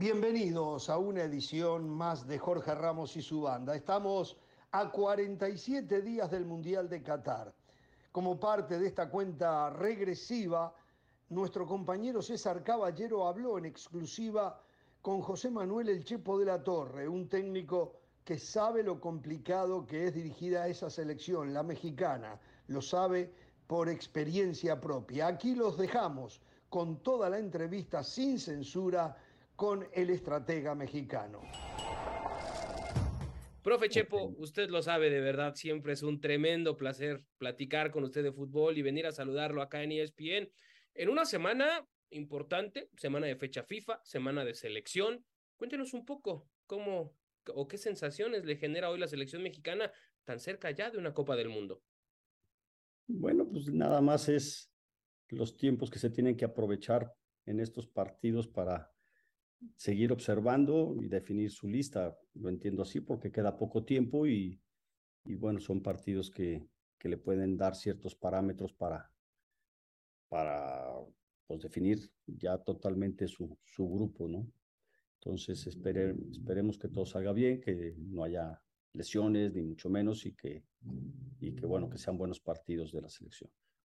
Bienvenidos 0.00 0.88
a 0.88 0.96
una 0.96 1.24
edición 1.24 1.86
más 1.86 2.26
de 2.26 2.38
Jorge 2.38 2.74
Ramos 2.74 3.18
y 3.18 3.20
su 3.20 3.42
banda. 3.42 3.76
Estamos 3.76 4.34
a 4.70 4.90
47 4.90 6.00
días 6.00 6.30
del 6.30 6.46
Mundial 6.46 6.88
de 6.88 7.02
Qatar. 7.02 7.52
Como 8.10 8.40
parte 8.40 8.78
de 8.78 8.86
esta 8.86 9.10
cuenta 9.10 9.68
regresiva, 9.68 10.74
nuestro 11.28 11.66
compañero 11.66 12.22
César 12.22 12.64
Caballero 12.64 13.28
habló 13.28 13.58
en 13.58 13.66
exclusiva 13.66 14.62
con 15.02 15.20
José 15.20 15.50
Manuel 15.50 15.90
El 15.90 16.02
Chepo 16.02 16.38
de 16.38 16.46
la 16.46 16.64
Torre, 16.64 17.06
un 17.06 17.28
técnico 17.28 17.92
que 18.24 18.38
sabe 18.38 18.82
lo 18.82 18.98
complicado 18.98 19.84
que 19.84 20.06
es 20.06 20.14
dirigida 20.14 20.62
a 20.62 20.68
esa 20.68 20.88
selección, 20.88 21.52
la 21.52 21.62
mexicana, 21.62 22.40
lo 22.68 22.80
sabe 22.80 23.34
por 23.66 23.90
experiencia 23.90 24.80
propia. 24.80 25.26
Aquí 25.26 25.54
los 25.54 25.76
dejamos 25.76 26.40
con 26.70 27.02
toda 27.02 27.28
la 27.28 27.38
entrevista 27.38 28.02
sin 28.02 28.38
censura 28.38 29.14
con 29.60 29.86
el 29.92 30.08
estratega 30.08 30.74
mexicano. 30.74 31.42
Profe 33.62 33.90
Chepo, 33.90 34.32
usted 34.38 34.70
lo 34.70 34.80
sabe 34.80 35.10
de 35.10 35.20
verdad, 35.20 35.54
siempre 35.54 35.92
es 35.92 36.02
un 36.02 36.18
tremendo 36.18 36.78
placer 36.78 37.26
platicar 37.36 37.90
con 37.90 38.04
usted 38.04 38.22
de 38.22 38.32
fútbol 38.32 38.78
y 38.78 38.82
venir 38.82 39.06
a 39.06 39.12
saludarlo 39.12 39.60
acá 39.60 39.82
en 39.82 39.92
ESPN. 39.92 40.50
En 40.94 41.10
una 41.10 41.26
semana 41.26 41.86
importante, 42.08 42.88
semana 42.96 43.26
de 43.26 43.36
fecha 43.36 43.62
FIFA, 43.62 44.00
semana 44.02 44.46
de 44.46 44.54
selección. 44.54 45.26
Cuéntenos 45.58 45.92
un 45.92 46.06
poco 46.06 46.48
cómo 46.64 47.14
o 47.54 47.68
qué 47.68 47.76
sensaciones 47.76 48.46
le 48.46 48.56
genera 48.56 48.88
hoy 48.88 48.98
la 48.98 49.08
selección 49.08 49.42
mexicana 49.42 49.92
tan 50.24 50.40
cerca 50.40 50.70
ya 50.70 50.90
de 50.90 50.96
una 50.96 51.12
Copa 51.12 51.36
del 51.36 51.50
Mundo. 51.50 51.82
Bueno, 53.06 53.46
pues 53.46 53.70
nada 53.70 54.00
más 54.00 54.30
es 54.30 54.72
los 55.28 55.58
tiempos 55.58 55.90
que 55.90 55.98
se 55.98 56.08
tienen 56.08 56.34
que 56.34 56.46
aprovechar 56.46 57.12
en 57.44 57.60
estos 57.60 57.86
partidos 57.86 58.48
para 58.48 58.90
seguir 59.76 60.12
observando 60.12 60.96
y 61.00 61.08
definir 61.08 61.50
su 61.50 61.68
lista. 61.68 62.16
Lo 62.34 62.48
entiendo 62.48 62.82
así 62.82 63.00
porque 63.00 63.32
queda 63.32 63.56
poco 63.56 63.84
tiempo 63.84 64.26
y, 64.26 64.60
y 65.24 65.34
bueno, 65.34 65.60
son 65.60 65.82
partidos 65.82 66.30
que, 66.30 66.66
que 66.98 67.08
le 67.08 67.16
pueden 67.16 67.56
dar 67.56 67.74
ciertos 67.74 68.14
parámetros 68.14 68.72
para, 68.72 69.10
para 70.28 70.86
pues, 71.46 71.62
definir 71.62 71.98
ya 72.26 72.58
totalmente 72.58 73.26
su, 73.26 73.58
su 73.64 73.88
grupo, 73.88 74.28
¿no? 74.28 74.46
Entonces 75.14 75.66
esperemos 75.66 76.78
que 76.78 76.88
todo 76.88 77.04
salga 77.04 77.32
bien, 77.32 77.60
que 77.60 77.94
no 77.98 78.24
haya 78.24 78.62
lesiones, 78.94 79.52
ni 79.52 79.60
mucho 79.60 79.90
menos, 79.90 80.24
y 80.24 80.32
que, 80.32 80.64
y 81.40 81.54
que 81.54 81.66
bueno, 81.66 81.90
que 81.90 81.98
sean 81.98 82.16
buenos 82.16 82.40
partidos 82.40 82.90
de 82.92 83.02
la 83.02 83.10
selección. 83.10 83.50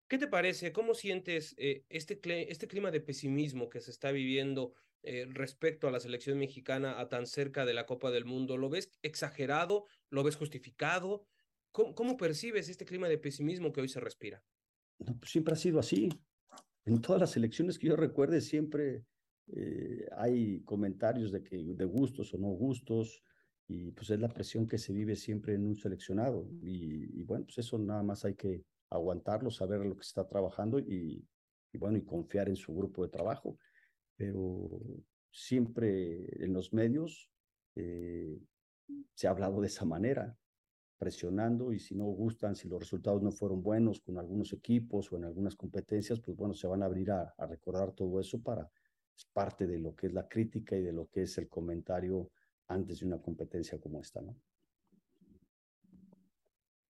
¿Qué 0.09 0.17
te 0.17 0.27
parece? 0.27 0.73
¿Cómo 0.73 0.93
sientes 0.93 1.55
eh, 1.57 1.85
este, 1.87 2.19
este 2.51 2.67
clima 2.67 2.91
de 2.91 2.99
pesimismo 2.99 3.69
que 3.69 3.79
se 3.79 3.91
está 3.91 4.11
viviendo 4.11 4.73
eh, 5.05 5.25
respecto 5.29 5.87
a 5.87 5.91
la 5.91 5.99
selección 5.99 6.39
mexicana 6.39 6.97
a 6.97 7.09
tan 7.09 7.27
cerca 7.27 7.65
de 7.65 7.73
la 7.73 7.85
Copa 7.85 8.09
del 8.09 8.23
Mundo? 8.23 8.55
¿Lo 8.55 8.69
ves 8.69 8.89
exagerado? 9.01 9.85
¿Lo 10.09 10.23
ves 10.23 10.37
justificado? 10.37 11.25
¿Cómo, 11.71 12.15
percibes 12.17 12.69
este 12.69 12.85
clima 12.85 13.09
de 13.09 13.17
pesimismo 13.17 13.73
que 13.73 13.81
hoy 13.81 13.89
se 13.89 13.99
respira? 13.99 14.41
No, 14.99 15.17
pues 15.17 15.31
siempre 15.31 15.55
ha 15.55 15.57
sido 15.57 15.79
así. 15.79 16.07
En 16.85 17.01
todas 17.01 17.19
las 17.19 17.35
elecciones 17.35 17.77
que 17.77 17.87
yo 17.87 17.95
recuerde 17.95 18.39
siempre 18.39 19.03
eh, 19.47 20.07
hay 20.15 20.61
comentarios 20.61 21.31
de 21.31 21.43
que 21.43 21.57
de 21.57 21.85
gustos 21.85 22.33
o 22.33 22.37
no 22.37 22.47
gustos 22.49 23.23
y 23.67 23.91
pues 23.91 24.09
es 24.09 24.19
la 24.19 24.29
presión 24.29 24.67
que 24.67 24.77
se 24.77 24.93
vive 24.93 25.15
siempre 25.15 25.55
en 25.55 25.65
un 25.65 25.75
seleccionado 25.75 26.47
y, 26.61 27.19
y 27.19 27.23
bueno 27.23 27.45
pues 27.45 27.57
eso 27.57 27.77
nada 27.77 28.03
más 28.03 28.23
hay 28.23 28.35
que 28.35 28.63
aguantarlo 28.89 29.51
saber 29.51 29.85
lo 29.85 29.95
que 29.95 30.01
está 30.01 30.27
trabajando 30.27 30.79
y 30.79 31.25
bueno 31.73 31.97
y 31.97 32.03
confiar 32.03 32.47
en 32.49 32.55
su 32.55 32.73
grupo 32.73 33.03
de 33.03 33.09
trabajo 33.09 33.57
pero 34.15 34.69
siempre 35.31 36.43
en 36.43 36.53
los 36.53 36.73
medios 36.73 37.29
eh, 37.75 38.39
se 39.13 39.27
ha 39.27 39.31
hablado 39.31 39.61
de 39.61 39.67
esa 39.67 39.85
manera, 39.85 40.37
presionando 40.97 41.73
y 41.73 41.79
si 41.79 41.95
no 41.95 42.05
gustan, 42.05 42.55
si 42.55 42.69
los 42.69 42.79
resultados 42.79 43.21
no 43.21 43.31
fueron 43.31 43.61
buenos 43.61 43.99
con 43.99 44.17
algunos 44.17 44.53
equipos 44.53 45.11
o 45.11 45.17
en 45.17 45.25
algunas 45.25 45.55
competencias, 45.55 46.19
pues 46.19 46.37
bueno, 46.37 46.53
se 46.53 46.67
van 46.67 46.81
a 46.81 46.85
abrir 46.85 47.11
a, 47.11 47.33
recordar 47.39 47.91
todo 47.91 48.19
eso 48.21 48.41
para, 48.41 48.71
es 49.15 49.25
parte 49.25 49.67
de 49.67 49.79
lo 49.79 49.95
que 49.95 50.07
es 50.07 50.13
la 50.13 50.27
crítica 50.27 50.77
y 50.77 50.81
de 50.81 50.93
lo 50.93 51.09
que 51.09 51.23
es 51.23 51.37
el 51.37 51.49
comentario 51.49 52.31
antes 52.67 52.99
de 52.99 53.07
una 53.07 53.21
competencia 53.21 53.79
como 53.79 53.99
esta, 54.01 54.21
¿no? 54.21 54.35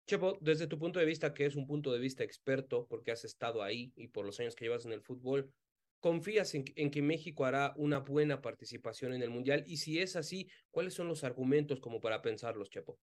Chepo, 0.06 0.36
desde 0.40 0.66
tu 0.66 0.76
punto 0.76 0.98
de 0.98 1.04
vista, 1.04 1.32
que 1.32 1.46
es 1.46 1.54
un 1.54 1.68
punto 1.68 1.92
de 1.92 2.00
vista 2.00 2.24
experto, 2.24 2.88
porque 2.88 3.12
has 3.12 3.24
estado 3.24 3.62
ahí 3.62 3.92
y 3.94 4.08
por 4.08 4.26
los 4.26 4.40
años 4.40 4.56
que 4.56 4.64
llevas 4.64 4.84
en 4.84 4.90
el 4.92 5.02
fútbol, 5.02 5.52
¿Confías 6.00 6.54
en, 6.54 6.90
que 6.90 7.02
México 7.02 7.44
hará 7.44 7.74
una 7.76 7.98
buena 7.98 8.40
participación 8.40 9.12
en 9.12 9.22
el 9.22 9.30
Mundial? 9.30 9.64
Y 9.66 9.76
si 9.76 9.98
es 9.98 10.16
así, 10.16 10.48
¿cuáles 10.70 10.94
son 10.94 11.08
los 11.08 11.24
argumentos 11.24 11.78
como 11.78 12.00
para 12.00 12.22
pensarlos, 12.22 12.70
Chepo? 12.70 12.98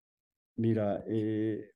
Mira, 0.56 1.04
eh, 1.06 1.70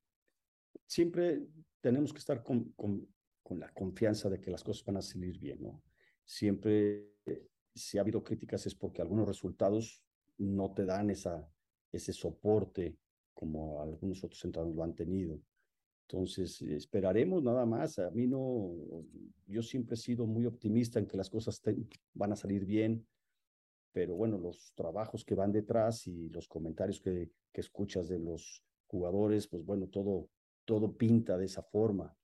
siempre 0.86 1.46
tenemos 1.80 2.12
que 2.12 2.18
estar 2.18 2.42
con, 2.42 2.72
con, 2.72 3.08
la 3.50 3.72
confianza 3.72 4.30
de 4.30 4.40
que 4.40 4.50
las 4.50 4.64
cosas 4.64 4.82
van 4.84 4.96
a 4.96 5.02
salir 5.02 5.38
bien, 5.38 5.60
¿no? 5.60 5.82
Siempre, 6.24 7.12
si 7.74 7.98
ha 7.98 8.00
habido 8.00 8.24
críticas 8.24 8.66
es 8.66 8.74
porque 8.74 9.02
algunos 9.02 9.28
resultados 9.28 10.02
no 10.38 10.72
te 10.72 10.86
dan 10.86 11.10
esa, 11.10 11.52
ese 11.92 12.14
soporte 12.14 12.96
como 13.34 13.82
algunos 13.82 14.24
otros 14.24 14.42
entrenadores 14.44 14.76
lo 14.76 14.84
han 14.84 14.94
tenido. 14.94 15.38
Entonces, 16.08 16.60
esperaremos 16.62 17.42
nada 17.42 17.64
más. 17.64 17.98
A 17.98 18.10
mí 18.10 18.26
no, 18.26 18.70
yo 19.46 19.62
siempre 19.62 19.94
he 19.94 19.98
sido 19.98 20.26
muy 20.26 20.46
optimista 20.46 20.98
en 20.98 21.06
que 21.06 21.16
las 21.16 21.30
cosas 21.30 21.60
van 22.14 22.32
a 22.32 22.36
salir 22.36 22.64
bien, 22.64 23.06
pero 23.92 24.14
bueno, 24.14 24.38
los 24.38 24.72
trabajos 24.74 25.24
que 25.24 25.34
van 25.34 25.52
detrás 25.52 26.06
y 26.06 26.28
los 26.28 26.48
comentarios 26.48 27.00
que, 27.00 27.30
que 27.52 27.60
escuchas 27.60 28.08
de 28.08 28.18
los 28.18 28.62
jugadores, 28.86 29.48
pues 29.48 29.64
bueno, 29.64 29.86
todo, 29.88 30.28
todo 30.64 30.96
pinta 30.96 31.36
de 31.38 31.46
esa 31.46 31.62
forma. 31.62 32.14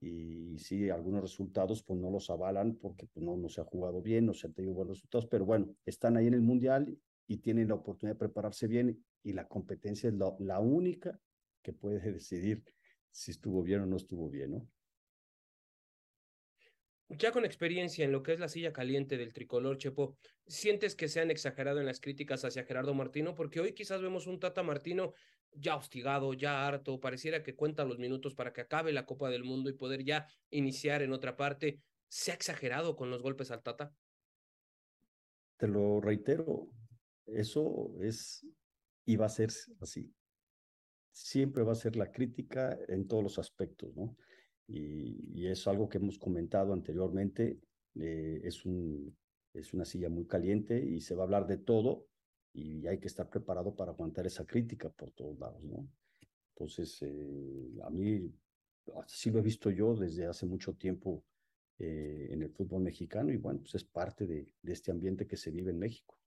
Y, 0.00 0.58
sí, 0.58 0.88
algunos 0.88 1.20
resultados 1.20 1.82
pues 1.82 2.00
no 2.00 2.10
los 2.10 2.30
avalan 2.30 2.74
porque 2.76 3.06
pues, 3.06 3.24
no, 3.24 3.36
no 3.36 3.48
se 3.48 3.60
ha 3.60 3.64
jugado 3.64 4.00
bien, 4.00 4.26
no 4.26 4.32
se 4.32 4.46
han 4.46 4.54
tenido 4.54 4.74
buenos 4.74 4.96
resultados, 4.96 5.26
pero 5.26 5.44
bueno, 5.44 5.74
están 5.84 6.16
ahí 6.16 6.26
en 6.26 6.34
el 6.34 6.40
Mundial 6.40 6.96
y 7.26 7.36
tienen 7.38 7.68
la 7.68 7.74
oportunidad 7.74 8.14
de 8.14 8.18
prepararse 8.18 8.66
bien 8.66 9.04
y 9.22 9.34
la 9.34 9.46
competencia 9.46 10.08
es 10.08 10.14
la, 10.14 10.34
la 10.38 10.60
única 10.60 11.20
que 11.62 11.72
puede 11.72 12.00
decidir 12.12 12.64
si 13.10 13.30
estuvo 13.30 13.62
bien 13.62 13.80
o 13.80 13.86
no 13.86 13.96
estuvo 13.96 14.28
bien, 14.28 14.52
¿no? 14.52 14.68
Ya 17.08 17.32
con 17.32 17.44
experiencia 17.44 18.04
en 18.04 18.12
lo 18.12 18.22
que 18.22 18.32
es 18.32 18.38
la 18.38 18.48
silla 18.48 18.72
caliente 18.72 19.16
del 19.16 19.32
tricolor, 19.32 19.78
Chepo, 19.78 20.16
¿sientes 20.46 20.94
que 20.94 21.08
se 21.08 21.20
han 21.20 21.32
exagerado 21.32 21.80
en 21.80 21.86
las 21.86 22.00
críticas 22.00 22.44
hacia 22.44 22.64
Gerardo 22.64 22.94
Martino? 22.94 23.34
Porque 23.34 23.58
hoy 23.58 23.72
quizás 23.72 24.00
vemos 24.00 24.28
un 24.28 24.38
Tata 24.38 24.62
Martino 24.62 25.12
ya 25.50 25.74
hostigado, 25.74 26.32
ya 26.34 26.68
harto, 26.68 27.00
pareciera 27.00 27.42
que 27.42 27.56
cuenta 27.56 27.84
los 27.84 27.98
minutos 27.98 28.36
para 28.36 28.52
que 28.52 28.60
acabe 28.60 28.92
la 28.92 29.06
Copa 29.06 29.28
del 29.28 29.42
Mundo 29.42 29.68
y 29.68 29.72
poder 29.72 30.04
ya 30.04 30.28
iniciar 30.50 31.02
en 31.02 31.12
otra 31.12 31.36
parte. 31.36 31.80
¿Se 32.06 32.30
ha 32.30 32.34
exagerado 32.34 32.94
con 32.94 33.10
los 33.10 33.22
golpes 33.22 33.50
al 33.50 33.62
Tata? 33.62 33.92
Te 35.56 35.66
lo 35.66 36.00
reitero, 36.00 36.68
eso 37.26 37.92
es 38.00 38.46
y 39.04 39.16
va 39.16 39.26
a 39.26 39.30
ser 39.30 39.50
así 39.80 40.14
siempre 41.12 41.62
va 41.62 41.72
a 41.72 41.76
ser 41.76 41.96
la 41.96 42.10
crítica 42.10 42.78
en 42.88 43.06
todos 43.06 43.22
los 43.22 43.38
aspectos, 43.38 43.94
¿no? 43.96 44.16
Y, 44.66 45.46
es 45.46 45.66
algo 45.66 45.88
que 45.88 45.98
hemos 45.98 46.18
comentado 46.18 46.72
anteriormente, 46.72 47.58
eh, 47.96 48.40
es, 48.44 48.64
un, 48.64 49.16
es 49.52 49.72
una 49.74 49.84
silla 49.84 50.08
muy 50.08 50.26
caliente 50.26 50.78
y 50.78 51.00
se 51.00 51.14
va 51.14 51.22
a 51.22 51.24
hablar 51.24 51.46
de 51.46 51.56
todo 51.56 52.06
y 52.52 52.86
hay 52.86 52.98
que 52.98 53.08
estar 53.08 53.28
preparado 53.28 53.74
para 53.74 53.92
aguantar 53.92 54.26
esa 54.26 54.46
crítica 54.46 54.88
por 54.90 55.10
todos 55.10 55.38
lados, 55.38 55.62
¿no? 55.64 55.88
Entonces, 56.54 56.98
eh, 57.02 57.70
a 57.82 57.90
mí 57.90 58.32
así 59.02 59.30
lo 59.30 59.38
he 59.38 59.42
visto 59.42 59.70
yo 59.70 59.96
desde 59.96 60.26
hace 60.26 60.46
mucho 60.46 60.74
tiempo 60.74 61.24
eh, 61.78 62.28
en 62.30 62.42
el 62.42 62.50
fútbol 62.50 62.82
mexicano 62.82 63.32
y 63.32 63.38
bueno, 63.38 63.60
pues 63.60 63.74
es 63.74 63.84
parte 63.84 64.26
de 64.26 64.46
este 64.64 64.90
ambiente 64.92 65.26
que 65.26 65.36
se 65.36 65.50
vive 65.50 65.70
en 65.70 65.78
México. 65.78 66.19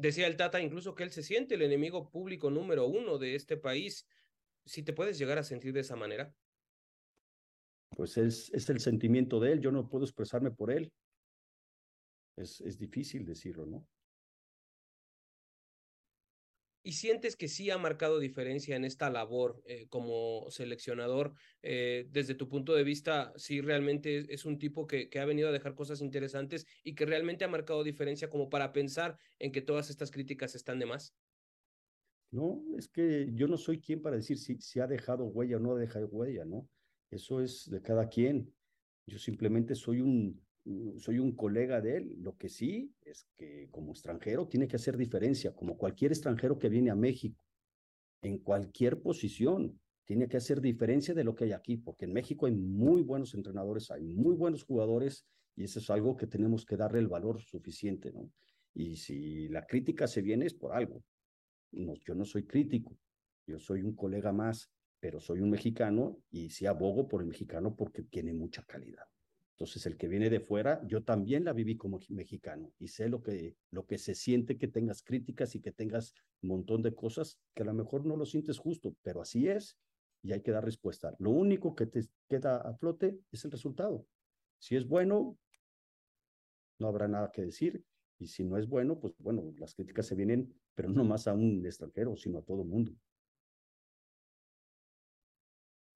Decía 0.00 0.26
el 0.26 0.36
Tata 0.36 0.62
incluso 0.62 0.94
que 0.94 1.02
él 1.02 1.10
se 1.10 1.22
siente 1.22 1.56
el 1.56 1.62
enemigo 1.62 2.10
público 2.10 2.50
número 2.50 2.86
uno 2.86 3.18
de 3.18 3.34
este 3.34 3.58
país. 3.58 4.06
Si 4.64 4.82
te 4.82 4.94
puedes 4.94 5.18
llegar 5.18 5.36
a 5.36 5.42
sentir 5.42 5.74
de 5.74 5.80
esa 5.80 5.94
manera. 5.94 6.34
Pues 7.90 8.16
es, 8.16 8.50
es 8.54 8.70
el 8.70 8.80
sentimiento 8.80 9.40
de 9.40 9.52
él, 9.52 9.60
yo 9.60 9.70
no 9.70 9.90
puedo 9.90 10.04
expresarme 10.04 10.50
por 10.52 10.70
él. 10.70 10.90
Es, 12.36 12.62
es 12.62 12.78
difícil 12.78 13.26
decirlo, 13.26 13.66
¿no? 13.66 13.86
¿Y 16.82 16.92
sientes 16.92 17.36
que 17.36 17.48
sí 17.48 17.70
ha 17.70 17.76
marcado 17.76 18.18
diferencia 18.18 18.74
en 18.74 18.84
esta 18.84 19.10
labor 19.10 19.62
eh, 19.66 19.86
como 19.88 20.46
seleccionador? 20.50 21.34
Eh, 21.62 22.06
desde 22.10 22.34
tu 22.34 22.48
punto 22.48 22.74
de 22.74 22.84
vista, 22.84 23.32
sí 23.36 23.60
realmente 23.60 24.32
es, 24.32 24.46
un 24.46 24.58
tipo 24.58 24.86
que, 24.86 25.10
que, 25.10 25.20
ha 25.20 25.26
venido 25.26 25.50
a 25.50 25.52
dejar 25.52 25.74
cosas 25.74 26.00
interesantes 26.00 26.66
y 26.82 26.94
que 26.94 27.04
realmente 27.04 27.44
ha 27.44 27.48
marcado 27.48 27.84
diferencia 27.84 28.30
como 28.30 28.48
para 28.48 28.72
pensar 28.72 29.18
en 29.38 29.52
que 29.52 29.60
todas 29.60 29.90
estas 29.90 30.10
críticas 30.10 30.54
están 30.54 30.78
de 30.78 30.86
más. 30.86 31.14
No, 32.30 32.62
es 32.78 32.88
que 32.88 33.28
yo 33.34 33.46
no 33.46 33.58
soy 33.58 33.80
quien 33.80 34.00
para 34.00 34.16
decir 34.16 34.38
si, 34.38 34.58
si 34.60 34.80
ha 34.80 34.86
dejado 34.86 35.24
huella 35.24 35.56
o 35.56 35.60
no 35.60 35.72
ha 35.72 35.78
dejado 35.78 36.06
huella, 36.06 36.44
¿no? 36.44 36.66
Eso 37.10 37.42
es 37.42 37.68
de 37.68 37.82
cada 37.82 38.08
quien. 38.08 38.54
Yo 39.06 39.18
simplemente 39.18 39.74
soy 39.74 40.00
un, 40.00 40.40
soy 40.98 41.18
un 41.18 41.32
colega 41.32 41.80
de 41.80 41.96
él. 41.98 42.16
Lo 42.18 42.36
que 42.36 42.48
sí 42.48 42.92
es 43.02 43.26
que 43.36 43.68
como 43.70 43.92
extranjero 43.92 44.46
tiene 44.48 44.68
que 44.68 44.76
hacer 44.76 44.96
diferencia, 44.96 45.54
como 45.54 45.76
cualquier 45.76 46.12
extranjero 46.12 46.58
que 46.58 46.68
viene 46.68 46.90
a 46.90 46.94
México, 46.94 47.44
en 48.22 48.38
cualquier 48.38 49.00
posición, 49.00 49.80
tiene 50.04 50.28
que 50.28 50.36
hacer 50.36 50.60
diferencia 50.60 51.14
de 51.14 51.24
lo 51.24 51.34
que 51.34 51.44
hay 51.44 51.52
aquí, 51.52 51.76
porque 51.76 52.04
en 52.04 52.12
México 52.12 52.46
hay 52.46 52.52
muy 52.52 53.02
buenos 53.02 53.34
entrenadores, 53.34 53.90
hay 53.90 54.02
muy 54.02 54.34
buenos 54.34 54.64
jugadores, 54.64 55.24
y 55.56 55.64
eso 55.64 55.78
es 55.78 55.90
algo 55.90 56.16
que 56.16 56.26
tenemos 56.26 56.64
que 56.64 56.76
darle 56.76 56.98
el 56.98 57.08
valor 57.08 57.40
suficiente, 57.40 58.12
¿no? 58.12 58.30
Y 58.74 58.96
si 58.96 59.48
la 59.48 59.66
crítica 59.66 60.06
se 60.06 60.22
viene 60.22 60.46
es 60.46 60.54
por 60.54 60.72
algo. 60.72 61.02
No, 61.72 61.94
yo 62.04 62.14
no 62.14 62.24
soy 62.24 62.44
crítico, 62.44 62.96
yo 63.46 63.58
soy 63.58 63.82
un 63.82 63.94
colega 63.94 64.32
más, 64.32 64.70
pero 65.00 65.20
soy 65.20 65.40
un 65.40 65.50
mexicano 65.50 66.18
y 66.30 66.50
sí 66.50 66.66
abogo 66.66 67.08
por 67.08 67.22
el 67.22 67.28
mexicano 67.28 67.74
porque 67.74 68.02
tiene 68.02 68.32
mucha 68.32 68.62
calidad. 68.64 69.04
Entonces, 69.60 69.84
el 69.84 69.98
que 69.98 70.08
viene 70.08 70.30
de 70.30 70.40
fuera, 70.40 70.80
yo 70.86 71.04
también 71.04 71.44
la 71.44 71.52
viví 71.52 71.76
como 71.76 72.00
mexicano 72.08 72.72
y 72.78 72.88
sé 72.88 73.10
lo 73.10 73.22
que, 73.22 73.58
lo 73.70 73.84
que 73.84 73.98
se 73.98 74.14
siente 74.14 74.56
que 74.56 74.68
tengas 74.68 75.02
críticas 75.02 75.54
y 75.54 75.60
que 75.60 75.70
tengas 75.70 76.14
un 76.40 76.48
montón 76.48 76.80
de 76.80 76.94
cosas 76.94 77.38
que 77.54 77.62
a 77.62 77.66
lo 77.66 77.74
mejor 77.74 78.06
no 78.06 78.16
lo 78.16 78.24
sientes 78.24 78.56
justo, 78.56 78.96
pero 79.02 79.20
así 79.20 79.48
es 79.48 79.76
y 80.22 80.32
hay 80.32 80.40
que 80.40 80.50
dar 80.50 80.64
respuesta. 80.64 81.14
Lo 81.18 81.28
único 81.28 81.74
que 81.74 81.84
te 81.84 82.06
queda 82.26 82.56
a 82.56 82.72
flote 82.72 83.20
es 83.32 83.44
el 83.44 83.50
resultado. 83.50 84.06
Si 84.58 84.76
es 84.76 84.88
bueno, 84.88 85.36
no 86.78 86.88
habrá 86.88 87.06
nada 87.06 87.30
que 87.30 87.42
decir. 87.42 87.84
Y 88.18 88.28
si 88.28 88.44
no 88.44 88.56
es 88.56 88.66
bueno, 88.66 88.98
pues 88.98 89.12
bueno, 89.18 89.52
las 89.58 89.74
críticas 89.74 90.06
se 90.06 90.14
vienen, 90.14 90.54
pero 90.74 90.88
no 90.88 91.04
más 91.04 91.28
a 91.28 91.34
un 91.34 91.66
extranjero, 91.66 92.16
sino 92.16 92.38
a 92.38 92.42
todo 92.42 92.62
el 92.62 92.68
mundo. 92.68 92.92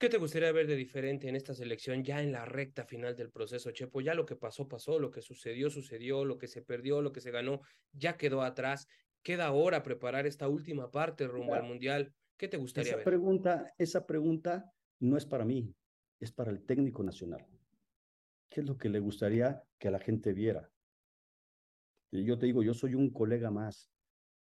¿Qué 0.05 0.09
te 0.09 0.17
gustaría 0.19 0.51
ver 0.51 0.67
de 0.67 0.75
diferente 0.75 1.27
en 1.27 1.35
esta 1.35 1.55
selección 1.55 2.03
ya 2.03 2.21
en 2.21 2.31
la 2.31 2.45
recta 2.45 2.85
final 2.85 3.15
del 3.15 3.31
proceso, 3.31 3.71
Chepo? 3.71 4.01
Ya 4.01 4.13
lo 4.13 4.23
que 4.23 4.35
pasó, 4.35 4.67
pasó, 4.67 4.99
lo 4.99 5.09
que 5.09 5.23
sucedió, 5.23 5.71
sucedió, 5.71 6.25
lo 6.25 6.37
que 6.37 6.47
se 6.47 6.61
perdió, 6.61 7.01
lo 7.01 7.11
que 7.11 7.21
se 7.21 7.31
ganó, 7.31 7.61
ya 7.91 8.15
quedó 8.15 8.43
atrás. 8.43 8.87
Queda 9.23 9.47
ahora 9.47 9.81
preparar 9.81 10.27
esta 10.27 10.47
última 10.47 10.91
parte 10.91 11.25
rumbo 11.25 11.55
al 11.55 11.63
Mundial. 11.63 12.13
¿Qué 12.37 12.47
te 12.47 12.57
gustaría 12.57 12.89
esa 12.89 12.97
ver? 12.97 13.03
Pregunta, 13.03 13.73
esa 13.79 14.05
pregunta 14.05 14.71
no 14.99 15.17
es 15.17 15.25
para 15.25 15.43
mí, 15.43 15.73
es 16.19 16.31
para 16.31 16.51
el 16.51 16.63
técnico 16.63 17.01
nacional. 17.01 17.43
¿Qué 18.47 18.59
es 18.59 18.67
lo 18.67 18.77
que 18.77 18.89
le 18.89 18.99
gustaría 18.99 19.63
que 19.79 19.89
la 19.89 19.97
gente 19.97 20.33
viera? 20.33 20.69
Yo 22.11 22.37
te 22.37 22.45
digo, 22.45 22.61
yo 22.61 22.75
soy 22.75 22.93
un 22.93 23.09
colega 23.09 23.49
más 23.49 23.89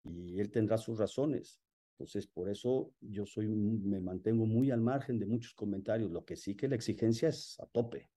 y 0.05 0.41
él 0.41 0.51
tendrá 0.51 0.79
sus 0.79 0.99
razones. 0.99 1.61
Entonces, 2.01 2.27
por 2.27 2.49
eso 2.49 2.95
yo 3.03 3.27
soy 3.27 3.47
me 3.47 4.01
mantengo 4.01 4.47
muy 4.47 4.71
al 4.71 4.81
margen 4.81 5.19
de 5.19 5.27
muchos 5.27 5.53
comentarios. 5.53 6.11
Lo 6.11 6.25
que 6.25 6.35
sí 6.35 6.57
que 6.57 6.67
la 6.67 6.75
exigencia 6.75 7.29
es 7.29 7.61
a 7.61 7.67
tope, 7.67 8.09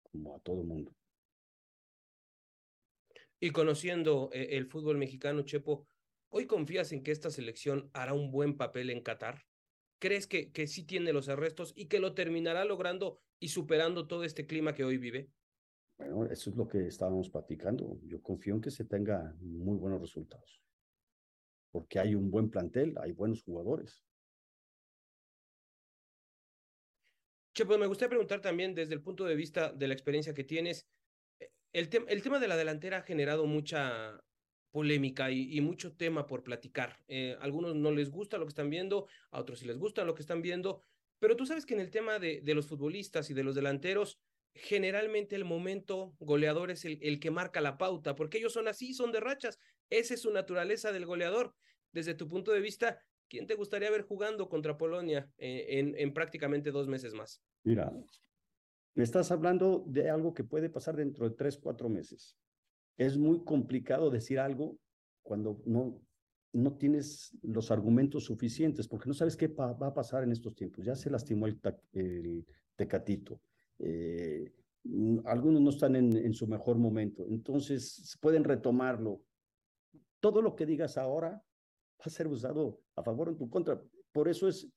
como 0.00 0.36
a 0.36 0.38
todo 0.38 0.62
mundo. 0.62 0.94
Y 3.40 3.50
conociendo 3.50 4.30
eh, 4.32 4.50
el 4.52 4.66
fútbol 4.66 4.96
mexicano, 4.96 5.42
Chepo, 5.42 5.88
¿hoy 6.28 6.46
confías 6.46 6.92
en 6.92 7.02
que 7.02 7.10
esta 7.10 7.30
selección 7.30 7.90
hará 7.94 8.14
un 8.14 8.30
buen 8.30 8.56
papel 8.56 8.90
en 8.90 9.02
Qatar? 9.02 9.42
¿Crees 9.98 10.28
que, 10.28 10.52
que 10.52 10.68
sí 10.68 10.84
tiene 10.84 11.12
los 11.12 11.28
arrestos 11.28 11.72
y 11.74 11.86
que 11.86 11.98
lo 11.98 12.14
terminará 12.14 12.64
logrando 12.64 13.20
y 13.40 13.48
superando 13.48 14.06
todo 14.06 14.22
este 14.22 14.46
clima 14.46 14.72
que 14.72 14.84
hoy 14.84 14.98
vive? 14.98 15.30
Bueno, 15.98 16.26
eso 16.26 16.50
es 16.50 16.54
lo 16.54 16.68
que 16.68 16.86
estábamos 16.86 17.28
platicando. 17.28 17.98
Yo 18.04 18.22
confío 18.22 18.54
en 18.54 18.60
que 18.60 18.70
se 18.70 18.84
tenga 18.84 19.34
muy 19.40 19.76
buenos 19.78 20.00
resultados 20.00 20.62
porque 21.72 21.98
hay 21.98 22.14
un 22.14 22.30
buen 22.30 22.50
plantel, 22.50 22.94
hay 23.00 23.12
buenos 23.12 23.42
jugadores. 23.42 24.04
Che, 27.54 27.66
pues 27.66 27.78
me 27.78 27.86
gustaría 27.86 28.10
preguntar 28.10 28.40
también 28.40 28.74
desde 28.74 28.94
el 28.94 29.02
punto 29.02 29.24
de 29.24 29.34
vista 29.34 29.72
de 29.72 29.88
la 29.88 29.94
experiencia 29.94 30.32
que 30.32 30.44
tienes, 30.44 30.86
eh, 31.40 31.50
el, 31.72 31.88
tema 32.22 32.38
de 32.38 32.48
la 32.48 32.56
delantera 32.56 32.98
ha 32.98 33.02
generado 33.02 33.46
mucha 33.46 34.22
polémica 34.70 35.30
y, 35.30 35.60
mucho 35.60 35.94
tema 35.94 36.26
por 36.26 36.42
platicar. 36.42 36.98
Eh, 37.08 37.36
a 37.38 37.44
algunos 37.44 37.74
no 37.74 37.90
les 37.90 38.10
gusta 38.10 38.38
lo 38.38 38.46
que 38.46 38.50
están 38.50 38.70
viendo, 38.70 39.06
a 39.30 39.40
otros 39.40 39.58
sí 39.58 39.66
les 39.66 39.78
gusta 39.78 40.04
lo 40.04 40.14
que 40.14 40.22
están 40.22 40.40
viendo, 40.40 40.82
pero 41.18 41.36
tú 41.36 41.44
sabes 41.44 41.66
que 41.66 41.74
en 41.74 41.80
el 41.80 41.90
tema 41.90 42.18
de, 42.18 42.40
de 42.40 42.54
los 42.54 42.66
futbolistas 42.66 43.28
y 43.28 43.34
de 43.34 43.44
los 43.44 43.54
delanteros, 43.54 44.18
generalmente 44.54 45.36
el 45.36 45.44
momento 45.44 46.14
goleador 46.20 46.70
es 46.70 46.86
el, 46.86 46.98
el, 47.02 47.20
que 47.20 47.30
marca 47.30 47.60
la 47.60 47.76
pauta, 47.76 48.14
porque 48.14 48.38
ellos 48.38 48.54
son 48.54 48.66
así, 48.66 48.94
son 48.94 49.12
de 49.12 49.20
rachas. 49.20 49.58
Esa 49.92 50.14
es 50.14 50.22
su 50.22 50.32
naturaleza 50.32 50.90
del 50.90 51.04
goleador. 51.04 51.54
Desde 51.92 52.14
tu 52.14 52.26
punto 52.26 52.50
de 52.50 52.60
vista, 52.60 52.98
¿quién 53.28 53.46
te 53.46 53.54
gustaría 53.54 53.90
ver 53.90 54.02
jugando 54.02 54.48
contra 54.48 54.78
Polonia 54.78 55.30
eh, 55.36 55.66
en, 55.78 55.94
en, 55.98 56.14
prácticamente 56.14 56.70
dos 56.70 56.88
meses 56.88 57.12
más? 57.12 57.42
Mira, 57.62 57.92
me 58.94 59.04
estás 59.04 59.30
hablando 59.30 59.84
de 59.86 60.08
algo 60.08 60.32
que 60.32 60.44
puede 60.44 60.70
pasar 60.70 60.96
dentro 60.96 61.28
de 61.28 61.36
tres, 61.36 61.58
cuatro 61.58 61.90
meses. 61.90 62.38
Es 62.96 63.18
muy 63.18 63.44
complicado 63.44 64.08
decir 64.08 64.38
algo 64.38 64.78
cuando 65.22 65.60
no, 65.66 66.00
no 66.54 66.78
tienes 66.78 67.36
los 67.42 67.70
argumentos 67.70 68.24
suficientes, 68.24 68.88
porque 68.88 69.08
no 69.08 69.14
sabes 69.14 69.36
qué 69.36 69.48
va 69.48 69.76
a 69.78 69.94
pasar 69.94 70.22
en 70.22 70.32
estos 70.32 70.54
tiempos. 70.54 70.86
Ya 70.86 70.94
se 70.94 71.10
lastimó 71.10 71.46
el, 71.46 71.60
el 71.92 72.46
tecatito. 72.76 73.42
Eh, 73.78 74.54
algunos 75.26 75.60
no 75.60 75.68
están 75.68 75.96
en, 75.96 76.16
en, 76.16 76.32
su 76.32 76.46
mejor 76.46 76.78
momento, 76.78 77.26
entonces 77.28 78.18
pueden 78.20 78.42
retomarlo 78.42 79.22
todo 80.22 80.40
lo 80.40 80.54
que 80.54 80.64
digas 80.64 80.96
ahora 80.96 81.30
va 81.30 82.04
a 82.04 82.08
ser 82.08 82.28
usado 82.28 82.80
a 82.96 83.02
favor 83.02 83.28
o 83.28 83.32
en 83.32 83.38
tu 83.38 83.50
contra. 83.50 83.82
Por 84.12 84.28
eso 84.28 84.48
es, 84.48 84.70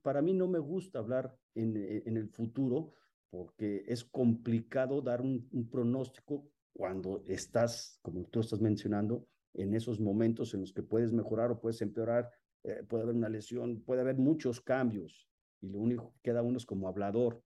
para 0.00 0.22
mí 0.22 0.32
no 0.32 0.46
me 0.46 0.60
gusta 0.60 1.00
hablar 1.00 1.36
en, 1.54 1.76
en 1.76 2.16
el 2.16 2.28
futuro 2.28 2.94
porque 3.30 3.84
es 3.88 4.04
complicado 4.04 5.02
dar 5.02 5.20
un, 5.20 5.48
un, 5.52 5.68
pronóstico 5.68 6.48
cuando 6.72 7.24
estás, 7.26 7.98
como 8.02 8.24
tú 8.26 8.40
estás 8.40 8.60
mencionando, 8.60 9.26
en 9.54 9.74
esos 9.74 9.98
momentos 9.98 10.54
en 10.54 10.60
los 10.60 10.72
que 10.72 10.82
puedes 10.82 11.12
mejorar 11.12 11.50
o 11.50 11.60
puedes 11.60 11.82
empeorar, 11.82 12.30
eh, 12.62 12.84
puede 12.88 13.02
haber 13.02 13.16
una 13.16 13.28
lesión, 13.28 13.82
puede 13.82 14.02
haber 14.02 14.16
muchos 14.16 14.60
cambios 14.60 15.28
y 15.60 15.68
lo 15.68 15.78
único 15.78 16.12
que 16.12 16.30
queda 16.30 16.42
uno 16.42 16.58
es 16.58 16.66
como 16.66 16.88
hablador. 16.88 17.42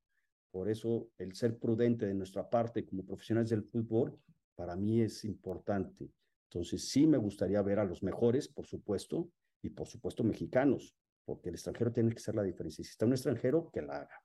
Por 0.51 0.69
eso 0.69 1.09
el 1.19 1.35
ser 1.35 1.59
prudente 1.59 2.07
de 2.07 2.15
nuestra 2.15 2.49
parte 2.51 2.85
como 2.85 3.05
profesionales 3.05 3.51
del 3.51 3.63
fútbol 3.63 4.19
para 4.55 4.77
mí 4.77 5.01
es 5.01 5.25
importante. 5.25 6.11
Entonces, 6.51 6.89
sí 6.89 7.07
me 7.07 7.19
gustaría 7.19 7.61
ver 7.63 7.79
a 7.79 7.85
los 7.85 8.03
mejores, 8.03 8.49
por 8.49 8.67
supuesto, 8.67 9.31
y 9.63 9.71
por 9.71 9.89
supuesto 9.89 10.23
mexicanos, 10.23 10.95
porque 11.25 11.49
el 11.49 11.57
extranjero 11.57 11.93
tiene 11.93 12.13
que 12.13 12.21
ser 12.21 12.35
la 12.35 12.43
diferencia. 12.43 12.85
Si 12.85 12.91
está 12.91 13.07
un 13.07 13.13
extranjero, 13.13 13.71
que 13.73 13.83
la 13.83 13.99
haga. 13.99 14.23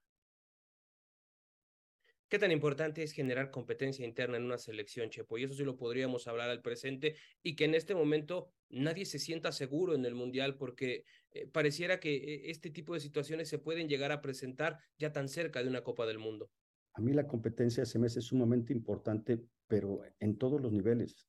¿Qué 2.31 2.39
tan 2.39 2.51
importante 2.51 3.03
es 3.03 3.11
generar 3.11 3.51
competencia 3.51 4.05
interna 4.05 4.37
en 4.37 4.43
una 4.43 4.57
selección, 4.57 5.09
Chepo? 5.09 5.37
Y 5.37 5.43
eso 5.43 5.53
sí 5.53 5.65
lo 5.65 5.75
podríamos 5.75 6.29
hablar 6.29 6.49
al 6.49 6.61
presente 6.61 7.17
y 7.43 7.57
que 7.57 7.65
en 7.65 7.75
este 7.75 7.93
momento 7.93 8.53
nadie 8.69 9.05
se 9.05 9.19
sienta 9.19 9.51
seguro 9.51 9.95
en 9.95 10.05
el 10.05 10.15
Mundial 10.15 10.55
porque 10.55 11.03
eh, 11.31 11.47
pareciera 11.47 11.99
que 11.99 12.15
eh, 12.15 12.41
este 12.45 12.69
tipo 12.69 12.93
de 12.93 13.01
situaciones 13.01 13.49
se 13.49 13.59
pueden 13.59 13.89
llegar 13.89 14.13
a 14.13 14.21
presentar 14.21 14.79
ya 14.97 15.11
tan 15.11 15.27
cerca 15.27 15.61
de 15.61 15.67
una 15.67 15.83
Copa 15.83 16.05
del 16.05 16.19
Mundo. 16.19 16.49
A 16.93 17.01
mí 17.01 17.11
la 17.11 17.27
competencia 17.27 17.83
se 17.83 17.99
me 17.99 18.07
hace 18.07 18.21
sumamente 18.21 18.71
importante, 18.71 19.41
pero 19.67 20.01
en 20.21 20.37
todos 20.37 20.61
los 20.61 20.71
niveles 20.71 21.27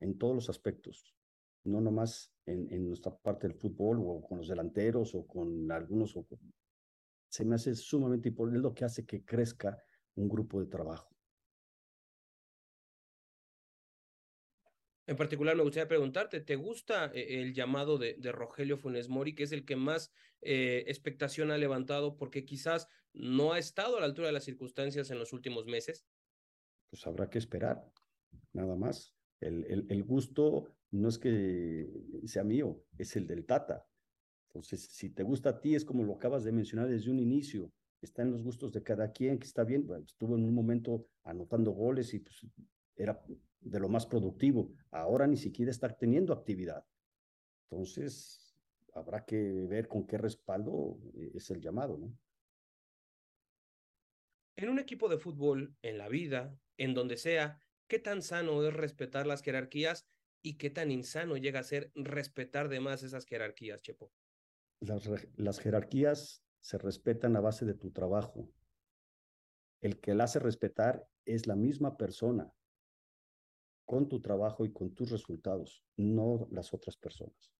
en 0.00 0.18
todos 0.18 0.34
los 0.34 0.48
aspectos, 0.48 1.14
no 1.64 1.80
nomás 1.80 2.32
en, 2.46 2.70
en 2.72 2.88
nuestra 2.88 3.16
parte 3.16 3.48
del 3.48 3.56
fútbol 3.56 4.00
o 4.00 4.22
con 4.22 4.38
los 4.38 4.48
delanteros 4.48 5.14
o 5.14 5.26
con 5.26 5.70
algunos. 5.72 6.16
O 6.16 6.26
se 7.28 7.44
me 7.44 7.56
hace 7.56 7.74
sumamente 7.74 8.28
importante, 8.28 8.58
es 8.58 8.62
lo 8.62 8.74
que 8.74 8.84
hace 8.84 9.04
que 9.04 9.24
crezca 9.24 9.82
un 10.14 10.28
grupo 10.28 10.60
de 10.60 10.66
trabajo. 10.66 11.16
En 15.08 15.16
particular, 15.16 15.54
me 15.54 15.62
gustaría 15.62 15.86
preguntarte, 15.86 16.40
¿te 16.40 16.56
gusta 16.56 17.12
eh, 17.14 17.40
el 17.40 17.54
llamado 17.54 17.96
de, 17.96 18.14
de 18.14 18.32
Rogelio 18.32 18.76
Funes 18.76 19.08
Mori, 19.08 19.34
que 19.34 19.44
es 19.44 19.52
el 19.52 19.64
que 19.64 19.76
más 19.76 20.12
eh, 20.40 20.84
expectación 20.88 21.50
ha 21.50 21.58
levantado 21.58 22.16
porque 22.16 22.44
quizás 22.44 22.88
no 23.12 23.52
ha 23.52 23.58
estado 23.58 23.96
a 23.96 24.00
la 24.00 24.06
altura 24.06 24.26
de 24.26 24.32
las 24.32 24.44
circunstancias 24.44 25.10
en 25.10 25.18
los 25.18 25.32
últimos 25.32 25.66
meses? 25.66 26.06
Pues 26.90 27.06
habrá 27.06 27.30
que 27.30 27.38
esperar, 27.38 27.84
nada 28.52 28.76
más. 28.76 29.15
El, 29.40 29.64
el, 29.66 29.86
el, 29.88 30.04
gusto 30.04 30.68
no 30.90 31.08
es 31.08 31.18
que 31.18 31.88
sea 32.24 32.44
mío, 32.44 32.82
es 32.98 33.16
el 33.16 33.26
del 33.26 33.44
Tata. 33.44 33.86
Entonces, 34.48 34.88
si 34.90 35.10
te 35.10 35.22
gusta 35.22 35.50
a 35.50 35.60
ti, 35.60 35.74
es 35.74 35.84
como 35.84 36.04
lo 36.04 36.14
acabas 36.14 36.44
de 36.44 36.52
mencionar 36.52 36.88
desde 36.88 37.10
un 37.10 37.18
inicio, 37.18 37.70
está 38.00 38.22
en 38.22 38.30
los 38.30 38.42
gustos 38.42 38.72
de 38.72 38.82
cada 38.82 39.12
quien, 39.12 39.38
que 39.38 39.46
está 39.46 39.64
bien, 39.64 39.86
estuvo 40.04 40.36
en 40.36 40.44
un 40.44 40.54
momento 40.54 41.08
anotando 41.24 41.72
goles 41.72 42.14
y 42.14 42.20
pues 42.20 42.46
era 42.96 43.22
de 43.60 43.80
lo 43.80 43.88
más 43.88 44.06
productivo. 44.06 44.72
Ahora 44.90 45.26
ni 45.26 45.36
siquiera 45.36 45.70
está 45.70 45.88
teniendo 45.88 46.32
actividad. 46.32 46.84
Entonces, 47.70 48.56
habrá 48.94 49.24
que 49.24 49.66
ver 49.68 49.88
con 49.88 50.06
qué 50.06 50.18
respaldo 50.18 50.98
eh, 51.14 51.32
es 51.34 51.50
el 51.50 51.60
llamado, 51.60 51.98
¿no? 51.98 52.16
En 54.56 54.70
un 54.70 54.78
equipo 54.78 55.08
de 55.08 55.18
fútbol, 55.18 55.76
en 55.82 55.98
la 55.98 56.08
vida, 56.08 56.58
en 56.78 56.94
donde 56.94 57.18
sea, 57.18 57.60
¿Qué 57.88 57.98
tan 57.98 58.22
sano 58.22 58.66
es 58.66 58.74
respetar 58.74 59.26
las 59.26 59.42
jerarquías 59.42 60.06
y 60.42 60.58
qué 60.58 60.70
tan 60.70 60.90
insano 60.90 61.36
llega 61.36 61.60
a 61.60 61.64
ser 61.64 61.92
respetar 61.94 62.68
de 62.68 62.80
más 62.80 63.02
esas 63.02 63.26
jerarquías, 63.26 63.82
Chepo? 63.82 64.12
Las, 64.80 65.08
las 65.36 65.58
jerarquías 65.58 66.44
se 66.60 66.78
respetan 66.78 67.36
a 67.36 67.40
base 67.40 67.64
de 67.64 67.74
tu 67.74 67.92
trabajo. 67.92 68.50
El 69.80 70.00
que 70.00 70.14
la 70.14 70.24
hace 70.24 70.38
respetar 70.38 71.08
es 71.24 71.46
la 71.46 71.54
misma 71.54 71.96
persona 71.96 72.52
con 73.84 74.08
tu 74.08 74.20
trabajo 74.20 74.64
y 74.64 74.72
con 74.72 74.94
tus 74.94 75.10
resultados, 75.10 75.84
no 75.96 76.48
las 76.50 76.74
otras 76.74 76.96
personas. 76.96 77.55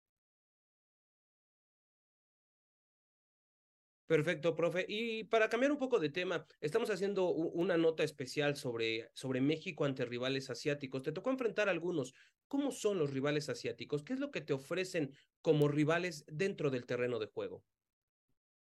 Perfecto, 4.07 4.55
profe. 4.55 4.87
Y 4.89 5.25
para 5.25 5.49
cambiar 5.49 5.73
un 5.73 5.79
poco 5.79 5.99
de 5.99 6.11
tema, 6.11 6.47
estamos 6.61 6.91
haciendo 6.91 7.29
una 7.31 7.77
nota 7.77 8.05
especial 8.05 8.55
sobre, 8.55 9.11
sobre 9.15 9.41
México 9.41 9.85
ante 9.85 10.05
rivales 10.05 10.49
asiáticos. 10.49 11.03
Te 11.03 11.11
tocó 11.11 11.31
enfrentar 11.31 11.67
a 11.69 11.73
algunos. 11.73 12.15
¿Cómo 12.47 12.71
son 12.71 12.99
los 12.99 13.13
rivales 13.13 13.49
asiáticos? 13.49 14.05
¿Qué 14.05 14.13
es 14.13 14.21
lo 14.21 14.31
que 14.31 14.43
te 14.43 14.53
ofrecen 14.53 15.11
como 15.43 15.67
rivales 15.67 16.25
dentro 16.29 16.71
del 16.71 16.87
terreno 16.87 17.19
de 17.19 17.27
juego? 17.27 17.65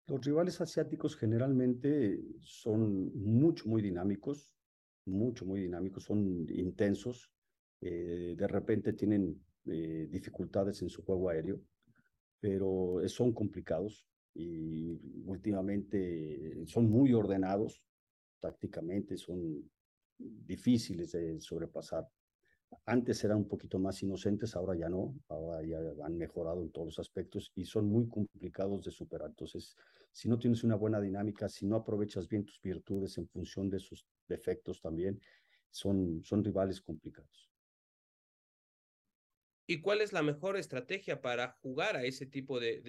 Los 0.07 0.23
rivales 0.23 0.61
asiáticos 0.61 1.17
generalmente 1.17 2.21
son 2.39 3.11
mucho, 3.13 3.67
muy 3.67 3.81
dinámicos, 3.81 4.53
mucho, 5.03 5.45
muy 5.45 5.59
dinámicos, 5.59 6.05
son 6.05 6.47
intensos, 6.49 7.29
eh, 7.81 8.35
de 8.37 8.47
repente 8.47 8.93
tienen 8.93 9.43
eh, 9.65 10.07
dificultades 10.09 10.81
en 10.81 10.89
su 10.89 11.03
juego 11.03 11.29
aéreo, 11.29 11.59
pero 12.39 13.01
son 13.07 13.33
complicados 13.33 14.07
y 14.35 14.99
últimamente 15.25 16.65
son 16.67 16.89
muy 16.89 17.13
ordenados 17.13 17.81
tácticamente, 18.39 19.17
son 19.17 19.69
difíciles 20.17 21.13
de 21.13 21.39
sobrepasar. 21.39 22.07
Antes 22.85 23.23
eran 23.23 23.37
un 23.37 23.47
poquito 23.47 23.79
más 23.79 24.03
inocentes, 24.03 24.55
ahora 24.55 24.75
ya 24.75 24.89
no, 24.89 25.15
ahora 25.29 25.63
ya 25.63 25.79
han 26.03 26.17
mejorado 26.17 26.61
en 26.61 26.71
todos 26.71 26.87
los 26.87 26.99
aspectos 26.99 27.51
y 27.55 27.65
son 27.65 27.87
muy 27.87 28.07
complicados 28.07 28.83
de 28.83 28.91
superar. 28.91 29.29
Entonces, 29.29 29.75
si 30.11 30.27
no 30.27 30.37
tienes 30.37 30.63
una 30.63 30.75
buena 30.75 30.99
dinámica, 30.99 31.47
si 31.47 31.65
no 31.65 31.77
aprovechas 31.77 32.27
bien 32.27 32.45
tus 32.45 32.61
virtudes 32.61 33.17
en 33.17 33.27
función 33.27 33.69
de 33.69 33.79
sus 33.79 34.05
defectos 34.27 34.81
también, 34.81 35.19
son, 35.69 36.21
son 36.23 36.43
rivales 36.43 36.81
complicados. 36.81 37.54
¿Y 39.67 39.81
cuál 39.81 40.01
es 40.01 40.13
la 40.13 40.21
mejor 40.21 40.57
estrategia 40.57 41.21
para 41.21 41.53
jugar 41.61 41.95
a 41.95 42.03
ese 42.03 42.25
tipo 42.25 42.59
de, 42.59 42.81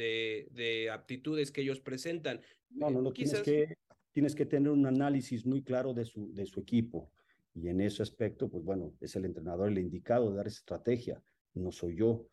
de, 0.52 0.90
aptitudes 0.90 1.50
que 1.50 1.62
ellos 1.62 1.80
presentan? 1.80 2.40
No, 2.70 2.90
no, 2.90 3.00
no, 3.00 3.12
tienes, 3.12 3.40
que, 3.40 3.78
tienes 4.12 4.34
que 4.34 4.44
tener 4.44 4.70
un 4.70 4.86
análisis 4.86 5.46
muy 5.46 5.62
claro 5.62 5.94
de 5.94 6.04
su, 6.04 6.32
de 6.34 6.44
su 6.44 6.60
equipo. 6.60 7.10
Y 7.54 7.68
en 7.68 7.80
ese 7.80 8.02
aspecto, 8.02 8.50
pues 8.50 8.62
bueno, 8.62 8.94
es 9.00 9.16
el 9.16 9.24
entrenador 9.24 9.68
el 9.68 9.78
indicado 9.78 10.30
de 10.30 10.36
dar 10.36 10.46
estrategia, 10.46 11.22
no 11.54 11.72
soy 11.72 11.96
yo, 11.96 12.28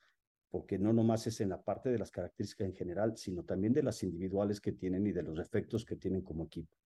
porque 0.50 0.78
no 0.78 0.92
nomás 0.92 1.26
es 1.26 1.40
en 1.40 1.50
la 1.50 1.64
parte 1.64 1.90
de 1.90 1.98
las 1.98 2.12
características 2.12 2.68
en 2.68 2.76
general, 2.76 3.18
sino 3.18 3.44
también 3.44 3.74
de 3.74 3.84
las 3.84 4.04
individuales 4.04 4.60
que 4.60 4.74
tienen 4.74 5.08
y 5.08 5.14
de 5.14 5.24
los 5.24 5.40
efectos 5.40 5.86
que 5.86 5.96
tienen 5.96 6.22
como 6.22 6.46
equipo. 6.46 6.78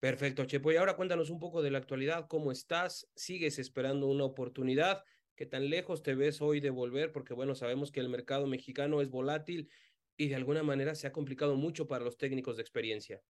Perfecto, 0.00 0.44
Chepo. 0.44 0.70
Y 0.70 0.76
ahora 0.76 0.94
cuéntanos 0.94 1.28
un 1.30 1.40
poco 1.40 1.60
de 1.60 1.72
la 1.72 1.78
actualidad, 1.78 2.28
¿cómo 2.28 2.52
estás? 2.52 3.08
¿Sigues 3.16 3.58
esperando 3.58 4.06
una 4.06 4.24
oportunidad? 4.24 5.02
¿Qué 5.34 5.44
tan 5.44 5.70
lejos 5.70 6.02
te 6.02 6.14
ves 6.14 6.40
hoy 6.40 6.60
de 6.60 6.70
volver? 6.70 7.10
Porque 7.10 7.34
bueno, 7.34 7.54
sabemos 7.54 7.90
que 7.90 8.00
el 8.00 8.08
mercado 8.08 8.46
mexicano 8.46 9.00
es 9.00 9.10
volátil 9.10 9.68
y 10.16 10.28
de 10.28 10.36
alguna 10.36 10.62
manera 10.62 10.94
se 10.94 11.06
ha 11.06 11.12
complicado 11.12 11.56
mucho 11.56 11.88
para 11.88 12.04
los 12.04 12.16
técnicos 12.16 12.56
de 12.56 12.62
experiencia. 12.62 13.22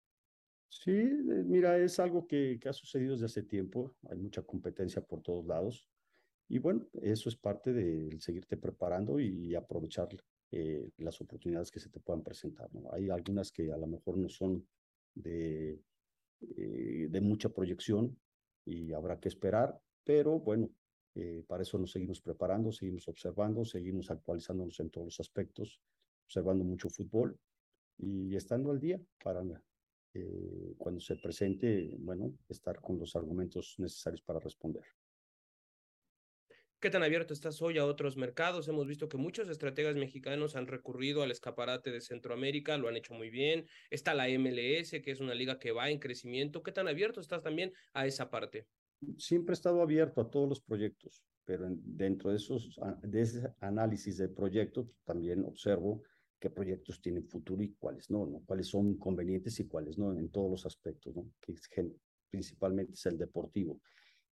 Sí, 0.69 0.91
eh, 0.91 1.45
mira, 1.47 1.79
es 1.79 1.99
algo 1.99 2.27
que, 2.27 2.61
ha 2.67 2.73
sucedido 2.73 3.13
desde 3.13 3.27
hace 3.27 3.43
tiempo. 3.43 3.95
Hay 4.11 4.19
mucha 4.19 4.43
competencia 4.43 5.01
por 5.01 5.23
todos 5.23 5.47
lados. 5.47 5.87
Y 6.49 6.59
bueno, 6.59 6.87
eso 7.03 7.29
es 7.29 7.37
parte 7.37 7.73
de 7.73 8.19
seguirte 8.21 8.57
preparando 8.57 9.21
y 9.21 9.55
aprovechar 9.55 10.09
eh, 10.51 10.91
las 10.99 11.21
oportunidades 11.21 11.71
que 11.71 11.81
se 11.81 11.91
te 11.91 12.01
puedan 12.01 12.23
presentar. 12.23 12.71
Hay 12.93 13.09
algunas 13.11 13.53
que 13.53 13.73
a 13.73 13.77
lo 13.77 13.87
mejor 13.87 14.19
no 14.19 14.29
son 14.29 14.67
de 15.15 15.79
eh, 16.57 17.09
de 17.11 17.21
mucha 17.21 17.49
proyección 17.49 18.19
y 18.65 18.93
habrá 18.93 19.19
que 19.19 19.29
esperar, 19.29 19.81
pero 20.05 20.39
bueno, 20.39 20.71
eh, 21.15 21.43
para 21.47 21.63
eso 21.63 21.79
nos 21.79 21.91
seguimos 21.91 22.21
preparando, 22.21 22.71
seguimos 22.71 23.09
observando, 23.09 23.65
seguimos 23.65 24.11
actualizándonos 24.11 24.79
en 24.81 24.91
todos 24.91 25.07
los 25.07 25.21
aspectos, 25.21 25.81
observando 26.27 26.65
mucho 26.65 26.89
fútbol 26.89 27.39
y 27.99 28.37
estando 28.37 28.71
al 28.71 28.79
día 28.79 29.01
para 29.23 29.43
eh, 30.15 30.75
cuando 30.79 31.01
se 31.01 31.17
presente, 31.17 31.97
bueno, 31.99 32.33
estar 32.49 32.81
con 32.81 32.99
los 32.99 33.17
argumentos 33.17 33.75
necesarios 33.79 34.23
para 34.23 34.39
responder. 34.39 34.85
¿Qué 36.81 36.91
tan 36.91 37.03
abierto 37.03 37.35
estás 37.35 37.61
hoy 37.61 37.77
a 37.79 37.85
otros 37.85 38.17
mercados? 38.17 38.69
Hemos 38.69 38.87
visto 38.87 39.09
que 39.09 39.17
muchos 39.17 39.49
estrategas 39.49 39.97
mexicanos 39.97 40.55
han 40.55 40.69
recurrido 40.69 41.25
al 41.25 41.33
escaparate 41.33 41.91
de 41.91 42.01
Centroamérica, 42.01 42.79
lo 42.79 42.87
han 42.87 42.97
hecho 42.97 43.15
muy 43.15 43.31
bien. 43.31 43.67
Está 43.91 44.15
la 44.15 44.29
MLS, 44.29 45.03
que 45.03 45.11
es 45.11 45.19
una 45.19 45.35
liga 45.35 45.59
que 45.59 45.73
va 45.73 45.91
en 45.91 45.99
crecimiento. 45.99 46.63
¿Qué 46.63 46.71
tan 46.71 46.87
abierto 46.87 47.21
estás 47.21 47.43
también 47.43 47.73
a 47.95 48.07
esa 48.07 48.31
parte? 48.31 48.69
Siempre 49.17 49.55
he 49.55 49.57
estado 49.57 49.83
abierto 49.83 50.21
a 50.21 50.31
todos 50.31 50.49
los 50.49 50.61
proyectos, 50.61 51.25
pero 51.45 51.67
dentro 51.69 52.31
de, 52.31 52.37
esos, 52.37 52.79
de 53.03 53.23
ese 53.23 53.53
análisis 53.59 54.17
de 54.17 54.29
proyectos 54.29 54.87
también 55.03 55.45
observo 55.45 56.05
qué 56.39 56.49
proyectos 56.49 57.03
tienen 57.03 57.27
futuro 57.27 57.61
y 57.61 57.75
cuáles 57.75 58.09
no, 58.09 58.41
cuáles 58.47 58.69
son 58.69 58.97
convenientes 58.99 59.59
y 59.59 59.67
cuáles 59.67 59.99
no, 59.99 60.17
en 60.17 60.31
todos 60.31 60.49
los 60.49 60.65
aspectos, 60.65 61.13
principalmente 62.31 62.93
es 62.93 63.07
el 63.07 63.19
deportivo. 63.19 63.81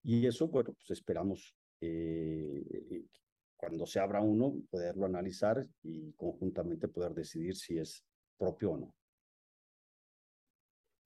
Y 0.04 0.26
eso, 0.26 0.50
bueno, 0.50 0.74
pues 0.74 0.92
esperamos 0.92 1.56
eh, 1.86 3.06
cuando 3.58 3.86
se 3.86 4.00
abra 4.00 4.22
uno, 4.22 4.54
poderlo 4.70 5.06
analizar 5.06 5.66
y 5.82 6.12
conjuntamente 6.14 6.88
poder 6.88 7.14
decidir 7.14 7.56
si 7.56 7.78
es 7.78 8.04
propio 8.38 8.72
o 8.72 8.78
no. 8.78 8.96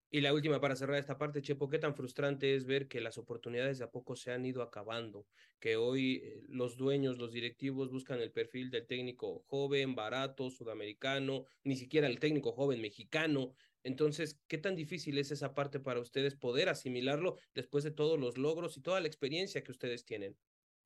Y 0.09 0.21
la 0.21 0.33
última 0.33 0.61
para 0.61 0.75
cerrar 0.77 0.97
esta 0.97 1.17
parte, 1.17 1.41
Chepo, 1.41 1.67
¿qué 1.67 1.79
tan 1.79 1.93
frustrante 1.93 2.55
es 2.55 2.65
ver 2.65 2.87
que 2.87 3.01
las 3.01 3.17
oportunidades 3.17 3.77
de 3.77 3.83
a 3.83 3.91
poco 3.91 4.15
se 4.15 4.31
han 4.31 4.45
ido 4.45 4.61
acabando? 4.61 5.27
Que 5.59 5.75
hoy 5.75 6.21
eh, 6.23 6.43
los 6.47 6.77
dueños, 6.77 7.17
los 7.17 7.33
directivos 7.33 7.91
buscan 7.91 8.21
el 8.21 8.31
perfil 8.31 8.71
del 8.71 8.87
técnico 8.87 9.43
joven, 9.47 9.95
barato, 9.95 10.49
sudamericano, 10.49 11.43
ni 11.65 11.75
siquiera 11.75 12.07
el 12.07 12.19
técnico 12.19 12.53
joven 12.53 12.81
mexicano. 12.81 13.53
Entonces, 13.83 14.39
¿qué 14.47 14.57
tan 14.57 14.75
difícil 14.75 15.17
es 15.17 15.31
esa 15.31 15.53
parte 15.53 15.81
para 15.81 15.99
ustedes 15.99 16.35
poder 16.35 16.69
asimilarlo 16.69 17.37
después 17.53 17.83
de 17.83 17.91
todos 17.91 18.17
los 18.17 18.37
logros 18.37 18.77
y 18.77 18.81
toda 18.81 19.01
la 19.01 19.07
experiencia 19.07 19.63
que 19.63 19.71
ustedes 19.71 20.05
tienen? 20.05 20.37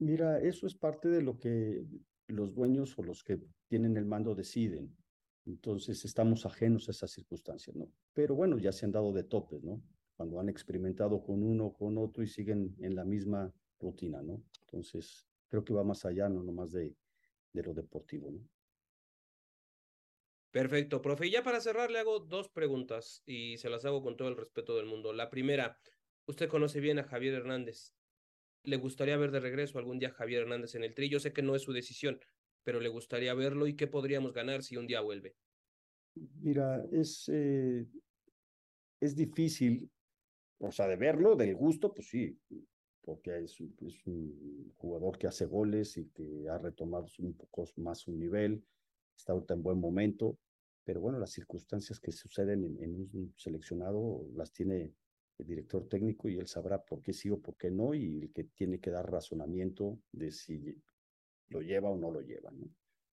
Mira, 0.02 0.40
eso 0.40 0.66
es 0.66 0.74
parte 0.74 1.10
de 1.10 1.22
lo 1.22 1.38
que 1.38 1.86
los 2.26 2.56
dueños 2.56 2.98
o 2.98 3.04
los 3.04 3.24
que 3.24 3.40
tienen 3.68 3.96
el 3.98 4.06
mando 4.06 4.34
deciden. 4.34 4.98
Entonces 5.46 6.04
estamos 6.06 6.44
ajenos 6.48 6.88
a 6.88 6.92
esas 6.92 7.12
circunstancias, 7.12 7.76
¿no? 7.76 7.88
Pero 8.12 8.34
bueno, 8.34 8.58
ya 8.58 8.72
se 8.72 8.86
han 8.86 8.92
dado 8.92 9.14
de 9.14 9.24
topes, 9.24 9.64
¿no? 9.64 9.80
Cuando 10.18 10.40
han 10.40 10.50
experimentado 10.50 11.22
con 11.22 11.44
uno 11.44 11.68
o 11.68 11.74
con 11.74 12.00
otro 12.00 12.24
y 12.24 12.28
siguen 12.28 12.76
en 12.80 12.96
la 12.96 13.06
misma 13.06 13.54
rutina, 13.80 14.24
¿no? 14.24 14.42
Entonces, 14.62 15.28
creo 15.48 15.64
que 15.64 15.74
va 15.74 15.84
más 15.84 16.04
allá, 16.04 16.28
no 16.30 16.42
nomás 16.42 16.72
de, 16.72 16.96
de 17.54 17.62
lo 17.62 17.72
deportivo, 17.76 18.32
¿no? 18.32 18.40
Perfecto, 20.50 21.00
profe. 21.04 21.28
Y 21.28 21.32
ya 21.32 21.44
para 21.44 21.62
cerrar 21.62 21.92
le 21.92 22.00
hago 22.00 22.22
dos 22.22 22.50
preguntas 22.50 23.22
y 23.28 23.58
se 23.60 23.70
las 23.70 23.86
hago 23.86 24.02
con 24.02 24.18
todo 24.18 24.30
el 24.30 24.36
respeto 24.38 24.76
del 24.76 24.88
mundo. 24.88 25.14
La 25.14 25.30
primera, 25.30 25.78
usted 26.26 26.50
conoce 26.50 26.80
bien 26.80 26.98
a 26.98 27.04
Javier 27.04 27.36
Hernández 27.36 27.94
le 28.64 28.78
gustaría 28.78 29.18
ver 29.18 29.32
de 29.32 29.40
regreso 29.40 29.80
algún 29.80 30.00
día 30.00 30.12
Javier 30.12 30.44
Hernández 30.44 30.76
en 30.76 30.84
el 30.84 30.94
tri. 30.94 31.10
Sé 31.20 31.34
que 31.34 31.42
no 31.42 31.56
es 31.56 31.64
su 31.64 31.74
decisión, 31.74 32.20
pero 32.64 32.80
le 32.80 32.90
gustaría 32.90 33.34
verlo 33.34 33.68
y 33.68 33.76
qué 33.76 33.88
podríamos 33.88 34.34
ganar 34.34 34.64
si 34.64 34.78
un 34.78 34.88
día 34.88 35.02
vuelve. 35.02 35.36
Mira, 36.16 36.84
es, 36.92 37.30
eh, 37.30 37.88
es 39.00 39.16
difícil, 39.16 39.90
o 40.60 40.72
sea, 40.72 40.88
de 40.88 40.98
verlo, 40.98 41.36
del 41.36 41.56
gusto, 41.56 41.94
pues 41.94 42.10
sí, 42.10 42.38
porque 43.02 43.44
es, 43.44 43.60
un 44.06 44.74
jugador 44.76 45.18
que 45.18 45.28
hace 45.28 45.46
goles 45.46 45.98
y 45.98 46.10
que 46.10 46.48
ha 46.50 46.58
retomado 46.58 47.08
un 47.20 47.34
poco 47.34 47.66
más 47.78 48.00
su 48.00 48.12
nivel, 48.12 48.64
está 49.16 49.34
ahorita 49.34 49.54
en 49.54 49.64
buen 49.64 49.80
momento, 49.80 50.38
pero 50.84 51.00
bueno, 51.00 51.18
las 51.18 51.32
circunstancias 51.32 52.00
que 52.00 52.12
suceden 52.12 52.66
en, 52.66 52.84
en 52.84 52.96
un 52.96 53.34
seleccionado 53.38 54.28
las 54.36 54.52
tiene 54.52 54.94
el 55.42 55.48
director 55.48 55.88
técnico 55.90 56.30
y 56.30 56.38
él 56.38 56.48
sabrá 56.48 56.84
por 56.84 57.02
qué 57.02 57.14
sí 57.14 57.30
o 57.30 57.42
por 57.42 57.58
qué 57.58 57.72
no 57.72 57.94
y 57.94 58.22
el 58.22 58.32
que 58.32 58.44
tiene 58.44 58.80
que 58.80 58.92
dar 58.92 59.10
razonamiento 59.12 60.00
de 60.12 60.32
si 60.32 60.80
lo 61.50 61.62
lleva 61.62 61.90
o 61.90 61.98
no 61.98 62.12
lo 62.12 62.22
lleva. 62.22 62.52
¿no? 62.52 62.70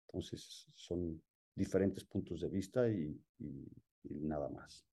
Entonces 0.07 0.67
son 0.73 1.23
diferentes 1.55 2.05
puntos 2.05 2.41
de 2.41 2.49
vista 2.49 2.89
y, 2.89 3.21
y, 3.39 3.69
nada 4.03 4.49
más. 4.49 4.87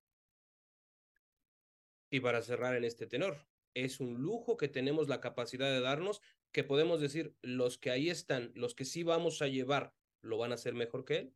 Y 2.10 2.20
para 2.20 2.42
cerrar 2.42 2.76
en 2.76 2.84
este 2.84 3.06
tenor, 3.06 3.46
es 3.74 3.98
un 3.98 4.20
lujo 4.20 4.58
que 4.58 4.68
tenemos 4.68 5.08
la 5.08 5.20
capacidad 5.20 5.70
de 5.70 5.80
darnos, 5.80 6.20
que 6.52 6.64
podemos 6.64 7.00
decir, 7.00 7.34
los 7.40 7.78
que 7.78 7.90
ahí 7.90 8.10
están, 8.10 8.52
los 8.54 8.74
que 8.74 8.84
sí 8.84 9.02
vamos 9.02 9.40
a 9.40 9.48
llevar, 9.48 9.94
¿lo 10.20 10.36
van 10.36 10.52
a 10.52 10.56
hacer 10.56 10.74
mejor 10.74 11.06
que 11.06 11.16
él? 11.16 11.34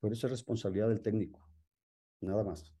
Por 0.00 0.12
eso 0.12 0.26
es 0.26 0.32
responsabilidad 0.32 0.90
del 0.90 1.00
técnico, 1.00 1.48
nada 2.20 2.44
más 2.44 2.74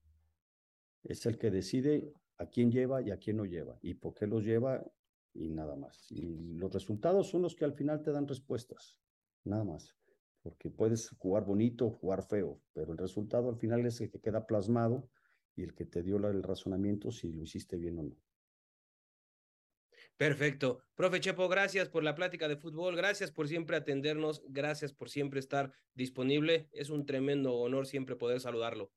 es 1.04 1.26
el 1.26 1.38
que 1.38 1.50
decide 1.50 2.12
a 2.38 2.46
quién 2.50 2.70
lleva 2.72 3.02
y 3.02 3.10
a 3.12 3.18
quién 3.18 3.36
no 3.38 3.44
lleva, 3.46 3.78
y 3.82 3.94
por 3.94 4.14
qué 4.14 4.26
los 4.26 4.44
lleva 4.44 4.84
y 5.32 5.50
nada 5.50 5.76
más. 5.76 6.10
Y 6.10 6.54
los 6.56 6.72
resultados 6.72 7.28
son 7.28 7.42
los 7.42 7.54
que 7.54 7.64
al 7.64 7.74
final 7.74 8.02
te 8.02 8.12
dan 8.12 8.26
respuestas, 8.28 9.00
nada 9.44 9.64
más. 9.64 9.96
porque 10.42 10.70
puedes 10.70 11.10
jugar 11.18 11.44
bonito 11.46 11.90
jugar 11.90 12.22
feo, 12.22 12.60
pero 12.74 12.92
el 12.92 12.98
resultado 12.98 13.48
al 13.48 13.56
final 13.56 13.86
es 13.86 14.00
el 14.02 14.10
que 14.10 14.20
queda 14.20 14.46
plasmado 14.46 15.10
y 15.56 15.62
el 15.64 15.74
que 15.74 15.86
te 15.86 16.02
dio 16.02 16.16
el 16.18 16.42
razonamiento 16.42 17.10
si 17.10 17.32
lo 17.32 17.42
hiciste 17.42 17.78
bien 17.78 17.98
o 17.98 18.02
no. 18.02 18.16
Perfecto. 20.16 20.82
Profe 20.94 21.20
Chepo, 21.20 21.48
gracias 21.48 21.88
por 21.88 22.04
la 22.04 22.14
plática 22.14 22.48
de 22.48 22.56
fútbol, 22.56 22.96
gracias 22.96 23.30
por 23.32 23.48
siempre 23.48 23.76
atendernos, 23.76 24.42
gracias 24.48 24.92
por 24.92 25.10
siempre 25.10 25.40
estar 25.40 25.72
disponible. 25.94 26.68
Es 26.72 26.90
un 26.90 27.06
tremendo 27.06 27.54
honor 27.54 27.86
siempre 27.86 28.16
poder 28.16 28.40
saludarlo. 28.40 28.92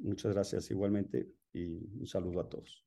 Muchas 0.00 0.32
gracias 0.32 0.70
igualmente 0.70 1.28
y 1.52 1.66
un 1.66 2.06
saludo 2.06 2.40
a 2.40 2.48
todos. 2.48 2.84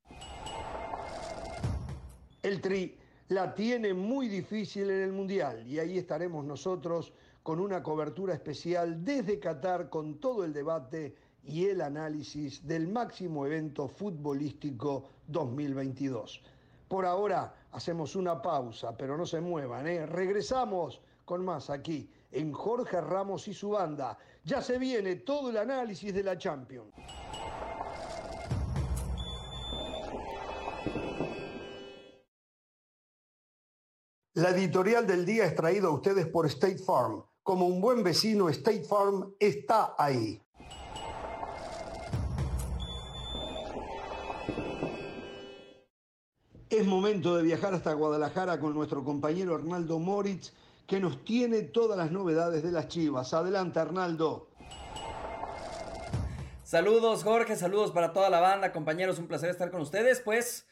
El 2.41 2.59
Tri 2.61 2.97
la 3.29 3.53
tiene 3.53 3.93
muy 3.93 4.27
difícil 4.27 4.89
en 4.89 5.01
el 5.01 5.11
Mundial 5.11 5.65
y 5.67 5.79
ahí 5.79 5.97
estaremos 5.97 6.43
nosotros 6.45 7.13
con 7.41 7.59
una 7.59 7.83
cobertura 7.83 8.33
especial 8.33 9.03
desde 9.03 9.39
Qatar 9.39 9.89
con 9.89 10.19
todo 10.19 10.43
el 10.43 10.53
debate 10.53 11.15
y 11.43 11.65
el 11.65 11.81
análisis 11.81 12.65
del 12.65 12.87
máximo 12.87 13.45
evento 13.45 13.87
futbolístico 13.87 15.09
2022. 15.27 16.41
Por 16.87 17.05
ahora 17.05 17.53
hacemos 17.71 18.15
una 18.15 18.41
pausa, 18.41 18.95
pero 18.95 19.17
no 19.17 19.25
se 19.25 19.41
muevan, 19.41 19.87
¿eh? 19.87 20.05
regresamos 20.05 21.01
con 21.25 21.43
más 21.43 21.69
aquí 21.69 22.09
en 22.33 22.51
Jorge 22.51 22.99
Ramos 22.99 23.47
y 23.47 23.53
su 23.53 23.69
banda. 23.69 24.17
Ya 24.43 24.61
se 24.61 24.77
viene 24.77 25.17
todo 25.17 25.49
el 25.49 25.57
análisis 25.57 26.13
de 26.13 26.23
la 26.23 26.37
Champions. 26.37 26.93
La 34.35 34.49
editorial 34.49 35.05
del 35.05 35.25
día 35.25 35.45
es 35.45 35.55
traída 35.55 35.87
a 35.87 35.91
ustedes 35.91 36.25
por 36.25 36.47
State 36.47 36.79
Farm. 36.79 37.23
Como 37.43 37.67
un 37.67 37.79
buen 37.79 38.03
vecino, 38.03 38.49
State 38.49 38.83
Farm 38.83 39.35
está 39.39 39.93
ahí. 39.95 40.41
Es 46.67 46.87
momento 46.87 47.35
de 47.35 47.43
viajar 47.43 47.75
hasta 47.75 47.93
Guadalajara 47.93 48.59
con 48.59 48.73
nuestro 48.73 49.03
compañero 49.03 49.53
Arnaldo 49.53 49.99
Moritz, 49.99 50.51
que 50.87 50.99
nos 50.99 51.23
tiene 51.23 51.61
todas 51.61 51.97
las 51.97 52.11
novedades 52.11 52.63
de 52.63 52.71
las 52.71 52.87
Chivas. 52.87 53.33
Adelante, 53.33 53.79
Arnaldo. 53.79 54.49
Saludos, 56.63 57.23
Jorge, 57.23 57.55
saludos 57.55 57.91
para 57.91 58.13
toda 58.13 58.29
la 58.29 58.39
banda, 58.39 58.71
compañeros, 58.71 59.19
un 59.19 59.27
placer 59.27 59.49
estar 59.49 59.69
con 59.69 59.81
ustedes. 59.81 60.21
Pues 60.21 60.65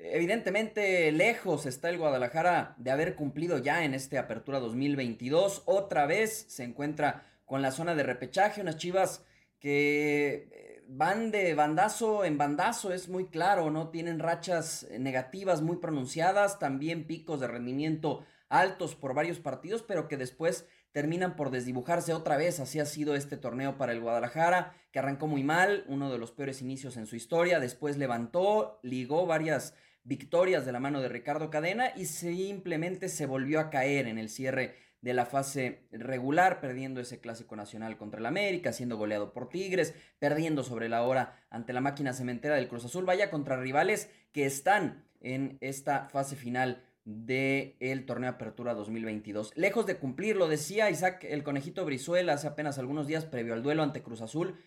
Evidentemente, 0.00 1.10
lejos 1.10 1.66
está 1.66 1.88
el 1.90 1.98
Guadalajara 1.98 2.74
de 2.78 2.92
haber 2.92 3.16
cumplido 3.16 3.58
ya 3.58 3.84
en 3.84 3.94
este 3.94 4.16
Apertura 4.16 4.60
2022. 4.60 5.62
Otra 5.66 6.06
vez 6.06 6.46
se 6.48 6.62
encuentra 6.62 7.26
con 7.44 7.62
la 7.62 7.72
zona 7.72 7.96
de 7.96 8.04
repechaje, 8.04 8.60
unas 8.60 8.76
chivas 8.76 9.24
que 9.58 10.48
eh, 10.52 10.84
van 10.86 11.32
de 11.32 11.54
bandazo 11.54 12.24
en 12.24 12.38
bandazo, 12.38 12.92
es 12.92 13.08
muy 13.08 13.26
claro, 13.26 13.70
¿no? 13.70 13.88
Tienen 13.88 14.20
rachas 14.20 14.86
negativas 14.96 15.62
muy 15.62 15.78
pronunciadas, 15.78 16.60
también 16.60 17.06
picos 17.06 17.40
de 17.40 17.48
rendimiento 17.48 18.24
altos 18.48 18.94
por 18.94 19.14
varios 19.14 19.38
partidos, 19.38 19.82
pero 19.82 20.08
que 20.08 20.16
después 20.16 20.66
terminan 20.92 21.36
por 21.36 21.50
desdibujarse 21.50 22.12
otra 22.12 22.36
vez. 22.36 22.60
Así 22.60 22.80
ha 22.80 22.86
sido 22.86 23.14
este 23.14 23.36
torneo 23.36 23.78
para 23.78 23.92
el 23.92 24.00
Guadalajara, 24.00 24.74
que 24.92 24.98
arrancó 24.98 25.26
muy 25.26 25.42
mal, 25.42 25.84
uno 25.88 26.10
de 26.10 26.18
los 26.18 26.32
peores 26.32 26.62
inicios 26.62 26.96
en 26.96 27.06
su 27.06 27.16
historia, 27.16 27.60
después 27.60 27.96
levantó, 27.96 28.80
ligó 28.82 29.26
varias 29.26 29.74
victorias 30.04 30.64
de 30.64 30.72
la 30.72 30.80
mano 30.80 31.00
de 31.02 31.08
Ricardo 31.08 31.50
Cadena 31.50 31.92
y 31.94 32.06
simplemente 32.06 33.08
se 33.08 33.26
volvió 33.26 33.60
a 33.60 33.70
caer 33.70 34.06
en 34.06 34.18
el 34.18 34.30
cierre 34.30 34.74
de 35.00 35.14
la 35.14 35.26
fase 35.26 35.86
regular, 35.92 36.60
perdiendo 36.60 37.00
ese 37.00 37.20
clásico 37.20 37.54
nacional 37.54 37.96
contra 37.96 38.18
el 38.18 38.26
América, 38.26 38.72
siendo 38.72 38.96
goleado 38.96 39.32
por 39.32 39.48
Tigres, 39.48 39.94
perdiendo 40.18 40.64
sobre 40.64 40.88
la 40.88 41.02
hora 41.02 41.36
ante 41.50 41.72
la 41.72 41.80
máquina 41.80 42.12
cementera 42.12 42.56
del 42.56 42.68
Cruz 42.68 42.84
Azul, 42.84 43.04
vaya 43.04 43.30
contra 43.30 43.60
rivales 43.60 44.10
que 44.32 44.46
están 44.46 45.04
en 45.20 45.58
esta 45.60 46.08
fase 46.08 46.36
final 46.36 46.84
del 47.08 47.74
el 47.80 48.04
torneo 48.04 48.28
Apertura 48.28 48.74
2022. 48.74 49.52
Lejos 49.56 49.86
de 49.86 49.96
cumplir, 49.96 50.36
lo 50.36 50.46
decía 50.46 50.90
Isaac 50.90 51.24
el 51.24 51.42
conejito 51.42 51.86
Brizuela 51.86 52.34
hace 52.34 52.48
apenas 52.48 52.78
algunos 52.78 53.06
días 53.06 53.24
previo 53.24 53.54
al 53.54 53.62
duelo 53.62 53.82
ante 53.82 54.02
Cruz 54.02 54.20
Azul, 54.20 54.58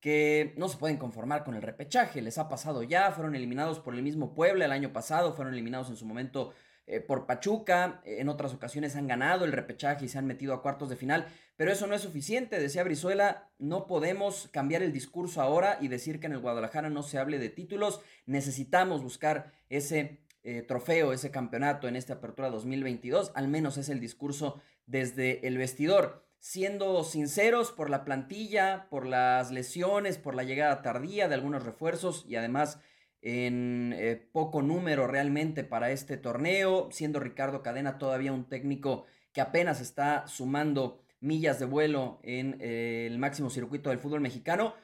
que 0.00 0.54
no 0.56 0.70
se 0.70 0.78
pueden 0.78 0.96
conformar 0.96 1.44
con 1.44 1.54
el 1.56 1.60
repechaje, 1.60 2.22
les 2.22 2.38
ha 2.38 2.48
pasado 2.48 2.82
ya, 2.82 3.12
fueron 3.12 3.34
eliminados 3.34 3.80
por 3.80 3.94
el 3.94 4.02
mismo 4.02 4.34
Puebla 4.34 4.64
el 4.64 4.72
año 4.72 4.94
pasado, 4.94 5.34
fueron 5.34 5.52
eliminados 5.52 5.90
en 5.90 5.96
su 5.96 6.06
momento 6.06 6.54
eh, 6.86 7.00
por 7.00 7.26
Pachuca, 7.26 8.00
en 8.06 8.30
otras 8.30 8.54
ocasiones 8.54 8.96
han 8.96 9.06
ganado 9.06 9.44
el 9.44 9.52
repechaje 9.52 10.06
y 10.06 10.08
se 10.08 10.16
han 10.16 10.26
metido 10.26 10.54
a 10.54 10.62
cuartos 10.62 10.88
de 10.88 10.96
final, 10.96 11.26
pero 11.56 11.70
eso 11.70 11.86
no 11.86 11.94
es 11.94 12.00
suficiente, 12.00 12.58
decía 12.58 12.82
Brizuela, 12.82 13.50
no 13.58 13.86
podemos 13.86 14.48
cambiar 14.50 14.82
el 14.82 14.94
discurso 14.94 15.42
ahora 15.42 15.76
y 15.82 15.88
decir 15.88 16.18
que 16.18 16.28
en 16.28 16.32
el 16.32 16.40
Guadalajara 16.40 16.88
no 16.88 17.02
se 17.02 17.18
hable 17.18 17.38
de 17.38 17.50
títulos, 17.50 18.00
necesitamos 18.24 19.02
buscar 19.02 19.52
ese 19.68 20.22
eh, 20.42 20.62
trofeo, 20.62 21.12
ese 21.12 21.30
campeonato 21.30 21.88
en 21.88 21.96
esta 21.96 22.14
apertura 22.14 22.50
2022, 22.50 23.32
al 23.34 23.48
menos 23.48 23.76
es 23.76 23.88
el 23.88 24.00
discurso 24.00 24.60
desde 24.86 25.46
el 25.46 25.58
vestidor 25.58 26.30
siendo 26.40 27.04
sinceros 27.04 27.70
por 27.70 27.90
la 27.90 28.04
plantilla, 28.04 28.88
por 28.88 29.06
las 29.06 29.50
lesiones, 29.50 30.18
por 30.18 30.34
la 30.34 30.42
llegada 30.42 30.82
tardía 30.82 31.28
de 31.28 31.34
algunos 31.34 31.64
refuerzos 31.64 32.24
y 32.26 32.36
además 32.36 32.80
en 33.22 33.94
eh, 33.96 34.16
poco 34.32 34.62
número 34.62 35.06
realmente 35.06 35.62
para 35.62 35.90
este 35.90 36.16
torneo, 36.16 36.88
siendo 36.90 37.20
Ricardo 37.20 37.62
Cadena 37.62 37.98
todavía 37.98 38.32
un 38.32 38.48
técnico 38.48 39.04
que 39.34 39.42
apenas 39.42 39.80
está 39.82 40.26
sumando 40.26 41.02
millas 41.20 41.60
de 41.60 41.66
vuelo 41.66 42.18
en 42.22 42.56
eh, 42.60 43.06
el 43.06 43.18
máximo 43.18 43.50
circuito 43.50 43.90
del 43.90 43.98
fútbol 43.98 44.22
mexicano. 44.22 44.74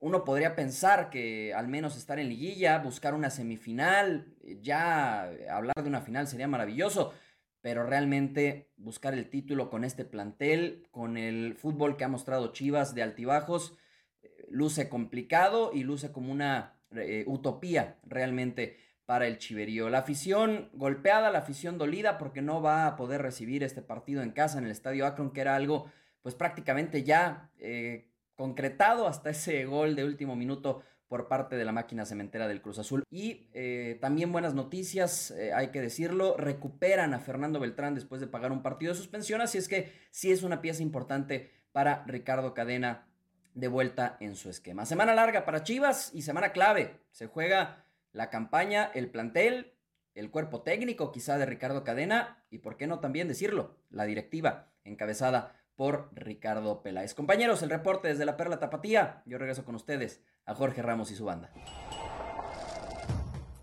Uno 0.00 0.24
podría 0.24 0.54
pensar 0.54 1.10
que 1.10 1.52
al 1.52 1.66
menos 1.66 1.96
estar 1.96 2.18
en 2.18 2.28
liguilla, 2.28 2.78
buscar 2.78 3.14
una 3.14 3.30
semifinal, 3.30 4.34
ya 4.60 5.30
hablar 5.50 5.74
de 5.82 5.88
una 5.88 6.02
final 6.02 6.28
sería 6.28 6.46
maravilloso, 6.46 7.12
pero 7.60 7.84
realmente 7.84 8.70
buscar 8.76 9.14
el 9.14 9.28
título 9.28 9.70
con 9.70 9.84
este 9.84 10.04
plantel, 10.04 10.86
con 10.92 11.16
el 11.16 11.56
fútbol 11.56 11.96
que 11.96 12.04
ha 12.04 12.08
mostrado 12.08 12.52
Chivas 12.52 12.94
de 12.94 13.02
altibajos, 13.02 13.76
eh, 14.22 14.46
luce 14.48 14.88
complicado 14.88 15.72
y 15.74 15.82
luce 15.82 16.12
como 16.12 16.30
una 16.30 16.78
eh, 16.92 17.24
utopía 17.26 17.98
realmente 18.04 18.78
para 19.04 19.26
el 19.26 19.38
Chiverío. 19.38 19.88
La 19.90 19.98
afición 19.98 20.70
golpeada, 20.74 21.30
la 21.30 21.40
afición 21.40 21.76
dolida 21.76 22.18
porque 22.18 22.42
no 22.42 22.62
va 22.62 22.86
a 22.86 22.94
poder 22.94 23.22
recibir 23.22 23.64
este 23.64 23.82
partido 23.82 24.22
en 24.22 24.30
casa 24.30 24.58
en 24.58 24.64
el 24.64 24.70
Estadio 24.70 25.06
Akron, 25.06 25.32
que 25.32 25.40
era 25.40 25.56
algo 25.56 25.90
pues 26.22 26.34
prácticamente 26.34 27.04
ya 27.04 27.50
eh, 27.58 28.07
concretado 28.38 29.08
hasta 29.08 29.30
ese 29.30 29.64
gol 29.64 29.96
de 29.96 30.04
último 30.04 30.36
minuto 30.36 30.84
por 31.08 31.26
parte 31.26 31.56
de 31.56 31.64
la 31.64 31.72
máquina 31.72 32.06
cementera 32.06 32.46
del 32.46 32.62
Cruz 32.62 32.78
Azul. 32.78 33.02
Y 33.10 33.48
eh, 33.52 33.98
también 34.00 34.30
buenas 34.30 34.54
noticias, 34.54 35.32
eh, 35.32 35.52
hay 35.52 35.68
que 35.68 35.80
decirlo, 35.80 36.36
recuperan 36.36 37.14
a 37.14 37.18
Fernando 37.18 37.58
Beltrán 37.58 37.96
después 37.96 38.20
de 38.20 38.28
pagar 38.28 38.52
un 38.52 38.62
partido 38.62 38.92
de 38.92 38.98
suspensión, 38.98 39.40
así 39.40 39.58
es 39.58 39.66
que 39.66 39.92
sí 40.12 40.30
es 40.30 40.44
una 40.44 40.60
pieza 40.60 40.84
importante 40.84 41.50
para 41.72 42.04
Ricardo 42.06 42.54
Cadena 42.54 43.08
de 43.54 43.66
vuelta 43.66 44.16
en 44.20 44.36
su 44.36 44.50
esquema. 44.50 44.86
Semana 44.86 45.14
larga 45.14 45.44
para 45.44 45.64
Chivas 45.64 46.12
y 46.14 46.22
semana 46.22 46.52
clave. 46.52 47.00
Se 47.10 47.26
juega 47.26 47.86
la 48.12 48.30
campaña, 48.30 48.88
el 48.94 49.10
plantel, 49.10 49.72
el 50.14 50.30
cuerpo 50.30 50.62
técnico 50.62 51.10
quizá 51.10 51.38
de 51.38 51.46
Ricardo 51.46 51.82
Cadena 51.82 52.44
y, 52.50 52.58
por 52.58 52.76
qué 52.76 52.86
no 52.86 53.00
también 53.00 53.26
decirlo, 53.26 53.74
la 53.90 54.04
directiva 54.04 54.70
encabezada 54.84 55.56
por 55.78 56.10
Ricardo 56.12 56.82
Peláez. 56.82 57.14
Compañeros, 57.14 57.62
el 57.62 57.70
reporte 57.70 58.08
desde 58.08 58.24
la 58.24 58.36
Perla 58.36 58.58
Tapatía. 58.58 59.22
Yo 59.26 59.38
regreso 59.38 59.64
con 59.64 59.76
ustedes 59.76 60.20
a 60.44 60.56
Jorge 60.56 60.82
Ramos 60.82 61.12
y 61.12 61.14
su 61.14 61.24
banda. 61.24 61.52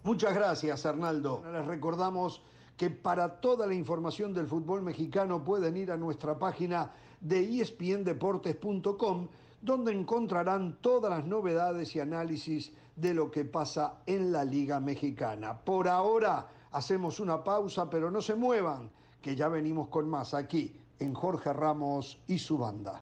Muchas 0.01 0.33
gracias, 0.33 0.85
Arnaldo. 0.85 1.43
Les 1.51 1.65
recordamos 1.65 2.41
que 2.77 2.89
para 2.89 3.41
toda 3.41 3.67
la 3.67 3.73
información 3.73 4.33
del 4.33 4.47
fútbol 4.47 4.81
mexicano 4.81 5.43
pueden 5.43 5.75
ir 5.75 5.91
a 5.91 5.97
nuestra 5.97 6.39
página 6.39 6.93
de 7.19 7.59
espndeportes.com, 7.59 9.27
donde 9.59 9.91
encontrarán 9.91 10.79
todas 10.79 11.11
las 11.11 11.25
novedades 11.25 11.97
y 11.97 11.99
análisis 11.99 12.71
de 12.95 13.13
lo 13.13 13.29
que 13.29 13.43
pasa 13.43 13.95
en 14.05 14.31
la 14.31 14.45
Liga 14.45 14.79
Mexicana. 14.79 15.59
Por 15.65 15.89
ahora 15.89 16.47
hacemos 16.71 17.19
una 17.19 17.43
pausa, 17.43 17.89
pero 17.89 18.09
no 18.09 18.21
se 18.21 18.35
muevan, 18.35 18.89
que 19.21 19.35
ya 19.35 19.49
venimos 19.49 19.89
con 19.89 20.09
más 20.09 20.33
aquí 20.33 20.79
en 20.99 21.13
Jorge 21.13 21.53
Ramos 21.53 22.21
y 22.27 22.39
su 22.39 22.57
banda. 22.57 23.01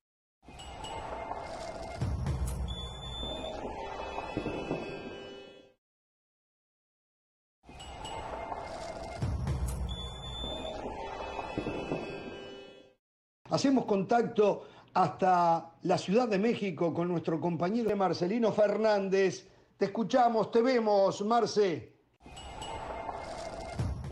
Hacemos 13.49 13.85
contacto 13.85 14.63
hasta 14.95 15.75
la 15.83 15.97
Ciudad 15.99 16.27
de 16.27 16.39
México 16.39 16.91
con 16.91 17.07
nuestro 17.07 17.39
compañero 17.39 17.95
Marcelino 17.95 18.51
Fernández. 18.51 19.47
Te 19.77 19.85
escuchamos, 19.85 20.49
te 20.51 20.61
vemos, 20.63 21.21
Marce. 21.23 21.92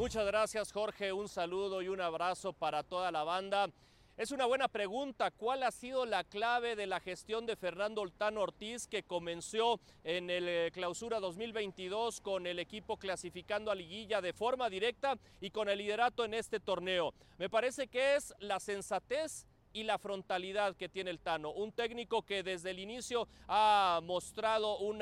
Muchas 0.02 0.26
gracias 0.26 0.72
Jorge, 0.72 1.14
un 1.14 1.30
saludo 1.30 1.80
y 1.84 1.88
un 1.88 2.02
abrazo 2.02 2.54
para 2.54 2.82
toda 2.82 3.12
la 3.12 3.24
banda. 3.24 3.70
Es 4.18 4.32
una 4.32 4.48
buena 4.48 4.68
pregunta. 4.68 5.30
¿Cuál 5.30 5.62
ha 5.62 5.70
sido 5.70 6.08
la 6.08 6.24
clave 6.24 6.76
de 6.76 6.88
la 6.88 7.00
gestión 7.00 7.46
de 7.46 7.56
Fernando 7.56 8.02
Oltano 8.02 8.42
Ortiz 8.42 8.88
que 8.88 9.04
comenzó 9.04 9.80
en 10.04 10.32
el 10.32 10.50
eh, 10.50 10.72
clausura 10.74 11.20
2022 11.20 12.20
con 12.20 12.48
el 12.48 12.58
equipo 12.58 12.98
clasificando 12.98 13.70
a 13.70 13.76
liguilla 13.76 14.22
de 14.22 14.34
forma 14.34 14.72
directa 14.72 15.20
y 15.40 15.52
con 15.52 15.70
el 15.70 15.78
liderato 15.78 16.26
en 16.26 16.34
este 16.34 16.60
torneo? 16.60 17.14
Me 17.38 17.48
parece 17.48 17.88
que 17.88 18.16
es 18.16 18.34
la 18.40 18.60
sensatez 18.60 19.46
y 19.72 19.84
la 19.84 20.00
frontalidad 20.00 20.76
que 20.76 20.90
tiene 20.90 21.12
el 21.12 21.20
Tano. 21.20 21.52
Un 21.52 21.72
técnico 21.74 22.24
que 22.24 22.42
desde 22.42 22.72
el 22.72 22.80
inicio 22.80 23.28
ha 23.48 24.00
mostrado 24.04 24.80
un 24.80 24.98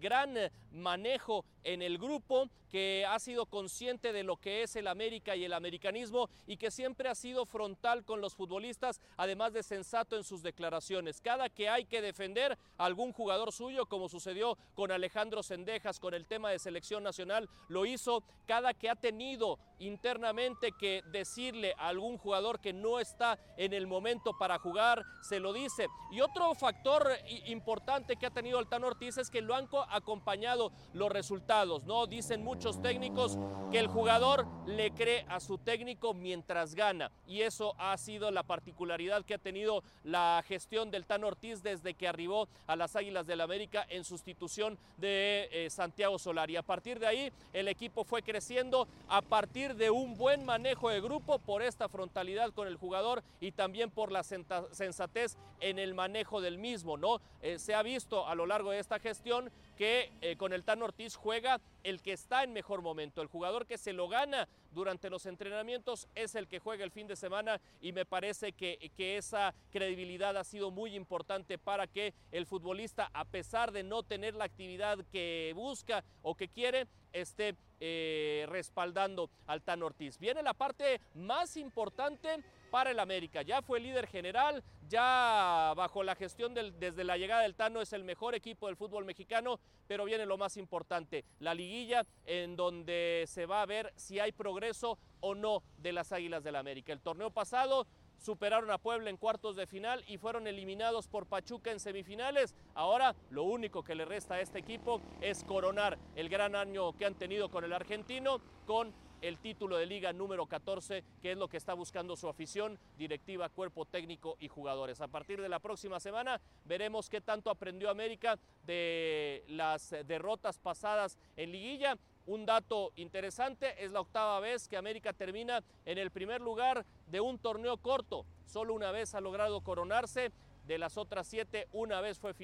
gran 0.00 0.34
manejo 0.72 1.44
en 1.64 1.82
el 1.82 1.98
grupo, 1.98 2.48
que 2.70 3.06
ha 3.08 3.18
sido 3.20 3.46
consciente 3.46 4.12
de 4.12 4.24
lo 4.24 4.36
que 4.36 4.64
es 4.64 4.74
el 4.74 4.88
América 4.88 5.36
y 5.36 5.44
el 5.44 5.52
americanismo 5.52 6.28
y 6.46 6.56
que 6.56 6.72
siempre 6.72 7.08
ha 7.08 7.14
sido 7.14 7.46
frontal 7.46 8.04
con 8.04 8.20
los 8.20 8.34
futbolistas, 8.34 9.00
además 9.16 9.52
de 9.52 9.62
sensato 9.62 10.16
en 10.16 10.24
sus 10.24 10.42
declaraciones. 10.42 11.20
Cada 11.20 11.48
que 11.48 11.68
hay 11.68 11.84
que 11.84 12.02
defender 12.02 12.58
a 12.76 12.84
algún 12.84 13.12
jugador 13.12 13.52
suyo, 13.52 13.86
como 13.86 14.08
sucedió 14.08 14.58
con 14.74 14.90
Alejandro 14.90 15.44
Sendejas, 15.44 16.00
con 16.00 16.14
el 16.14 16.26
tema 16.26 16.50
de 16.50 16.58
selección 16.58 17.04
nacional, 17.04 17.48
lo 17.68 17.86
hizo 17.86 18.24
cada 18.46 18.74
que 18.74 18.90
ha 18.90 18.96
tenido 18.96 19.58
internamente 19.78 20.72
que 20.72 21.02
decirle 21.12 21.74
a 21.78 21.88
algún 21.88 22.18
jugador 22.18 22.60
que 22.60 22.72
no 22.72 22.98
está 22.98 23.38
en 23.56 23.72
el 23.72 23.86
momento 23.86 24.36
para 24.36 24.58
jugar, 24.58 25.04
se 25.22 25.40
lo 25.40 25.52
dice. 25.52 25.86
Y 26.10 26.20
otro 26.20 26.54
factor 26.54 27.08
importante 27.46 28.16
que 28.16 28.26
ha 28.26 28.30
tenido 28.30 28.58
el 28.58 28.66
Ortiz 28.82 29.18
es 29.18 29.30
que 29.30 29.40
lo 29.40 29.54
han 29.54 29.68
acompañado 29.90 30.72
los 30.92 31.10
resultados, 31.10 31.53
¿no? 31.54 32.06
Dicen 32.06 32.42
muchos 32.42 32.82
técnicos 32.82 33.38
que 33.70 33.78
el 33.78 33.86
jugador 33.86 34.46
le 34.66 34.90
cree 34.90 35.24
a 35.28 35.38
su 35.38 35.58
técnico 35.58 36.12
mientras 36.12 36.74
gana 36.74 37.12
y 37.28 37.42
eso 37.42 37.74
ha 37.78 37.96
sido 37.96 38.32
la 38.32 38.42
particularidad 38.42 39.24
que 39.24 39.34
ha 39.34 39.38
tenido 39.38 39.84
la 40.02 40.42
gestión 40.46 40.90
del 40.90 41.06
Tan 41.06 41.22
Ortiz 41.22 41.62
desde 41.62 41.94
que 41.94 42.08
arribó 42.08 42.48
a 42.66 42.74
las 42.74 42.96
Águilas 42.96 43.26
del 43.26 43.38
la 43.38 43.44
América 43.44 43.86
en 43.88 44.04
sustitución 44.04 44.78
de 44.96 45.48
eh, 45.52 45.70
Santiago 45.70 46.18
Solari. 46.18 46.56
A 46.56 46.62
partir 46.62 46.98
de 46.98 47.06
ahí 47.06 47.32
el 47.52 47.68
equipo 47.68 48.04
fue 48.04 48.22
creciendo 48.22 48.88
a 49.08 49.22
partir 49.22 49.74
de 49.76 49.90
un 49.90 50.16
buen 50.16 50.44
manejo 50.44 50.88
de 50.88 51.00
grupo 51.00 51.38
por 51.38 51.62
esta 51.62 51.88
frontalidad 51.88 52.52
con 52.52 52.66
el 52.66 52.76
jugador 52.76 53.22
y 53.40 53.52
también 53.52 53.90
por 53.90 54.10
la 54.10 54.22
sensatez 54.22 55.36
en 55.60 55.78
el 55.78 55.94
manejo 55.94 56.40
del 56.40 56.58
mismo, 56.58 56.96
¿no? 56.96 57.20
Eh, 57.42 57.58
se 57.58 57.74
ha 57.74 57.82
visto 57.82 58.26
a 58.26 58.34
lo 58.34 58.46
largo 58.46 58.70
de 58.70 58.78
esta 58.78 58.98
gestión 58.98 59.50
que 59.76 60.12
eh, 60.20 60.36
con 60.36 60.52
el 60.52 60.64
Tan 60.64 60.82
Ortiz 60.82 61.16
juega 61.16 61.60
el 61.82 62.00
que 62.00 62.12
está 62.12 62.42
en 62.42 62.52
mejor 62.52 62.82
momento, 62.82 63.20
el 63.20 63.28
jugador 63.28 63.66
que 63.66 63.78
se 63.78 63.92
lo 63.92 64.08
gana 64.08 64.48
durante 64.72 65.10
los 65.10 65.26
entrenamientos 65.26 66.08
es 66.14 66.34
el 66.34 66.48
que 66.48 66.58
juega 66.58 66.84
el 66.84 66.90
fin 66.90 67.06
de 67.06 67.16
semana 67.16 67.60
y 67.80 67.92
me 67.92 68.04
parece 68.04 68.52
que, 68.52 68.90
que 68.96 69.16
esa 69.16 69.54
credibilidad 69.70 70.36
ha 70.36 70.44
sido 70.44 70.70
muy 70.70 70.94
importante 70.94 71.58
para 71.58 71.86
que 71.86 72.14
el 72.32 72.46
futbolista, 72.46 73.10
a 73.12 73.24
pesar 73.24 73.72
de 73.72 73.82
no 73.82 74.02
tener 74.02 74.34
la 74.34 74.44
actividad 74.44 74.98
que 75.12 75.52
busca 75.54 76.04
o 76.22 76.34
que 76.34 76.48
quiere, 76.48 76.86
esté 77.12 77.54
eh, 77.80 78.46
respaldando 78.48 79.30
al 79.46 79.62
Tan 79.62 79.82
Ortiz. 79.82 80.18
Viene 80.18 80.42
la 80.42 80.54
parte 80.54 81.00
más 81.14 81.56
importante 81.56 82.42
para 82.74 82.90
el 82.90 82.98
América. 82.98 83.42
Ya 83.42 83.62
fue 83.62 83.78
líder 83.78 84.08
general, 84.08 84.60
ya 84.88 85.74
bajo 85.76 86.02
la 86.02 86.16
gestión 86.16 86.54
del, 86.54 86.76
desde 86.80 87.04
la 87.04 87.16
llegada 87.16 87.42
del 87.42 87.54
Tano 87.54 87.80
es 87.80 87.92
el 87.92 88.02
mejor 88.02 88.34
equipo 88.34 88.66
del 88.66 88.74
fútbol 88.74 89.04
mexicano, 89.04 89.60
pero 89.86 90.04
viene 90.04 90.26
lo 90.26 90.38
más 90.38 90.56
importante, 90.56 91.24
la 91.38 91.54
liguilla 91.54 92.04
en 92.26 92.56
donde 92.56 93.26
se 93.28 93.46
va 93.46 93.62
a 93.62 93.66
ver 93.66 93.92
si 93.94 94.18
hay 94.18 94.32
progreso 94.32 94.98
o 95.20 95.36
no 95.36 95.62
de 95.78 95.92
las 95.92 96.10
Águilas 96.10 96.42
del 96.42 96.56
América. 96.56 96.92
El 96.92 97.00
torneo 97.00 97.30
pasado 97.30 97.86
superaron 98.18 98.68
a 98.72 98.78
Puebla 98.78 99.08
en 99.08 99.18
cuartos 99.18 99.54
de 99.54 99.68
final 99.68 100.02
y 100.08 100.18
fueron 100.18 100.48
eliminados 100.48 101.06
por 101.06 101.26
Pachuca 101.26 101.70
en 101.70 101.78
semifinales. 101.78 102.56
Ahora 102.74 103.14
lo 103.30 103.44
único 103.44 103.84
que 103.84 103.94
le 103.94 104.04
resta 104.04 104.34
a 104.34 104.40
este 104.40 104.58
equipo 104.58 105.00
es 105.20 105.44
coronar 105.44 105.96
el 106.16 106.28
gran 106.28 106.56
año 106.56 106.92
que 106.94 107.06
han 107.06 107.14
tenido 107.14 107.50
con 107.50 107.62
el 107.62 107.72
argentino, 107.72 108.40
con 108.66 108.92
el 109.22 109.38
título 109.38 109.76
de 109.76 109.86
liga 109.86 110.12
número 110.12 110.46
14, 110.46 111.02
que 111.22 111.32
es 111.32 111.38
lo 111.38 111.48
que 111.48 111.56
está 111.56 111.74
buscando 111.74 112.16
su 112.16 112.28
afición, 112.28 112.78
directiva, 112.98 113.48
cuerpo 113.48 113.84
técnico 113.84 114.36
y 114.38 114.48
jugadores. 114.48 115.00
A 115.00 115.08
partir 115.08 115.40
de 115.40 115.48
la 115.48 115.58
próxima 115.58 116.00
semana 116.00 116.40
veremos 116.64 117.08
qué 117.08 117.20
tanto 117.20 117.50
aprendió 117.50 117.90
América 117.90 118.38
de 118.66 119.44
las 119.48 119.94
derrotas 120.06 120.58
pasadas 120.58 121.18
en 121.36 121.52
liguilla. 121.52 121.96
Un 122.26 122.46
dato 122.46 122.92
interesante, 122.96 123.84
es 123.84 123.92
la 123.92 124.00
octava 124.00 124.40
vez 124.40 124.66
que 124.66 124.76
América 124.76 125.12
termina 125.12 125.62
en 125.84 125.98
el 125.98 126.10
primer 126.10 126.40
lugar 126.40 126.86
de 127.06 127.20
un 127.20 127.38
torneo 127.38 127.76
corto. 127.76 128.24
Solo 128.46 128.74
una 128.74 128.92
vez 128.92 129.14
ha 129.14 129.20
logrado 129.20 129.60
coronarse. 129.60 130.32
De 130.66 130.78
las 130.78 130.96
otras 130.96 131.26
siete, 131.26 131.68
una 131.72 132.00
vez 132.00 132.18
fue, 132.18 132.34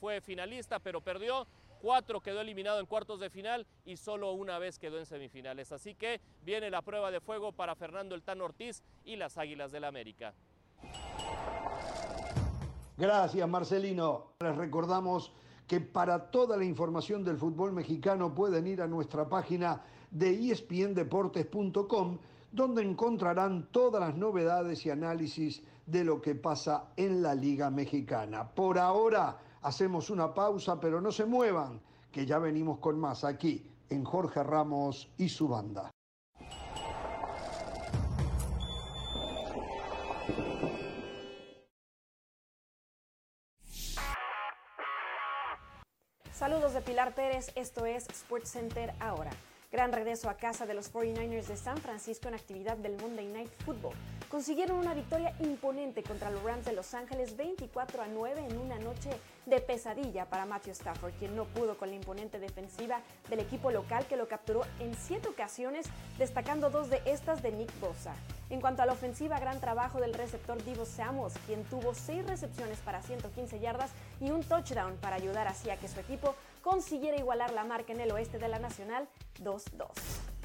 fue 0.00 0.22
finalista, 0.22 0.78
pero 0.78 1.02
perdió 1.02 1.46
cuatro 1.86 2.20
quedó 2.20 2.40
eliminado 2.40 2.80
en 2.80 2.86
cuartos 2.86 3.20
de 3.20 3.30
final 3.30 3.64
y 3.84 3.96
solo 3.96 4.32
una 4.32 4.58
vez 4.58 4.76
quedó 4.76 4.98
en 4.98 5.06
semifinales. 5.06 5.70
Así 5.70 5.94
que 5.94 6.20
viene 6.42 6.68
la 6.68 6.82
prueba 6.82 7.12
de 7.12 7.20
fuego 7.20 7.52
para 7.52 7.76
Fernando 7.76 8.16
El 8.16 8.24
Tan 8.24 8.40
Ortiz 8.40 8.82
y 9.04 9.14
las 9.14 9.38
Águilas 9.38 9.70
del 9.70 9.82
la 9.82 9.88
América. 9.88 10.34
Gracias, 12.96 13.48
Marcelino. 13.48 14.32
Les 14.40 14.56
recordamos 14.56 15.32
que 15.68 15.78
para 15.78 16.28
toda 16.32 16.56
la 16.56 16.64
información 16.64 17.22
del 17.22 17.36
fútbol 17.36 17.72
mexicano 17.72 18.34
pueden 18.34 18.66
ir 18.66 18.82
a 18.82 18.88
nuestra 18.88 19.28
página 19.28 19.80
de 20.10 20.50
espndeportes.com, 20.50 22.18
donde 22.50 22.82
encontrarán 22.82 23.68
todas 23.70 24.00
las 24.00 24.16
novedades 24.16 24.84
y 24.86 24.90
análisis 24.90 25.62
de 25.86 26.02
lo 26.02 26.20
que 26.20 26.34
pasa 26.34 26.88
en 26.96 27.22
la 27.22 27.36
Liga 27.36 27.70
Mexicana. 27.70 28.48
Por 28.48 28.76
ahora, 28.76 29.38
Hacemos 29.66 30.10
una 30.10 30.32
pausa, 30.32 30.78
pero 30.78 31.00
no 31.00 31.10
se 31.10 31.24
muevan, 31.24 31.80
que 32.12 32.24
ya 32.24 32.38
venimos 32.38 32.78
con 32.78 33.00
más 33.00 33.24
aquí 33.24 33.68
en 33.90 34.04
Jorge 34.04 34.44
Ramos 34.44 35.12
y 35.18 35.28
su 35.28 35.48
banda. 35.48 35.90
Saludos 46.30 46.72
de 46.72 46.80
Pilar 46.82 47.16
Pérez, 47.16 47.50
esto 47.56 47.86
es 47.86 48.08
Sports 48.08 48.52
Center 48.52 48.94
ahora. 49.00 49.32
Gran 49.76 49.92
regreso 49.92 50.30
a 50.30 50.38
casa 50.38 50.64
de 50.64 50.72
los 50.72 50.90
49ers 50.90 51.48
de 51.48 51.56
San 51.58 51.76
Francisco 51.76 52.28
en 52.28 52.34
actividad 52.34 52.78
del 52.78 52.96
Monday 52.96 53.26
Night 53.26 53.50
Football. 53.66 53.92
Consiguieron 54.30 54.78
una 54.78 54.94
victoria 54.94 55.34
imponente 55.40 56.02
contra 56.02 56.30
los 56.30 56.42
Rams 56.42 56.64
de 56.64 56.72
Los 56.72 56.94
Ángeles 56.94 57.36
24 57.36 58.02
a 58.02 58.06
9 58.06 58.46
en 58.48 58.56
una 58.56 58.78
noche 58.78 59.10
de 59.44 59.60
pesadilla 59.60 60.30
para 60.30 60.46
Matthew 60.46 60.72
Stafford, 60.72 61.12
quien 61.18 61.36
no 61.36 61.44
pudo 61.44 61.76
con 61.76 61.90
la 61.90 61.94
imponente 61.94 62.38
defensiva 62.38 63.02
del 63.28 63.40
equipo 63.40 63.70
local 63.70 64.06
que 64.06 64.16
lo 64.16 64.28
capturó 64.28 64.62
en 64.80 64.94
siete 64.94 65.28
ocasiones, 65.28 65.84
destacando 66.16 66.70
dos 66.70 66.88
de 66.88 67.02
estas 67.04 67.42
de 67.42 67.52
Nick 67.52 67.78
Bosa. 67.78 68.14
En 68.48 68.60
cuanto 68.62 68.82
a 68.82 68.86
la 68.86 68.92
ofensiva, 68.92 69.38
gran 69.40 69.60
trabajo 69.60 70.00
del 70.00 70.14
receptor 70.14 70.62
Divo 70.64 70.86
Samuels, 70.86 71.34
quien 71.46 71.64
tuvo 71.64 71.94
seis 71.94 72.26
recepciones 72.26 72.78
para 72.78 73.02
115 73.02 73.60
yardas 73.60 73.90
y 74.20 74.30
un 74.30 74.42
touchdown 74.42 74.96
para 75.02 75.16
ayudar 75.16 75.48
así 75.48 75.68
a 75.68 75.76
que 75.76 75.88
su 75.88 76.00
equipo 76.00 76.34
consiguiera 76.66 77.16
igualar 77.16 77.52
la 77.52 77.62
marca 77.62 77.92
en 77.92 78.00
el 78.00 78.10
oeste 78.10 78.40
de 78.40 78.48
la 78.48 78.58
Nacional 78.58 79.08
2-2. 79.40 80.35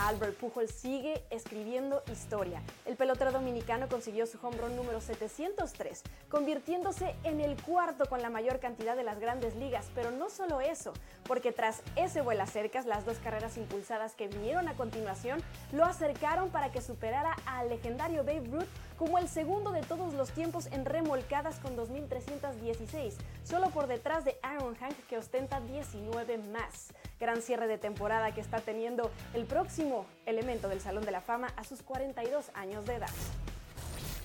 Albert 0.00 0.36
Pujol 0.36 0.68
sigue 0.68 1.22
escribiendo 1.30 2.02
historia. 2.10 2.62
El 2.86 2.96
pelotero 2.96 3.32
dominicano 3.32 3.88
consiguió 3.88 4.26
su 4.26 4.38
home 4.44 4.56
run 4.56 4.74
número 4.74 5.00
703, 5.00 6.02
convirtiéndose 6.30 7.14
en 7.22 7.40
el 7.40 7.60
cuarto 7.62 8.06
con 8.06 8.22
la 8.22 8.30
mayor 8.30 8.60
cantidad 8.60 8.96
de 8.96 9.04
las 9.04 9.20
grandes 9.20 9.54
ligas. 9.56 9.90
Pero 9.94 10.10
no 10.10 10.30
solo 10.30 10.60
eso, 10.60 10.94
porque 11.24 11.52
tras 11.52 11.82
ese 11.96 12.22
vuelo 12.22 12.46
cercas, 12.46 12.86
las 12.86 13.04
dos 13.04 13.18
carreras 13.18 13.58
impulsadas 13.58 14.14
que 14.14 14.28
vinieron 14.28 14.68
a 14.68 14.74
continuación 14.74 15.42
lo 15.72 15.84
acercaron 15.84 16.50
para 16.50 16.72
que 16.72 16.80
superara 16.80 17.36
al 17.44 17.68
legendario 17.68 18.24
Babe 18.24 18.48
Ruth 18.50 18.68
como 18.98 19.18
el 19.18 19.28
segundo 19.28 19.72
de 19.72 19.82
todos 19.82 20.14
los 20.14 20.30
tiempos 20.30 20.66
en 20.66 20.84
remolcadas 20.84 21.58
con 21.58 21.76
2.316, 21.76 23.14
solo 23.44 23.70
por 23.70 23.86
detrás 23.86 24.24
de 24.24 24.38
Aaron 24.42 24.74
Hank 24.76 24.96
que 25.08 25.18
ostenta 25.18 25.60
19 25.60 26.38
más 26.38 26.92
gran 27.20 27.42
cierre 27.42 27.68
de 27.68 27.78
temporada 27.78 28.32
que 28.32 28.40
está 28.40 28.60
teniendo 28.60 29.10
el 29.34 29.44
próximo 29.44 30.06
elemento 30.26 30.68
del 30.68 30.80
Salón 30.80 31.04
de 31.04 31.12
la 31.12 31.20
Fama 31.20 31.52
a 31.56 31.64
sus 31.64 31.82
42 31.82 32.50
años 32.54 32.86
de 32.86 32.94
edad. 32.94 33.10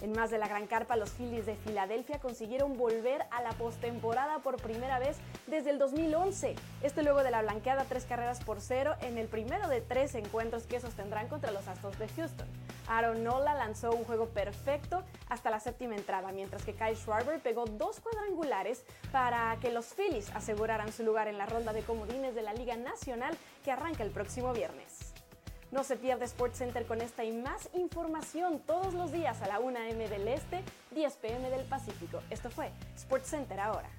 En 0.06 0.12
más 0.12 0.30
de 0.30 0.38
la 0.38 0.48
gran 0.48 0.68
carpa, 0.68 0.96
los 0.98 1.10
Phillies 1.10 1.48
de 1.48 1.56
Filadelfia 1.56 2.20
consiguieron 2.20 2.78
volver 2.78 3.26
a 3.32 3.41
la 3.41 3.54
postemporada 3.54 4.38
por 4.38 4.58
primera 4.58 5.00
vez 5.00 5.18
desde 5.48 5.72
el 5.72 5.80
2011. 5.80 6.54
Este 6.84 7.02
luego 7.02 7.24
de 7.24 7.32
la 7.32 7.41
blanqueada 7.41 7.86
tres 7.86 8.06
carreras 8.06 8.39
por 8.44 8.62
cero 8.62 8.94
en 9.02 9.18
el 9.18 9.28
primero 9.28 9.68
de 9.68 9.82
tres 9.82 10.13
encuentros 10.13 10.68
que 10.68 10.80
sostendrán 10.80 11.28
contra 11.28 11.52
los 11.52 11.68
Astros 11.68 11.98
de 11.98 12.08
Houston. 12.10 12.48
Aaron 12.88 13.24
Nola 13.24 13.56
lanzó 13.56 13.94
un 13.94 14.04
juego 14.04 14.28
perfecto 14.28 15.02
hasta 15.28 15.50
la 15.50 15.60
séptima 15.60 15.96
entrada, 15.96 16.32
mientras 16.32 16.63
que 16.63 16.76
Kyle 16.76 16.96
Schwarber 16.96 17.39
pegó 17.39 17.65
dos 17.65 18.00
cuadrangulares 18.00 18.86
para 19.12 19.58
que 19.60 19.72
los 19.72 19.96
Phillies 19.96 20.30
aseguraran 20.36 20.94
su 20.94 21.02
lugar 21.02 21.28
en 21.28 21.39
la 21.39 21.48
ronda 21.48 21.74
de 21.74 21.82
comodines 21.82 22.36
de 22.36 22.44
la 22.44 22.54
Liga 22.54 22.76
Nacional 22.76 23.36
que 23.63 23.72
arranca 23.72 24.04
el 24.04 24.12
próximo 24.12 24.54
viernes. 24.54 24.94
No 25.75 25.83
se 25.83 25.97
pierda 25.97 26.25
SportsCenter 26.25 26.85
con 26.85 27.01
esta 27.01 27.25
y 27.25 27.33
más 27.33 27.67
información 27.73 28.61
todos 28.65 28.93
los 28.93 29.11
días 29.11 29.41
a 29.41 29.47
la 29.49 29.59
1 29.59 29.77
m 29.77 30.07
del 30.07 30.25
Este, 30.29 30.63
10 30.91 31.17
pm 31.17 31.49
del 31.49 31.65
Pacífico. 31.65 32.21
Esto 32.29 32.49
fue 32.49 32.71
SportsCenter 32.97 33.59
ahora. 33.59 33.89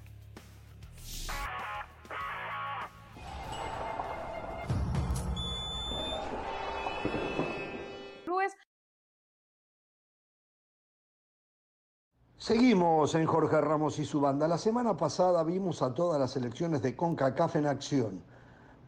Seguimos 12.39 13.13
en 13.13 13.25
Jorge 13.27 13.61
Ramos 13.61 13.99
y 13.99 14.05
su 14.05 14.21
banda. 14.21 14.47
La 14.47 14.57
semana 14.57 14.97
pasada 14.97 15.43
vimos 15.43 15.83
a 15.83 15.93
todas 15.93 16.19
las 16.19 16.35
elecciones 16.37 16.81
de 16.81 16.95
CONCACAF 16.95 17.57
en 17.57 17.67
acción. 17.67 18.23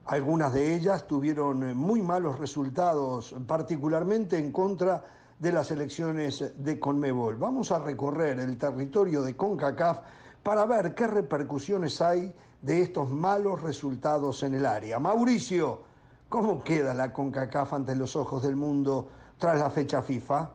Algunas 0.09 0.51
de 0.53 0.73
ellas 0.73 1.05
tuvieron 1.05 1.77
muy 1.77 2.01
malos 2.01 2.39
resultados, 2.39 3.35
particularmente 3.45 4.39
en 4.39 4.51
contra 4.51 5.05
de 5.37 5.51
las 5.51 5.69
elecciones 5.69 6.51
de 6.57 6.79
CONMEBOL. 6.79 7.35
Vamos 7.35 7.71
a 7.71 7.77
recorrer 7.77 8.39
el 8.39 8.57
territorio 8.57 9.21
de 9.21 9.35
CONCACAF 9.35 9.99
para 10.41 10.65
ver 10.65 10.95
qué 10.95 11.05
repercusiones 11.05 12.01
hay 12.01 12.33
de 12.59 12.81
estos 12.81 13.07
malos 13.11 13.61
resultados 13.61 14.41
en 14.41 14.55
el 14.55 14.65
área. 14.65 14.97
Mauricio, 14.97 15.83
¿cómo 16.27 16.63
queda 16.63 16.95
la 16.95 17.13
CONCACAF 17.13 17.73
ante 17.73 17.95
los 17.95 18.15
ojos 18.15 18.41
del 18.41 18.55
mundo 18.55 19.09
tras 19.37 19.59
la 19.59 19.69
fecha 19.69 20.01
FIFA? 20.01 20.49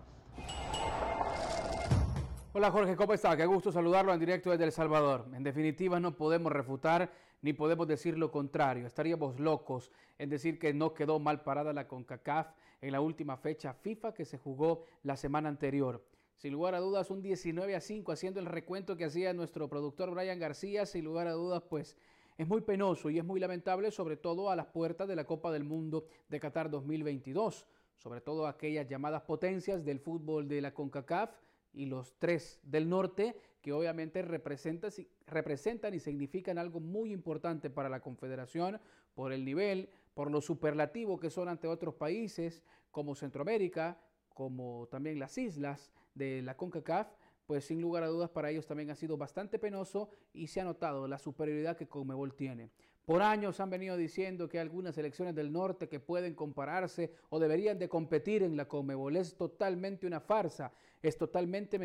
Hola 2.55 2.73
Jorge, 2.73 2.97
¿cómo 2.97 3.15
está? 3.15 3.37
Qué 3.37 3.47
gusto 3.47 3.71
saludarlo 3.71 4.13
en 4.13 4.19
directo 4.19 4.51
desde 4.51 4.65
El 4.65 4.73
Salvador. 4.73 5.27
En 5.33 5.45
definitiva, 5.45 6.01
no 6.01 6.17
podemos 6.17 6.51
refutar 6.53 7.09
ni 7.45 7.53
podemos 7.53 7.87
decir 7.87 8.17
lo 8.17 8.33
contrario. 8.33 8.87
Estaríamos 8.87 9.39
locos 9.39 9.93
en 10.17 10.31
decir 10.31 10.59
que 10.59 10.73
no 10.73 10.95
quedó 10.95 11.19
mal 11.19 11.43
parada 11.43 11.75
la 11.75 11.87
CONCACAF 11.87 12.55
en 12.81 12.93
la 12.93 13.03
última 13.03 13.37
fecha 13.37 13.75
FIFA 13.75 14.15
que 14.15 14.25
se 14.25 14.39
jugó 14.39 14.85
la 15.03 15.19
semana 15.19 15.51
anterior. 15.51 16.03
Sin 16.37 16.55
lugar 16.55 16.75
a 16.75 16.81
dudas, 16.81 17.11
un 17.11 17.21
19 17.21 17.77
a 17.77 17.83
5 17.83 18.13
haciendo 18.13 18.41
el 18.41 18.47
recuento 18.47 18.97
que 18.97 19.05
hacía 19.05 19.35
nuestro 19.35 19.69
productor 19.69 20.11
Brian 20.11 20.39
García. 20.39 20.87
Sin 20.87 21.05
lugar 21.05 21.27
a 21.27 21.33
dudas, 21.33 21.63
pues 21.69 21.99
es 22.39 22.49
muy 22.49 22.63
penoso 22.63 23.11
y 23.11 23.19
es 23.19 23.25
muy 23.27 23.41
lamentable, 23.41 23.91
sobre 23.91 24.17
todo 24.17 24.49
a 24.49 24.57
las 24.57 24.69
puertas 24.69 25.07
de 25.07 25.15
la 25.15 25.27
Copa 25.27 25.53
del 25.53 25.65
Mundo 25.65 26.07
de 26.31 26.41
Qatar 26.41 26.71
2022. 26.71 27.67
Sobre 27.99 28.23
todo 28.23 28.47
aquellas 28.47 28.89
llamadas 28.89 29.21
potencias 29.21 29.85
del 29.85 30.01
fútbol 30.01 30.49
de 30.49 30.63
la 30.63 30.73
CONCACAF 30.73 31.31
y 31.75 31.85
los 31.85 32.15
tres 32.19 32.59
del 32.63 32.89
norte, 32.89 33.37
que 33.65 33.73
obviamente 33.73 34.21
representan, 34.21 35.95
y 35.95 35.99
significan 35.99 36.59
algo 36.59 36.81
muy 36.81 37.13
importante 37.13 37.71
para 37.71 37.89
la 37.89 38.01
Confederación 38.01 38.79
por 39.15 39.33
el 39.33 39.43
nivel, 39.43 39.89
por 40.13 40.31
lo 40.31 40.43
superlativo 40.43 41.19
que 41.19 41.31
son 41.31 41.49
ante 41.49 41.67
otros 41.67 41.95
países 41.95 42.63
como 42.91 43.15
Centroamérica, 43.15 43.99
como 44.29 44.87
también 44.91 45.19
las 45.19 45.39
islas 45.39 45.91
de 46.15 46.43
la 46.43 46.59
CONCACAF, 46.59 47.09
pues 47.47 47.65
sin 47.65 47.81
lugar 47.81 48.03
a 48.03 48.09
dudas 48.09 48.29
para 48.29 48.51
ellos 48.51 48.67
también 48.67 48.91
ha 48.91 48.97
sido 48.97 49.17
bastante 49.17 49.59
penoso 49.59 50.11
y 50.35 50.49
se 50.49 50.61
ha 50.61 50.65
notado 50.65 51.09
la 51.09 51.19
superioridad 51.19 51.75
que 51.75 51.89
Conmebol 51.89 52.35
tiene. 52.35 52.69
Por 53.07 53.23
años 53.23 53.61
han 53.61 53.71
venido 53.71 53.97
diciendo 53.97 54.47
que 54.47 54.59
hay 54.59 54.63
algunas 54.63 54.95
selecciones 54.95 55.35
del 55.35 55.51
norte 55.51 55.89
que 55.89 56.01
pueden 56.01 56.35
compararse 56.35 57.15
o 57.31 57.39
deberían 57.39 57.79
de 57.79 57.89
competir 57.89 58.43
en 58.43 58.59
la 58.59 58.69
Conmebol. 58.69 59.17
Es 59.17 59.35
totalmente 59.39 60.07
una 60.07 60.21
farsa, 60.21 60.71
es 61.03 61.17
totalmente 61.17 61.79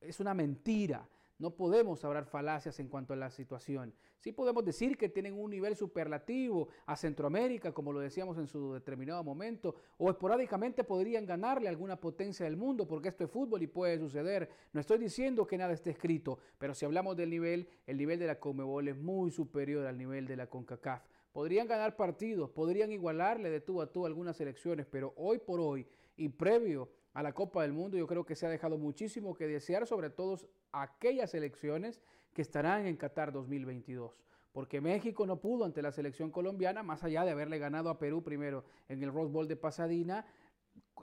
es 0.00 0.20
una 0.20 0.32
mentira. 0.32 1.06
No 1.38 1.54
podemos 1.54 2.04
hablar 2.04 2.24
falacias 2.24 2.80
en 2.80 2.88
cuanto 2.88 3.12
a 3.12 3.16
la 3.16 3.30
situación. 3.30 3.94
Sí 4.18 4.32
podemos 4.32 4.64
decir 4.64 4.98
que 4.98 5.08
tienen 5.08 5.38
un 5.38 5.50
nivel 5.50 5.76
superlativo 5.76 6.68
a 6.84 6.96
Centroamérica, 6.96 7.72
como 7.72 7.92
lo 7.92 8.00
decíamos 8.00 8.38
en 8.38 8.48
su 8.48 8.72
determinado 8.72 9.22
momento, 9.22 9.76
o 9.98 10.10
esporádicamente 10.10 10.82
podrían 10.82 11.26
ganarle 11.26 11.68
alguna 11.68 12.00
potencia 12.00 12.44
del 12.44 12.56
mundo, 12.56 12.88
porque 12.88 13.10
esto 13.10 13.22
es 13.22 13.30
fútbol 13.30 13.62
y 13.62 13.68
puede 13.68 13.98
suceder. 13.98 14.50
No 14.72 14.80
estoy 14.80 14.98
diciendo 14.98 15.46
que 15.46 15.56
nada 15.56 15.72
esté 15.72 15.90
escrito, 15.90 16.40
pero 16.58 16.74
si 16.74 16.84
hablamos 16.84 17.16
del 17.16 17.30
nivel, 17.30 17.68
el 17.86 17.98
nivel 17.98 18.18
de 18.18 18.26
la 18.26 18.40
Conmebol 18.40 18.88
es 18.88 18.96
muy 18.96 19.30
superior 19.30 19.86
al 19.86 19.96
nivel 19.96 20.26
de 20.26 20.36
la 20.36 20.48
CONCACAF. 20.48 21.04
Podrían 21.30 21.68
ganar 21.68 21.94
partidos, 21.94 22.50
podrían 22.50 22.90
igualarle 22.90 23.48
de 23.48 23.60
tú 23.60 23.80
a 23.80 23.92
tú 23.92 24.06
algunas 24.06 24.36
selecciones, 24.36 24.86
pero 24.86 25.14
hoy 25.16 25.38
por 25.38 25.60
hoy 25.60 25.86
y 26.16 26.30
previo 26.30 26.88
a 27.18 27.22
la 27.24 27.32
Copa 27.32 27.62
del 27.62 27.72
Mundo, 27.72 27.96
yo 27.96 28.06
creo 28.06 28.24
que 28.24 28.36
se 28.36 28.46
ha 28.46 28.48
dejado 28.48 28.78
muchísimo 28.78 29.34
que 29.34 29.48
desear, 29.48 29.88
sobre 29.88 30.08
todo 30.08 30.38
aquellas 30.70 31.34
elecciones 31.34 32.00
que 32.32 32.42
estarán 32.42 32.86
en 32.86 32.96
Qatar 32.96 33.32
2022. 33.32 34.22
Porque 34.52 34.80
México 34.80 35.26
no 35.26 35.40
pudo 35.40 35.64
ante 35.64 35.82
la 35.82 35.90
selección 35.90 36.30
colombiana, 36.30 36.84
más 36.84 37.02
allá 37.02 37.24
de 37.24 37.32
haberle 37.32 37.58
ganado 37.58 37.90
a 37.90 37.98
Perú 37.98 38.22
primero 38.22 38.62
en 38.88 39.02
el 39.02 39.12
Rose 39.12 39.32
Bowl 39.32 39.48
de 39.48 39.56
Pasadena, 39.56 40.26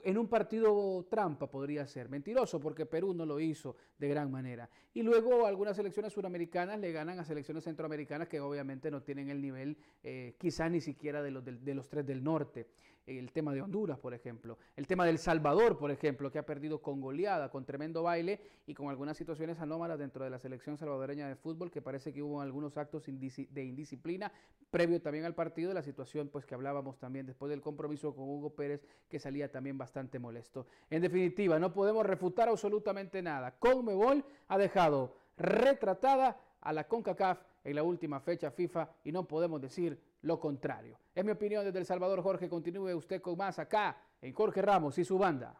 en 0.04 0.16
un 0.16 0.26
partido 0.26 1.04
trampa 1.10 1.50
podría 1.50 1.86
ser. 1.86 2.08
Mentiroso 2.08 2.60
porque 2.60 2.86
Perú 2.86 3.12
no 3.12 3.26
lo 3.26 3.38
hizo 3.38 3.76
de 3.98 4.08
gran 4.08 4.30
manera. 4.30 4.70
Y 4.94 5.02
luego 5.02 5.44
algunas 5.44 5.76
selecciones 5.76 6.14
suramericanas 6.14 6.80
le 6.80 6.92
ganan 6.92 7.18
a 7.18 7.26
selecciones 7.26 7.64
centroamericanas 7.64 8.26
que 8.26 8.40
obviamente 8.40 8.90
no 8.90 9.02
tienen 9.02 9.28
el 9.28 9.42
nivel 9.42 9.76
eh, 10.02 10.34
quizá 10.38 10.70
ni 10.70 10.80
siquiera 10.80 11.22
de 11.22 11.30
los, 11.30 11.44
de 11.44 11.74
los 11.74 11.90
tres 11.90 12.06
del 12.06 12.24
norte 12.24 12.68
el 13.06 13.30
tema 13.30 13.54
de 13.54 13.62
Honduras, 13.62 13.98
por 13.98 14.14
ejemplo, 14.14 14.58
el 14.74 14.86
tema 14.86 15.06
del 15.06 15.18
Salvador, 15.18 15.78
por 15.78 15.90
ejemplo, 15.90 16.30
que 16.30 16.38
ha 16.38 16.46
perdido 16.46 16.82
con 16.82 17.00
goleada, 17.00 17.50
con 17.50 17.64
tremendo 17.64 18.02
baile 18.02 18.40
y 18.66 18.74
con 18.74 18.88
algunas 18.88 19.16
situaciones 19.16 19.60
anómalas 19.60 19.98
dentro 19.98 20.24
de 20.24 20.30
la 20.30 20.40
selección 20.40 20.76
salvadoreña 20.76 21.28
de 21.28 21.36
fútbol, 21.36 21.70
que 21.70 21.80
parece 21.80 22.12
que 22.12 22.22
hubo 22.22 22.40
algunos 22.40 22.76
actos 22.76 23.04
de 23.06 23.64
indisciplina, 23.64 24.32
previo 24.70 25.00
también 25.00 25.24
al 25.24 25.34
partido, 25.34 25.72
la 25.72 25.82
situación 25.82 26.28
pues 26.28 26.44
que 26.44 26.54
hablábamos 26.54 26.98
también 26.98 27.26
después 27.26 27.48
del 27.50 27.60
compromiso 27.60 28.14
con 28.14 28.24
Hugo 28.24 28.50
Pérez, 28.50 28.84
que 29.08 29.20
salía 29.20 29.50
también 29.50 29.78
bastante 29.78 30.18
molesto. 30.18 30.66
En 30.90 31.02
definitiva, 31.02 31.58
no 31.60 31.72
podemos 31.72 32.04
refutar 32.04 32.48
absolutamente 32.48 33.22
nada. 33.22 33.56
Conmebol 33.58 34.24
ha 34.48 34.58
dejado 34.58 35.16
retratada 35.36 36.40
a 36.60 36.72
la 36.72 36.88
CONCACAF 36.88 37.40
en 37.62 37.76
la 37.76 37.84
última 37.84 38.18
fecha 38.20 38.50
FIFA 38.50 38.88
y 39.04 39.12
no 39.12 39.28
podemos 39.28 39.60
decir 39.60 40.00
lo 40.22 40.40
contrario. 40.40 40.98
Es 41.14 41.24
mi 41.24 41.32
opinión 41.32 41.64
desde 41.64 41.78
El 41.78 41.86
Salvador, 41.86 42.22
Jorge. 42.22 42.48
Continúe 42.48 42.94
usted 42.94 43.20
con 43.20 43.36
más 43.36 43.58
acá 43.58 43.96
en 44.20 44.32
Jorge 44.32 44.62
Ramos 44.62 44.98
y 44.98 45.04
su 45.04 45.18
banda. 45.18 45.54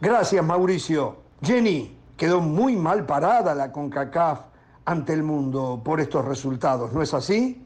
Gracias, 0.00 0.44
Mauricio. 0.44 1.16
Jenny, 1.42 1.96
quedó 2.16 2.40
muy 2.40 2.76
mal 2.76 3.06
parada 3.06 3.54
la 3.54 3.72
CONCACAF 3.72 4.40
ante 4.84 5.12
el 5.12 5.22
mundo 5.22 5.80
por 5.84 6.00
estos 6.00 6.24
resultados, 6.24 6.92
¿no 6.92 7.02
es 7.02 7.14
así? 7.14 7.60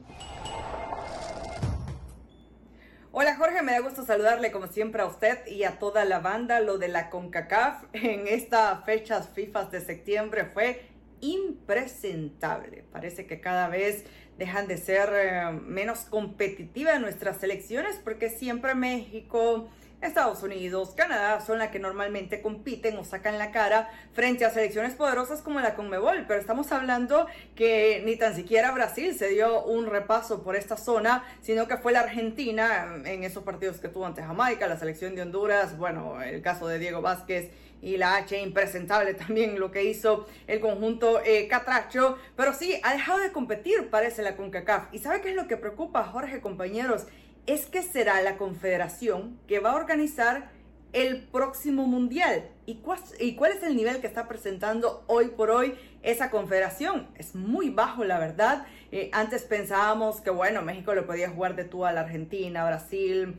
Hola 3.10 3.34
Jorge, 3.36 3.62
me 3.62 3.72
da 3.72 3.80
gusto 3.80 4.04
saludarle 4.04 4.52
como 4.52 4.68
siempre 4.68 5.02
a 5.02 5.06
usted 5.06 5.44
y 5.48 5.64
a 5.64 5.80
toda 5.80 6.04
la 6.04 6.20
banda. 6.20 6.60
Lo 6.60 6.78
de 6.78 6.86
la 6.86 7.10
CONCACAF 7.10 7.86
en 7.92 8.28
estas 8.28 8.84
fechas 8.84 9.28
FIFA 9.30 9.64
de 9.64 9.80
septiembre 9.80 10.44
fue 10.44 10.86
impresentable. 11.20 12.84
Parece 12.92 13.26
que 13.26 13.40
cada 13.40 13.68
vez 13.68 14.04
dejan 14.38 14.68
de 14.68 14.76
ser 14.76 15.10
eh, 15.12 15.50
menos 15.66 16.00
competitivas 16.00 17.00
nuestras 17.00 17.38
selecciones 17.38 18.00
porque 18.02 18.30
siempre 18.30 18.74
México, 18.74 19.68
Estados 20.00 20.44
Unidos, 20.44 20.94
Canadá 20.96 21.40
son 21.40 21.58
las 21.58 21.70
que 21.70 21.80
normalmente 21.80 22.40
compiten 22.40 22.96
o 22.98 23.04
sacan 23.04 23.36
la 23.36 23.50
cara 23.50 23.90
frente 24.12 24.44
a 24.44 24.50
selecciones 24.50 24.94
poderosas 24.94 25.42
como 25.42 25.58
la 25.58 25.74
Conmebol, 25.74 26.24
pero 26.28 26.38
estamos 26.38 26.70
hablando 26.70 27.26
que 27.56 28.00
ni 28.04 28.14
tan 28.14 28.36
siquiera 28.36 28.70
Brasil 28.70 29.12
se 29.18 29.28
dio 29.28 29.64
un 29.64 29.86
repaso 29.86 30.44
por 30.44 30.54
esta 30.54 30.76
zona, 30.76 31.24
sino 31.40 31.66
que 31.66 31.76
fue 31.78 31.92
la 31.92 32.00
Argentina 32.00 33.02
en 33.04 33.24
esos 33.24 33.42
partidos 33.42 33.78
que 33.78 33.88
tuvo 33.88 34.06
ante 34.06 34.22
Jamaica, 34.22 34.68
la 34.68 34.78
selección 34.78 35.16
de 35.16 35.22
Honduras, 35.22 35.76
bueno, 35.76 36.22
el 36.22 36.42
caso 36.42 36.68
de 36.68 36.78
Diego 36.78 37.02
Vázquez 37.02 37.50
y 37.80 37.96
la 37.96 38.16
H 38.16 38.40
impresentable 38.40 39.14
también 39.14 39.58
lo 39.58 39.70
que 39.70 39.84
hizo 39.84 40.26
el 40.46 40.60
conjunto 40.60 41.20
eh, 41.24 41.48
Catracho, 41.48 42.18
pero 42.36 42.52
sí, 42.52 42.80
ha 42.82 42.92
dejado 42.92 43.20
de 43.20 43.32
competir, 43.32 43.90
parece 43.90 44.22
la 44.22 44.36
CONCACAF. 44.36 44.92
¿Y 44.92 44.98
sabe 44.98 45.20
qué 45.20 45.30
es 45.30 45.36
lo 45.36 45.48
que 45.48 45.56
preocupa, 45.56 46.04
Jorge, 46.04 46.40
compañeros? 46.40 47.06
Es 47.46 47.66
que 47.66 47.82
será 47.82 48.20
la 48.22 48.36
confederación 48.36 49.38
que 49.46 49.58
va 49.60 49.72
a 49.72 49.76
organizar 49.76 50.50
el 50.92 51.22
próximo 51.28 51.86
mundial. 51.86 52.48
¿Y 52.66 52.76
cuál, 52.76 52.98
¿Y 53.20 53.34
cuál 53.34 53.52
es 53.52 53.62
el 53.62 53.76
nivel 53.76 54.00
que 54.00 54.06
está 54.06 54.28
presentando 54.28 55.04
hoy 55.06 55.28
por 55.28 55.50
hoy 55.50 55.74
esa 56.02 56.30
confederación? 56.30 57.08
Es 57.16 57.34
muy 57.34 57.70
bajo, 57.70 58.04
la 58.04 58.18
verdad. 58.18 58.66
Eh, 58.90 59.10
antes 59.12 59.42
pensábamos 59.42 60.20
que, 60.20 60.30
bueno, 60.30 60.62
México 60.62 60.94
le 60.94 61.02
podía 61.02 61.30
jugar 61.30 61.56
de 61.56 61.64
tú 61.64 61.84
a 61.84 61.92
la 61.92 62.02
Argentina, 62.02 62.66
Brasil, 62.66 63.38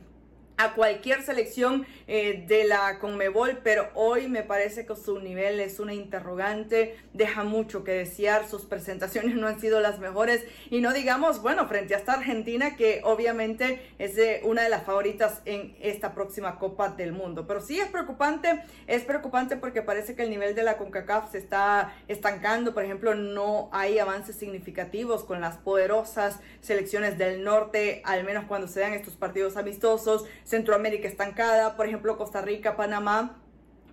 a 0.60 0.74
cualquier 0.74 1.22
selección 1.22 1.86
eh, 2.06 2.44
de 2.46 2.64
la 2.64 2.98
Conmebol, 2.98 3.60
pero 3.64 3.88
hoy 3.94 4.28
me 4.28 4.42
parece 4.42 4.84
que 4.84 4.94
su 4.94 5.18
nivel 5.20 5.58
es 5.58 5.80
una 5.80 5.94
interrogante, 5.94 6.98
deja 7.14 7.44
mucho 7.44 7.82
que 7.82 7.92
desear, 7.92 8.46
sus 8.46 8.66
presentaciones 8.66 9.34
no 9.36 9.46
han 9.46 9.58
sido 9.58 9.80
las 9.80 10.00
mejores. 10.00 10.44
Y 10.68 10.82
no 10.82 10.92
digamos, 10.92 11.40
bueno, 11.40 11.66
frente 11.66 11.94
a 11.94 11.98
esta 11.98 12.12
Argentina 12.12 12.76
que 12.76 13.00
obviamente 13.04 13.80
es 13.98 14.18
una 14.42 14.62
de 14.62 14.68
las 14.68 14.84
favoritas 14.84 15.40
en 15.46 15.74
esta 15.80 16.14
próxima 16.14 16.58
Copa 16.58 16.90
del 16.90 17.12
Mundo, 17.12 17.46
pero 17.46 17.62
sí 17.62 17.80
es 17.80 17.88
preocupante, 17.88 18.64
es 18.86 19.02
preocupante 19.04 19.56
porque 19.56 19.80
parece 19.80 20.14
que 20.14 20.24
el 20.24 20.30
nivel 20.30 20.54
de 20.54 20.62
la 20.62 20.76
CONCACAF 20.76 21.32
se 21.32 21.38
está 21.38 21.94
estancando, 22.06 22.74
por 22.74 22.84
ejemplo, 22.84 23.14
no 23.14 23.70
hay 23.72 23.98
avances 23.98 24.36
significativos 24.36 25.24
con 25.24 25.40
las 25.40 25.56
poderosas 25.56 26.40
selecciones 26.60 27.16
del 27.16 27.44
norte, 27.44 28.02
al 28.04 28.24
menos 28.24 28.44
cuando 28.44 28.68
se 28.68 28.80
dan 28.80 28.92
estos 28.92 29.14
partidos 29.14 29.56
amistosos, 29.56 30.26
Centroamérica 30.50 31.06
estancada, 31.06 31.76
por 31.76 31.86
ejemplo 31.86 32.18
Costa 32.18 32.42
Rica, 32.42 32.76
Panamá, 32.76 33.40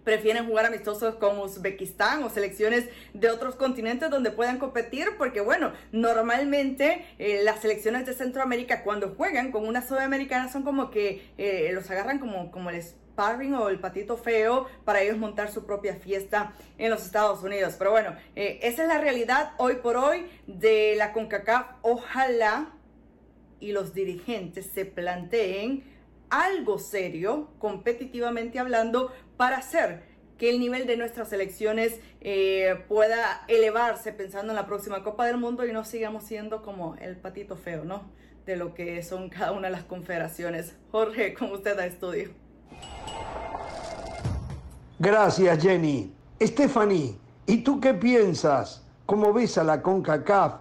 prefieren 0.03 0.47
jugar 0.47 0.65
amistosos 0.65 1.15
con 1.15 1.37
Uzbekistán 1.37 2.23
o 2.23 2.29
selecciones 2.29 2.89
de 3.13 3.29
otros 3.29 3.55
continentes 3.55 4.09
donde 4.09 4.31
puedan 4.31 4.57
competir, 4.57 5.09
porque 5.19 5.39
bueno, 5.39 5.73
normalmente 5.91 7.05
eh, 7.19 7.41
las 7.43 7.59
selecciones 7.61 8.07
de 8.07 8.13
Centroamérica 8.13 8.83
cuando 8.83 9.09
juegan 9.09 9.51
con 9.51 9.67
una 9.67 9.85
sudamericana 9.85 10.51
son 10.51 10.63
como 10.63 10.89
que 10.89 11.29
eh, 11.37 11.69
los 11.73 11.91
agarran 11.91 12.17
como, 12.17 12.49
como 12.51 12.71
el 12.71 12.81
sparring 12.81 13.53
o 13.53 13.69
el 13.69 13.79
patito 13.79 14.17
feo 14.17 14.65
para 14.83 15.01
ellos 15.01 15.17
montar 15.17 15.51
su 15.51 15.63
propia 15.63 15.95
fiesta 15.95 16.53
en 16.79 16.89
los 16.89 17.05
Estados 17.05 17.43
Unidos. 17.43 17.75
Pero 17.77 17.91
bueno, 17.91 18.15
eh, 18.35 18.59
esa 18.63 18.81
es 18.81 18.87
la 18.87 18.97
realidad 18.97 19.51
hoy 19.57 19.75
por 19.75 19.95
hoy 19.95 20.25
de 20.47 20.95
la 20.97 21.13
CONCACAF. 21.13 21.67
Ojalá 21.83 22.73
y 23.59 23.73
los 23.73 23.93
dirigentes 23.93 24.71
se 24.73 24.85
planteen 24.85 25.96
algo 26.29 26.79
serio, 26.79 27.49
competitivamente 27.59 28.59
hablando, 28.59 29.11
para 29.37 29.57
hacer 29.57 30.03
que 30.37 30.49
el 30.49 30.59
nivel 30.59 30.85
de 30.85 30.97
nuestras 30.97 31.29
selecciones 31.29 31.99
eh, 32.21 32.83
pueda 32.87 33.43
elevarse 33.47 34.11
pensando 34.13 34.51
en 34.51 34.55
la 34.55 34.67
próxima 34.67 35.03
Copa 35.03 35.25
del 35.25 35.37
Mundo 35.37 35.65
y 35.65 35.73
no 35.73 35.83
sigamos 35.83 36.23
siendo 36.23 36.61
como 36.61 36.95
el 36.95 37.17
patito 37.17 37.55
feo, 37.55 37.83
¿no? 37.83 38.03
De 38.45 38.55
lo 38.55 38.73
que 38.73 39.01
son 39.03 39.29
cada 39.29 39.51
una 39.51 39.67
de 39.67 39.73
las 39.73 39.83
confederaciones. 39.83 40.75
Jorge, 40.91 41.33
con 41.33 41.51
usted 41.51 41.77
a 41.79 41.85
estudio. 41.85 42.29
Gracias, 44.99 45.61
Jenny. 45.61 46.13
Stephanie, 46.41 47.15
¿y 47.45 47.57
tú 47.57 47.79
qué 47.79 47.93
piensas? 47.93 48.83
¿Cómo 49.05 49.33
ves 49.33 49.57
a 49.57 49.63
la 49.63 49.81
CONCACAF? 49.81 50.55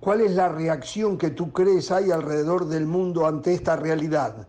¿Cuál 0.00 0.20
es 0.20 0.32
la 0.32 0.48
reacción 0.48 1.18
que 1.18 1.30
tú 1.30 1.52
crees 1.52 1.90
hay 1.90 2.10
alrededor 2.10 2.66
del 2.66 2.86
mundo 2.86 3.26
ante 3.26 3.54
esta 3.54 3.74
realidad? 3.76 4.46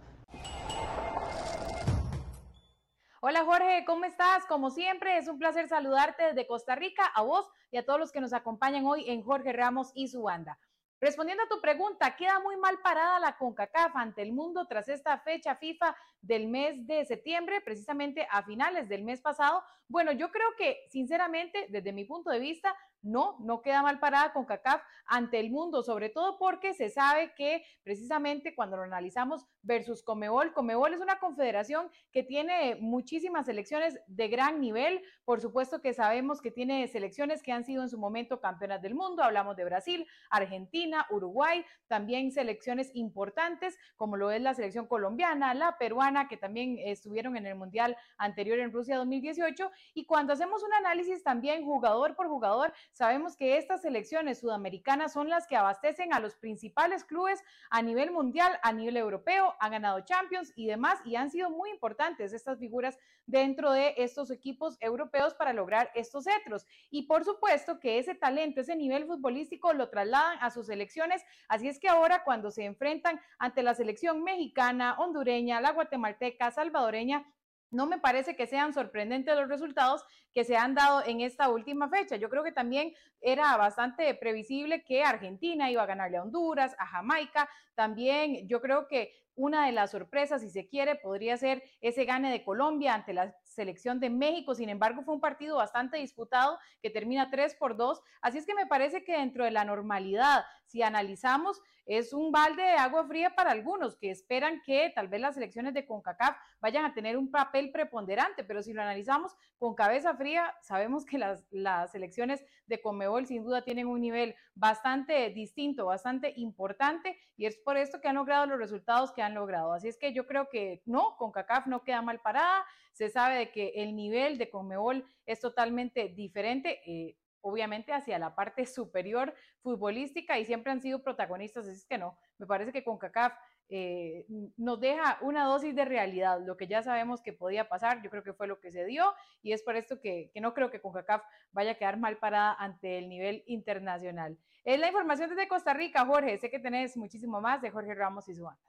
Hola 3.20 3.46
Jorge, 3.46 3.84
¿cómo 3.84 4.06
estás? 4.06 4.46
Como 4.46 4.70
siempre, 4.70 5.18
es 5.18 5.28
un 5.28 5.40
placer 5.40 5.68
saludarte 5.68 6.24
desde 6.24 6.46
Costa 6.46 6.76
Rica, 6.76 7.04
a 7.04 7.24
vos 7.24 7.50
y 7.72 7.78
a 7.78 7.84
todos 7.84 8.00
los 8.00 8.12
que 8.12 8.22
nos 8.22 8.32
acompañan 8.32 8.86
hoy 8.86 9.10
en 9.10 9.24
Jorge 9.24 9.54
Ramos 9.54 9.92
y 9.96 10.08
su 10.08 10.22
banda. 10.22 10.60
Respondiendo 11.02 11.44
a 11.44 11.48
tu 11.48 11.60
pregunta, 11.60 12.16
queda 12.16 12.40
muy 12.40 12.58
mal 12.58 12.80
parada 12.84 13.20
la 13.20 13.36
CONCACAF 13.36 13.96
ante 13.96 14.22
el 14.22 14.34
mundo 14.34 14.68
tras 14.68 14.88
esta 14.88 15.18
fecha 15.18 15.56
FIFA 15.56 15.98
del 16.22 16.48
mes 16.48 16.86
de 16.86 17.06
septiembre, 17.06 17.60
precisamente 17.62 18.28
a 18.30 18.44
finales 18.44 18.88
del 18.88 19.04
mes 19.04 19.20
pasado. 19.20 19.64
Bueno, 19.88 20.12
yo 20.12 20.30
creo 20.30 20.56
que 20.56 20.86
sinceramente, 20.92 21.66
desde 21.70 21.94
mi 21.94 22.06
punto 22.06 22.30
de 22.30 22.40
vista, 22.40 22.76
no, 23.08 23.38
no 23.40 23.62
queda 23.62 23.82
mal 23.82 24.00
parada 24.00 24.34
con 24.34 24.46
CACAF 24.46 24.82
ante 25.06 25.40
el 25.40 25.50
mundo, 25.50 25.84
sobre 25.84 26.10
todo 26.10 26.38
porque 26.38 26.74
se 26.74 26.90
sabe 26.90 27.34
que 27.36 27.64
precisamente 27.84 28.54
cuando 28.54 28.78
lo 28.78 28.84
analizamos 28.84 29.48
versus 29.62 30.04
Comebol, 30.04 30.54
Comebol 30.54 30.94
es 30.94 31.00
una 31.00 31.20
confederación 31.20 31.90
que 32.12 32.24
tiene 32.24 32.78
muchísimas 32.80 33.46
selecciones 33.46 34.00
de 34.08 34.28
gran 34.28 34.60
nivel, 34.60 35.02
por 35.26 35.42
supuesto 35.42 35.82
que 35.82 35.94
sabemos 35.94 36.42
que 36.42 36.52
tiene 36.52 36.88
selecciones 36.88 37.42
que 37.42 37.52
han 37.52 37.64
sido 37.64 37.84
en 37.84 37.90
su 37.90 37.98
momento 37.98 38.40
campeonas 38.40 38.82
del 38.82 38.96
mundo, 38.96 39.24
hablamos 39.24 39.56
de 39.56 39.66
Brasil, 39.66 40.08
Argentina, 40.30 41.06
Uruguay, 41.10 41.64
también 41.88 42.32
selecciones 42.32 42.92
importantes 42.94 43.78
como 43.96 44.18
lo 44.18 44.32
es 44.32 44.42
la 44.42 44.54
selección 44.54 44.88
colombiana, 44.88 45.54
la 45.54 45.78
peruana, 45.78 46.28
que 46.28 46.38
también 46.38 46.78
estuvieron 46.80 47.38
en 47.38 47.46
el 47.46 47.56
Mundial 47.56 47.96
anterior 48.18 48.60
en 48.60 48.72
Rusia 48.72 48.98
2018, 48.98 49.72
y 49.94 50.06
cuando 50.06 50.34
hacemos 50.34 50.64
un 50.64 50.74
análisis 50.74 51.24
también 51.24 51.66
jugador 51.66 52.16
por 52.16 52.28
jugador, 52.28 52.74
Sabemos 52.98 53.36
que 53.36 53.60
estas 53.60 53.84
selecciones 53.84 54.40
sudamericanas 54.40 55.14
son 55.14 55.30
las 55.30 55.46
que 55.46 55.56
abastecen 55.56 56.16
a 56.16 56.20
los 56.20 56.36
principales 56.36 57.04
clubes 57.04 57.44
a 57.70 57.84
nivel 57.84 58.10
mundial, 58.10 58.60
a 58.64 58.74
nivel 58.74 58.98
europeo, 58.98 59.54
han 59.60 59.74
ganado 59.74 60.00
Champions 60.00 60.52
y 60.56 60.66
demás, 60.66 61.00
y 61.06 61.16
han 61.16 61.30
sido 61.30 61.52
muy 61.52 61.70
importantes 61.70 62.34
estas 62.34 62.58
figuras 62.58 62.98
dentro 63.28 63.72
de 63.72 63.94
estos 63.98 64.32
equipos 64.32 64.78
europeos 64.80 65.36
para 65.36 65.54
lograr 65.54 65.92
estos 65.94 66.24
cetros. 66.24 66.66
Y 66.90 67.04
por 67.04 67.24
supuesto 67.24 67.80
que 67.80 68.00
ese 68.00 68.16
talento, 68.16 68.62
ese 68.62 68.76
nivel 68.76 69.06
futbolístico 69.06 69.74
lo 69.74 69.90
trasladan 69.92 70.40
a 70.42 70.50
sus 70.50 70.66
selecciones, 70.66 71.24
así 71.50 71.68
es 71.68 71.80
que 71.80 71.90
ahora 71.90 72.24
cuando 72.24 72.50
se 72.50 72.66
enfrentan 72.66 73.22
ante 73.38 73.62
la 73.62 73.76
selección 73.76 74.24
mexicana, 74.24 74.96
hondureña, 74.98 75.62
la 75.62 75.72
guatemalteca, 75.72 76.50
salvadoreña, 76.50 77.32
no 77.72 77.86
me 77.86 78.00
parece 78.00 78.36
que 78.36 78.48
sean 78.48 78.74
sorprendentes 78.74 79.36
los 79.36 79.50
resultados 79.50 80.04
que 80.34 80.44
se 80.44 80.56
han 80.56 80.76
dado 80.76 81.04
en 81.06 81.22
esta 81.22 81.50
última 81.50 81.90
fecha. 81.90 82.16
Yo 82.16 82.30
creo 82.30 82.44
que 82.44 82.52
también 82.52 82.94
era 83.22 83.56
bastante 83.58 84.14
previsible 84.16 84.84
que 84.84 85.04
Argentina 85.04 85.70
iba 85.72 85.84
a 85.84 85.88
ganarle 85.88 86.18
a 86.18 86.24
Honduras, 86.24 86.76
a 86.80 86.86
Jamaica. 86.86 87.50
También 87.76 88.48
yo 88.48 88.62
creo 88.62 88.88
que 88.88 89.14
una 89.36 89.66
de 89.66 89.72
las 89.72 89.92
sorpresas, 89.92 90.42
si 90.42 90.50
se 90.50 90.68
quiere, 90.68 90.96
podría 90.96 91.38
ser 91.38 91.64
ese 91.82 92.06
gane 92.06 92.32
de 92.32 92.44
Colombia 92.44 92.96
ante 92.96 93.14
la 93.14 93.36
selección 93.58 94.00
de 94.00 94.10
México. 94.10 94.56
Sin 94.56 94.70
embargo, 94.70 95.02
fue 95.04 95.16
un 95.16 95.20
partido 95.20 95.58
bastante 95.58 95.98
disputado 95.98 96.58
que 96.82 96.90
termina 96.90 97.30
3 97.30 97.56
por 97.56 97.76
2. 97.76 98.02
Así 98.22 98.38
es 98.38 98.46
que 98.46 98.54
me 98.54 98.68
parece 98.68 99.04
que 99.04 99.18
dentro 99.18 99.44
de 99.44 99.52
la 99.52 99.66
normalidad, 99.66 100.46
si 100.66 100.84
analizamos, 100.84 101.62
es 101.88 102.12
un 102.12 102.34
balde 102.34 102.62
de 102.62 102.74
agua 102.74 103.08
fría 103.08 103.34
para 103.34 103.52
algunos 103.52 103.96
que 103.96 104.12
esperan 104.12 104.62
que 104.66 104.92
tal 104.94 105.08
vez 105.08 105.22
las 105.22 105.38
elecciones 105.38 105.74
de 105.74 105.86
CONCACAF 105.86 106.38
vayan 106.60 106.84
a 106.84 106.94
tener 106.94 107.18
un 107.18 107.32
papel 107.32 107.72
preponderante, 107.72 108.44
pero 108.44 108.62
si 108.62 108.74
lo 108.74 108.82
analizamos 108.82 109.34
con 109.58 109.74
cabeza 109.74 110.16
fría, 110.16 110.54
sabemos 110.62 111.06
que 111.06 111.18
las, 111.18 111.46
las 111.50 111.96
elecciones 111.96 112.44
de 112.66 112.82
Conmebol 112.82 113.26
sin 113.26 113.44
duda 113.44 113.64
tienen 113.64 113.88
un 113.88 114.02
nivel 114.02 114.36
bastante 114.54 115.30
distinto, 115.30 115.86
bastante 115.86 116.34
importante, 116.36 117.18
y 117.38 117.46
es 117.46 117.58
por 117.58 117.78
esto 117.78 118.02
que 118.02 118.10
han 118.10 118.16
logrado 118.16 118.46
los 118.48 118.60
resultados 118.60 119.14
que 119.14 119.22
han 119.22 119.34
logrado. 119.34 119.72
Así 119.72 119.88
es 119.88 119.98
que 119.98 120.14
yo 120.14 120.28
creo 120.28 120.50
que 120.50 120.82
no, 120.86 121.16
CONCACAF 121.18 121.68
no 121.68 121.84
queda 121.86 122.02
mal 122.02 122.20
parada, 122.20 122.66
se 122.98 123.10
sabe 123.10 123.36
de 123.36 123.52
que 123.52 123.74
el 123.76 123.96
nivel 123.96 124.40
de 124.40 124.50
Conmebol 124.50 125.06
es 125.28 125.40
totalmente 125.40 126.10
diferente. 126.10 126.82
Eh, 126.86 127.16
obviamente 127.42 127.94
hacia 127.94 128.20
la 128.20 128.36
parte 128.36 128.66
superior 128.66 129.34
futbolística 129.62 130.38
y 130.38 130.46
siempre 130.46 130.72
han 130.72 130.82
sido 130.82 131.02
protagonistas, 131.02 131.68
así 131.68 131.78
es 131.78 131.86
que 131.86 131.98
no, 131.98 132.18
me 132.40 132.46
parece 132.46 132.74
que 132.74 132.84
con 132.84 132.98
CACAF 132.98 133.34
eh, 133.70 134.26
nos 134.58 134.80
deja 134.80 135.18
una 135.22 135.46
dosis 135.46 135.76
de 135.76 135.86
realidad, 135.86 136.42
lo 136.44 136.58
que 136.58 136.68
ya 136.68 136.84
sabemos 136.84 137.22
que 137.22 137.34
podía 137.34 137.70
pasar, 137.70 138.02
yo 138.02 138.10
creo 138.10 138.24
que 138.24 138.34
fue 138.34 138.48
lo 138.48 138.60
que 138.60 138.72
se 138.72 138.86
dio 138.86 139.14
y 139.42 139.54
es 139.54 139.62
por 139.62 139.76
esto 139.78 140.02
que, 140.02 140.32
no 140.42 140.54
creo 140.54 140.72
que 140.72 140.82
CONCACAF 140.82 141.22
vaya 141.52 141.72
a 141.72 141.76
quedar 141.76 141.98
mal 141.98 142.18
parada 142.18 142.56
ante 142.60 142.98
el 142.98 143.08
nivel 143.08 143.44
internacional. 143.46 144.38
Es 144.66 144.80
la 144.80 144.88
información 144.88 145.30
desde 145.30 145.48
Costa 145.48 145.74
Rica, 145.74 146.06
Jorge, 146.06 146.38
sé 146.40 146.50
que 146.50 146.60
tenés 146.60 146.98
muchísimo 146.98 147.40
más 147.40 147.62
de 147.62 147.70
Jorge 147.70 147.94
Ramos 147.94 148.28
y 148.28 148.36
su 148.36 148.44
banda. 148.44 148.62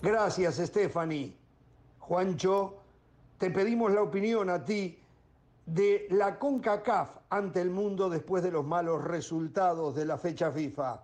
Gracias, 0.00 0.56
Stephanie. 0.56 1.43
Juancho, 2.06 2.74
te 3.38 3.50
pedimos 3.50 3.90
la 3.90 4.02
opinión 4.02 4.50
a 4.50 4.62
ti 4.62 4.98
de 5.64 6.06
la 6.10 6.38
CONCACAF 6.38 7.16
ante 7.30 7.62
el 7.62 7.70
mundo 7.70 8.10
después 8.10 8.42
de 8.42 8.50
los 8.50 8.62
malos 8.62 9.02
resultados 9.02 9.96
de 9.96 10.04
la 10.04 10.18
fecha 10.18 10.52
FIFA. 10.52 11.00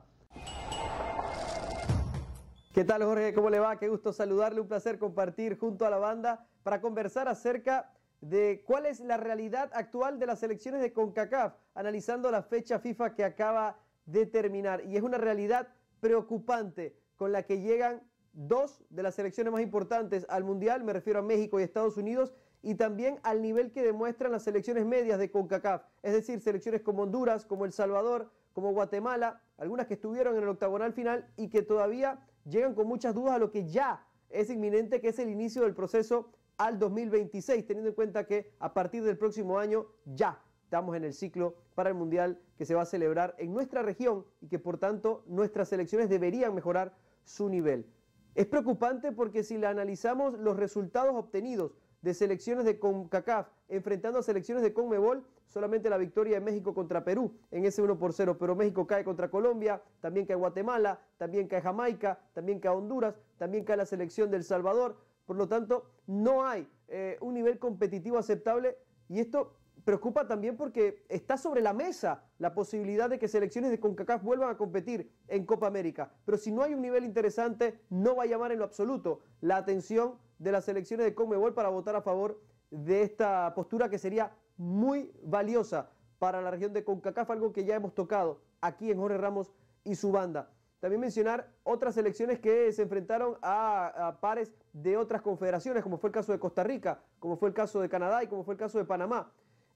¿Qué 2.74 2.84
tal 2.84 3.02
Jorge? 3.02 3.32
¿Cómo 3.32 3.48
le 3.48 3.58
va? 3.58 3.78
Qué 3.78 3.88
gusto 3.88 4.12
saludarle, 4.12 4.60
un 4.60 4.68
placer 4.68 4.98
compartir 4.98 5.58
junto 5.58 5.86
a 5.86 5.90
la 5.90 5.96
banda 5.96 6.46
para 6.62 6.82
conversar 6.82 7.28
acerca 7.28 7.90
de 8.20 8.62
cuál 8.66 8.84
es 8.84 9.00
la 9.00 9.16
realidad 9.16 9.70
actual 9.72 10.18
de 10.18 10.26
las 10.26 10.42
elecciones 10.42 10.82
de 10.82 10.92
CONCACAF, 10.92 11.54
analizando 11.74 12.30
la 12.30 12.42
fecha 12.42 12.78
FIFA 12.78 13.14
que 13.14 13.24
acaba 13.24 13.78
de 14.04 14.26
terminar. 14.26 14.84
Y 14.84 14.98
es 14.98 15.02
una 15.02 15.16
realidad 15.16 15.68
preocupante 16.00 16.94
con 17.16 17.32
la 17.32 17.44
que 17.44 17.62
llegan 17.62 18.02
dos 18.32 18.82
de 18.90 19.02
las 19.02 19.14
selecciones 19.14 19.52
más 19.52 19.62
importantes 19.62 20.26
al 20.28 20.44
Mundial, 20.44 20.84
me 20.84 20.92
refiero 20.92 21.18
a 21.18 21.22
México 21.22 21.58
y 21.58 21.62
Estados 21.62 21.96
Unidos, 21.96 22.32
y 22.62 22.74
también 22.74 23.18
al 23.22 23.40
nivel 23.40 23.72
que 23.72 23.82
demuestran 23.82 24.32
las 24.32 24.42
selecciones 24.44 24.84
medias 24.84 25.18
de 25.18 25.30
CONCACAF, 25.30 25.82
es 26.02 26.12
decir, 26.12 26.40
selecciones 26.40 26.82
como 26.82 27.02
Honduras, 27.02 27.46
como 27.46 27.64
El 27.64 27.72
Salvador, 27.72 28.30
como 28.52 28.72
Guatemala, 28.72 29.40
algunas 29.56 29.86
que 29.86 29.94
estuvieron 29.94 30.36
en 30.36 30.42
el 30.42 30.48
octagonal 30.48 30.92
final 30.92 31.26
y 31.36 31.48
que 31.48 31.62
todavía 31.62 32.20
llegan 32.44 32.74
con 32.74 32.86
muchas 32.86 33.14
dudas 33.14 33.34
a 33.34 33.38
lo 33.38 33.50
que 33.50 33.66
ya 33.68 34.04
es 34.28 34.50
inminente, 34.50 35.00
que 35.00 35.08
es 35.08 35.18
el 35.18 35.30
inicio 35.30 35.62
del 35.62 35.74
proceso 35.74 36.30
al 36.56 36.78
2026, 36.78 37.66
teniendo 37.66 37.88
en 37.88 37.94
cuenta 37.94 38.26
que 38.26 38.52
a 38.58 38.74
partir 38.74 39.02
del 39.02 39.16
próximo 39.16 39.58
año 39.58 39.86
ya 40.04 40.42
estamos 40.64 40.94
en 40.94 41.04
el 41.04 41.14
ciclo 41.14 41.54
para 41.74 41.88
el 41.88 41.94
Mundial 41.94 42.38
que 42.56 42.66
se 42.66 42.74
va 42.74 42.82
a 42.82 42.86
celebrar 42.86 43.34
en 43.38 43.52
nuestra 43.52 43.82
región 43.82 44.24
y 44.40 44.48
que 44.48 44.58
por 44.58 44.78
tanto 44.78 45.24
nuestras 45.26 45.68
selecciones 45.68 46.08
deberían 46.08 46.54
mejorar 46.54 46.94
su 47.24 47.48
nivel. 47.48 47.86
Es 48.34 48.46
preocupante 48.46 49.12
porque 49.12 49.42
si 49.42 49.58
la 49.58 49.70
analizamos 49.70 50.38
los 50.38 50.56
resultados 50.56 51.14
obtenidos 51.14 51.72
de 52.02 52.14
selecciones 52.14 52.64
de 52.64 52.78
CONCACAF 52.78 53.48
enfrentando 53.68 54.18
a 54.18 54.22
selecciones 54.22 54.62
de 54.62 54.72
CONMEBOL, 54.72 55.24
solamente 55.48 55.90
la 55.90 55.98
victoria 55.98 56.38
de 56.38 56.44
México 56.44 56.74
contra 56.74 57.04
Perú 57.04 57.34
en 57.50 57.64
ese 57.64 57.82
1 57.82 57.98
por 57.98 58.12
0, 58.12 58.36
pero 58.38 58.54
México 58.54 58.86
cae 58.86 59.04
contra 59.04 59.30
Colombia, 59.30 59.82
también 60.00 60.26
cae 60.26 60.36
Guatemala, 60.36 61.00
también 61.18 61.48
cae 61.48 61.60
Jamaica, 61.60 62.20
también 62.32 62.60
cae 62.60 62.72
Honduras, 62.72 63.14
también 63.36 63.64
cae 63.64 63.76
la 63.76 63.86
selección 63.86 64.30
del 64.30 64.44
Salvador, 64.44 64.96
por 65.26 65.36
lo 65.36 65.48
tanto 65.48 65.84
no 66.06 66.44
hay 66.46 66.66
eh, 66.88 67.18
un 67.20 67.34
nivel 67.34 67.58
competitivo 67.58 68.18
aceptable 68.18 68.76
y 69.08 69.20
esto 69.20 69.52
preocupa 69.84 70.26
también 70.26 70.56
porque 70.56 71.04
está 71.08 71.36
sobre 71.36 71.60
la 71.60 71.72
mesa 71.72 72.24
la 72.38 72.54
posibilidad 72.54 73.08
de 73.08 73.18
que 73.18 73.28
selecciones 73.28 73.70
de 73.70 73.80
CONCACAF 73.80 74.22
vuelvan 74.22 74.50
a 74.50 74.56
competir 74.56 75.10
en 75.28 75.44
Copa 75.44 75.66
América. 75.66 76.12
Pero 76.24 76.38
si 76.38 76.52
no 76.52 76.62
hay 76.62 76.74
un 76.74 76.82
nivel 76.82 77.04
interesante, 77.04 77.80
no 77.90 78.16
va 78.16 78.24
a 78.24 78.26
llamar 78.26 78.52
en 78.52 78.58
lo 78.58 78.64
absoluto 78.64 79.20
la 79.40 79.56
atención 79.56 80.18
de 80.38 80.52
las 80.52 80.64
selecciones 80.64 81.06
de 81.06 81.14
CONMEBOL 81.14 81.54
para 81.54 81.68
votar 81.68 81.96
a 81.96 82.02
favor 82.02 82.40
de 82.70 83.02
esta 83.02 83.52
postura 83.54 83.88
que 83.88 83.98
sería 83.98 84.32
muy 84.56 85.12
valiosa 85.22 85.90
para 86.18 86.40
la 86.42 86.50
región 86.50 86.72
de 86.72 86.84
CONCACAF, 86.84 87.30
algo 87.30 87.52
que 87.52 87.64
ya 87.64 87.74
hemos 87.74 87.94
tocado 87.94 88.42
aquí 88.60 88.90
en 88.90 88.98
Jorge 88.98 89.18
Ramos 89.18 89.52
y 89.84 89.94
su 89.94 90.12
banda. 90.12 90.50
También 90.80 91.00
mencionar 91.00 91.50
otras 91.62 91.94
selecciones 91.94 92.38
que 92.38 92.72
se 92.72 92.82
enfrentaron 92.82 93.36
a, 93.42 94.08
a, 94.08 94.20
pares 94.20 94.52
de 94.72 94.96
otras 94.96 95.20
confederaciones, 95.20 95.82
como 95.82 95.98
fue 95.98 96.08
el 96.08 96.14
caso 96.14 96.32
de 96.32 96.38
Costa 96.38 96.62
Rica, 96.64 97.02
como 97.18 97.36
fue 97.36 97.50
el 97.50 97.54
caso 97.54 97.80
de 97.80 97.88
Canadá 97.88 98.22
y 98.24 98.28
como 98.28 98.44
fue 98.44 98.54
el 98.54 98.58
caso 98.58 98.78
de 98.78 98.84
Panamá. 98.86 99.30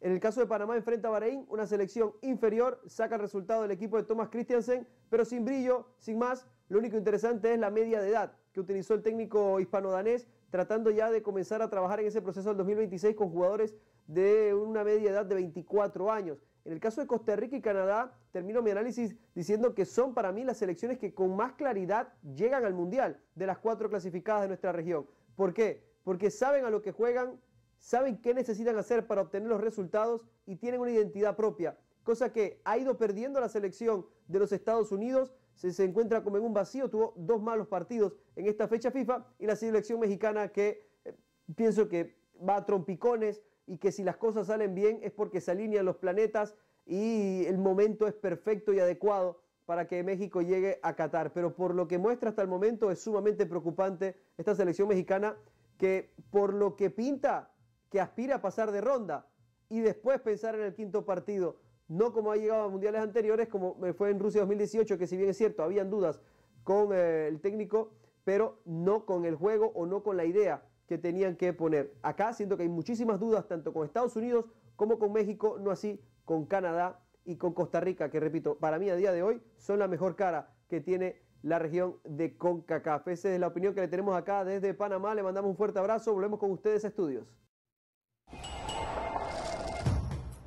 En 0.05 0.13
el 0.13 0.21
caso 0.21 0.41
de 0.41 0.47
Panamá 0.47 0.77
enfrenta 0.77 1.09
a 1.09 1.13
Bahrein, 1.13 1.47
una 1.49 1.67
selección 1.67 2.13
inferior, 2.21 2.79
saca 2.87 3.15
el 3.15 3.23
resultado 3.23 3.63
del 3.63 3.71
equipo 3.71 3.97
de 3.97 4.03
Thomas 4.03 4.29
Christiansen, 4.29 4.87
pero 5.09 5.25
sin 5.25 5.47
brillo, 5.47 5.87
sin 5.97 6.19
más. 6.19 6.47
Lo 6.69 6.79
único 6.79 6.99
interesante 6.99 7.55
es 7.55 7.59
la 7.59 7.71
media 7.71 8.03
de 8.03 8.11
edad 8.11 8.37
que 8.53 8.61
utilizó 8.61 8.93
el 8.93 9.03
técnico 9.03 9.59
hispano-danés, 9.61 10.29
tratando 10.51 10.91
ya 10.91 11.11
de 11.11 11.23
comenzar 11.23 11.63
a 11.63 11.71
trabajar 11.71 12.01
en 12.01 12.09
ese 12.09 12.21
proceso 12.21 12.51
del 12.51 12.59
2026 12.59 13.17
con 13.17 13.31
jugadores 13.31 13.75
de 14.07 14.53
una 14.53 14.85
media 14.85 15.11
edad 15.11 15.25
de 15.25 15.37
24 15.37 16.13
años. 16.13 16.37
En 16.67 16.75
el 16.75 16.81
caso 16.81 17.01
de 17.01 17.07
Costa 17.07 17.35
Rica 17.35 17.57
y 17.57 17.63
Canadá, 17.63 18.13
termino 18.31 18.61
mi 18.61 18.73
análisis 18.73 19.17
diciendo 19.35 19.75
que 19.75 19.87
son 19.87 20.13
para 20.13 20.33
mí 20.33 20.45
las 20.45 20.59
selecciones 20.59 20.99
que 20.99 21.15
con 21.15 21.35
más 21.35 21.55
claridad 21.55 22.13
llegan 22.37 22.67
al 22.67 22.75
Mundial 22.75 23.19
de 23.35 23.47
las 23.47 23.57
cuatro 23.57 23.89
clasificadas 23.89 24.43
de 24.43 24.49
nuestra 24.49 24.71
región. 24.71 25.07
¿Por 25.35 25.55
qué? 25.55 25.83
Porque 26.03 26.31
saben 26.31 26.67
a 26.67 26.71
lo 26.71 26.83
que 26.83 26.93
juegan, 26.93 27.41
saben 27.85 28.17
qué 28.17 28.33
necesitan 28.33 28.79
hacer 28.79 29.07
para 29.07 29.21
obtener 29.21 29.47
los 29.47 29.61
resultados 29.61 30.23
y 30.47 30.57
tienen 30.57 30.81
una 30.81 30.91
identidad 30.91 31.37
propia, 31.37 31.77
cosa 32.03 32.33
que 32.33 32.63
ha 32.65 32.79
ido 32.79 32.97
perdiendo 32.97 33.41
la 33.41 33.51
selección 33.51 34.07
de 34.27 34.39
los 34.39 34.53
Estados 34.53 34.91
Unidos, 34.91 35.35
se, 35.55 35.71
se 35.71 35.85
encuentra 35.85 36.25
como 36.25 36.39
en 36.39 36.45
un 36.45 36.55
vacío, 36.55 36.89
tuvo 36.89 37.13
dos 37.15 37.43
malos 37.43 37.69
partidos 37.69 38.15
en 38.37 38.47
esta 38.47 38.69
fecha 38.69 38.91
FIFA 38.91 39.27
y 39.39 39.47
la 39.47 39.55
selección 39.55 40.01
mexicana 40.01 40.49
que 40.49 40.89
eh, 41.05 41.15
pienso 41.55 41.87
que 41.87 42.17
va 42.37 42.57
a 42.57 42.65
trompicones 42.65 43.43
y 43.67 43.77
que 43.77 43.93
si 43.93 44.03
las 44.03 44.17
cosas 44.17 44.47
salen 44.47 44.75
bien 44.75 45.01
es 45.03 45.13
porque 45.13 45.43
se 45.43 45.51
alinean 45.51 45.85
los 45.85 45.97
planetas 45.97 46.55
y 46.87 47.45
el 47.45 47.59
momento 47.59 48.07
es 48.07 48.15
perfecto 48.15 48.73
y 48.73 48.81
adecuado 48.81 49.43
para 49.67 49.87
que 49.87 50.03
México 50.03 50.41
llegue 50.41 50.81
a 50.83 50.97
Qatar. 50.97 51.35
Pero 51.35 51.55
por 51.55 51.75
lo 51.75 51.87
que 51.87 51.99
muestra 51.99 52.31
hasta 52.31 52.41
el 52.41 52.49
momento 52.49 52.91
es 52.91 53.01
sumamente 53.01 53.45
preocupante 53.45 54.17
esta 54.39 54.55
selección 54.55 54.89
mexicana 54.89 55.37
que 55.77 56.15
por 56.31 56.55
lo 56.55 56.77
que 56.77 56.89
pinta 56.89 57.51
que 57.95 58.01
aspira 58.01 58.35
a 58.35 58.43
pasar 58.43 58.73
de 58.73 58.81
ronda 58.81 59.25
y 59.69 59.79
después 59.79 60.21
pensar 60.21 60.57
en 60.57 60.63
el 60.63 60.75
quinto 60.75 61.05
partido, 61.05 61.61
no 61.87 62.13
como 62.13 62.33
ha 62.33 62.37
llegado 62.37 62.65
a 62.65 62.69
mundiales 62.69 63.01
anteriores, 63.01 63.47
como 63.47 63.77
fue 63.97 64.11
en 64.11 64.19
Rusia 64.19 64.41
2018, 64.41 64.99
que 64.99 65.07
si 65.07 65.17
bien 65.17 65.31
es 65.31 65.37
cierto, 65.37 65.63
habían 65.63 65.91
dudas 65.91 66.21
con 66.65 66.89
eh, 66.93 67.29
el 67.29 67.41
técnico, 67.41 67.93
pero 68.25 68.59
no 68.65 69.07
con 69.07 69.25
el 69.25 69.37
juego 69.37 69.71
o 69.77 69.87
no 69.87 70.03
con 70.03 70.17
la 70.17 70.25
idea 70.25 70.65
que 70.89 70.99
tenían 70.99 71.37
que 71.37 71.53
poner. 71.53 71.95
Acá 72.03 72.33
siento 72.33 72.57
que 72.57 72.65
hay 72.65 72.69
muchísimas 72.69 73.21
dudas, 73.21 73.47
tanto 73.47 73.73
con 73.73 73.87
Estados 73.87 74.17
Unidos 74.17 74.47
como 74.75 74.99
con 74.99 75.13
México, 75.13 75.59
no 75.61 75.71
así 75.71 76.01
con 76.25 76.47
Canadá 76.47 77.01
y 77.25 77.37
con 77.37 77.55
Costa 77.55 77.79
Rica, 77.79 78.11
que 78.11 78.19
repito, 78.19 78.59
para 78.59 78.81
mí 78.81 78.91
a 78.91 78.97
día 78.97 79.13
de 79.13 79.23
hoy 79.23 79.41
son 79.57 79.79
la 79.79 79.87
mejor 79.87 80.17
cara 80.17 80.53
que 80.69 80.81
tiene 80.81 81.23
la 81.43 81.61
región 81.61 81.95
de 82.03 82.37
CONCACAF. 82.37 83.07
Esa 83.07 83.33
es 83.33 83.39
la 83.39 83.47
opinión 83.47 83.73
que 83.73 83.83
le 83.83 83.89
tenemos 83.89 84.17
acá 84.17 84.45
desde 84.45 84.75
Panamá. 84.75 85.15
Le 85.15 85.23
mandamos 85.23 85.49
un 85.49 85.57
fuerte 85.57 85.79
abrazo. 85.79 86.13
Volvemos 86.13 86.41
con 86.41 86.51
ustedes 86.51 86.85
a 86.85 86.89
estudios. 86.89 87.25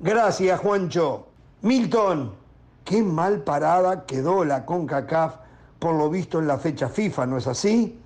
Gracias, 0.00 0.60
Juancho. 0.60 1.26
Milton, 1.62 2.32
qué 2.84 3.02
mal 3.02 3.42
parada 3.42 4.06
quedó 4.06 4.44
la 4.44 4.64
CONCACAF 4.64 5.38
por 5.80 5.96
lo 5.96 6.08
visto 6.08 6.38
en 6.38 6.46
la 6.46 6.58
fecha 6.58 6.88
FIFA, 6.88 7.26
¿no 7.26 7.36
es 7.36 7.48
así? 7.48 7.98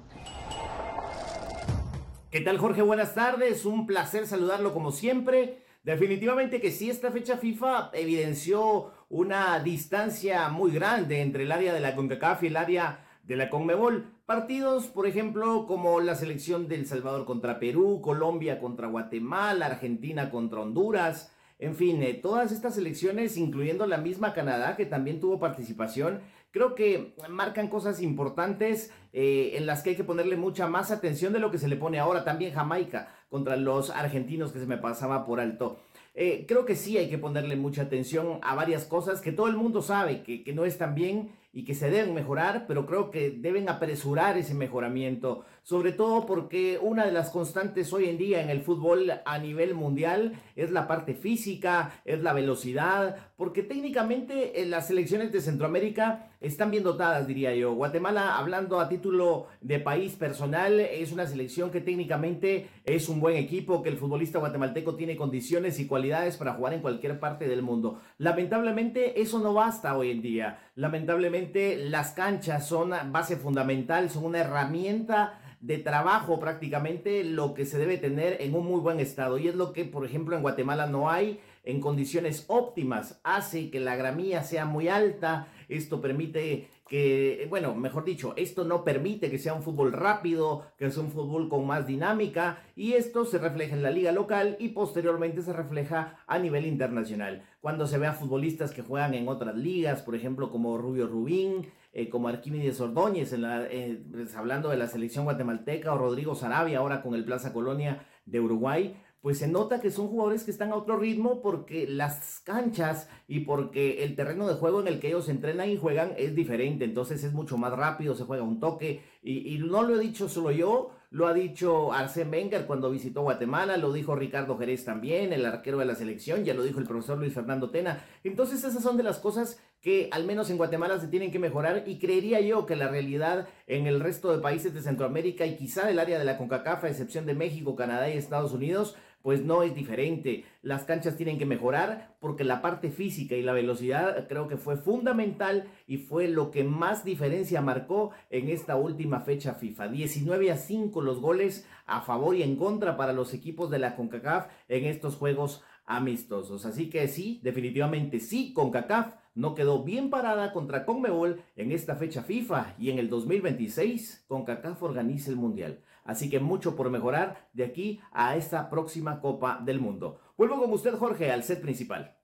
¿Qué 2.31 2.41
tal, 2.41 2.57
Jorge? 2.57 2.81
Buenas 2.81 3.15
tardes. 3.15 3.67
Un 3.67 3.87
placer 3.87 4.27
saludarlo 4.27 4.73
como 4.73 4.91
siempre. 4.91 5.65
Definitivamente 5.85 6.63
que 6.63 6.71
sí, 6.71 6.89
esta 6.89 7.11
fecha 7.11 7.37
FIFA 7.37 7.91
evidenció 7.93 8.91
una 9.11 9.59
distancia 9.59 10.49
muy 10.49 10.71
grande 10.71 11.21
entre 11.21 11.43
el 11.43 11.53
área 11.53 11.75
de 11.75 11.81
la 11.81 11.95
CONCACAF 11.95 12.45
y 12.45 12.47
el 12.47 12.57
área 12.57 13.05
de 13.25 13.37
la 13.37 13.51
CONMEBOL. 13.51 14.07
Partidos, 14.25 14.87
por 14.87 15.07
ejemplo, 15.07 15.67
como 15.67 16.01
la 16.01 16.15
selección 16.15 16.69
del 16.69 16.87
Salvador 16.87 17.27
contra 17.27 17.59
Perú, 17.59 18.01
Colombia 18.01 18.59
contra 18.59 18.89
Guatemala, 18.89 19.67
Argentina 19.67 20.31
contra 20.31 20.61
Honduras, 20.61 21.31
en 21.63 21.77
fin, 21.77 22.03
eh, 22.03 22.15
todas 22.15 22.51
estas 22.51 22.77
elecciones, 22.77 23.37
incluyendo 23.37 23.87
la 23.87 23.99
misma 23.99 24.35
Canadá, 24.35 24.75
que 24.77 24.85
también 24.85 25.21
tuvo 25.21 25.39
participación, 25.39 26.21
creo 26.51 26.75
que 26.75 27.15
marcan 27.31 27.69
cosas 27.69 28.03
importantes 28.03 28.91
eh, 29.13 29.53
en 29.55 29.67
las 29.67 29.83
que 29.83 29.91
hay 29.91 29.97
que 29.97 30.03
ponerle 30.03 30.37
mucha 30.37 30.67
más 30.67 30.91
atención 30.91 31.33
de 31.33 31.39
lo 31.39 31.53
que 31.53 31.59
se 31.59 31.69
le 31.69 31.77
pone 31.77 32.01
ahora. 32.01 32.25
También 32.25 32.53
Jamaica 32.53 33.15
contra 33.29 33.57
los 33.57 33.91
argentinos 33.91 34.51
que 34.51 34.59
se 34.59 34.67
me 34.67 34.77
pasaba 34.77 35.25
por 35.25 35.39
alto. 35.39 35.79
Eh, 36.15 36.47
creo 36.49 36.67
que 36.67 36.75
sí 36.75 36.99
hay 36.99 37.09
que 37.09 37.17
ponerle 37.17 37.55
mucha 37.55 37.83
atención 37.83 38.41
a 38.43 38.57
varias 38.57 38.85
cosas 38.85 39.21
que 39.21 39.31
todo 39.31 39.47
el 39.47 39.57
mundo 39.57 39.83
sabe 39.83 40.25
que, 40.25 40.43
que 40.43 40.53
no 40.53 40.65
están 40.65 40.97
bien 40.97 41.31
y 41.53 41.65
que 41.65 41.75
se 41.75 41.91
deben 41.91 42.13
mejorar, 42.13 42.65
pero 42.67 42.87
creo 42.87 43.11
que 43.11 43.31
deben 43.31 43.69
apresurar 43.69 44.37
ese 44.37 44.55
mejoramiento, 44.55 45.45
sobre 45.63 45.93
todo 45.93 46.27
porque 46.27 46.79
una 46.81 47.07
de 47.07 47.13
las 47.13 47.31
constantes 47.31 47.93
hoy 47.93 48.07
en 48.09 48.19
día 48.19 48.43
en 48.43 48.51
el 48.51 48.63
fútbol 48.63 49.13
a 49.25 49.39
nivel 49.39 49.75
mundial 49.75 50.33
es 50.57 50.71
la 50.71 50.89
parte 50.89 51.15
física, 51.15 52.01
es 52.05 52.23
la 52.23 52.33
velocidad, 52.33 53.17
porque 53.37 53.63
técnicamente 53.63 54.61
en 54.61 54.67
eh, 54.67 54.71
las 54.71 54.89
selecciones 54.89 55.33
de 55.33 55.41
Centroamérica 55.41 56.31
están 56.41 56.71
bien 56.71 56.83
dotadas, 56.83 57.27
diría 57.27 57.55
yo. 57.55 57.75
Guatemala, 57.75 58.37
hablando 58.37 58.81
a 58.81 58.89
título 58.89 59.47
de 59.61 59.79
país 59.79 60.15
personal, 60.15 60.81
es 60.81 61.13
una 61.13 61.27
selección 61.27 61.71
que 61.71 61.81
técnicamente 61.81 62.69
es 62.85 63.09
un 63.09 63.21
buen 63.21 63.37
equipo, 63.37 63.83
que 63.83 63.89
el 63.89 63.97
futbolista 63.97 64.41
guatemalteco 64.41 64.97
tiene 64.97 65.17
condiciones 65.17 65.79
y 65.79 65.87
cualidades 65.87 66.37
para 66.37 66.55
jugar 66.55 66.73
en 66.75 66.81
cualquier 66.81 67.21
parte 67.21 67.47
del 67.47 67.63
mundo. 67.63 68.01
Lamentablemente 68.19 69.21
eso 69.21 69.39
no 69.39 69.55
basta 69.55 69.97
hoy 69.97 70.11
en 70.11 70.23
día. 70.23 70.59
Lamentablemente 70.75 71.77
las 71.77 72.13
canchas 72.13 72.67
son 72.67 72.93
base 73.13 73.37
fundamental, 73.37 74.11
son 74.11 74.25
una 74.25 74.41
herramienta 74.41 75.39
de 75.63 75.79
trabajo 75.79 76.41
prácticamente 76.41 77.23
lo 77.23 77.55
que 77.55 77.65
se 77.65 77.79
debe 77.79 77.97
tener 77.97 78.43
en 78.43 78.55
un 78.55 78.67
muy 78.67 78.81
buen 78.81 78.99
estado. 78.99 79.39
Y 79.39 79.47
es 79.47 79.55
lo 79.55 79.73
que, 79.73 79.85
por 79.85 80.05
ejemplo, 80.05 80.37
en 80.37 80.43
Guatemala 80.43 80.87
no 80.87 81.09
hay 81.09 81.41
en 81.63 81.81
condiciones 81.81 82.45
óptimas. 82.49 83.21
Hace 83.23 83.71
que 83.71 83.79
la 83.79 83.95
gramía 83.95 84.43
sea 84.43 84.67
muy 84.67 84.89
alta. 84.89 85.47
Esto 85.69 86.01
permite 86.01 86.69
que, 86.89 87.47
bueno, 87.49 87.77
mejor 87.77 88.05
dicho, 88.05 88.35
esto 88.37 88.65
no 88.65 88.83
permite 88.83 89.31
que 89.31 89.39
sea 89.39 89.55
un 89.55 89.63
fútbol 89.63 89.93
rápido, 89.93 90.67
que 90.77 90.91
sea 90.91 91.05
un 91.05 91.13
fútbol 91.13 91.49
con 91.49 91.65
más 91.65 91.87
dinámica. 91.87 92.59
Y 92.75 92.95
esto 92.95 93.25
se 93.25 93.39
refleja 93.39 93.77
en 93.77 93.85
la 93.85 93.93
liga 93.93 94.11
local 94.11 94.57
y 94.59 94.71
posteriormente 94.71 95.43
se 95.43 95.53
refleja 95.53 96.19
a 96.27 96.41
nivel 96.41 96.67
internacional. 96.67 97.45
Cuando 97.61 97.87
se 97.87 97.99
ve 97.99 98.09
a 98.09 98.15
futbolistas 98.15 98.73
que 98.73 98.83
juegan 98.83 99.15
en 99.15 99.29
otras 99.29 99.55
ligas, 99.55 100.03
por 100.03 100.17
ejemplo, 100.17 100.51
como 100.51 100.77
Rubio 100.77 101.07
Rubín, 101.07 101.69
eh, 101.93 102.09
como 102.09 102.29
Arquímedes 102.29 102.81
Ordóñez, 102.81 103.33
en 103.33 103.43
la, 103.43 103.65
eh, 103.65 104.03
pues, 104.11 104.35
hablando 104.37 104.71
de 104.71 104.77
la 104.77 104.89
selección 104.89 105.25
guatemalteca, 105.25 105.93
o 105.93 105.99
Rodrigo 105.99 106.35
Sarabia, 106.35 106.79
ahora 106.79 107.03
con 107.03 107.15
el 107.15 107.25
Plaza 107.25 107.53
Colonia 107.53 108.07
de 108.25 108.41
Uruguay, 108.41 108.97
pues 109.21 109.39
se 109.39 109.47
nota 109.47 109.81
que 109.81 109.91
son 109.91 110.09
jugadores 110.09 110.43
que 110.43 110.51
están 110.51 110.73
a 110.73 110.77
otro 110.77 110.97
ritmo 110.97 111.43
porque 111.43 111.87
las 111.87 112.41
canchas 112.41 113.09
y 113.29 113.41
porque 113.41 114.03
el 114.03 114.17
terreno 114.17 114.49
de 114.49 114.55
juego 114.55 114.81
en 114.81 114.89
el 114.89 114.99
que 114.99 115.09
ellos 115.09 115.29
entrenan 115.29 115.71
y 115.71 115.77
juegan 115.77 116.13
es 116.17 116.35
diferente, 116.35 116.85
entonces 116.85 117.23
es 117.23 117.33
mucho 117.33 117.57
más 117.57 117.73
rápido, 117.73 118.17
se 118.17 118.25
juega 118.25 118.43
un 118.43 118.59
toque 118.59 119.03
y, 119.23 119.55
y 119.55 119.59
no 119.59 119.83
lo 119.83 119.95
he 119.95 120.01
dicho 120.01 120.29
solo 120.29 120.51
yo, 120.51 120.91
lo 121.13 121.27
ha 121.27 121.35
dicho 121.35 121.93
Arsène 121.93 122.31
Wenger 122.31 122.65
cuando 122.65 122.91
visitó 122.91 123.21
Guatemala, 123.21 123.77
lo 123.77 123.93
dijo 123.93 124.17
Ricardo 124.17 124.57
Jerez 124.57 124.85
también, 124.87 125.35
el 125.35 125.45
arquero 125.45 125.77
de 125.79 125.85
la 125.85 125.95
selección, 125.95 126.43
ya 126.43 126.55
lo 126.55 126.63
dijo 126.63 126.81
el 126.81 126.87
profesor 126.87 127.19
Luis 127.19 127.35
Fernando 127.35 127.71
Tena. 127.71 128.03
Entonces 128.25 128.65
esas 128.65 128.83
son 128.83 128.97
de 128.97 129.03
las 129.03 129.19
cosas 129.19 129.61
que 129.83 130.09
al 130.11 130.25
menos 130.25 130.49
en 130.49 130.57
Guatemala 130.57 130.99
se 130.99 131.09
tienen 131.09 131.31
que 131.31 131.39
mejorar 131.39 131.85
y 131.87 131.99
creería 131.99 132.41
yo 132.41 132.65
que 132.65 132.77
la 132.77 132.89
realidad 132.89 133.47
en 133.67 133.87
el 133.87 134.01
resto 134.01 134.35
de 134.35 134.41
países 134.41 134.73
de 134.73 134.81
Centroamérica 134.81 135.45
y 135.45 135.57
quizá 135.57 135.87
del 135.87 135.99
área 135.99 136.19
de 136.19 136.25
la 136.25 136.39
CONCACAF, 136.39 136.85
a 136.85 136.89
excepción 136.89 137.27
de 137.27 137.35
México, 137.35 137.77
Canadá 137.77 138.09
y 138.09 138.17
Estados 138.17 138.53
Unidos, 138.53 138.97
pues 139.23 139.45
no 139.45 139.63
es 139.63 139.75
diferente. 139.75 140.45
Las 140.63 140.85
canchas 140.85 141.17
tienen 141.17 141.39
que 141.39 141.47
mejorar 141.47 142.17
porque 142.21 142.45
la 142.45 142.61
parte 142.61 142.91
física 142.91 143.35
y 143.35 143.43
la 143.43 143.53
velocidad 143.53 144.27
creo 144.29 144.49
que 144.49 144.57
fue 144.57 144.77
fundamental 144.77 145.69
y 145.87 145.99
fue 145.99 146.29
lo 146.29 146.51
que 146.51 146.65
más 146.65 147.05
diferencia 147.05 147.61
marcó 147.61 148.11
en 148.31 148.49
esta 148.49 148.77
última 148.77 149.21
fecha 149.21 149.55
FIFA. 149.55 149.89
19 149.89 150.51
a 150.51 150.57
5 150.57 151.01
los 151.01 151.21
goles 151.21 151.67
a 151.87 152.01
favor 152.01 152.37
y 152.37 152.43
en 152.43 152.57
contra 152.57 152.97
para 152.97 153.13
los 153.13 153.35
equipos 153.35 153.71
de 153.71 153.79
la 153.79 153.97
CONCACAF 153.97 154.47
en 154.69 154.85
estos 154.85 155.17
juegos 155.17 155.63
amistosos. 155.87 156.67
Así 156.67 156.91
que 156.91 157.09
sí, 157.09 157.41
definitivamente 157.43 158.21
sí, 158.21 158.53
CONCACAF 158.53 159.15
no 159.35 159.55
quedó 159.55 159.83
bien 159.83 160.11
parada 160.11 160.53
contra 160.53 160.85
CONMEBOL 160.85 161.43
en 161.57 161.73
esta 161.73 161.97
fecha 161.97 162.23
FIFA 162.23 162.75
y 162.79 162.91
en 162.91 162.99
el 162.99 163.09
2026 163.09 164.25
CONCACAF 164.29 164.83
organiza 164.83 165.31
el 165.31 165.37
Mundial. 165.37 165.81
Así 166.05 166.29
que 166.29 166.41
mucho 166.41 166.75
por 166.77 166.91
mejorar 166.91 167.49
de 167.53 167.65
aquí 167.65 168.01
a 168.13 168.37
esta 168.37 168.69
próxima 168.69 169.21
Copa 169.21 169.61
del 169.65 169.81
Mundo. 169.81 170.19
Vuelvo 170.37 170.61
con 170.61 170.73
usted, 170.73 170.97
Jorge, 170.97 171.31
al 171.31 171.45
set 171.45 171.61
principal. 171.61 172.17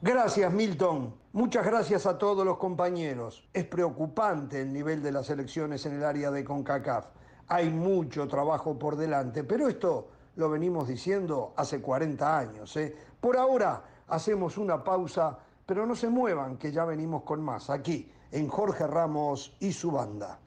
Gracias, 0.00 0.52
Milton. 0.52 1.12
Muchas 1.32 1.66
gracias 1.66 2.06
a 2.06 2.18
todos 2.18 2.44
los 2.46 2.56
compañeros. 2.56 3.48
Es 3.52 3.64
preocupante 3.64 4.62
el 4.62 4.72
nivel 4.72 5.02
de 5.02 5.10
las 5.10 5.28
elecciones 5.28 5.84
en 5.86 5.94
el 5.94 6.04
área 6.04 6.30
de 6.30 6.44
CONCACAF. 6.44 7.06
Hay 7.48 7.70
mucho 7.70 8.28
trabajo 8.28 8.78
por 8.78 8.96
delante, 8.96 9.42
pero 9.42 9.68
esto 9.68 10.08
lo 10.36 10.48
venimos 10.48 10.86
diciendo 10.86 11.52
hace 11.56 11.80
40 11.80 12.38
años. 12.38 12.76
¿eh? 12.76 12.94
Por 13.20 13.36
ahora 13.36 13.82
hacemos 14.06 14.56
una 14.56 14.84
pausa, 14.84 15.36
pero 15.66 15.84
no 15.84 15.96
se 15.96 16.08
muevan, 16.08 16.58
que 16.58 16.70
ya 16.70 16.84
venimos 16.84 17.24
con 17.24 17.42
más 17.42 17.68
aquí 17.68 18.08
en 18.30 18.46
Jorge 18.48 18.86
Ramos 18.86 19.56
y 19.58 19.72
su 19.72 19.90
banda. 19.90 20.38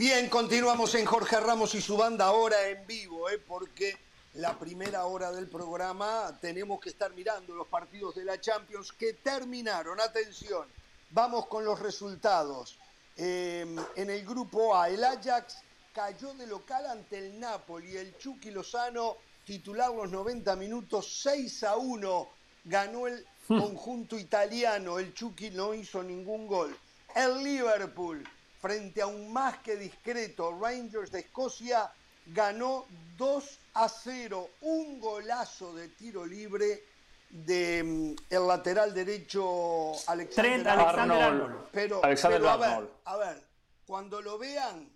Bien, 0.00 0.30
continuamos 0.30 0.94
en 0.94 1.04
Jorge 1.04 1.38
Ramos 1.40 1.74
y 1.74 1.82
su 1.82 1.94
banda 1.94 2.24
ahora 2.24 2.68
en 2.68 2.86
vivo, 2.86 3.28
¿eh? 3.28 3.36
porque 3.36 3.98
la 4.32 4.58
primera 4.58 5.04
hora 5.04 5.30
del 5.30 5.46
programa 5.46 6.38
tenemos 6.40 6.80
que 6.80 6.88
estar 6.88 7.12
mirando 7.12 7.54
los 7.54 7.68
partidos 7.68 8.14
de 8.14 8.24
la 8.24 8.40
Champions 8.40 8.92
que 8.92 9.12
terminaron. 9.12 10.00
Atención, 10.00 10.66
vamos 11.10 11.48
con 11.48 11.66
los 11.66 11.78
resultados. 11.80 12.78
Eh, 13.14 13.76
en 13.94 14.08
el 14.08 14.24
grupo 14.24 14.74
A, 14.74 14.88
el 14.88 15.04
Ajax 15.04 15.58
cayó 15.92 16.32
de 16.32 16.46
local 16.46 16.86
ante 16.86 17.18
el 17.18 17.38
Napoli. 17.38 17.94
El 17.98 18.16
Chucky 18.16 18.52
Lozano, 18.52 19.18
titular 19.44 19.90
los 19.90 20.10
90 20.10 20.56
minutos, 20.56 21.20
6 21.24 21.62
a 21.64 21.76
1. 21.76 22.28
Ganó 22.64 23.06
el 23.06 23.26
conjunto 23.46 24.18
italiano. 24.18 24.98
El 24.98 25.12
Chucky 25.12 25.50
no 25.50 25.74
hizo 25.74 26.02
ningún 26.02 26.46
gol. 26.46 26.74
El 27.14 27.44
Liverpool 27.44 28.26
frente 28.60 29.02
a 29.02 29.06
un 29.06 29.32
más 29.32 29.58
que 29.58 29.76
discreto 29.76 30.58
Rangers 30.58 31.10
de 31.10 31.20
Escocia, 31.20 31.90
ganó 32.26 32.86
2 33.16 33.58
a 33.74 33.88
0, 33.88 34.50
un 34.62 35.00
golazo 35.00 35.74
de 35.74 35.88
tiro 35.88 36.26
libre 36.26 36.84
de 37.30 37.82
mm, 37.82 38.14
el 38.34 38.46
lateral 38.46 38.92
derecho 38.92 39.92
Alexander, 40.08 40.68
Arnold. 40.68 41.68
Pero, 41.72 42.04
Alexander 42.04 42.40
pero 42.40 42.50
a, 42.50 42.54
Arnold. 42.54 42.88
ver, 42.88 42.96
a 43.04 43.16
ver, 43.16 43.42
cuando 43.86 44.20
lo 44.20 44.38
vean, 44.38 44.90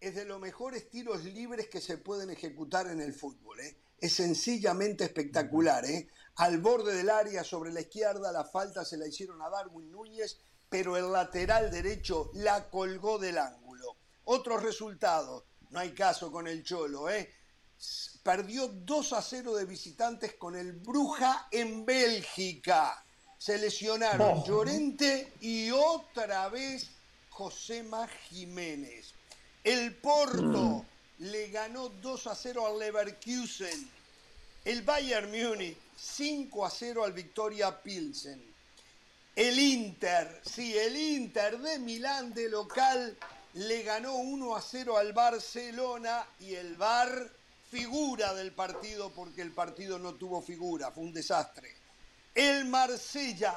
es 0.00 0.14
de 0.14 0.24
los 0.24 0.40
mejores 0.40 0.90
tiros 0.90 1.24
libres 1.24 1.68
que 1.68 1.80
se 1.80 1.98
pueden 1.98 2.30
ejecutar 2.30 2.86
en 2.86 3.00
el 3.00 3.12
fútbol. 3.12 3.60
¿eh? 3.60 3.76
Es 3.98 4.14
sencillamente 4.14 5.04
espectacular. 5.04 5.84
¿eh? 5.84 6.08
Al 6.36 6.58
borde 6.58 6.94
del 6.94 7.10
área, 7.10 7.44
sobre 7.44 7.72
la 7.72 7.80
izquierda, 7.80 8.32
la 8.32 8.44
falta 8.44 8.84
se 8.84 8.96
la 8.96 9.06
hicieron 9.06 9.40
a 9.42 9.48
Darwin 9.48 9.90
Núñez 9.90 10.38
pero 10.68 10.96
el 10.96 11.12
lateral 11.12 11.70
derecho 11.70 12.30
la 12.34 12.68
colgó 12.68 13.18
del 13.18 13.38
ángulo. 13.38 13.96
Otros 14.24 14.62
resultados, 14.62 15.44
no 15.70 15.78
hay 15.78 15.92
caso 15.92 16.32
con 16.32 16.48
el 16.48 16.64
Cholo, 16.64 17.08
¿eh? 17.10 17.32
Perdió 18.22 18.68
2 18.68 19.12
a 19.12 19.22
0 19.22 19.54
de 19.54 19.64
visitantes 19.66 20.34
con 20.34 20.56
el 20.56 20.72
Bruja 20.72 21.48
en 21.50 21.84
Bélgica. 21.84 23.04
Se 23.38 23.58
lesionaron 23.58 24.40
Oh. 24.40 24.44
Llorente 24.46 25.32
y 25.40 25.70
otra 25.70 26.48
vez 26.48 26.88
Josema 27.30 28.08
Jiménez. 28.08 29.12
El 29.62 29.94
Porto 29.96 30.84
le 31.18 31.48
ganó 31.48 31.88
2 31.88 32.26
a 32.26 32.34
0 32.34 32.66
al 32.66 32.78
Leverkusen. 32.78 33.90
El 34.64 34.82
Bayern 34.82 35.30
Múnich 35.30 35.76
5 35.96 36.66
a 36.66 36.70
0 36.70 37.04
al 37.04 37.12
Victoria 37.12 37.80
Pilsen. 37.82 38.55
El 39.36 39.58
Inter, 39.58 40.40
sí, 40.50 40.78
el 40.78 40.96
Inter 40.96 41.58
de 41.58 41.78
Milán 41.78 42.32
de 42.32 42.48
local 42.48 43.18
le 43.52 43.82
ganó 43.82 44.14
1 44.14 44.56
a 44.56 44.62
0 44.62 44.96
al 44.96 45.12
Barcelona 45.12 46.26
y 46.40 46.54
el 46.54 46.74
Bar 46.76 47.30
figura 47.70 48.32
del 48.32 48.52
partido 48.52 49.10
porque 49.10 49.42
el 49.42 49.52
partido 49.52 49.98
no 49.98 50.14
tuvo 50.14 50.40
figura, 50.40 50.90
fue 50.90 51.04
un 51.04 51.12
desastre. 51.12 51.70
El 52.34 52.64
Marsella 52.64 53.54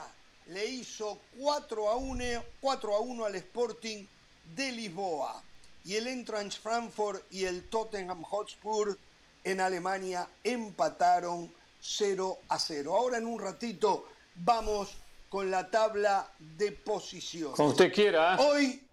le 0.48 0.66
hizo 0.66 1.22
4 1.40 1.90
a 1.90 1.96
1, 1.96 2.44
4 2.60 2.96
a 2.96 3.00
1 3.00 3.26
al 3.26 3.36
Sporting 3.36 4.06
de 4.54 4.72
Lisboa 4.74 5.42
y 5.86 5.96
el 5.96 6.08
Eintracht 6.08 6.62
Frankfurt 6.62 7.24
y 7.32 7.46
el 7.46 7.70
Tottenham 7.70 8.24
Hotspur 8.24 8.98
en 9.46 9.62
Alemania 9.62 10.28
empataron 10.44 11.50
0 11.80 12.40
a 12.50 12.60
0. 12.60 12.94
Ahora 12.94 13.18
en 13.18 13.26
un 13.26 13.40
ratito 13.40 14.10
vamos 14.36 14.98
con 15.30 15.50
la 15.52 15.70
tabla 15.70 16.32
de 16.40 16.72
posiciones. 16.72 17.56
Como 17.56 17.70
usted 17.70 17.94
quiera. 17.94 18.36
¿eh? 18.36 18.38
Hoy, 18.40 18.90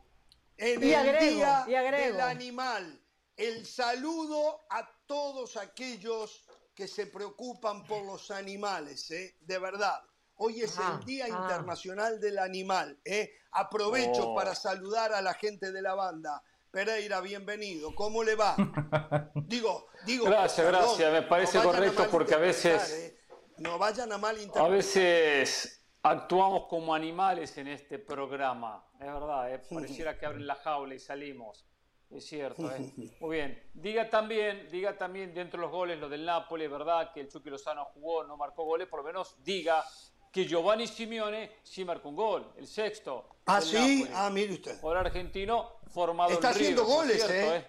en 0.58 0.82
Y 0.82 0.92
el 0.92 0.94
agrego, 0.94 1.30
Día 1.30 1.64
y 1.68 2.02
del 2.02 2.20
Animal, 2.20 3.00
el 3.36 3.66
saludo 3.66 4.66
a 4.70 4.88
todos 5.06 5.56
aquellos 5.56 6.42
que 6.74 6.86
se 6.86 7.06
preocupan 7.06 7.84
por 7.84 8.04
los 8.04 8.30
animales, 8.30 9.10
¿eh? 9.10 9.36
de 9.40 9.58
verdad. 9.58 9.98
Hoy 10.38 10.60
es 10.60 10.74
Ah, 10.78 10.98
el 11.00 11.06
Día 11.06 11.24
ah. 11.24 11.28
Internacional 11.28 12.20
del 12.20 12.38
Animal. 12.38 13.00
¿eh? 13.04 13.30
Aprovecho 13.52 14.32
Oh. 14.32 14.34
para 14.34 14.54
saludar 14.54 15.12
a 15.14 15.22
la 15.22 15.32
gente 15.34 15.72
de 15.72 15.80
la 15.80 15.94
banda. 15.94 16.42
Pereira, 16.70 17.22
bienvenido. 17.22 17.94
¿Cómo 17.94 18.22
le 18.22 18.34
va? 18.34 18.54
Digo, 19.46 19.86
digo. 20.04 20.26
Gracias, 20.26 20.66
perdón, 20.66 20.82
gracias. 20.84 21.12
Me 21.12 21.22
parece 21.22 21.58
no 21.58 21.64
correcto 21.64 22.06
porque 22.10 22.34
a 22.34 22.38
veces- 22.38 22.90
¿eh? 22.92 23.12
No 23.58 23.78
vayan 23.78 24.12
a 24.12 24.18
malinterpretar. 24.18 24.66
A 24.66 24.68
veces 24.74 25.80
actuamos 26.10 26.66
como 26.66 26.94
animales 26.94 27.56
en 27.58 27.68
este 27.68 27.98
programa. 27.98 28.84
Es 28.98 29.06
verdad, 29.06 29.52
¿eh? 29.54 29.62
pareciera 29.70 30.18
que 30.18 30.26
abren 30.26 30.46
la 30.46 30.54
jaula 30.56 30.94
y 30.94 30.98
salimos. 30.98 31.66
Es 32.10 32.24
cierto, 32.26 32.70
¿eh? 32.70 32.92
Muy 33.20 33.36
bien. 33.36 33.70
Diga 33.74 34.08
también, 34.08 34.68
diga 34.70 34.96
también 34.96 35.34
dentro 35.34 35.58
de 35.58 35.62
los 35.66 35.72
goles 35.72 35.98
lo 35.98 36.08
del 36.08 36.24
Napoli, 36.24 36.64
es 36.64 36.70
verdad 36.70 37.12
que 37.12 37.20
el 37.20 37.28
Chucky 37.28 37.50
Lozano 37.50 37.84
jugó, 37.86 38.22
no 38.24 38.36
marcó 38.36 38.64
goles, 38.64 38.86
por 38.86 39.00
lo 39.00 39.04
menos 39.06 39.36
diga 39.42 39.84
que 40.30 40.46
Giovanni 40.46 40.86
Simeone 40.86 41.56
sí 41.62 41.84
marcó 41.84 42.08
un 42.10 42.16
gol, 42.16 42.52
el 42.56 42.66
sexto. 42.68 43.28
Ah, 43.46 43.60
sí, 43.60 44.08
ah, 44.14 44.30
mire 44.30 44.52
usted. 44.52 44.78
Jugador 44.80 45.06
argentino 45.06 45.78
formado 45.88 46.30
Está 46.30 46.50
en 46.50 46.54
haciendo 46.54 46.82
River, 46.82 46.96
por 46.96 47.04
goles, 47.04 47.26
cierto, 47.26 47.54
¿eh? 47.54 47.66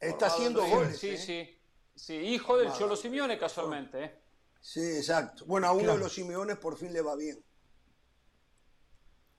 Está 0.00 0.26
haciendo 0.26 0.66
goles. 0.66 0.98
Sí, 0.98 1.08
¿eh? 1.10 1.18
sí. 1.18 1.60
Sí, 1.96 2.14
hijo 2.14 2.56
del 2.56 2.66
Madre 2.68 2.78
Cholo. 2.78 2.96
Simeone 2.96 3.38
casualmente, 3.38 4.04
¿eh? 4.04 4.20
Sí, 4.60 4.80
exacto. 4.80 5.44
Bueno, 5.46 5.68
a 5.68 5.72
uno 5.72 5.82
Claro. 5.82 5.98
de 5.98 6.04
los 6.04 6.12
Simeones 6.12 6.56
por 6.56 6.76
fin 6.76 6.92
le 6.92 7.00
va 7.02 7.14
bien. 7.16 7.42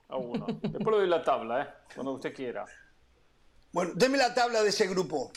A 0.08 0.16
uno. 0.16 0.46
Después 0.48 0.86
le 0.86 0.96
doy 0.98 1.08
la 1.08 1.22
tabla, 1.22 1.62
¿eh? 1.62 1.68
Cuando 1.94 2.12
usted 2.12 2.34
quiera. 2.34 2.64
Bueno, 3.72 3.92
deme 3.94 4.16
la 4.18 4.32
tabla 4.32 4.62
de 4.62 4.68
ese 4.68 4.86
grupo. 4.86 5.30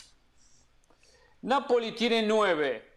Napoli 1.42 1.92
tiene 1.92 2.22
nueve. 2.22 2.88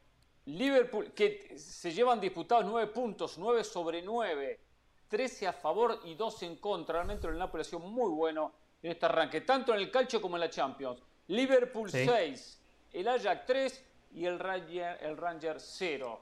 Liverpool, 0.45 1.13
que 1.13 1.57
se 1.57 1.91
llevan 1.93 2.19
disputados 2.19 2.65
nueve 2.65 2.91
puntos, 2.91 3.37
nueve 3.37 3.63
sobre 3.63 4.01
nueve. 4.01 4.59
13 5.07 5.47
a 5.47 5.53
favor 5.53 5.99
y 6.05 6.15
2 6.15 6.43
en 6.43 6.55
contra. 6.57 6.95
Realmente 6.95 7.27
el 7.27 7.37
Napoli 7.37 7.61
ha 7.61 7.63
sido 7.65 7.79
muy 7.79 8.09
bueno 8.11 8.51
en 8.81 8.91
este 8.91 9.05
arranque, 9.05 9.41
tanto 9.41 9.71
en 9.73 9.79
el 9.79 9.91
calcio 9.91 10.19
como 10.19 10.35
en 10.37 10.41
la 10.41 10.49
Champions. 10.49 10.99
Liverpool 11.27 11.89
Sí. 11.91 12.05
6, 12.05 12.61
el 12.93 13.07
Ajax 13.07 13.45
3 13.45 13.85
y 14.13 14.25
el 14.25 14.39
Ranger, 14.39 14.97
el 15.03 15.15
Ranger 15.15 15.59
0. 15.59 16.19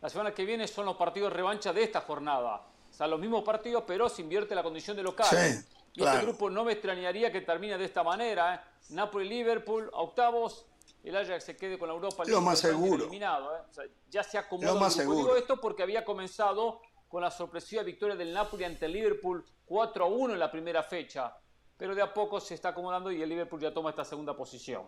La 0.00 0.08
semana 0.08 0.34
que 0.34 0.44
viene 0.44 0.66
son 0.66 0.86
los 0.86 0.96
partidos 0.96 1.30
de 1.30 1.36
revancha 1.36 1.72
de 1.72 1.84
esta 1.84 2.00
jornada. 2.00 2.66
Sea, 3.02 3.08
los 3.08 3.18
mismos 3.18 3.42
partidos, 3.42 3.82
pero 3.84 4.08
se 4.08 4.22
invierte 4.22 4.54
la 4.54 4.62
condición 4.62 4.96
de 4.96 5.02
local. 5.02 5.26
Sí, 5.28 5.64
y 5.94 6.00
claro. 6.00 6.18
este 6.18 6.26
grupo 6.26 6.48
no 6.48 6.62
me 6.62 6.72
extrañaría 6.72 7.32
que 7.32 7.40
termine 7.40 7.76
de 7.76 7.84
esta 7.84 8.04
manera. 8.04 8.54
¿eh? 8.54 8.60
Napoli-Liverpool 8.90 9.90
octavos, 9.92 10.66
el 11.02 11.16
Ajax 11.16 11.42
se 11.44 11.56
quede 11.56 11.80
con 11.80 11.88
la 11.88 11.94
Europa 11.94 12.22
Lo 12.26 12.40
más 12.40 12.60
seguro. 12.60 13.02
eliminado. 13.02 13.56
¿eh? 13.56 13.60
O 13.68 13.74
sea, 13.74 13.84
ya 14.08 14.22
se 14.22 14.38
acomodó 14.38 14.74
Lo 14.74 14.80
más 14.80 14.94
seguro. 14.94 15.18
Digo 15.18 15.36
esto 15.36 15.60
porque 15.60 15.82
había 15.82 16.04
comenzado 16.04 16.80
con 17.08 17.22
la 17.22 17.30
sorpresiva 17.32 17.82
victoria 17.82 18.14
del 18.14 18.32
Napoli 18.32 18.62
ante 18.62 18.86
el 18.86 18.92
Liverpool 18.92 19.44
4 19.66 20.04
a 20.04 20.08
1 20.08 20.34
en 20.34 20.38
la 20.38 20.50
primera 20.50 20.84
fecha. 20.84 21.36
Pero 21.76 21.96
de 21.96 22.02
a 22.02 22.14
poco 22.14 22.38
se 22.40 22.54
está 22.54 22.68
acomodando 22.68 23.10
y 23.10 23.20
el 23.20 23.28
Liverpool 23.28 23.60
ya 23.60 23.74
toma 23.74 23.90
esta 23.90 24.04
segunda 24.04 24.36
posición. 24.36 24.84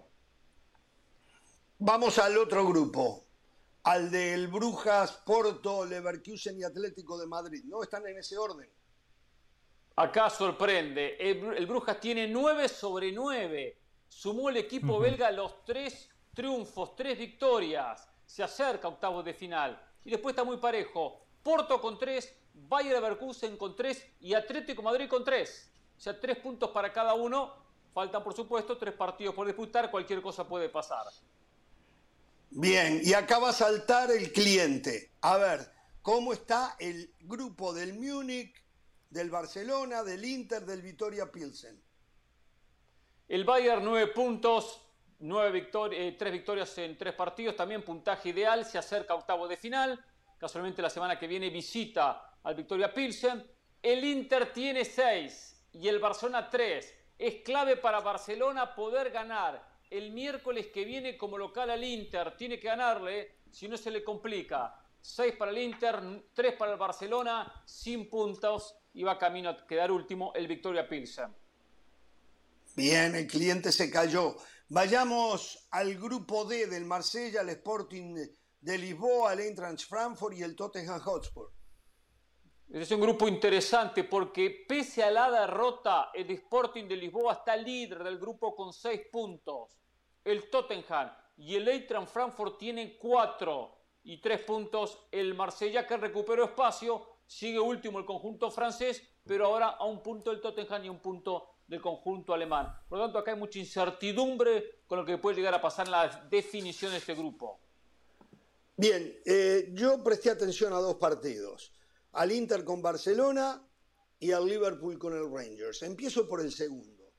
Vamos 1.79 2.19
al 2.21 2.39
otro 2.39 2.65
grupo, 2.65 3.24
al 3.85 4.11
del 4.11 4.49
Brujas, 4.49 5.12
Porto, 5.26 5.85
Leverkusen 5.85 6.59
y 6.59 6.64
Atlético 6.64 7.18
de 7.18 7.26
Madrid. 7.26 7.62
¿No 7.66 7.82
están 7.82 8.07
en 8.07 8.18
ese 8.18 8.37
orden? 8.37 8.68
Acá 9.97 10.30
sorprende. 10.30 11.16
El, 11.20 11.66
Brujas 11.66 12.01
tiene 12.01 12.26
9 12.26 12.68
sobre 12.68 13.12
9. 13.12 13.78
Sumó 14.09 14.49
el 14.49 14.57
equipo 14.57 14.99
belga 14.99 15.30
los 15.30 15.64
tres 15.64 16.09
triunfos, 16.32 16.97
tres 16.97 17.18
victorias. 17.18 18.09
Se 18.24 18.43
acerca 18.43 18.89
a 18.89 18.91
octavos 18.91 19.24
de 19.24 19.35
final. 19.35 19.80
Y 20.05 20.11
después 20.11 20.32
está 20.32 20.45
muy 20.45 20.57
parejo. 20.57 21.26
Porto 21.43 21.78
con 21.78 21.99
3, 21.99 22.37
Bayer 22.55 22.95
Leverkusen 22.95 23.59
con 23.59 23.76
3 23.76 24.12
y 24.20 24.32
Atlético 24.32 24.82
Madrid 24.82 25.09
con 25.09 25.22
3. 25.22 25.72
O 25.97 26.01
sea, 26.01 26.18
tres 26.18 26.39
puntos 26.39 26.70
para 26.70 26.91
cada 26.91 27.12
uno. 27.12 27.53
Faltan, 27.93 28.24
por 28.24 28.35
supuesto, 28.35 28.78
tres 28.78 28.95
partidos 28.95 29.35
por 29.35 29.47
disputar. 29.47 29.91
Cualquier 29.91 30.22
cosa 30.22 30.49
puede 30.49 30.70
pasar. 30.70 31.05
Bien, 32.57 33.01
y 33.03 33.13
acá 33.15 33.41
va 33.41 33.49
a 33.49 33.53
saltar 33.53 34.13
el 34.13 34.33
cliente. 34.33 35.11
A 35.23 35.39
ver, 35.39 35.73
¿cómo 36.03 36.33
está 36.33 36.77
el 36.79 37.13
grupo 37.23 37.75
del 37.75 37.95
Múnich, 37.95 38.55
del 39.11 39.29
Barcelona, 39.29 40.05
del 40.05 40.25
Inter, 40.25 40.65
del 40.65 40.81
Vitoria 40.81 41.33
Pilsen? 41.33 41.83
El 43.27 43.43
Bayern 43.43 43.85
nueve 43.85 44.13
puntos, 44.13 44.87
nueve 45.19 45.69
eh, 45.91 46.15
tres 46.17 46.33
victorias 46.33 46.79
en 46.79 46.97
tres 46.97 47.15
partidos, 47.15 47.57
también 47.57 47.83
puntaje 47.83 48.29
ideal, 48.29 48.65
se 48.65 48.79
acerca 48.79 49.15
a 49.15 49.17
octavo 49.17 49.49
de 49.49 49.57
final. 49.57 50.05
Casualmente 50.39 50.81
la 50.81 50.91
semana 50.91 51.19
que 51.19 51.27
viene 51.27 51.51
visita 51.51 52.39
al 52.45 52.55
Victoria 52.55 52.95
Pilsen. 52.95 53.45
El 53.83 54.05
Inter 54.05 54.53
tiene 54.53 54.85
seis 54.85 55.61
y 55.73 55.89
el 55.89 55.99
Barcelona 55.99 56.49
tres. 56.49 56.95
Es 57.19 57.43
clave 57.43 57.79
para 57.79 57.99
Barcelona 57.99 58.77
poder 58.77 59.11
ganar 59.11 59.74
el 59.91 60.12
miércoles 60.12 60.68
que 60.72 60.85
viene 60.85 61.16
como 61.16 61.39
local 61.39 61.70
al 61.70 61.85
Inter. 61.85 62.37
Tiene 62.37 62.59
que 62.59 62.68
ganarle, 62.68 63.37
si 63.51 63.68
no 63.68 63.76
se 63.76 63.91
le 63.91 64.03
complica. 64.03 64.74
Seis 65.01 65.35
para 65.37 65.51
el 65.51 65.59
Inter, 65.59 66.24
tres 66.32 66.55
para 66.55 66.72
el 66.72 66.78
Barcelona, 66.78 67.62
sin 67.66 68.09
puntos 68.09 68.74
y 68.95 69.03
va 69.03 69.18
camino 69.18 69.51
a 69.51 69.66
quedar 69.66 69.91
último 69.91 70.32
el 70.35 70.47
Victoria 70.47 70.89
Pilsen. 70.89 71.35
Bien, 72.76 73.14
el 73.14 73.26
cliente 73.26 73.70
se 73.70 73.91
cayó. 73.91 74.37
Vayamos 74.68 75.66
al 75.70 75.95
grupo 75.97 76.45
D 76.45 76.66
del 76.66 76.85
Marsella, 76.85 77.43
el 77.43 77.51
Sporting 77.51 78.16
de 78.61 78.78
Lisboa, 78.78 79.35
el 79.35 79.41
Eintracht 79.41 79.87
Frankfurt 79.87 80.37
y 80.37 80.43
el 80.43 80.57
Tottenham 80.57 81.01
Hotspur. 81.01 81.53
Es 82.73 82.91
un 82.91 83.01
grupo 83.01 83.29
interesante 83.29 84.05
porque 84.05 84.65
pese 84.67 85.03
a 85.03 85.11
la 85.11 85.31
derrota, 85.31 86.11
el 86.12 86.31
Sporting 86.31 86.89
de 86.89 86.97
Lisboa 86.97 87.35
está 87.35 87.57
líder 87.57 88.03
del 88.03 88.19
grupo 88.19 88.57
con 88.57 88.73
seis 88.73 89.03
puntos. 89.12 89.79
El 90.25 90.51
Tottenham 90.51 91.12
y 91.37 91.55
el 91.55 91.69
Eintracht 91.69 92.09
Frankfurt 92.09 92.59
tienen 92.59 92.97
cuatro 92.99 93.77
y 94.03 94.21
tres 94.21 94.41
puntos. 94.41 95.07
El 95.12 95.35
Marsella 95.35 95.87
que 95.87 95.97
recuperó 95.97 96.45
espacio 96.45 97.19
sigue 97.27 97.61
último 97.61 97.99
el 97.99 98.05
conjunto 98.05 98.51
francés, 98.51 99.03
pero 99.25 99.47
ahora 99.47 99.69
a 99.69 99.85
un 99.85 100.03
punto 100.03 100.33
el 100.33 100.41
Tottenham 100.41 100.85
y 100.85 100.89
un 100.89 100.99
punto 100.99 101.51
del 101.67 101.81
conjunto 101.81 102.35
alemán. 102.35 102.75
Por 102.89 102.99
lo 102.99 103.05
tanto, 103.05 103.19
acá 103.19 103.33
hay 103.33 103.39
mucha 103.39 103.59
incertidumbre 103.59 104.81
con 104.87 104.99
lo 104.99 105.05
que 105.05 105.19
puede 105.19 105.37
llegar 105.37 105.55
a 105.55 105.61
pasar 105.61 105.87
en 105.87 105.93
la 105.93 106.27
definición 106.29 106.91
de 106.93 106.99
este 106.99 107.15
grupo. 107.15 107.61
Bien, 108.77 109.21
eh, 109.25 109.71
yo 109.73 110.03
presté 110.03 110.31
atención 110.31 110.73
a 110.73 110.79
dos 110.79 110.97
partidos 110.97 111.73
al 112.15 112.33
Inter 112.33 112.65
con 112.65 112.81
Barcelona 112.81 113.67
y 114.19 114.33
al 114.33 114.47
Liverpool 114.47 114.99
con 114.99 115.15
el 115.15 115.31
Rangers. 115.31 115.83
Empiezo 115.83 116.27
por 116.29 116.41
el 116.41 116.53
segundo. 116.53 117.12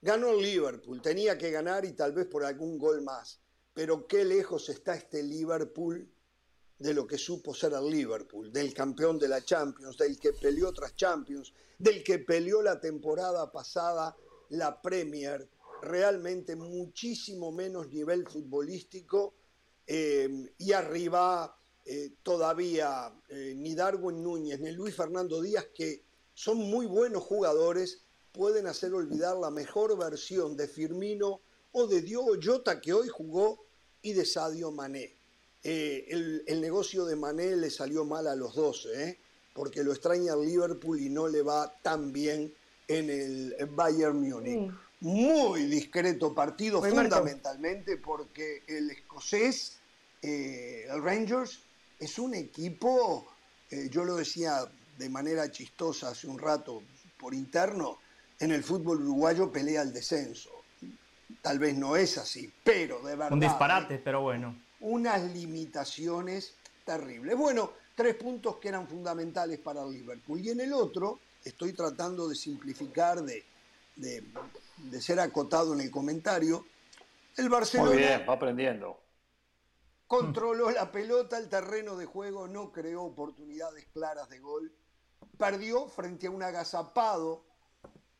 Ganó 0.00 0.30
el 0.30 0.42
Liverpool, 0.42 1.00
tenía 1.00 1.38
que 1.38 1.50
ganar 1.50 1.84
y 1.84 1.92
tal 1.92 2.12
vez 2.12 2.26
por 2.26 2.44
algún 2.44 2.78
gol 2.78 3.02
más. 3.02 3.40
Pero 3.72 4.06
qué 4.06 4.24
lejos 4.24 4.68
está 4.68 4.94
este 4.94 5.22
Liverpool 5.22 6.08
de 6.78 6.92
lo 6.92 7.06
que 7.06 7.16
supo 7.16 7.54
ser 7.54 7.72
el 7.72 7.88
Liverpool, 7.88 8.52
del 8.52 8.74
campeón 8.74 9.18
de 9.18 9.28
la 9.28 9.42
Champions, 9.42 9.96
del 9.96 10.18
que 10.18 10.32
peleó 10.32 10.68
otras 10.68 10.94
Champions, 10.94 11.54
del 11.78 12.04
que 12.04 12.18
peleó 12.18 12.60
la 12.60 12.78
temporada 12.78 13.50
pasada 13.50 14.14
la 14.50 14.80
Premier, 14.82 15.48
realmente 15.80 16.54
muchísimo 16.54 17.50
menos 17.50 17.88
nivel 17.88 18.26
futbolístico 18.26 19.34
eh, 19.86 20.52
y 20.58 20.72
arriba 20.72 21.56
eh, 21.86 22.12
todavía 22.22 23.12
eh, 23.28 23.52
ni 23.54 23.74
Darwin 23.74 24.22
Núñez 24.22 24.58
ni 24.58 24.72
Luis 24.72 24.96
Fernando 24.96 25.42
Díaz, 25.42 25.66
que 25.74 26.02
son 26.32 26.56
muy 26.56 26.86
buenos 26.86 27.22
jugadores, 27.22 28.00
pueden 28.32 28.66
hacer 28.66 28.94
olvidar 28.94 29.36
la 29.36 29.50
mejor 29.50 29.96
versión 29.98 30.56
de 30.56 30.66
Firmino 30.66 31.42
o 31.72 31.86
de 31.86 32.00
Diogo 32.00 32.36
Jota 32.42 32.80
que 32.80 32.94
hoy 32.94 33.08
jugó 33.08 33.66
y 34.00 34.14
de 34.14 34.24
Sadio 34.24 34.70
Mané. 34.70 35.12
Eh, 35.62 36.06
el, 36.46 36.60
negocio 36.62 37.04
de 37.04 37.16
Mané 37.16 37.54
le 37.54 37.68
salió 37.68 38.06
mal 38.06 38.28
a 38.28 38.34
los 38.34 38.54
dos, 38.54 38.88
porque 39.52 39.84
lo 39.84 39.92
extraña 39.92 40.32
el 40.32 40.46
Liverpool 40.46 41.00
y 41.00 41.10
no 41.10 41.28
le 41.28 41.42
va 41.42 41.70
tan 41.82 42.12
bien 42.12 42.54
en 42.88 43.10
el 43.10 43.54
Bayern 43.72 44.20
Múnich. 44.20 44.72
Muy 45.00 45.66
discreto 45.66 46.34
partido, 46.34 46.82
fundamentalmente 46.82 47.98
porque 47.98 48.62
el 48.66 48.90
escocés, 48.90 49.78
el 50.22 51.02
Rangers, 51.02 51.60
es 51.98 52.18
un 52.18 52.34
equipo, 52.34 53.26
eh, 53.70 53.88
yo 53.90 54.04
lo 54.04 54.16
decía 54.16 54.60
de 54.98 55.08
manera 55.08 55.50
chistosa 55.50 56.08
hace 56.08 56.26
un 56.26 56.38
rato 56.38 56.82
por 57.18 57.34
interno, 57.34 57.98
en 58.38 58.52
el 58.52 58.62
fútbol 58.62 59.02
uruguayo 59.02 59.50
pelea 59.50 59.82
el 59.82 59.92
descenso. 59.92 60.50
Tal 61.40 61.58
vez 61.58 61.76
no 61.76 61.96
es 61.96 62.18
así, 62.18 62.52
pero 62.62 63.00
de 63.00 63.16
verdad. 63.16 63.32
Un 63.32 63.40
disparate, 63.40 63.98
pero 63.98 64.22
bueno. 64.22 64.56
Unas 64.80 65.22
limitaciones 65.32 66.54
terribles. 66.84 67.36
Bueno, 67.36 67.72
tres 67.94 68.14
puntos 68.16 68.56
que 68.56 68.68
eran 68.68 68.86
fundamentales 68.86 69.58
para 69.58 69.82
el 69.82 69.92
Liverpool. 69.92 70.40
Y 70.40 70.50
en 70.50 70.60
el 70.60 70.72
otro, 70.72 71.20
estoy 71.44 71.72
tratando 71.72 72.28
de 72.28 72.34
simplificar, 72.34 73.22
de, 73.22 73.44
de 73.96 75.00
ser 75.00 75.20
acotado 75.20 75.74
en 75.74 75.80
el 75.80 75.90
comentario. 75.90 76.66
El 77.36 77.48
Barcelona. 77.48 77.90
Muy 77.90 77.98
bien, 77.98 78.24
va 78.28 78.34
aprendiendo 78.34 79.03
controló 80.06 80.70
la 80.70 80.90
pelota, 80.92 81.38
el 81.38 81.48
terreno 81.48 81.96
de 81.96 82.06
juego, 82.06 82.48
no 82.48 82.72
creó 82.72 83.02
oportunidades 83.02 83.86
claras 83.92 84.28
de 84.28 84.40
gol. 84.40 84.74
Perdió 85.38 85.88
frente 85.88 86.26
a 86.26 86.30
un 86.30 86.42
agazapado 86.42 87.44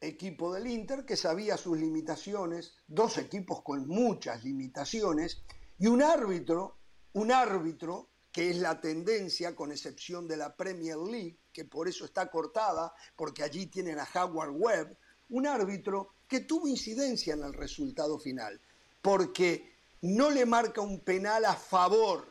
equipo 0.01 0.53
del 0.53 0.66
Inter 0.66 1.05
que 1.05 1.16
sabía 1.16 1.57
sus 1.57 1.78
limitaciones, 1.78 2.74
dos 2.87 3.18
equipos 3.18 3.62
con 3.62 3.87
muchas 3.89 4.45
limitaciones, 4.45 5.43
y 5.78 5.87
un 5.87 6.03
árbitro, 6.03 6.76
un 7.14 7.32
árbitro 7.32 8.11
que 8.30 8.51
es 8.51 8.57
la 8.57 8.80
tendencia, 8.80 9.55
con 9.55 9.70
excepción 9.70 10.26
de 10.26 10.37
la 10.37 10.57
Premier 10.57 10.97
League, 10.97 11.39
que 11.53 11.64
por 11.64 11.87
eso 11.87 12.05
está 12.05 12.30
cortada, 12.30 12.93
porque 13.14 13.45
allí 13.45 13.66
tienen 13.66 14.01
a 14.01 14.09
Howard 14.12 14.51
Webb, 14.51 14.97
un 15.30 15.47
árbitro 15.47 16.14
que 16.26 16.41
tuvo 16.41 16.66
incidencia 16.66 17.35
en 17.35 17.45
el 17.45 17.53
resultado 17.53 18.18
final, 18.18 18.61
porque 19.01 19.74
no 20.05 20.31
le 20.31 20.45
marca 20.45 20.83
un 20.83 21.01
penal 21.01 21.47
a 21.47 21.55
favor 21.55 22.27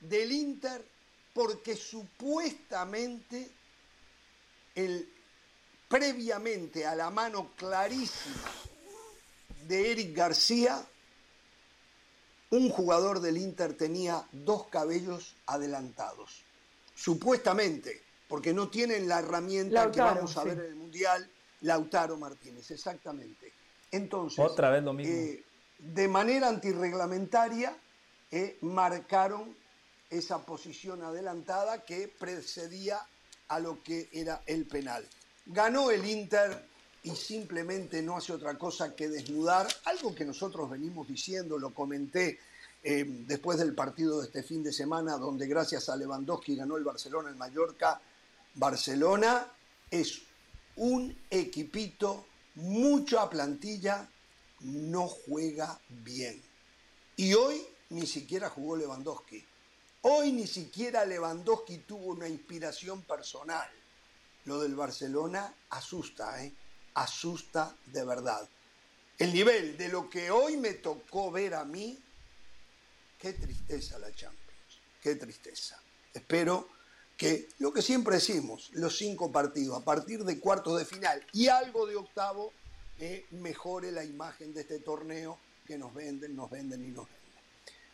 del 0.00 0.32
Inter 0.32 0.82
porque 1.34 1.76
supuestamente 1.76 3.50
el, 4.74 5.06
previamente 5.88 6.86
a 6.86 6.94
la 6.94 7.10
mano 7.10 7.52
clarísima 7.54 8.50
de 9.66 9.92
Eric 9.92 10.16
García, 10.16 10.82
un 12.50 12.70
jugador 12.70 13.20
del 13.20 13.36
Inter 13.36 13.74
tenía 13.74 14.26
dos 14.32 14.68
cabellos 14.68 15.36
adelantados. 15.44 16.44
Supuestamente, 16.94 18.00
porque 18.26 18.54
no 18.54 18.70
tienen 18.70 19.06
la 19.06 19.18
herramienta 19.18 19.90
que 19.90 20.00
vamos 20.00 20.34
a 20.38 20.44
ver 20.44 20.60
en 20.60 20.64
el 20.64 20.76
Mundial, 20.76 21.30
Lautaro 21.60 22.16
Martínez, 22.16 22.70
exactamente. 22.70 23.52
Entonces, 23.90 24.38
otra 24.38 24.70
vez 24.70 24.82
lo 24.82 24.94
mismo. 24.94 25.14
Eh, 25.14 25.44
de 25.78 26.08
manera 26.08 26.48
antirreglamentaria 26.48 27.76
eh, 28.30 28.58
marcaron 28.62 29.56
esa 30.10 30.44
posición 30.44 31.02
adelantada 31.02 31.84
que 31.84 32.08
precedía 32.08 33.00
a 33.48 33.60
lo 33.60 33.82
que 33.82 34.08
era 34.12 34.42
el 34.46 34.66
penal. 34.66 35.06
Ganó 35.46 35.90
el 35.90 36.04
Inter 36.06 36.66
y 37.02 37.10
simplemente 37.10 38.02
no 38.02 38.16
hace 38.16 38.32
otra 38.32 38.58
cosa 38.58 38.94
que 38.94 39.08
desnudar 39.08 39.66
algo 39.84 40.14
que 40.14 40.24
nosotros 40.24 40.68
venimos 40.68 41.06
diciendo, 41.08 41.58
lo 41.58 41.72
comenté 41.72 42.38
eh, 42.82 43.04
después 43.26 43.58
del 43.58 43.74
partido 43.74 44.20
de 44.20 44.26
este 44.26 44.42
fin 44.42 44.62
de 44.62 44.72
semana, 44.72 45.16
donde 45.16 45.46
gracias 45.46 45.88
a 45.88 45.96
Lewandowski 45.96 46.56
ganó 46.56 46.76
el 46.76 46.84
Barcelona 46.84 47.30
en 47.30 47.38
Mallorca. 47.38 48.00
Barcelona 48.54 49.46
es 49.90 50.22
un 50.76 51.16
equipito, 51.30 52.26
mucha 52.56 53.28
plantilla, 53.28 54.08
no 54.60 55.06
juega 55.08 55.80
bien. 55.88 56.42
Y 57.16 57.34
hoy 57.34 57.66
ni 57.90 58.06
siquiera 58.06 58.50
jugó 58.50 58.76
Lewandowski. 58.76 59.44
Hoy 60.02 60.32
ni 60.32 60.46
siquiera 60.46 61.04
Lewandowski 61.04 61.78
tuvo 61.78 62.06
una 62.06 62.28
inspiración 62.28 63.02
personal. 63.02 63.68
Lo 64.44 64.60
del 64.60 64.74
Barcelona 64.74 65.52
asusta, 65.70 66.42
¿eh? 66.44 66.52
Asusta 66.94 67.76
de 67.86 68.04
verdad. 68.04 68.48
El 69.18 69.32
nivel 69.32 69.76
de 69.76 69.88
lo 69.88 70.08
que 70.08 70.30
hoy 70.30 70.56
me 70.56 70.74
tocó 70.74 71.30
ver 71.30 71.54
a 71.54 71.64
mí 71.64 71.98
qué 73.18 73.32
tristeza 73.32 73.98
la 73.98 74.14
Champions, 74.14 74.80
qué 75.02 75.16
tristeza. 75.16 75.80
Espero 76.14 76.68
que 77.16 77.48
lo 77.58 77.72
que 77.72 77.82
siempre 77.82 78.14
decimos, 78.14 78.70
los 78.74 78.96
cinco 78.96 79.32
partidos, 79.32 79.76
a 79.80 79.84
partir 79.84 80.24
de 80.24 80.38
cuartos 80.38 80.78
de 80.78 80.84
final 80.84 81.26
y 81.32 81.48
algo 81.48 81.86
de 81.86 81.96
octavo, 81.96 82.52
eh, 83.00 83.26
mejore 83.32 83.92
la 83.92 84.04
imagen 84.04 84.52
de 84.52 84.62
este 84.62 84.80
torneo 84.80 85.38
que 85.66 85.78
nos 85.78 85.92
venden, 85.94 86.34
nos 86.34 86.50
venden 86.50 86.84
y 86.84 86.88
nos 86.88 87.06
venden. 87.06 87.42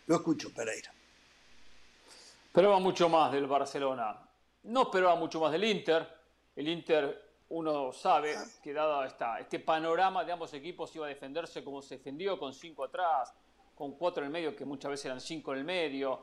Lo 0.07 0.16
escucho, 0.16 0.52
Pereira. 0.52 0.92
Esperaba 2.46 2.78
mucho 2.78 3.09
más 3.09 3.32
del 3.32 3.46
Barcelona. 3.46 4.16
No 4.64 4.82
esperaba 4.82 5.16
mucho 5.16 5.40
más 5.40 5.52
del 5.52 5.64
Inter. 5.64 6.07
El 6.55 6.68
Inter, 6.68 7.32
uno 7.48 7.92
sabe 7.92 8.36
que 8.62 8.72
dado 8.72 9.05
esta, 9.05 9.40
este 9.40 9.59
panorama 9.59 10.24
de 10.24 10.32
ambos 10.32 10.55
equipos 10.55 10.94
iba 10.94 11.07
a 11.07 11.09
defenderse 11.09 11.64
como 11.64 11.82
se 11.82 11.96
defendió, 11.96 12.38
con 12.38 12.55
cinco 12.55 12.84
atrás, 12.84 13.34
con 13.74 13.92
cuatro 13.92 14.22
en 14.22 14.26
el 14.26 14.32
medio, 14.32 14.55
que 14.55 14.64
muchas 14.64 14.90
veces 14.90 15.07
eran 15.07 15.20
cinco 15.20 15.52
en 15.52 15.59
el 15.59 15.64
medio, 15.64 16.20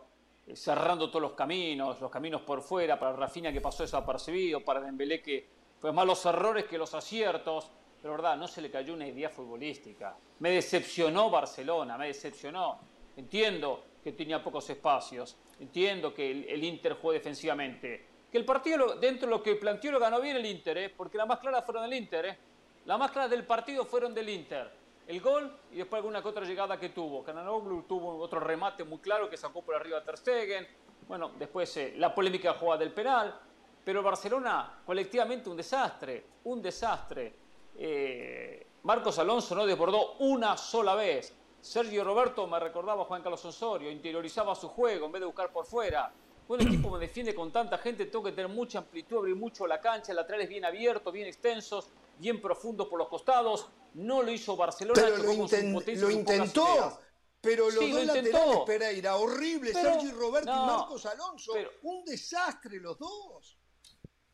eh, 0.47 0.55
cerrando 0.55 1.09
todos 1.09 1.21
los 1.21 1.33
caminos, 1.33 1.99
los 1.99 2.09
caminos 2.09 2.41
por 2.41 2.61
fuera, 2.61 2.97
para 2.97 3.13
Rafinha 3.13 3.51
que 3.51 3.61
pasó 3.61 3.83
desapercibido, 3.83 4.63
para 4.63 4.79
Dembélé 4.79 5.21
que 5.21 5.49
fue 5.79 5.91
más 5.91 6.05
los 6.05 6.25
errores 6.25 6.65
que 6.65 6.77
los 6.77 6.93
aciertos, 6.93 7.69
pero 8.01 8.13
verdad, 8.13 8.35
no 8.37 8.47
se 8.47 8.61
le 8.61 8.71
cayó 8.71 8.93
una 8.93 9.07
idea 9.07 9.29
futbolística. 9.29 10.15
Me 10.39 10.51
decepcionó 10.51 11.29
Barcelona, 11.29 11.97
me 11.97 12.07
decepcionó. 12.07 12.79
Entiendo 13.17 13.83
que 14.03 14.13
tenía 14.13 14.43
pocos 14.43 14.69
espacios, 14.69 15.37
entiendo 15.59 16.13
que 16.13 16.31
el, 16.31 16.45
el 16.49 16.63
Inter 16.63 16.93
jugó 16.93 17.11
defensivamente, 17.13 18.05
que 18.31 18.37
el 18.37 18.45
partido 18.45 18.77
lo- 18.77 18.95
dentro 18.95 19.27
de 19.27 19.35
lo 19.35 19.43
que 19.43 19.55
planteó 19.55 19.91
lo 19.91 19.99
ganó 19.99 20.19
bien 20.21 20.37
el 20.37 20.45
Inter, 20.45 20.77
¿eh? 20.77 20.89
porque 20.89 21.17
las 21.17 21.27
más 21.27 21.39
claras 21.39 21.63
fueron 21.65 21.83
del 21.83 21.93
Inter, 21.93 22.25
¿eh? 22.25 22.37
las 22.85 22.97
más 22.97 23.11
claras 23.11 23.29
del 23.29 23.43
partido 23.45 23.85
fueron 23.85 24.13
del 24.13 24.29
Inter. 24.29 24.71
El 25.07 25.19
gol 25.19 25.55
y 25.71 25.75
después 25.77 25.97
alguna 25.99 26.21
que 26.21 26.27
otra 26.29 26.45
llegada 26.45 26.79
que 26.79 26.89
tuvo. 26.89 27.23
Cananoglu 27.23 27.83
tuvo 27.83 28.17
otro 28.17 28.39
remate 28.39 28.83
muy 28.83 28.99
claro 28.99 29.29
que 29.29 29.35
sacó 29.35 29.61
por 29.61 29.75
arriba 29.75 29.97
a 29.97 30.03
Ter 30.03 30.17
Stegen. 30.17 30.67
Bueno, 31.07 31.31
después 31.37 31.75
eh, 31.77 31.95
la 31.97 32.15
polémica 32.15 32.53
jugada 32.53 32.79
del 32.79 32.91
penal. 32.93 33.37
Pero 33.83 34.01
Barcelona, 34.01 34.81
colectivamente, 34.85 35.49
un 35.49 35.57
desastre. 35.57 36.23
Un 36.45 36.61
desastre. 36.61 37.33
Eh, 37.75 38.67
Marcos 38.83 39.17
Alonso 39.19 39.55
no 39.55 39.65
desbordó 39.65 40.13
una 40.19 40.57
sola 40.57 40.95
vez. 40.95 41.33
Sergio 41.61 42.03
Roberto 42.03 42.47
me 42.47 42.59
recordaba 42.59 43.03
a 43.03 43.05
Juan 43.05 43.21
Carlos 43.21 43.43
Osorio, 43.45 43.91
interiorizaba 43.91 44.55
su 44.55 44.69
juego 44.69 45.05
en 45.05 45.11
vez 45.11 45.19
de 45.19 45.25
buscar 45.27 45.51
por 45.51 45.65
fuera. 45.65 46.11
Un 46.47 46.61
equipo 46.67 46.89
me 46.89 46.99
defiende 46.99 47.35
con 47.35 47.51
tanta 47.51 47.77
gente, 47.77 48.05
tengo 48.05 48.23
que 48.25 48.31
tener 48.31 48.49
mucha 48.49 48.79
amplitud, 48.79 49.17
abrir 49.17 49.35
mucho 49.35 49.67
la 49.67 49.79
cancha, 49.79 50.13
laterales 50.13 50.49
bien 50.49 50.65
abiertos, 50.65 51.13
bien 51.13 51.27
extensos, 51.27 51.89
bien 52.17 52.41
profundos 52.41 52.87
por 52.87 52.97
los 52.99 53.07
costados. 53.07 53.67
No 53.93 54.21
lo 54.23 54.31
hizo 54.31 54.55
Barcelona, 54.55 54.99
Pero 55.03 55.17
lo, 55.17 55.31
inten- 55.33 55.99
lo 55.99 56.09
intentó. 56.09 56.99
Pero 57.41 57.65
los 57.71 57.79
Sí, 57.83 57.91
lo 57.91 57.97
dos 57.97 58.03
intentó. 58.15 58.31
laterales, 58.37 58.59
Pereira, 58.65 59.15
horrible, 59.17 59.71
Pero- 59.73 59.93
Sergio 59.99 60.11
Roberto 60.15 60.51
no, 60.51 60.63
y 60.63 60.67
Marcos 60.67 61.05
Alonso. 61.07 61.53
un 61.83 62.05
desastre 62.05 62.79
los 62.79 62.97
dos. 62.99 63.57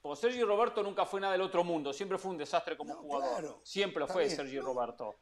Pues 0.07 0.19
Sergio 0.19 0.45
Roberto 0.45 0.81
nunca 0.83 1.05
fue 1.05 1.19
nada 1.19 1.33
del 1.33 1.41
otro 1.41 1.63
mundo, 1.63 1.91
siempre 1.93 2.17
fue 2.17 2.31
un 2.31 2.37
desastre 2.37 2.77
como 2.77 2.95
jugador. 2.95 3.39
claro, 3.39 3.61
siempre 3.63 3.99
lo 3.99 4.07
fue 4.07 4.23
bien. 4.25 4.35
Sergio 4.35 4.61
Roberto. 4.61 5.15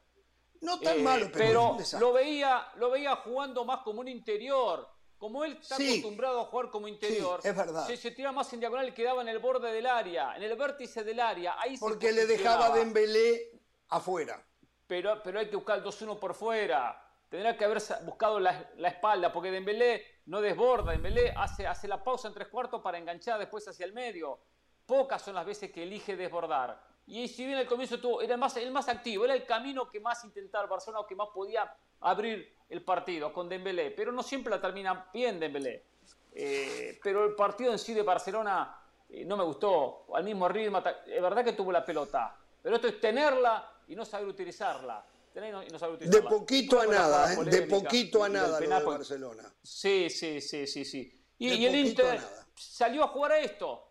No 0.60 0.80
tan 0.80 0.98
Eh, 0.98 1.02
malo, 1.02 1.28
pero, 1.32 1.64
es 1.66 1.70
un 1.72 1.78
desastre. 1.78 2.00
lo 2.06 2.12
veía, 2.12 2.68
lo 2.76 2.90
veía 2.90 3.16
jugando 3.16 3.64
más 3.64 3.80
como 3.80 4.00
un 4.00 4.08
interior. 4.08 4.88
Como 5.18 5.44
él 5.44 5.58
está 5.60 5.76
Sí. 5.76 5.88
acostumbrado 5.98 6.40
a 6.40 6.44
jugar 6.44 6.70
como 6.70 6.88
interior, 6.88 7.40
Sí, 7.42 7.48
es 7.48 7.56
verdad. 7.56 7.86
Se, 7.86 7.96
se 7.96 8.10
tira 8.10 8.32
más 8.32 8.52
en 8.52 8.60
diagonal 8.60 8.88
y 8.88 8.92
quedaba 8.92 9.22
en 9.22 9.28
el 9.28 9.38
borde 9.38 9.72
del 9.72 9.86
área, 9.86 10.36
en 10.36 10.42
el 10.42 10.54
vértice 10.56 11.02
del 11.04 11.20
área. 11.20 11.56
Ahí 11.58 11.76
Porque 11.78 12.12
le 12.12 12.26
dejaba. 12.26 12.70
Dembélé 12.70 13.50
afuera. 13.88 14.46
pero, 14.86 15.20
pero 15.22 15.40
hay 15.40 15.48
que 15.50 15.56
buscar 15.56 15.78
el 15.78 15.84
2-1 15.84 16.18
por 16.18 16.34
fuera. 16.34 17.02
Tendrá 17.28 17.56
que 17.56 17.64
haber 17.64 17.82
buscado 18.04 18.38
la, 18.38 18.70
la 18.76 18.88
espalda, 18.88 19.32
porque 19.32 19.50
Dembélé 19.50 20.20
no 20.26 20.40
desborda. 20.40 20.92
Dembélé 20.92 21.32
hace, 21.36 21.66
hace 21.66 21.88
la 21.88 22.04
pausa 22.04 22.28
en 22.28 22.34
tres 22.34 22.48
cuartos 22.48 22.80
para 22.82 22.98
enganchar 22.98 23.38
después 23.40 23.66
hacia 23.66 23.84
el 23.86 23.92
medio. 23.92 24.38
Pocas 24.86 25.22
son 25.22 25.34
las 25.34 25.44
veces 25.44 25.70
que 25.72 25.82
elige 25.82 26.16
desbordar. 26.16 26.80
Y 27.08 27.28
si 27.28 27.44
bien 27.44 27.58
al 27.58 27.66
comienzo 27.66 27.98
tuvo, 28.00 28.22
era 28.22 28.34
el 28.34 28.40
más, 28.40 28.56
el 28.56 28.70
más 28.70 28.88
activo, 28.88 29.24
era 29.24 29.34
el 29.34 29.44
camino 29.44 29.90
que 29.90 30.00
más 30.00 30.24
intentaba 30.24 30.64
el 30.64 30.70
Barcelona 30.70 31.00
o 31.00 31.06
que 31.06 31.14
más 31.14 31.28
podía 31.34 31.72
abrir 32.00 32.52
el 32.68 32.82
partido 32.82 33.32
con 33.32 33.48
Dembélé. 33.48 33.90
Pero 33.90 34.12
no 34.12 34.22
siempre 34.22 34.50
la 34.50 34.60
termina 34.60 35.08
bien 35.12 35.38
Dembélé. 35.38 35.84
Eh, 36.32 36.98
pero 37.02 37.24
el 37.24 37.34
partido 37.34 37.72
en 37.72 37.78
sí 37.78 37.94
de 37.94 38.02
Barcelona 38.02 38.80
eh, 39.08 39.24
no 39.24 39.36
me 39.36 39.44
gustó. 39.44 40.06
Al 40.14 40.24
mismo 40.24 40.48
ritmo, 40.48 40.78
es 40.78 41.22
verdad 41.22 41.44
que 41.44 41.52
tuvo 41.52 41.72
la 41.72 41.84
pelota. 41.84 42.36
Pero 42.62 42.76
esto 42.76 42.88
es 42.88 43.00
tenerla 43.00 43.70
y 43.88 43.94
no 43.94 44.04
saber 44.04 44.26
utilizarla. 44.26 45.04
Tener 45.32 45.50
y 45.50 45.70
no, 45.70 45.96
De 45.96 46.22
poquito 46.22 46.80
a 46.80 46.86
nada, 46.86 47.34
¿eh? 47.34 47.44
de 47.44 47.62
poquito 47.62 48.24
a 48.24 48.28
nada 48.28 48.58
lo 48.58 48.68
de 48.68 48.74
porque- 48.74 48.98
Barcelona. 48.98 49.52
Sí, 49.62 50.08
sí, 50.08 50.40
sí, 50.40 50.66
sí, 50.66 50.84
sí. 50.84 51.22
Y, 51.38 51.66
el 51.66 51.74
Inter 51.74 52.18
salió 52.54 53.04
a 53.04 53.08
jugar 53.08 53.32
a 53.32 53.38
esto. 53.38 53.85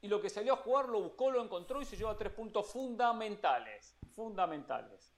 Y 0.00 0.08
lo 0.08 0.20
que 0.20 0.30
salió 0.30 0.52
a 0.52 0.56
jugar 0.56 0.88
lo 0.88 1.02
buscó, 1.02 1.30
lo 1.30 1.42
encontró 1.42 1.80
y 1.80 1.84
se 1.84 1.96
lleva 1.96 2.16
tres 2.16 2.32
puntos 2.32 2.70
fundamentales. 2.72 3.96
Fundamentales. 4.14 5.16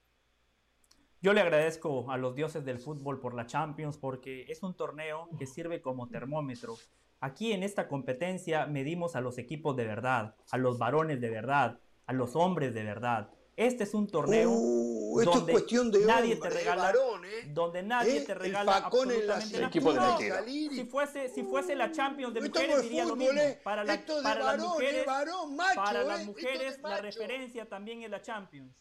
Yo 1.21 1.33
le 1.33 1.41
agradezco 1.41 2.11
a 2.11 2.17
los 2.17 2.37
dioses 2.37 2.65
del 2.65 2.79
fútbol 2.79 3.21
por 3.21 3.35
la 3.35 3.47
Champions 3.47 3.99
porque 3.99 4.47
es 4.49 4.63
un 4.63 4.75
torneo 4.75 5.29
que 5.37 5.47
sirve 5.47 5.83
como 5.83 6.09
termómetro. 6.09 6.77
Aquí 7.21 7.53
en 7.53 7.65
esta 7.65 7.89
competencia 7.89 8.67
medimos 8.67 9.17
a 9.17 9.21
los 9.21 9.39
equipos 9.39 9.75
de 9.75 9.85
verdad, 9.85 10.37
a 10.53 10.59
los 10.59 10.79
varones 10.79 11.21
de 11.21 11.31
verdad, 11.31 11.81
a 12.07 12.13
los 12.13 12.37
hombres 12.37 12.73
de 12.73 12.85
verdad. 12.85 13.31
Este 13.59 13.83
es 13.83 13.93
un 13.93 14.07
torneo 14.07 14.51
Uh, 14.53 15.19
esto 15.21 15.33
es 15.33 15.37
donde 15.39 15.53
cuestión 15.53 15.91
de 15.91 16.07
nadie 16.07 16.35
hombre, 16.35 16.49
te 16.49 16.55
eh, 16.55 16.59
regala, 16.61 16.83
varón, 16.83 17.25
eh. 17.25 17.51
donde 17.53 17.83
nadie 17.83 18.19
Eh, 18.19 18.21
te 18.21 18.33
el 18.33 18.39
regala 18.39 18.61
en 18.61 18.67
la 18.67 18.87
absolutamente 18.87 19.53
nada. 19.57 19.67
Equipo 19.67 19.93
de 19.93 19.99
No, 19.99 20.09
mentira. 20.11 20.45
Si 20.45 20.85
fuese, 20.85 21.29
si 21.31 21.43
fuese 21.43 21.75
la 21.75 21.91
Champions 21.91 22.35
de 22.35 22.41
mujeres 22.43 22.77
es 22.77 22.83
diría 22.83 23.05
lo 23.05 23.17
mismo. 23.17 23.41
eh. 23.41 23.61
Para, 23.65 23.83
la- 23.83 23.95
Esto 23.95 24.13
es 24.13 24.19
de 24.19 24.23
para 24.23 24.39
las 24.45 24.47
varón, 24.47 24.69
mujeres, 24.69 25.07
varón, 25.07 25.57
macho, 25.57 25.75
para 25.75 26.05
las 26.05 26.21
es 26.21 26.27
mujeres 26.27 26.79
la 26.83 27.01
referencia 27.01 27.69
también 27.69 28.03
es 28.05 28.11
la 28.11 28.23
Champions. 28.23 28.73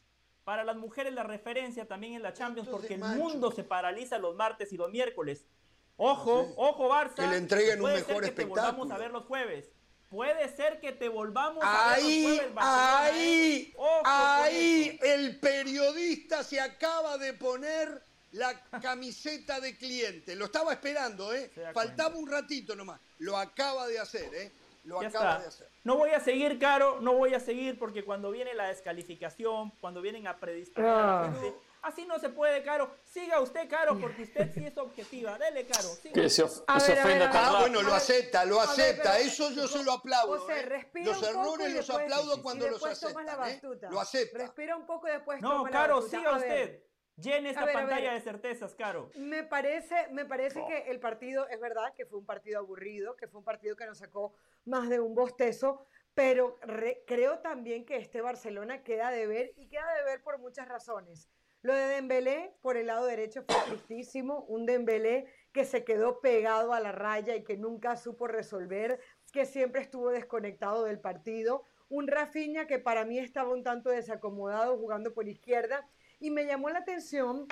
Para 0.43 0.63
las 0.63 0.77
mujeres 0.77 1.11
la 1.11 1.23
referencia 1.23 1.87
también 1.87 2.13
es 2.13 2.21
la 2.21 2.33
Champions 2.33 2.67
Esto 2.67 2.77
es 2.77 2.81
porque 2.81 2.93
el 2.93 3.17
mundo 3.17 3.51
se 3.51 3.63
paraliza 3.63 4.19
los 4.19 4.35
martes 4.35 4.71
y 4.73 4.77
los 4.77 4.91
miércoles. 4.91 5.47
Ojo, 5.95 6.53
ojo 6.55 6.87
Barça. 6.87 7.15
Que 7.15 7.27
le 7.27 7.37
entreguen 7.37 7.81
un 7.81 7.91
mejor 7.91 8.21
que 8.23 8.29
te 8.31 8.45
volvamos 8.45 8.67
espectáculo. 8.91 8.93
a 8.93 8.97
ver 8.99 9.11
los 9.11 9.25
jueves. 9.25 9.71
Puede 10.09 10.47
ser 10.55 10.79
que 10.79 10.93
te 10.93 11.09
volvamos 11.09 11.61
a 11.65 11.95
ver 11.95 12.03
los 12.03 12.05
Ahí, 12.05 12.41
ahí, 12.57 13.71
¿eh? 13.71 13.73
Ojo 13.77 14.01
ahí 14.05 14.99
el 15.03 15.37
periodista 15.39 16.43
se 16.43 16.61
acaba 16.61 17.17
de 17.17 17.33
poner 17.33 18.01
la 18.31 18.57
camiseta 18.81 19.59
de 19.59 19.75
cliente. 19.75 20.35
Lo 20.35 20.45
estaba 20.45 20.71
esperando, 20.73 21.33
¿eh? 21.33 21.51
Faltaba 21.73 22.15
un 22.15 22.29
ratito 22.29 22.75
nomás. 22.75 23.01
Lo 23.19 23.37
acaba 23.37 23.87
de 23.87 23.99
hacer, 23.99 24.33
¿eh? 24.33 24.51
Lo 24.85 25.01
Ya 25.01 25.09
acaba 25.09 25.31
está. 25.31 25.41
de 25.41 25.47
hacer. 25.49 25.69
No 25.83 25.97
voy 25.97 26.11
a 26.11 26.19
seguir, 26.21 26.57
Caro, 26.59 27.01
no 27.01 27.13
voy 27.13 27.33
a 27.33 27.39
seguir 27.41 27.77
porque 27.77 28.05
cuando 28.05 28.31
viene 28.31 28.53
la 28.53 28.67
descalificación, 28.69 29.71
cuando 29.81 30.01
vienen 30.01 30.27
a 30.27 30.37
predisponer 30.37 30.89
a 30.89 30.95
la 30.95 31.23
Ah. 31.23 31.31
gente, 31.33 31.57
así 31.81 32.05
no 32.05 32.19
se 32.19 32.29
puede, 32.29 32.63
Caro. 32.63 32.89
Siga 33.03 33.39
usted, 33.41 33.69
Caro, 33.69 33.99
porque 33.99 34.23
usted 34.23 34.51
sí 34.53 34.65
es 34.65 34.77
objetiva. 34.77 35.37
Dele, 35.37 35.65
Caro. 35.65 35.87
siga. 35.89 36.13
Que 36.13 36.29
se, 36.29 36.43
of- 36.43 36.63
A 36.67 36.79
se 36.79 36.91
ver, 36.93 36.99
a 36.99 37.03
ofenda 37.03 37.27
ver, 37.27 37.35
a 37.37 37.39
ver. 37.41 37.49
Ah, 37.55 37.59
bueno, 37.61 37.81
lo 37.81 37.93
acepta, 37.93 38.45
lo 38.45 38.59
ver, 38.59 38.67
acepta. 38.69 39.19
Eso 39.19 39.51
yo 39.51 39.67
se 39.67 39.83
lo 39.83 39.93
aplaudo. 39.93 40.39
José, 40.39 40.59
¿eh? 40.59 40.63
respira 40.63 41.05
Los 41.05 41.17
un 41.21 41.27
poco 41.33 41.39
errores 41.39 41.67
y 41.69 41.73
los 41.73 41.87
después- 41.87 42.03
aplaudo 42.03 42.35
y 42.37 42.41
cuando 42.41 42.67
los 42.69 42.81
la 42.81 42.91
aceptan. 42.91 43.49
¿eh? 43.49 43.61
Lo 43.89 43.99
acepta. 43.99 44.37
Respira 44.37 44.75
un 44.75 44.85
poco 44.85 45.07
y 45.07 45.11
después 45.11 45.41
No, 45.41 45.49
toma 45.49 45.69
la 45.69 45.77
Caro, 45.77 45.95
batuta. 45.95 46.17
siga 46.17 46.35
usted. 46.37 46.83
Llene 47.19 47.49
esta 47.49 47.65
ver, 47.65 47.73
pantalla 47.73 48.13
de 48.13 48.21
certezas, 48.21 48.75
Caro. 48.75 49.09
Me 49.15 49.43
parece, 49.43 50.07
me 50.11 50.25
parece 50.25 50.63
que 50.67 50.91
el 50.91 50.99
partido, 50.99 51.47
es 51.49 51.59
verdad 51.59 51.91
que 51.95 52.05
fue 52.05 52.19
un 52.19 52.27
partido 52.27 52.59
aburrido, 52.59 53.15
que 53.15 53.27
fue 53.27 53.39
un 53.39 53.43
partido 53.43 53.75
que 53.75 53.87
nos 53.87 53.97
sacó 53.97 54.35
más 54.65 54.87
de 54.87 54.99
un 54.99 55.15
bostezo, 55.15 55.87
pero 56.13 56.57
re- 56.61 57.03
creo 57.07 57.39
también 57.39 57.85
que 57.85 57.95
este 57.95 58.21
Barcelona 58.21 58.83
queda 58.83 59.09
de 59.09 59.25
ver 59.25 59.53
y 59.57 59.67
queda 59.67 59.91
de 59.95 60.03
ver 60.03 60.21
por 60.21 60.37
muchas 60.37 60.67
razones. 60.67 61.27
Lo 61.67 61.75
de 61.75 61.87
Dembélé 61.87 62.53
por 62.61 62.77
el 62.77 62.87
lado 62.87 63.05
derecho 63.05 63.43
fue 63.45 63.57
tristísimo, 63.67 64.45
un 64.47 64.65
Dembélé 64.65 65.25
que 65.51 65.65
se 65.65 65.83
quedó 65.83 66.21
pegado 66.21 66.71
a 66.71 66.79
la 66.79 66.93
raya 66.93 67.35
y 67.35 67.43
que 67.43 67.57
nunca 67.57 67.97
supo 67.97 68.25
resolver, 68.25 69.01
que 69.33 69.45
siempre 69.45 69.81
estuvo 69.81 70.09
desconectado 70.09 70.85
del 70.85 71.01
partido. 71.01 71.65
Un 71.89 72.07
Rafinha 72.07 72.67
que 72.67 72.79
para 72.79 73.03
mí 73.03 73.19
estaba 73.19 73.51
un 73.51 73.63
tanto 73.63 73.89
desacomodado 73.89 74.77
jugando 74.77 75.13
por 75.13 75.27
izquierda 75.27 75.85
y 76.21 76.31
me 76.31 76.45
llamó 76.45 76.69
la 76.69 76.79
atención 76.79 77.47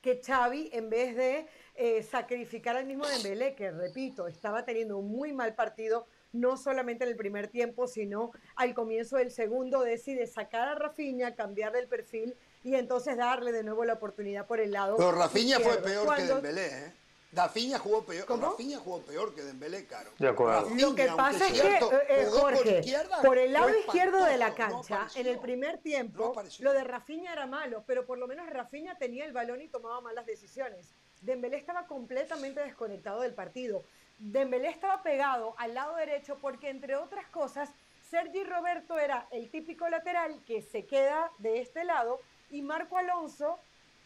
que 0.00 0.20
Xavi, 0.24 0.70
en 0.72 0.88
vez 0.88 1.16
de 1.16 1.48
eh, 1.74 2.04
sacrificar 2.04 2.76
al 2.76 2.86
mismo 2.86 3.04
Dembélé, 3.04 3.56
que 3.56 3.72
repito, 3.72 4.28
estaba 4.28 4.64
teniendo 4.64 4.96
un 4.96 5.10
muy 5.10 5.32
mal 5.32 5.56
partido, 5.56 6.06
no 6.32 6.56
solamente 6.56 7.02
en 7.02 7.10
el 7.10 7.16
primer 7.16 7.48
tiempo, 7.48 7.88
sino 7.88 8.30
al 8.54 8.74
comienzo 8.74 9.16
del 9.16 9.32
segundo, 9.32 9.82
decide 9.82 10.28
sacar 10.28 10.68
a 10.68 10.76
Rafinha, 10.76 11.34
cambiarle 11.34 11.80
el 11.80 11.88
perfil 11.88 12.36
y 12.66 12.74
entonces 12.74 13.16
darle 13.16 13.52
de 13.52 13.62
nuevo 13.62 13.84
la 13.84 13.92
oportunidad 13.92 14.44
por 14.44 14.58
el 14.58 14.72
lado. 14.72 14.96
Pero 14.96 15.12
Rafinha 15.12 15.60
fue 15.60 15.76
peor 15.78 16.16
que 16.16 16.24
Dembélé, 16.24 16.66
¿eh? 16.66 16.92
Rafinha 17.32 17.78
jugó 17.78 18.04
peor, 18.04 18.26
¿Cómo? 18.26 18.50
Rafinha 18.50 18.78
jugó 18.78 19.02
peor 19.02 19.36
que 19.36 19.42
Dembélé, 19.42 19.86
Caro. 19.86 20.10
De 20.18 20.26
acuerdo. 20.26 20.62
Rafinha, 20.62 20.88
Lo 20.88 20.94
que 20.96 21.06
pasa 21.06 21.46
es 21.46 21.52
que, 21.52 21.60
cierto, 21.60 21.92
eh, 21.92 22.26
por 22.28 22.40
Jorge, 22.40 22.82
por 23.24 23.38
el 23.38 23.52
lado 23.52 23.70
izquierdo 23.78 24.24
de 24.24 24.36
la 24.36 24.48
no 24.48 24.54
cancha, 24.56 24.96
apareció. 24.96 25.20
en 25.20 25.26
el 25.28 25.38
primer 25.38 25.74
No 25.76 25.80
tiempo, 25.80 26.34
lo 26.58 26.72
de 26.72 26.82
Rafinha 26.82 27.32
era 27.34 27.46
malo, 27.46 27.84
pero 27.86 28.04
por 28.04 28.18
lo 28.18 28.26
menos 28.26 28.50
Rafinha 28.50 28.98
tenía 28.98 29.24
el 29.24 29.32
balón 29.32 29.62
y 29.62 29.68
tomaba 29.68 30.00
malas 30.00 30.26
decisiones. 30.26 30.88
Dembélé 31.20 31.58
estaba 31.58 31.86
completamente 31.86 32.58
desconectado 32.58 33.20
del 33.20 33.32
partido. 33.32 33.84
Dembélé 34.18 34.70
estaba 34.70 35.04
pegado 35.04 35.54
al 35.58 35.72
lado 35.72 35.94
derecho 35.94 36.36
porque, 36.40 36.68
entre 36.68 36.96
otras 36.96 37.28
cosas, 37.28 37.70
Sergi 38.10 38.42
Roberto 38.42 38.98
era 38.98 39.28
el 39.30 39.50
típico 39.50 39.88
lateral 39.88 40.42
que 40.46 40.62
se 40.62 40.84
queda 40.84 41.30
de 41.38 41.60
este 41.60 41.84
lado 41.84 42.18
y 42.50 42.62
Marco 42.62 42.96
Alonso, 42.98 43.58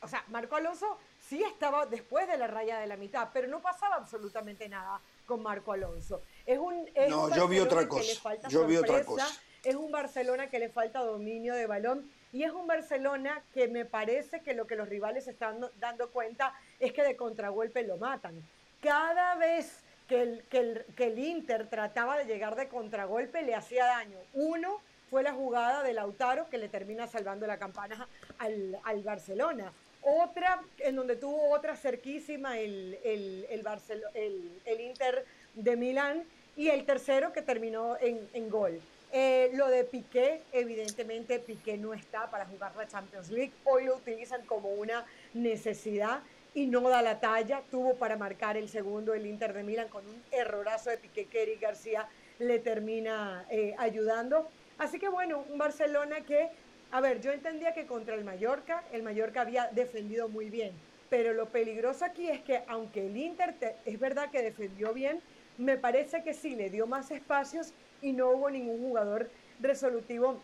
o 0.02 0.08
sea, 0.08 0.24
Marco 0.28 0.56
Alonso 0.56 0.98
sí 1.20 1.42
estaba 1.42 1.86
después 1.86 2.26
de 2.26 2.36
la 2.38 2.46
raya 2.46 2.78
de 2.78 2.86
la 2.86 2.96
mitad, 2.96 3.28
pero 3.32 3.48
no 3.48 3.60
pasaba 3.60 3.96
absolutamente 3.96 4.68
nada 4.68 5.00
con 5.26 5.42
Marco 5.42 5.72
Alonso. 5.72 6.22
Es 6.46 6.58
un, 6.58 6.88
es 6.94 7.08
no, 7.10 7.24
un 7.24 7.32
yo 7.34 7.46
vi 7.48 7.58
otra 7.60 7.82
que 7.82 7.88
cosa. 7.88 8.04
le 8.08 8.14
falta 8.16 8.48
Yo 8.48 8.66
vi 8.66 8.76
otra 8.76 9.04
cosa. 9.04 9.26
Es 9.62 9.74
un 9.74 9.92
Barcelona 9.92 10.48
que 10.48 10.58
le 10.58 10.70
falta 10.70 11.00
dominio 11.00 11.54
de 11.54 11.66
balón 11.66 12.10
y 12.32 12.44
es 12.44 12.52
un 12.52 12.66
Barcelona 12.66 13.42
que 13.52 13.68
me 13.68 13.84
parece 13.84 14.40
que 14.40 14.54
lo 14.54 14.66
que 14.66 14.74
los 14.74 14.88
rivales 14.88 15.28
están 15.28 15.60
dando- 15.60 15.72
dando 15.78 16.10
cuenta 16.10 16.54
es 16.78 16.92
que 16.94 17.02
de 17.02 17.14
contragolpe 17.14 17.82
lo 17.82 17.98
matan. 17.98 18.42
Cada 18.80 19.34
vez 19.34 19.82
que 20.08 20.22
el, 20.22 20.42
que, 20.44 20.58
el, 20.58 20.86
que 20.96 21.04
el 21.08 21.18
Inter 21.18 21.68
trataba 21.68 22.16
de 22.16 22.24
llegar 22.24 22.56
de 22.56 22.68
contragolpe 22.68 23.42
le 23.42 23.54
hacía 23.54 23.84
daño. 23.84 24.18
Uno 24.32 24.80
fue 25.10 25.22
la 25.24 25.32
jugada 25.32 25.82
de 25.82 25.92
Lautaro 25.92 26.48
que 26.48 26.56
le 26.56 26.68
termina 26.68 27.08
salvando 27.08 27.46
la 27.46 27.58
campana 27.58 28.08
al, 28.38 28.78
al 28.84 29.02
Barcelona. 29.02 29.72
Otra, 30.02 30.62
en 30.78 30.96
donde 30.96 31.16
tuvo 31.16 31.50
otra 31.50 31.76
cerquísima 31.76 32.58
el, 32.58 32.98
el, 33.04 33.46
el, 33.50 34.54
el, 34.64 34.80
Inter 34.80 35.26
de 35.54 35.76
Milán. 35.76 36.24
Y 36.56 36.68
el 36.68 36.84
tercero 36.84 37.32
que 37.32 37.42
terminó 37.42 37.96
en, 38.00 38.28
en 38.32 38.50
gol. 38.50 38.80
Eh, 39.12 39.50
lo 39.54 39.68
de 39.68 39.84
Piqué, 39.84 40.42
evidentemente 40.52 41.38
Piqué 41.38 41.76
no 41.76 41.94
está 41.94 42.30
para 42.30 42.44
jugar 42.46 42.74
la 42.76 42.86
Champions 42.86 43.30
League. 43.30 43.52
Hoy 43.64 43.84
lo 43.84 43.96
utilizan 43.96 44.44
como 44.46 44.68
una 44.70 45.04
necesidad 45.32 46.20
y 46.54 46.66
no 46.66 46.88
da 46.88 47.02
la 47.02 47.18
talla. 47.18 47.62
Tuvo 47.70 47.94
para 47.94 48.16
marcar 48.16 48.56
el 48.56 48.68
segundo 48.68 49.14
el 49.14 49.26
Inter 49.26 49.52
de 49.54 49.62
Milán 49.62 49.88
con 49.88 50.06
un 50.06 50.22
errorazo 50.32 50.90
de 50.90 50.98
Piqué 50.98 51.26
que 51.26 51.42
Eric 51.42 51.60
García 51.60 52.08
le 52.38 52.58
termina 52.58 53.46
eh, 53.50 53.74
ayudando. 53.78 54.48
Así 54.80 54.98
que 54.98 55.10
bueno, 55.10 55.44
un 55.50 55.58
Barcelona 55.58 56.22
que, 56.22 56.48
a 56.90 57.02
ver, 57.02 57.20
yo 57.20 57.30
entendía 57.32 57.74
que 57.74 57.86
contra 57.86 58.14
el 58.14 58.24
Mallorca, 58.24 58.82
el 58.92 59.02
Mallorca 59.02 59.42
había 59.42 59.68
defendido 59.68 60.26
muy 60.30 60.48
bien. 60.48 60.72
Pero 61.10 61.34
lo 61.34 61.50
peligroso 61.50 62.06
aquí 62.06 62.30
es 62.30 62.40
que 62.40 62.62
aunque 62.66 63.06
el 63.06 63.14
Inter 63.14 63.58
te- 63.60 63.76
es 63.84 64.00
verdad 64.00 64.30
que 64.30 64.40
defendió 64.40 64.94
bien, 64.94 65.20
me 65.58 65.76
parece 65.76 66.24
que 66.24 66.32
sí 66.32 66.56
le 66.56 66.70
dio 66.70 66.86
más 66.86 67.10
espacios 67.10 67.74
y 68.00 68.12
no 68.12 68.30
hubo 68.30 68.48
ningún 68.48 68.78
jugador 68.78 69.28
resolutivo 69.60 70.40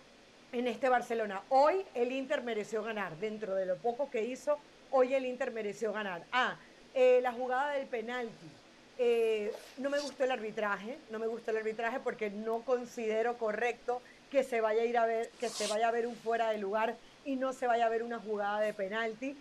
en 0.53 0.67
este 0.67 0.91
Barcelona. 0.91 1.41
Hoy 1.49 1.87
el 1.95 2.13
Inter 2.13 2.43
mereció 2.43 2.83
ganar, 2.83 3.17
dentro 3.17 3.55
de 3.55 3.65
lo 3.65 3.77
poco 3.79 4.11
que 4.11 4.23
hizo, 4.23 4.59
hoy 4.91 5.15
el 5.15 5.25
Inter 5.25 5.51
mereció 5.51 5.95
ganar. 5.95 6.25
Ah, 6.33 6.59
eh, 6.93 7.21
la 7.23 7.33
jugada 7.33 7.73
del 7.73 7.87
penalti. 7.87 8.51
Eh, 8.99 9.53
no 9.79 9.91
me 9.91 9.99
gustó 9.99 10.25
el 10.25 10.31
arbitraje, 10.31 10.97
no 11.11 11.19
me 11.19 11.27
gustó 11.27 11.51
el 11.51 11.59
arbitraje 11.59 12.01
porque 12.01 12.31
no 12.31 12.63
considero 12.63 13.37
correcto 13.37 14.01
que 14.31 14.43
se 14.45 14.61
vaya 14.61 14.83
a 14.83 14.85
ir 14.85 14.99
a 14.99 15.07
ver, 15.07 15.31
que 15.41 15.49
se 15.49 15.67
vaya 15.67 15.89
a 15.89 15.91
ver 15.91 16.07
un 16.07 16.17
fuera 16.17 16.51
de 16.51 16.59
lugar 16.59 16.97
y 17.25 17.37
no 17.37 17.53
se 17.53 17.67
vaya 17.67 17.87
a 17.87 17.89
ver 17.89 18.03
una 18.03 18.19
jugada 18.19 18.61
de 18.61 18.73
penalti. 18.73 19.37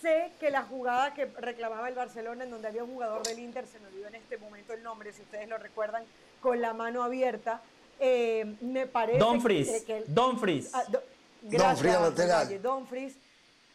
Sé 0.00 0.30
que 0.38 0.50
la 0.50 0.62
jugada 0.62 1.12
que 1.14 1.26
reclamaba 1.26 1.88
el 1.88 1.94
Barcelona, 1.94 2.44
en 2.44 2.50
donde 2.50 2.68
había 2.68 2.84
un 2.84 2.92
jugador 2.92 3.22
del 3.26 3.38
Inter, 3.38 3.66
se 3.66 3.80
me 3.80 3.88
olvidó 3.88 4.08
en 4.08 4.14
este 4.16 4.36
momento 4.38 4.72
el 4.72 4.82
nombre, 4.82 5.12
si 5.12 5.22
ustedes 5.22 5.48
lo 5.48 5.58
recuerdan, 5.58 6.04
con 6.40 6.60
la 6.60 6.72
mano 6.72 7.02
abierta, 7.02 7.60
eh, 7.98 8.54
me 8.60 8.86
parece 8.86 9.18
Dumfries, 9.18 9.68
que, 9.80 9.84
que 9.84 9.96
el- 9.98 10.14
Dumfries. 10.14 10.70
Ah, 10.72 10.84
do- 10.88 11.02
Dumfries 11.42 11.52
gracias, 11.60 12.00
lateral. 12.00 12.46
Valle, 12.46 12.58
Dumfries, 12.60 13.14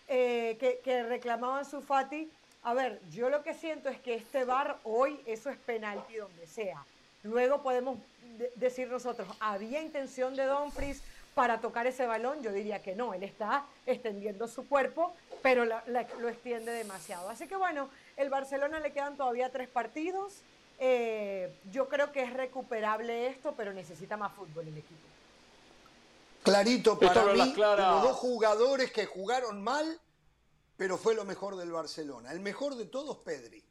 eh, 0.08 0.56
que, 0.60 0.80
que 0.84 1.04
reclamaban 1.04 1.66
su 1.66 1.82
Fati. 1.82 2.30
A 2.64 2.74
ver, 2.74 3.02
yo 3.12 3.30
lo 3.30 3.44
que 3.44 3.54
siento 3.54 3.90
es 3.90 4.00
que 4.00 4.16
este 4.16 4.46
bar 4.46 4.78
hoy, 4.86 5.20
eso 5.26 5.50
es 5.50 5.58
penalti 5.58 6.16
donde 6.16 6.48
sea. 6.48 6.86
Luego 7.24 7.62
podemos 7.62 7.98
de- 8.38 8.52
decir 8.56 8.88
nosotros, 8.90 9.28
¿había 9.40 9.82
intención 9.82 10.36
de 10.36 10.46
Dumfries 10.46 11.02
para 11.36 11.60
tocar 11.62 11.88
ese 11.88 12.06
balón? 12.06 12.42
Yo 12.44 12.52
diría 12.52 12.82
que 12.82 12.96
no, 12.96 13.14
él 13.14 13.24
está 13.24 13.66
extendiendo 13.86 14.48
su 14.48 14.68
cuerpo, 14.68 15.14
pero 15.42 15.66
la- 15.66 15.84
la- 15.88 16.08
lo 16.20 16.30
extiende 16.30 16.72
demasiado. 16.72 17.30
Así 17.30 17.48
que 17.48 17.56
bueno, 17.56 17.90
el 18.18 18.30
Barcelona 18.30 18.80
le 18.80 18.92
quedan 18.92 19.18
todavía 19.18 19.52
tres 19.52 19.70
partidos. 19.70 20.42
Eh, 20.80 21.54
yo 21.72 21.88
creo 21.88 22.12
que 22.12 22.24
es 22.24 22.34
recuperable 22.34 23.28
esto, 23.28 23.54
pero 23.56 23.74
necesita 23.74 24.18
más 24.18 24.34
fútbol 24.34 24.68
el 24.68 24.78
equipo. 24.78 25.08
Clarito 26.44 27.00
para 27.00 27.24
mí, 27.34 27.54
dos 27.56 28.18
jugadores 28.18 28.92
que 28.92 29.06
jugaron 29.06 29.62
mal, 29.64 29.98
pero 30.76 30.98
fue 30.98 31.16
lo 31.16 31.24
mejor 31.24 31.56
del 31.56 31.72
Barcelona. 31.72 32.32
El 32.34 32.42
mejor 32.42 32.76
de 32.76 32.86
todos, 32.86 33.18
Pedri. 33.20 33.64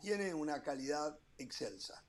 Tiene 0.00 0.34
una 0.34 0.62
calidad 0.64 1.16
excelsa. 1.38 2.02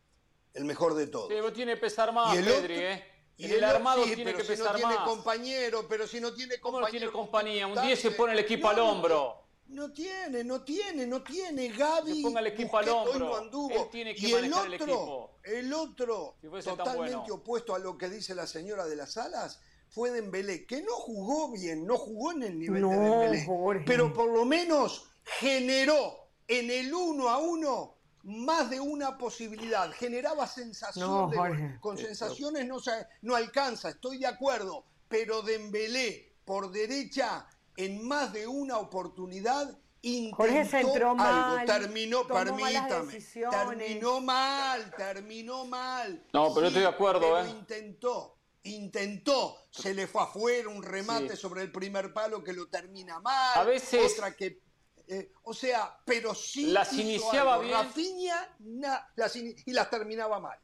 El 0.54 0.66
mejor 0.66 0.94
de 0.96 1.08
todos. 1.08 1.28
Sí, 1.30 1.34
pero 1.36 1.52
tiene 1.54 1.74
que 1.76 1.82
pesar 1.82 2.14
más, 2.14 2.34
Y 2.36 2.38
el 2.38 2.46
Pedri, 2.46 2.74
otro- 2.76 2.88
¿eh? 2.88 3.08
Y 3.36 3.46
En 3.46 3.52
el, 3.54 3.64
armado 3.64 4.04
sí, 4.04 4.10
tiene 4.16 4.26
pero 4.26 4.38
que 4.38 4.44
si 4.44 4.50
pesar 4.52 4.74
no 4.74 4.78
tiene 4.78 4.96
más. 4.96 5.08
compañero, 5.08 5.88
pero 5.90 6.06
si 6.08 6.20
no 6.20 6.34
tiene 6.34 6.60
¿Cómo 6.60 6.80
no 6.80 6.88
tiene 6.88 7.08
compañero. 7.08 7.12
compañía? 7.12 7.68
Un 7.68 7.74
dale. 7.76 7.88
10 7.88 8.00
se 8.00 8.12
pone 8.12 8.34
el 8.34 8.40
equipo 8.40 8.70
al 8.70 8.76
No, 8.78 8.92
hombro. 8.92 9.40
No 9.70 9.92
tiene, 9.92 10.44
no 10.44 10.62
tiene, 10.64 11.08
no 11.08 11.24
tiene. 11.24 11.70
Gaby. 11.70 12.18
Se 12.18 12.22
ponga 12.22 12.42
el 12.42 12.48
equipo 12.48 12.78
al 12.78 12.90
hombro. 12.90 13.18
no 13.20 13.36
anduvo. 13.36 13.72
Él 13.74 13.88
tiene 13.92 14.14
que 14.14 14.28
y 14.28 14.34
el 14.34 14.54
otro, 14.54 14.74
equipo. 14.74 15.40
el 15.44 15.74
otro, 15.74 16.36
Si 16.42 16.48
totalmente 16.64 17.16
bueno. 17.16 17.34
opuesto 17.34 17.74
a 17.74 17.80
lo 17.80 17.98
que 17.98 18.08
dice 18.10 18.36
la 18.36 18.46
señora 18.46 18.86
de 18.86 18.96
las 18.98 19.18
alas, 19.18 19.60
fue 19.90 20.12
Dembélé, 20.12 20.68
que 20.68 20.84
no 20.84 20.94
jugó 20.94 21.52
bien, 21.52 21.88
no 21.88 21.98
jugó 21.98 22.34
en 22.34 22.44
el 22.44 22.60
nivel 22.60 22.76
de 22.84 22.88
No, 22.88 22.90
Dembélé, 23.20 23.46
Jorge. 23.46 23.84
pero 23.88 24.14
por 24.14 24.30
lo 24.32 24.46
menos 24.46 25.08
generó 25.24 26.30
en 26.48 26.70
el 26.70 26.94
uno 26.94 27.30
a 27.30 27.40
uno 27.40 27.96
más 28.24 28.70
de 28.70 28.80
una 28.80 29.18
posibilidad, 29.18 29.92
generaba 29.92 30.48
sensación 30.48 31.08
No, 31.10 31.28
de 31.30 31.38
gol. 31.38 31.50
Jorge. 31.50 31.78
Con 31.82 31.98
sensaciones 31.98 32.66
no, 32.66 32.80
se- 32.80 33.06
no 33.22 33.36
alcanza, 33.36 33.90
estoy 33.90 34.18
de 34.18 34.28
acuerdo, 34.28 34.86
pero 35.08 35.42
Dembélé 35.42 36.36
por 36.46 36.72
derecha 36.72 37.46
en 37.76 38.06
más 38.08 38.32
de 38.34 38.48
una 38.48 38.78
oportunidad 38.78 39.78
intentó 40.06 40.36
Jorge 40.36 40.66
se 40.66 40.80
entró 40.82 41.12
algo, 41.12 41.16
mal, 41.16 41.66
terminó, 41.66 42.28
permítame, 42.28 43.20
terminó 43.50 44.20
mal, 44.20 44.94
terminó 44.98 45.66
mal. 45.66 46.26
No, 46.34 46.50
pero 46.54 46.62
yo 46.62 46.68
estoy 46.68 46.82
de 46.82 46.88
acuerdo, 46.90 47.22
pero 47.22 47.46
¿eh? 47.46 47.50
intentó, 47.50 48.38
intentó, 48.64 49.56
se 49.72 49.94
le 49.94 50.08
fue 50.08 50.24
afuera 50.24 50.68
un 50.70 50.84
remate 50.84 51.36
Sí. 51.36 51.42
sobre 51.42 51.62
el 51.62 51.72
primer 51.72 52.14
palo 52.14 52.44
que 52.44 52.52
lo 52.54 52.68
termina 52.68 53.20
mal, 53.22 53.58
A 53.58 53.64
veces- 53.64 54.14
otra 54.14 54.36
que 54.36 54.60
eh, 55.08 55.32
o 55.44 55.54
sea, 55.54 55.98
pero 56.06 56.34
sí 56.34 56.68
Las 56.72 56.92
hizo 56.94 57.02
iniciaba 57.02 57.54
algo. 57.56 57.66
bien. 57.66 57.78
Rafinha, 57.78 58.50
na- 58.60 59.10
las 59.16 59.36
ini- 59.36 59.56
y 59.66 59.72
las 59.74 59.90
terminaba 59.90 60.40
mal. 60.40 60.58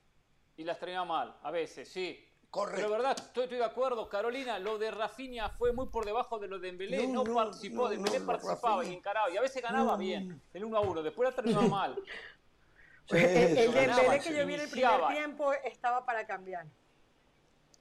Y 0.57 0.63
las 0.63 0.77
termina 0.79 1.05
mal, 1.05 1.35
a 1.43 1.51
veces, 1.51 1.89
sí. 1.89 2.25
Correcto. 2.49 2.77
Pero 2.81 2.89
verdad, 2.91 3.15
estoy, 3.17 3.43
estoy 3.43 3.59
de 3.59 3.63
acuerdo, 3.65 4.09
Carolina, 4.09 4.57
lo 4.57 4.77
de 4.79 4.89
Rafinha 4.89 5.49
fue 5.51 5.71
muy 5.71 5.87
por 5.87 6.03
debajo 6.03 6.39
de 6.39 6.47
lo 6.47 6.57
de 6.57 6.67
Dembélé, 6.69 7.05
no, 7.07 7.23
No, 7.23 7.23
no, 7.25 7.33
participó, 7.35 7.83
no, 7.83 7.89
Dembélé 7.89 8.19
no, 8.19 8.25
participaba 8.25 8.77
Rafinha. 8.77 8.93
y 8.93 8.97
encaraba, 8.97 9.29
y 9.29 9.37
a 9.37 9.41
veces 9.41 9.61
ganaba 9.61 9.91
No, 9.91 9.97
bien, 9.97 10.41
el 10.53 10.65
1 10.65 10.77
a 10.77 10.79
1, 10.81 11.03
después 11.03 11.29
la 11.29 11.35
terminaba 11.35 11.67
mal. 11.67 12.03
el 13.09 13.17
el 13.17 13.55
Dembélé 13.73 14.19
que 14.19 14.33
yo 14.35 14.45
vi 14.45 14.53
en 14.55 14.61
el 14.61 14.69
primer 14.69 14.91
iniciaba. 14.91 15.09
tiempo 15.09 15.53
estaba 15.53 16.05
para 16.05 16.25
cambiar. 16.25 16.65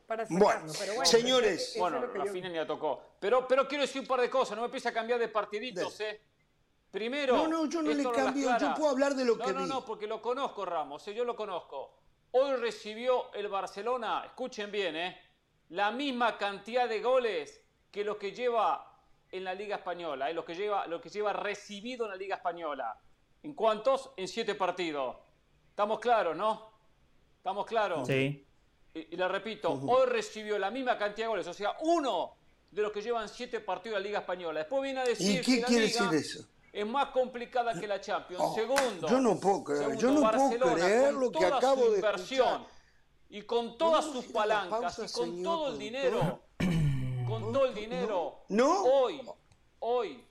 Para 0.07 0.25
Bueno, 0.29 0.47
sacarlo, 0.47 0.73
pero 0.79 0.95
bueno, 0.95 1.11
señores. 1.11 1.71
eso 1.71 1.81
Bueno, 1.81 2.01
yo. 2.01 2.25
Rafinha 2.25 2.49
ni 2.49 2.57
la 2.57 2.67
tocó. 2.67 3.03
Pero, 3.21 3.47
pero 3.47 3.69
quiero 3.69 3.83
decir 3.83 4.01
un 4.01 4.07
par 4.07 4.21
de 4.21 4.31
cosas, 4.31 4.57
no 4.57 4.63
me 4.63 4.67
empiece 4.67 4.89
a 4.89 4.93
cambiar 4.93 5.19
de 5.19 5.29
partiditos, 5.29 6.01
¿eh? 6.01 6.21
Primero. 6.91 7.37
No, 7.37 7.49
no, 7.49 7.67
yo 7.67 7.83
no 7.83 7.93
le 7.93 8.03
cambio, 8.11 8.57
yo 8.59 8.75
puedo 8.75 8.91
hablar 8.91 9.15
de 9.15 9.25
lo 9.25 9.37
no, 9.37 9.45
que 9.45 9.53
no, 9.53 9.63
vi. 9.63 9.69
No, 9.69 9.85
porque 9.85 10.07
lo 10.07 10.23
conozco, 10.23 10.65
Ramos, 10.65 11.07
¿eh? 11.09 11.15
yo 11.15 11.25
lo 11.25 11.37
conozco. 11.37 11.95
Hoy 12.33 12.57
recibió 12.57 13.33
el 13.35 13.49
Barcelona, 13.49 14.23
escuchen 14.25 14.71
bien, 14.71 14.97
¿eh? 14.97 15.21
La 15.71 15.91
misma 15.91 16.39
cantidad 16.39 16.89
de 16.89 17.01
goles 17.01 17.63
que 17.91 18.05
lo 18.05 18.19
que 18.19 18.33
lleva 18.33 18.97
en 19.31 19.45
la 19.45 19.55
Liga 19.55 19.77
Española, 19.77 20.31
¿eh? 20.31 20.35
lo, 20.35 20.45
que 20.45 20.55
lleva, 20.55 20.87
lo 20.87 21.01
que 21.01 21.11
lleva 21.11 21.33
recibido 21.33 22.07
en 22.07 22.13
la 22.13 22.17
Liga 22.17 22.37
Española. 22.37 22.99
¿En 23.43 23.55
cuántos? 23.55 24.11
En 24.17 24.27
siete 24.27 24.55
partidos. 24.55 25.17
¿Estamos 25.71 26.01
claros, 26.01 26.37
no? 26.37 26.73
¿Estamos 27.37 27.67
claros? 27.67 28.09
Sí. 28.09 28.45
Y, 28.95 29.15
y 29.15 29.17
le 29.17 29.29
repito, 29.29 29.73
hoy 29.73 30.07
recibió 30.07 30.59
la 30.59 30.71
misma 30.71 30.97
cantidad 30.97 31.27
de 31.27 31.31
goles, 31.31 31.47
o 31.47 31.55
sea, 31.55 31.77
uno 31.83 32.39
de 32.71 32.83
los 32.83 32.93
que 32.93 33.03
llevan 33.03 33.29
siete 33.29 33.61
partidos 33.61 33.97
en 33.97 34.03
la 34.03 34.07
Liga 34.09 34.19
Española. 34.21 34.61
Después 34.61 34.83
viene 34.83 35.01
a 35.01 35.05
decir 35.05 35.41
¿Y 35.41 35.45
qué 35.45 35.55
que 35.55 35.61
la 35.61 35.67
quiere 35.67 35.87
Liga 35.87 36.11
decir 36.11 36.19
eso? 36.19 36.49
Es 36.79 36.87
más 36.87 37.09
complicada 37.09 37.75
que 37.75 37.89
la 37.89 38.01
Champions. 38.01 38.41
Oh, 38.47 38.55
Segundo, 38.55 39.09
yo 39.09 39.21
no 39.21 39.41
puedo 39.41 39.65
creer, 39.65 39.81
segundo, 39.81 40.01
yo 40.01 40.11
no 40.13 40.21
puedo 40.21 40.33
Barcelona, 40.33 40.75
creer 40.75 41.13
con 41.13 41.21
lo 41.21 41.33
que 41.33 41.45
acabo 41.45 41.83
su 41.83 41.91
de 41.91 41.97
inversión 41.97 42.49
escuchar. 42.49 42.73
y 43.31 43.43
con 43.43 43.79
todas 43.79 44.05
¿Podemos 44.05 44.25
sus 44.25 44.33
palancas 44.33 44.97
pausa, 44.97 45.05
y 45.07 45.11
con 45.21 45.43
todo 45.43 45.69
el 45.73 45.79
dinero, 45.81 46.41
con 47.27 47.53
todo 47.53 47.65
el 47.65 47.75
dinero, 47.75 48.45
¿No? 48.51 48.85
hoy, 48.85 49.21
hoy, 49.81 50.25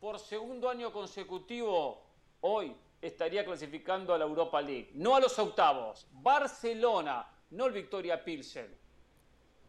por 0.00 0.18
segundo 0.18 0.70
año 0.70 0.90
consecutivo, 0.90 2.02
hoy 2.40 2.74
estaría 3.02 3.44
clasificando 3.44 4.14
a 4.14 4.18
la 4.18 4.24
Europa 4.24 4.62
League, 4.62 4.92
no 4.94 5.14
a 5.16 5.20
los 5.20 5.38
octavos. 5.38 6.06
Barcelona, 6.12 7.28
no 7.50 7.66
el 7.66 7.72
Victoria 7.72 8.24
Pilsen, 8.24 8.74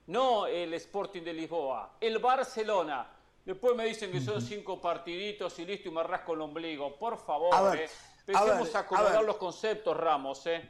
no 0.07 0.47
el 0.47 0.73
Sporting 0.75 1.23
de 1.23 1.33
Lisboa, 1.33 1.97
el 1.99 2.19
Barcelona, 2.19 3.05
Después 3.45 3.75
me 3.75 3.85
dicen 3.85 4.11
que 4.11 4.21
son 4.21 4.41
cinco 4.41 4.79
partiditos 4.79 5.57
y 5.59 5.65
listo 5.65 5.89
y 5.89 5.91
me 5.91 6.03
rasco 6.03 6.33
el 6.33 6.41
ombligo. 6.41 6.97
Por 6.97 7.17
favor, 7.17 7.53
A 7.53 7.61
ver, 7.61 7.79
eh. 7.81 7.89
a 7.89 8.19
Empecemos 8.27 8.67
ver, 8.67 8.75
a, 8.75 8.79
a 8.79 8.81
acomodar 8.83 9.17
ver. 9.17 9.25
los 9.25 9.37
conceptos, 9.37 9.97
Ramos, 9.97 10.45
¿eh? 10.45 10.69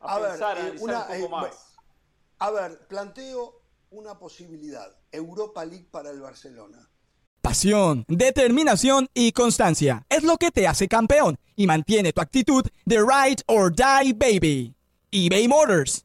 A, 0.00 0.14
A 0.14 0.18
ver, 0.18 0.30
pensar, 0.30 0.56
a 0.58 0.68
eh, 0.68 0.74
una, 0.80 1.00
un 1.00 1.06
poco 1.06 1.14
eh, 1.14 1.28
más. 1.28 1.76
A 2.38 2.50
ver, 2.50 2.86
planteo 2.88 3.60
una 3.90 4.18
posibilidad. 4.18 4.90
Europa 5.12 5.64
League 5.64 5.88
para 5.90 6.10
el 6.10 6.20
Barcelona. 6.20 6.88
Pasión, 7.42 8.04
determinación 8.08 9.08
y 9.14 9.32
constancia 9.32 10.04
es 10.08 10.24
lo 10.24 10.36
que 10.36 10.50
te 10.50 10.66
hace 10.66 10.88
campeón 10.88 11.38
y 11.54 11.66
mantiene 11.66 12.12
tu 12.12 12.20
actitud 12.20 12.64
de 12.84 12.98
ride 12.98 13.42
or 13.46 13.72
die 13.72 14.12
baby. 14.14 14.74
eBay 15.12 15.46
Motors 15.46 16.04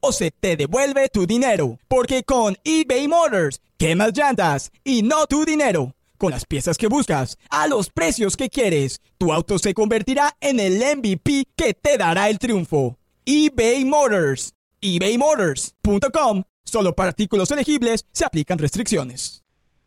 o 0.00 0.12
se 0.12 0.30
te 0.30 0.56
devuelve 0.56 1.08
tu 1.08 1.26
dinero. 1.26 1.78
Porque 1.88 2.22
con 2.24 2.56
eBay 2.64 3.08
Motors, 3.08 3.60
quemas 3.76 4.16
llantas 4.16 4.70
y 4.84 5.02
no 5.02 5.26
tu 5.26 5.44
dinero. 5.44 5.94
Con 6.18 6.32
las 6.32 6.44
piezas 6.44 6.76
que 6.76 6.88
buscas, 6.88 7.38
a 7.48 7.68
los 7.68 7.90
precios 7.90 8.36
que 8.36 8.50
quieres, 8.50 9.00
tu 9.18 9.32
auto 9.32 9.58
se 9.58 9.74
convertirá 9.74 10.36
en 10.40 10.58
el 10.60 10.78
MVP 10.78 11.46
que 11.54 11.74
te 11.74 11.96
dará 11.96 12.28
el 12.28 12.38
triunfo. 12.38 12.98
eBay 13.24 13.84
Motors. 13.84 14.54
ebaymotors.com. 14.80 16.42
Solo 16.64 16.94
para 16.94 17.10
artículos 17.10 17.50
elegibles 17.50 18.04
se 18.12 18.24
aplican 18.24 18.58
restricciones. 18.58 19.42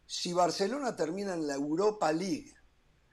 Si 0.05 0.33
Barcelona 0.33 0.95
termina 0.95 1.33
en 1.33 1.47
la 1.47 1.53
Europa 1.53 2.11
League, 2.11 2.53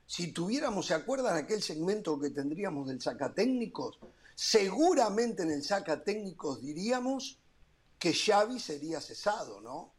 si 0.07 0.33
tuviéramos, 0.33 0.87
¿se 0.87 0.95
acuerdan 0.95 1.37
aquel 1.37 1.63
segmento 1.63 2.19
que 2.19 2.31
tendríamos 2.31 2.89
del 2.89 3.01
sacatécnicos? 3.01 3.99
Seguramente 4.41 5.43
en 5.43 5.51
el 5.51 5.65
sacatécnicos 5.65 6.61
diríamos 6.61 7.41
que 7.99 8.15
Xavi 8.15 8.61
sería 8.61 9.01
cesado, 9.01 9.61
¿no? 9.61 9.93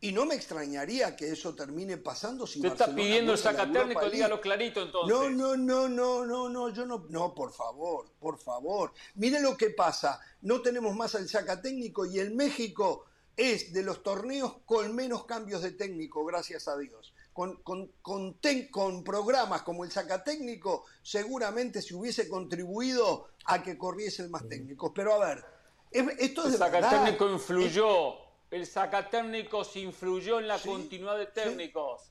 Y 0.00 0.12
no 0.12 0.24
me 0.24 0.34
extrañaría 0.34 1.14
que 1.14 1.30
eso 1.30 1.54
termine 1.54 1.98
pasando 1.98 2.46
si 2.46 2.62
Te 2.62 2.68
está 2.68 2.94
pidiendo 2.94 3.32
el 3.32 3.38
sacatécnico, 3.38 4.08
dígalo 4.08 4.40
clarito 4.40 4.80
entonces. 4.80 5.14
No, 5.14 5.28
no, 5.28 5.58
no, 5.58 5.90
no, 5.90 6.24
no, 6.24 6.48
no, 6.48 6.70
yo 6.70 6.86
no, 6.86 7.04
no, 7.10 7.34
por 7.34 7.52
favor, 7.52 8.10
por 8.18 8.38
favor. 8.38 8.94
Mire 9.14 9.42
lo 9.42 9.58
que 9.58 9.68
pasa, 9.68 10.20
no 10.40 10.62
tenemos 10.62 10.96
más 10.96 11.14
al 11.14 11.28
saca 11.28 11.60
técnico 11.60 12.06
y 12.06 12.18
el 12.18 12.34
México 12.34 13.04
es 13.36 13.74
de 13.74 13.82
los 13.82 14.02
torneos 14.02 14.56
con 14.64 14.94
menos 14.94 15.26
cambios 15.26 15.60
de 15.60 15.72
técnico, 15.72 16.24
gracias 16.24 16.66
a 16.66 16.78
Dios. 16.78 17.12
Con, 17.36 17.56
con, 17.62 17.92
con, 18.00 18.40
ten- 18.40 18.70
con 18.70 19.04
programas 19.04 19.60
como 19.60 19.84
el 19.84 19.90
sacatécnico, 19.90 20.86
seguramente 21.02 21.82
se 21.82 21.94
hubiese 21.94 22.30
contribuido 22.30 23.28
a 23.44 23.62
que 23.62 23.76
corriesen 23.76 24.30
más 24.30 24.48
técnicos. 24.48 24.92
Pero 24.94 25.12
a 25.12 25.18
ver, 25.26 25.44
es- 25.90 26.08
esto 26.18 26.40
es 26.46 26.46
El 26.46 26.52
de 26.52 26.58
verdad. 26.70 26.90
sacatécnico 26.90 27.28
influyó. 27.30 28.14
El 28.50 28.64
sacatécnico 28.66 29.64
se 29.64 29.80
influyó 29.80 30.38
en 30.40 30.48
la 30.48 30.58
continuidad 30.58 31.18
de 31.18 31.26
técnicos. 31.26 32.10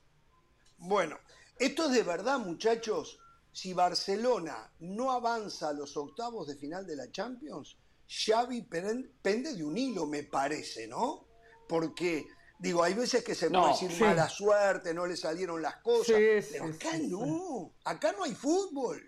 Bueno, 0.78 1.18
esto 1.58 1.86
es 1.86 1.92
de 1.94 2.04
verdad, 2.04 2.38
muchachos. 2.38 3.18
Si 3.50 3.72
Barcelona 3.72 4.70
no 4.78 5.10
avanza 5.10 5.70
a 5.70 5.72
los 5.72 5.96
octavos 5.96 6.46
de 6.46 6.54
final 6.54 6.86
de 6.86 6.94
la 6.94 7.10
Champions, 7.10 7.76
Xavi 8.06 8.62
pen- 8.62 9.10
pende 9.20 9.54
de 9.54 9.64
un 9.64 9.76
hilo, 9.76 10.06
me 10.06 10.22
parece, 10.22 10.86
¿no? 10.86 11.26
Porque, 11.68 12.26
digo, 12.58 12.82
hay 12.82 12.94
veces 12.94 13.24
que 13.24 13.34
se 13.34 13.50
No, 13.50 13.60
puede 13.60 13.72
decir 13.72 13.92
sí. 13.92 14.02
mala 14.02 14.28
suerte, 14.28 14.94
no 14.94 15.06
le 15.06 15.16
salieron 15.16 15.62
las 15.62 15.76
cosas, 15.78 16.16
Sí, 16.16 16.42
sí, 16.42 16.58
pero 16.58 16.66
acá 16.66 16.90
sí, 16.92 17.08
no, 17.08 17.74
acá 17.84 18.12
no 18.12 18.24
hay 18.24 18.34
fútbol. 18.34 19.02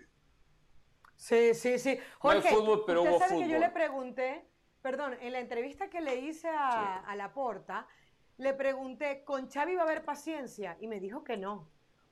Sí, 1.15 1.53
sí, 1.53 1.77
sí. 1.79 1.99
No 2.23 2.31
hay 2.33 2.41
Jorge, 2.41 2.49
fútbol, 2.49 2.83
pero 2.85 3.03
usted 3.03 3.09
hubo 3.09 3.19
sabe 3.19 3.37
que 3.37 3.47
yo 3.47 3.57
fútbol. 3.57 3.59
le 3.59 3.69
pregunté, 3.71 4.49
perdón, 4.81 5.17
en 5.19 5.33
la 5.33 5.39
entrevista 5.39 5.89
que 5.89 6.01
le 6.01 6.15
hice 6.17 6.47
a, 6.49 6.97
a 6.99 7.15
Laporta, 7.15 7.87
le 8.37 8.53
pregunté, 8.53 9.23
¿con 9.25 9.49
Xavi 9.49 9.75
va 9.75 9.81
a 9.81 9.85
haber 9.85 10.05
paciencia? 10.05 10.77
Y 10.79 10.87
me 10.87 10.99
dijo 10.99 11.23
que 11.23 11.37
no. 11.37 11.53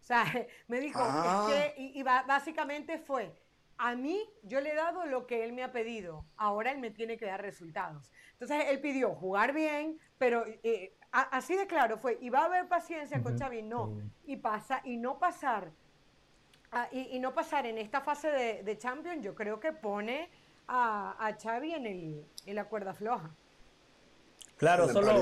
O 0.01 0.03
sea, 0.03 0.23
me 0.67 0.79
dijo, 0.79 0.99
Ah. 1.01 1.47
es 1.49 1.73
que, 1.73 1.81
y, 1.81 1.99
y 1.99 2.03
básicamente 2.03 2.97
fue, 2.99 3.33
a 3.77 3.95
mí 3.95 4.21
yo 4.43 4.59
le 4.59 4.71
he 4.71 4.75
dado 4.75 5.05
lo 5.05 5.25
que 5.27 5.43
él 5.45 5.53
me 5.53 5.63
ha 5.63 5.71
pedido, 5.71 6.29
ahora 6.35 6.71
él 6.71 6.79
me 6.79 6.91
tiene 6.91 7.17
que 7.17 7.25
dar 7.25 7.41
resultados. 7.41 8.11
Entonces 8.33 8.65
él 8.69 8.81
pidió 8.81 9.15
jugar 9.15 9.53
bien, 9.53 9.99
pero 10.17 10.45
eh, 10.63 10.96
a- 11.11 11.37
así 11.37 11.55
de 11.55 11.67
claro 11.67 11.97
fue, 11.97 12.17
¿y 12.21 12.29
va 12.29 12.41
a 12.41 12.45
haber 12.45 12.67
paciencia 12.67 13.21
con 13.23 13.37
Xavi? 13.37 13.61
No. 13.61 13.93
Y 14.25 14.37
pasa, 14.37 14.81
y 14.83 14.97
no 14.97 15.17
pasar 15.19 15.69
y, 16.91 17.15
y 17.15 17.19
no 17.19 17.33
pasar 17.33 17.65
en 17.65 17.77
esta 17.77 18.01
fase 18.01 18.29
de, 18.29 18.61
de 18.63 18.77
Champions, 18.77 19.23
yo 19.23 19.33
creo 19.33 19.59
que 19.59 19.71
pone 19.71 20.29
a, 20.67 21.15
a 21.25 21.33
Xavi 21.41 21.73
en, 21.73 21.85
el, 21.87 22.25
en 22.45 22.55
la 22.55 22.65
cuerda 22.65 22.93
floja. 22.93 23.29
Claro, 24.57 24.89
solo 24.89 25.21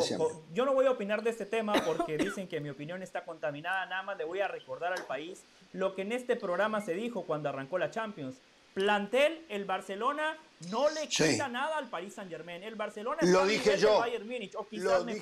yo 0.54 0.66
no 0.66 0.74
voy 0.74 0.86
a 0.86 0.92
opinar 0.92 1.22
de 1.22 1.30
este 1.30 1.46
tema 1.46 1.74
porque 1.86 2.18
dicen 2.18 2.48
que 2.48 2.62
mi 2.62 2.70
opinión 2.70 3.04
está 3.04 3.26
contaminada. 3.26 3.86
Nada 3.86 4.02
más 4.04 4.18
le 4.18 4.24
voy 4.24 4.40
a 4.40 4.48
recordar 4.48 4.94
al 4.94 5.04
país 5.06 5.44
lo 5.74 5.94
que 5.94 6.04
en 6.04 6.14
este 6.14 6.36
programa 6.38 6.80
se 6.82 6.94
dijo 6.94 7.24
cuando 7.24 7.50
arrancó 7.50 7.78
la 7.78 7.92
Champions. 7.92 8.38
Plantel, 8.74 9.46
el 9.50 9.66
Barcelona 9.66 10.38
no 10.72 10.90
le 10.90 11.10
Sí. 11.12 11.32
quita 11.32 11.48
nada 11.50 11.78
al 11.78 11.90
Paris 11.90 12.14
Saint 12.16 12.30
Germain. 12.32 12.64
El 12.64 12.76
Barcelona 12.76 13.20
Lo 13.24 13.46
dije 13.46 13.78
yo. 13.78 14.00
Bayern 14.00 14.26
Múnich 14.28 14.56
o 14.56 14.66
quizás 14.68 14.86
Lo 14.86 15.04
dije. 15.06 15.20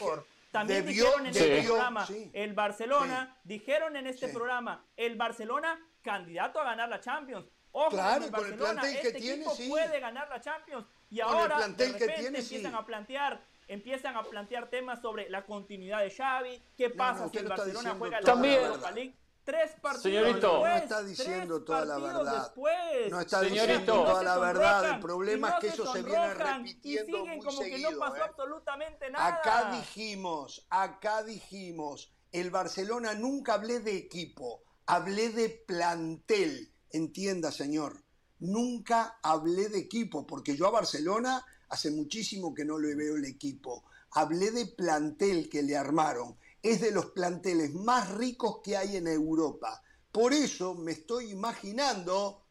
También 0.54 0.86
Debió- 0.86 1.06
dijeron 1.06 1.26
en 1.26 1.36
este 1.36 1.64
programa, 1.64 2.06
sí. 2.06 2.30
el 2.32 2.54
Barcelona, 2.54 3.38
dijeron 3.44 3.96
en 3.96 4.06
este 4.06 4.28
programa, 4.28 4.86
el 4.96 5.16
Barcelona 5.16 5.80
candidato 6.04 6.60
a 6.62 6.64
ganar 6.64 6.90
la 6.90 7.00
Champions. 7.02 7.48
Ojo, 7.72 7.90
Claro, 7.90 8.24
el 8.26 8.32
con 8.32 8.46
el 8.46 8.54
plantel 8.54 8.92
que 9.02 9.08
este 9.08 9.20
tiene, 9.20 9.36
equipo 9.38 9.56
sí. 9.56 9.68
puede 9.68 10.00
ganar 10.00 10.30
la 10.30 10.40
Champions. 10.40 10.86
Y 11.10 11.22
Con 11.22 11.34
ahora, 11.36 11.68
de 11.68 11.76
que 11.76 11.84
repente, 11.94 12.08
tiene, 12.22 12.38
empiezan 12.40 12.72
sí. 12.72 12.78
a 12.80 12.86
plantear 12.86 13.42
empiezan 13.68 14.16
a 14.18 14.24
plantear 14.24 14.68
temas 14.70 15.02
sobre 15.02 15.30
la 15.30 15.44
continuidad 15.46 16.02
de 16.02 16.12
Xavi, 16.12 16.62
qué 16.78 16.90
pasa 16.92 17.24
no, 17.24 17.30
si 17.30 17.38
el 17.38 17.48
Barcelona 17.48 17.96
juega 17.98 18.22
la 18.22 18.32
Europa. 18.32 18.92
League. 18.92 19.16
Tres 19.44 19.72
partidos 19.82 20.02
Señorito. 20.04 20.52
después, 20.54 20.72
No 20.74 20.78
está 20.84 21.04
diciendo 21.04 21.56
tres 21.56 21.66
toda 21.66 21.86
la 21.86 21.98
verdad. 21.98 22.42
después. 22.44 23.12
No 23.12 23.20
está 23.20 23.40
Señorito. 23.42 23.62
diciendo 23.66 24.04
toda 24.04 24.24
la 24.24 24.38
verdad. 24.38 24.90
El 24.92 25.00
problema 25.02 25.50
no 25.50 25.54
es 25.56 25.60
que 25.60 25.68
se 25.68 25.74
eso 25.74 25.94
se 25.94 26.02
viene 26.02 26.34
repitiendo 26.34 27.18
y 27.18 27.20
siguen 27.22 27.36
muy 27.38 27.46
como 27.46 27.60
que 27.60 27.70
seguido. 27.72 27.92
no 27.92 28.00
pasó 28.00 28.16
¿eh? 28.16 28.22
absolutamente 28.24 29.10
nada. 29.12 29.28
Acá 29.28 29.72
dijimos, 29.74 30.66
acá 30.70 31.24
dijimos, 31.24 32.14
el 32.32 32.52
Barcelona 32.52 33.16
nunca 33.16 33.56
hablé 33.56 33.80
de 33.82 33.98
equipo, 33.98 34.62
hablé 34.86 35.30
de 35.30 35.50
plantel. 35.50 36.72
Entienda, 36.92 37.52
señor. 37.52 38.02
Nunca 38.40 39.20
hablé 39.24 39.70
de 39.70 39.80
equipo, 39.80 40.26
porque 40.28 40.56
yo 40.56 40.68
a 40.68 40.72
Barcelona 40.72 41.46
hace 41.70 41.92
muchísimo 41.92 42.54
que 42.54 42.66
no 42.66 42.78
le 42.78 42.96
veo 42.96 43.16
el 43.18 43.26
equipo. 43.26 43.84
Hablé 44.12 44.52
de 44.52 44.68
plantel 44.68 45.50
que 45.50 45.64
le 45.64 45.76
armaron. 45.76 46.38
Es 46.64 46.80
de 46.80 46.92
los 46.92 47.08
planteles 47.08 47.74
más 47.74 48.10
ricos 48.12 48.62
que 48.64 48.78
hay 48.78 48.96
en 48.96 49.08
Europa. 49.08 49.84
Por 50.10 50.34
eso 50.34 50.74
me 50.74 50.94
estoy 50.94 51.32
imaginando 51.32 52.46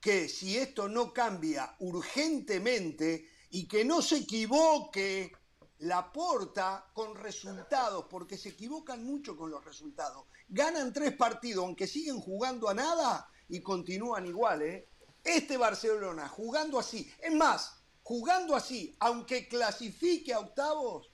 que 0.00 0.28
si 0.28 0.56
esto 0.56 0.88
no 0.88 1.12
cambia 1.12 1.74
urgentemente 1.80 3.28
y 3.50 3.66
que 3.66 3.84
no 3.84 4.02
se 4.02 4.18
equivoque 4.18 5.32
la 5.78 6.12
porta 6.12 6.90
con 6.94 7.16
resultados, 7.16 8.06
porque 8.08 8.38
se 8.38 8.50
equivocan 8.50 9.04
mucho 9.04 9.36
con 9.36 9.50
los 9.50 9.64
resultados. 9.64 10.26
Ganan 10.48 10.92
tres 10.92 11.16
partidos, 11.16 11.64
aunque 11.64 11.88
siguen 11.88 12.20
jugando 12.20 12.68
a 12.68 12.74
nada 12.74 13.28
y 13.48 13.60
continúan 13.60 14.26
igual, 14.26 14.62
¿eh? 14.62 14.88
Este 15.24 15.56
Barcelona 15.56 16.28
jugando 16.28 16.78
así, 16.78 17.10
es 17.18 17.34
más, 17.34 17.82
jugando 18.04 18.54
así, 18.54 18.94
aunque 19.00 19.48
clasifique 19.48 20.32
a 20.32 20.38
octavos, 20.38 21.09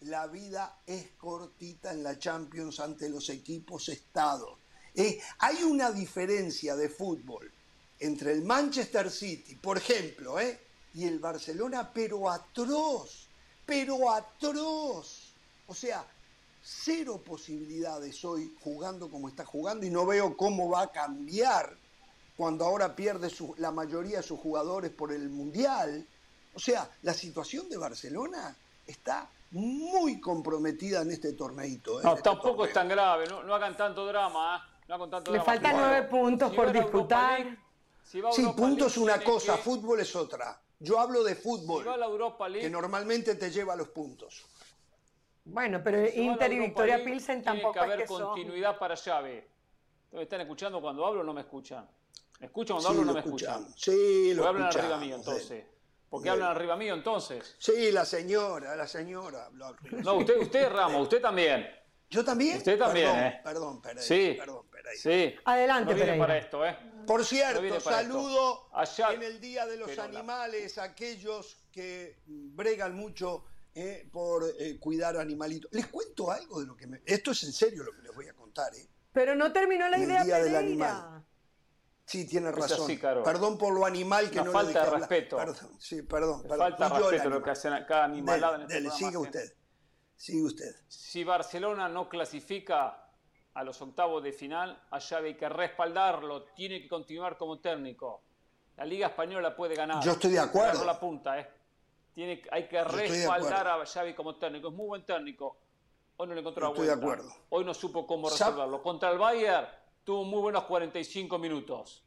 la 0.00 0.26
vida 0.26 0.80
es 0.86 1.12
cortita 1.12 1.92
en 1.92 2.02
la 2.02 2.18
Champions 2.18 2.80
ante 2.80 3.08
los 3.08 3.28
equipos 3.30 3.88
estados. 3.88 4.58
Eh, 4.94 5.20
hay 5.38 5.62
una 5.62 5.90
diferencia 5.90 6.76
de 6.76 6.88
fútbol 6.88 7.52
entre 7.98 8.32
el 8.32 8.42
Manchester 8.42 9.10
City, 9.10 9.56
por 9.56 9.78
ejemplo, 9.78 10.38
¿eh? 10.38 10.60
y 10.94 11.04
el 11.04 11.18
Barcelona, 11.18 11.90
pero 11.92 12.30
atroz, 12.30 13.28
pero 13.64 14.10
atroz. 14.10 15.34
O 15.66 15.74
sea, 15.74 16.06
cero 16.62 17.22
posibilidades 17.24 18.24
hoy 18.24 18.54
jugando 18.60 19.10
como 19.10 19.28
está 19.28 19.44
jugando 19.44 19.86
y 19.86 19.90
no 19.90 20.06
veo 20.06 20.36
cómo 20.36 20.68
va 20.70 20.82
a 20.82 20.92
cambiar 20.92 21.76
cuando 22.36 22.64
ahora 22.64 22.94
pierde 22.94 23.30
la 23.58 23.70
mayoría 23.70 24.18
de 24.18 24.22
sus 24.22 24.40
jugadores 24.40 24.90
por 24.90 25.12
el 25.12 25.28
Mundial. 25.28 26.06
O 26.54 26.58
sea, 26.58 26.90
la 27.02 27.14
situación 27.14 27.68
de 27.68 27.76
Barcelona 27.76 28.56
está 28.86 29.30
muy 29.50 30.20
comprometida 30.20 31.02
en 31.02 31.10
este 31.12 31.32
torneito. 31.32 32.00
¿eh? 32.00 32.04
No, 32.04 32.10
este 32.10 32.22
tampoco 32.22 32.48
torneo. 32.48 32.66
es 32.66 32.72
tan 32.72 32.88
grave, 32.88 33.26
no, 33.28 33.42
no 33.42 33.54
hagan 33.54 33.76
tanto 33.76 34.06
drama. 34.06 34.56
¿eh? 34.56 34.72
No 34.88 34.98
tanto 35.08 35.30
Le 35.32 35.38
drama. 35.38 35.44
faltan 35.44 35.76
nueve 35.76 36.02
puntos 36.08 36.50
si 36.50 36.56
por 36.56 36.72
disputar. 36.72 37.40
League, 37.40 37.58
si 38.02 38.20
va 38.20 38.32
Sí, 38.32 38.42
Europa 38.42 38.56
punto 38.62 38.86
es 38.86 38.96
una 38.98 39.12
tiene 39.14 39.24
cosa, 39.32 39.56
que- 39.56 39.62
fútbol 39.62 40.00
es 40.00 40.14
otra. 40.16 40.60
Yo 40.78 41.00
hablo 41.00 41.24
de 41.24 41.34
fútbol, 41.34 41.82
Si 41.84 41.88
va 41.88 41.94
a 41.94 41.98
la 41.98 42.06
Europa 42.06 42.48
League, 42.48 42.66
que 42.66 42.70
normalmente 42.70 43.34
te 43.34 43.50
lleva 43.50 43.72
a 43.72 43.76
los 43.76 43.88
puntos. 43.88 44.44
Bueno, 45.44 45.80
pero 45.82 46.06
si 46.10 46.20
Inter 46.22 46.52
y 46.52 46.58
Victoria 46.58 46.96
League, 46.96 47.10
Pilsen 47.12 47.42
tiene 47.42 47.60
tampoco 47.62 47.72
que 47.74 47.78
es 47.78 47.84
haber 47.84 47.98
que 48.00 48.06
son. 48.08 48.22
continuidad 48.24 48.78
para 48.78 48.96
Xavi. 48.96 49.42
¿Me 50.12 50.22
están 50.22 50.40
escuchando 50.42 50.80
cuando 50.80 51.06
hablo 51.06 51.20
o 51.20 51.24
no 51.24 51.32
me 51.32 51.40
escuchan? 51.42 51.88
¿Me 52.40 52.46
escuchan 52.46 52.76
cuando 52.76 52.88
Sí, 52.90 52.92
hablo 52.92 53.02
o 53.02 53.04
no 53.04 53.12
lo 53.12 53.14
me 53.14 53.20
escuchan? 53.20 53.66
Sí, 53.76 54.34
lo 54.34 54.42
¿Por 54.44 54.56
qué 54.56 54.62
hablan 54.62 54.78
arriba 54.78 54.96
mío 54.98 55.14
sí. 55.16 55.20
entonces? 55.20 55.64
¿Por 56.08 56.22
qué 56.22 56.28
Sí. 56.28 56.32
hablan 56.32 56.50
arriba 56.50 56.76
mío 56.76 56.94
entonces? 56.94 57.56
Sí, 57.58 57.90
la 57.92 58.04
señora, 58.04 58.76
la 58.76 58.86
señora. 58.86 59.46
habló 59.46 59.66
arriba. 59.66 59.98
No, 60.02 60.14
usted, 60.16 60.36
usted 60.40 60.68
Ramos, 60.70 61.02
usted 61.02 61.20
también. 61.20 61.66
¿Yo 62.08 62.24
también? 62.24 62.58
Usted 62.58 62.78
también, 62.78 63.06
Perdón, 63.10 63.24
¿eh? 63.26 63.40
Perdón, 63.42 63.82
Pereira. 63.82 64.02
Sí. 64.02 64.34
Perdón, 64.38 64.66
Pereira. 64.70 65.00
Sí. 65.02 65.34
Adelante, 65.44 65.90
no 65.90 65.94
viene 65.96 66.12
Pereira. 66.12 66.26
para 66.26 66.38
esto, 66.38 66.64
¿eh? 66.66 66.76
Por 67.06 67.24
cierto, 67.24 67.80
saludo 67.80 68.68
Allá- 68.72 69.12
en 69.12 69.22
el 69.24 69.40
Día 69.40 69.66
de 69.66 69.76
los 69.76 69.98
Animales 69.98 70.78
a 70.78 70.84
aquellos 70.84 71.56
que 71.72 72.20
bregan 72.26 72.94
mucho 72.94 73.44
eh, 73.74 74.08
por 74.10 74.44
eh, 74.58 74.78
cuidar 74.78 75.16
animalitos. 75.18 75.70
Les 75.72 75.88
cuento 75.88 76.30
algo 76.30 76.60
de 76.60 76.66
lo 76.66 76.74
que 76.76 76.86
me... 76.86 77.02
Esto 77.04 77.32
es 77.32 77.42
en 77.42 77.52
serio 77.52 77.82
lo 77.84 77.92
que 77.92 78.00
les 78.02 78.14
voy 78.14 78.26
a 78.28 78.32
contar, 78.32 78.74
¿eh? 78.74 78.86
Pero 79.12 79.34
no 79.34 79.52
terminó 79.52 79.86
la 79.88 79.96
En 79.96 80.04
el 80.04 80.08
idea 80.10 80.24
Día 80.24 80.38
del. 80.38 80.56
Animal. 80.56 81.24
Sí, 82.06 82.24
tiene 82.26 82.52
razón. 82.52 82.82
así. 82.84 82.96
Perdón 82.98 83.58
por 83.58 83.74
lo 83.74 83.84
animal 83.84 84.30
que 84.30 84.38
Una 84.38 84.44
no 84.44 84.52
falta 84.52 84.68
le 84.68 84.74
dejé 84.74 84.80
de 84.80 84.86
hablar. 84.86 85.00
respeto. 85.10 85.36
Perdón, 85.36 85.80
sí, 85.80 86.02
perdón. 86.02 86.42
Falta 86.48 86.86
el 86.86 86.92
respeto 86.92 87.30
lo 87.30 87.42
que 87.42 87.50
hacen 87.50 87.72
a 87.72 87.84
cada 87.84 88.04
animalada 88.04 88.62
en 88.62 88.68
Dele, 88.68 88.88
este 88.88 89.04
dele, 89.04 89.10
programa, 89.10 89.10
¿sí? 89.10 89.38
usted. 89.38 89.56
Sigue 90.14 90.42
usted. 90.44 90.74
Si 90.88 91.24
Barcelona 91.24 91.88
no 91.88 92.08
clasifica 92.08 93.10
a 93.54 93.64
los 93.64 93.82
octavos 93.82 94.22
de 94.22 94.32
final, 94.32 94.80
a 94.90 95.00
Xavi 95.00 95.28
hay 95.30 95.36
que 95.36 95.48
respaldarlo, 95.48 96.44
tiene 96.54 96.80
que 96.80 96.88
continuar 96.88 97.36
como 97.36 97.58
técnico. 97.58 98.22
La 98.76 98.84
Liga 98.84 99.08
Española 99.08 99.56
puede 99.56 99.74
ganar. 99.74 100.02
Yo 100.04 100.12
estoy 100.12 100.30
de 100.30 100.38
acuerdo. 100.38 100.84
La 100.84 101.00
punta, 101.00 101.40
¿eh? 101.40 101.50
Tiene, 102.14 102.42
hay 102.52 102.68
que 102.68 102.76
de 102.76 102.84
respaldar 102.84 103.66
a 103.66 103.84
Xavi 103.84 104.14
como 104.14 104.36
técnico. 104.36 104.68
Es 104.68 104.74
muy 104.74 104.86
buen 104.86 105.04
técnico. 105.04 105.58
Hoy 106.18 106.28
no 106.28 106.34
le 106.34 106.40
encontró 106.40 106.66
la 106.68 106.70
Estoy 106.70 106.86
de 106.86 106.92
acuerdo. 106.92 107.28
Hoy 107.48 107.64
no 107.64 107.74
supo 107.74 108.06
cómo 108.06 108.30
resolverlo. 108.30 108.80
Contra 108.82 109.10
el 109.10 109.18
Bayern 109.18 109.66
tuvo 110.06 110.24
muy 110.24 110.40
buenos 110.40 110.64
45 110.66 111.36
minutos. 111.36 112.04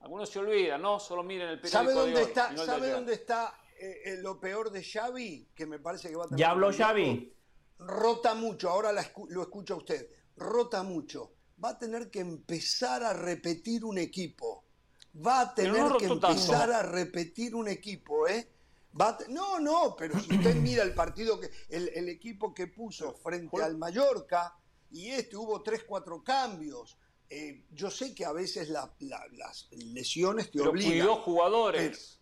Algunos 0.00 0.28
se 0.28 0.38
olvidan, 0.38 0.82
¿no? 0.82 1.00
Solo 1.00 1.22
miren 1.22 1.48
el 1.48 1.58
periódico 1.58 1.78
¿Sabe 1.78 1.94
de 1.94 2.00
dónde 2.00 2.20
hoy, 2.20 2.26
está, 2.28 2.50
no 2.52 2.66
¿sabe 2.66 2.82
ayer. 2.82 2.94
dónde 2.96 3.14
está 3.14 3.58
eh, 3.80 4.02
eh, 4.04 4.16
lo 4.20 4.38
peor 4.38 4.70
de 4.70 4.84
Xavi? 4.84 5.48
Que 5.54 5.64
me 5.64 5.78
parece 5.78 6.10
que 6.10 6.16
va 6.16 6.24
a 6.24 6.28
tener 6.28 6.38
¿Ya 6.40 6.50
habló 6.50 6.70
Xavi? 6.70 7.32
rota 7.78 8.34
mucho, 8.34 8.68
ahora 8.68 8.92
la 8.92 9.02
escu- 9.02 9.26
lo 9.30 9.40
escucha 9.42 9.74
usted, 9.74 10.06
rota 10.36 10.82
mucho. 10.82 11.32
Va 11.64 11.70
a 11.70 11.78
tener 11.78 12.10
que 12.10 12.20
empezar 12.20 13.02
a 13.02 13.14
repetir 13.14 13.86
un 13.86 13.96
equipo. 13.96 14.62
Va 15.26 15.40
a 15.40 15.54
tener 15.54 15.72
no 15.88 15.96
que 15.96 16.06
tanto. 16.06 16.28
empezar 16.28 16.70
a 16.72 16.82
repetir 16.82 17.54
un 17.54 17.68
equipo, 17.68 18.28
¿eh? 18.28 18.50
No, 19.30 19.58
no, 19.58 19.96
pero 19.96 20.20
si 20.20 20.36
usted 20.36 20.54
mira 20.56 20.82
el 20.82 20.92
partido, 20.94 21.40
que 21.40 21.50
el, 21.70 21.88
el 21.94 22.08
equipo 22.10 22.52
que 22.52 22.66
puso 22.66 23.14
frente 23.14 23.62
al 23.62 23.78
Mallorca, 23.78 24.54
y 24.90 25.08
este 25.10 25.36
hubo 25.36 25.62
tres, 25.62 25.84
cuatro 25.84 26.22
cambios. 26.22 26.98
Eh, 27.30 27.64
yo 27.72 27.90
sé 27.90 28.14
que 28.14 28.24
a 28.24 28.32
veces 28.32 28.68
la- 28.68 28.92
la- 29.00 29.26
las 29.32 29.68
lesiones 29.72 30.50
te 30.50 30.58
Pero 30.58 30.70
obligan. 30.70 30.92
cuidó 30.92 31.16
jugadores. 31.16 32.20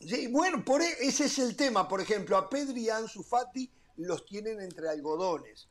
Sí, 0.00 0.28
bueno, 0.28 0.64
por 0.64 0.80
e- 0.80 0.96
ese 1.00 1.26
es 1.26 1.38
el 1.38 1.54
tema. 1.56 1.86
Por 1.86 2.00
ejemplo, 2.00 2.36
a 2.36 2.48
Pedri 2.48 2.84
y 2.84 2.88
a 2.88 2.96
Ansu 2.96 3.22
Fati 3.22 3.70
los 3.96 4.24
tienen 4.24 4.60
entre 4.60 4.88
algodones. 4.88 5.68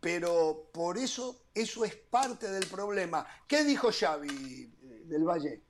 Pero 0.00 0.68
por 0.72 0.98
eso, 0.98 1.42
eso 1.54 1.84
es 1.84 1.96
parte 1.96 2.48
del 2.50 2.66
problema. 2.66 3.26
¿Qué 3.48 3.64
dijo 3.64 3.88
Xavi 3.90 4.28
eh, 4.82 5.02
del 5.06 5.24
Valle? 5.24 5.62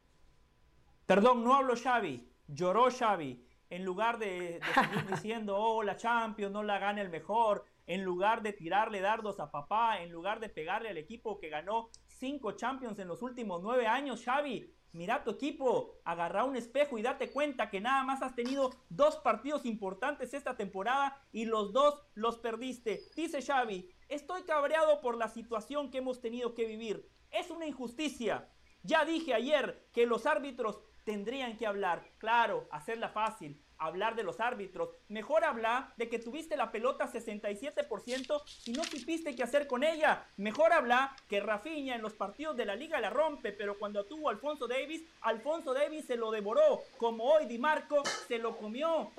Perdón, 1.07 1.45
no 1.45 1.55
hablo 1.55 1.75
Xavi, 1.77 2.29
lloró 2.49 2.91
Xavi. 2.91 3.43
En 3.71 3.85
lugar 3.85 4.19
de, 4.19 4.61
de 4.61 4.61
seguir 4.75 5.07
diciendo, 5.25 5.57
oh, 5.57 5.83
la 5.83 5.97
Champions 5.97 6.53
no 6.53 6.63
la 6.63 6.79
gana 6.79 7.03
el 7.03 7.09
mejor, 7.09 7.65
en 7.87 8.05
lugar 8.05 8.43
de 8.43 8.53
tirarle 8.53 9.01
dardos 9.01 9.41
a 9.41 9.51
papá, 9.51 10.01
en 10.03 10.11
lugar 10.11 10.41
de 10.41 10.49
pegarle 10.49 10.89
al 10.89 10.99
equipo 10.99 11.39
que 11.39 11.49
ganó 11.49 11.91
cinco 12.07 12.53
Champions 12.53 12.99
en 12.99 13.09
los 13.09 13.23
últimos 13.23 13.63
nueve 13.63 13.87
años, 13.87 14.25
Xavi, 14.25 14.73
mira 14.93 15.23
tu 15.23 15.31
equipo, 15.31 15.95
agarra 16.05 16.45
un 16.45 16.57
espejo 16.57 16.99
y 16.99 17.03
date 17.03 17.31
cuenta 17.31 17.71
que 17.71 17.81
nada 17.81 18.03
más 18.03 18.23
has 18.23 18.35
tenido 18.35 18.71
dos 18.89 19.17
partidos 19.17 19.65
importantes 19.67 20.35
esta 20.35 20.57
temporada 20.57 21.23
y 21.33 21.45
los 21.45 21.73
dos 21.73 22.03
los 22.15 22.39
perdiste. 22.39 23.03
Dice 23.15 23.43
Xavi, 23.43 23.91
estoy 24.09 24.43
cabreado 24.43 25.01
por 25.01 25.17
la 25.17 25.29
situación 25.29 25.91
que 25.91 25.99
hemos 25.99 26.21
tenido 26.21 26.55
que 26.55 26.67
vivir. 26.67 27.09
Es 27.31 27.51
una 27.51 27.67
injusticia. 27.67 28.49
Ya 28.83 29.05
dije 29.05 29.35
ayer 29.35 29.89
que 29.93 30.07
los 30.07 30.27
árbitros 30.27 30.81
tendrían 31.05 31.57
que 31.57 31.67
hablar, 31.67 32.13
claro, 32.19 32.67
hacerla 32.71 33.11
fácil, 33.11 33.63
hablar 33.79 34.17
de 34.17 34.23
los 34.23 34.41
árbitros. 34.41 34.91
Mejor 35.09 35.45
hablar 35.45 35.93
de 35.97 36.09
que 36.09 36.19
tuviste 36.19 36.57
la 36.57 36.71
pelota 36.71 37.11
67% 37.11 38.43
y 38.67 38.73
no 38.73 38.85
supiste 38.85 39.35
qué 39.35 39.43
hacer 39.43 39.67
con 39.67 39.85
ella. 39.85 40.25
Mejor 40.37 40.73
hablar 40.73 41.11
que 41.29 41.41
Rafinha 41.41 41.95
en 41.95 42.03
los 42.03 42.15
partidos 42.15 42.57
de 42.57 42.67
la 42.67 42.77
liga 42.77 43.01
la 43.01 43.11
rompe, 43.11 43.53
pero 43.53 43.79
cuando 43.79 44.05
tuvo 44.05 44.29
Alfonso 44.29 44.67
Davis, 44.67 45.03
Alfonso 45.23 45.75
Davis 45.75 46.07
se 46.07 46.17
lo 46.17 46.31
devoró, 46.31 46.83
como 46.97 47.25
hoy 47.25 47.47
Di 47.47 47.59
Marco 47.59 48.03
se 48.29 48.39
lo 48.39 48.57
comió. 48.57 49.11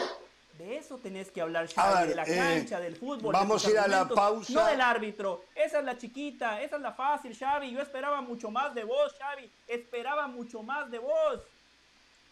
De 0.58 0.76
eso 0.76 0.98
tenés 0.98 1.30
que 1.30 1.40
hablar, 1.40 1.72
Xavi, 1.72 2.00
ver, 2.00 2.10
de 2.10 2.16
la 2.16 2.24
eh, 2.24 2.36
cancha, 2.36 2.80
del 2.80 2.96
fútbol. 2.96 3.32
vamos 3.32 3.64
a 3.64 3.70
ir 3.70 3.78
a 3.78 3.88
la 3.88 4.08
pausa. 4.08 4.54
No 4.54 4.66
del 4.66 4.82
árbitro. 4.82 5.44
Esa 5.54 5.80
es 5.80 5.86
la 5.86 6.00
chiquita, 6.00 6.62
esa 6.64 6.78
es 6.78 6.82
la 6.82 6.94
fácil, 6.94 7.38
Xavi. 7.38 7.72
Yo 7.72 7.80
esperaba 7.80 8.22
mucho 8.22 8.50
más 8.50 8.74
de 8.74 8.84
vos, 8.84 9.14
Xavi. 9.20 9.52
Esperaba 9.68 10.26
mucho 10.28 10.64
más 10.64 10.90
de 10.90 10.98
vos. 10.98 11.42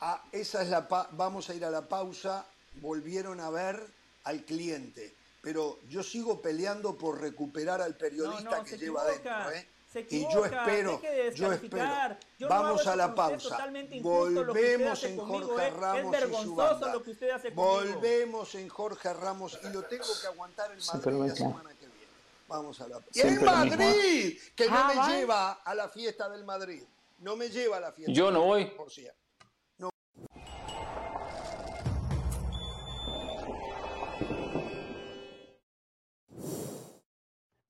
Ah, 0.08 0.24
esa 0.32 0.62
es 0.62 0.70
la 0.70 0.88
pa- 0.88 1.10
vamos 1.14 1.50
a 1.50 1.56
ir 1.56 1.66
a 1.66 1.72
la 1.72 1.82
pausa. 1.90 2.46
Volvieron 2.76 3.40
a 3.40 3.50
ver 3.50 3.84
al 4.26 4.44
cliente. 4.46 5.16
Pero 5.42 5.80
yo 5.90 6.04
sigo 6.04 6.42
peleando 6.44 6.96
por 6.96 7.20
recuperar 7.20 7.82
al 7.82 7.96
periodista 7.96 8.52
No, 8.52 8.58
no, 8.58 8.64
que 8.64 8.78
lleva 8.78 9.02
equivoca, 9.12 9.44
adentro. 9.46 9.60
¿eh? 9.60 9.68
se 9.92 10.06
y 10.10 10.22
yo 10.32 10.46
espero, 10.46 10.98
de 11.00 11.34
yo 11.34 11.54
espero. 11.54 12.18
Yo 12.38 12.48
Vamos 12.50 12.86
a 12.86 12.96
la 12.96 13.16
pausa. 13.16 13.58
Volvemos 14.02 15.04
en 15.06 15.18
conmigo, 15.18 15.48
Jorge 15.48 15.64
¿eh? 15.66 15.68
Es 15.70 15.74
Ramos 15.74 16.16
y 16.16 16.44
su 16.44 16.56
banda. 16.56 16.94
lo 16.94 17.04
que 17.04 17.12
usted 17.12 17.30
hace 17.32 17.54
conmigo. 17.54 17.72
Volvemos 17.72 18.56
en 18.56 18.70
Jorge 18.70 19.14
Ramos 19.14 19.60
y 19.64 19.70
lo 19.74 19.84
tengo 19.86 20.06
que 20.22 20.28
aguantar 20.28 20.72
en 20.72 20.78
Madrid 20.86 21.30
la 21.30 21.36
semana 21.36 21.70
que 21.80 21.86
viene. 21.88 22.06
Vamos 22.48 22.80
a 22.82 22.88
la 22.88 22.98
en 22.98 23.36
lo 23.36 23.42
mismo, 23.42 23.52
Madrid, 23.78 24.40
que 24.56 24.66
no 24.70 24.76
Ah, 24.78 24.88
me 24.90 24.96
¿va? 25.00 25.10
lleva 25.10 25.52
a 25.54 25.74
la 25.74 25.90
fiesta 25.90 26.30
del 26.30 26.44
Madrid. 26.44 26.84
No 27.20 27.36
me 27.36 27.50
lleva 27.50 27.78
a 27.78 27.80
la 27.80 27.92
fiesta. 27.92 28.14
Yo 28.14 28.30
no 28.30 28.44
voy. 28.44 28.66
Por 28.66 28.92
cierto. 28.92 29.25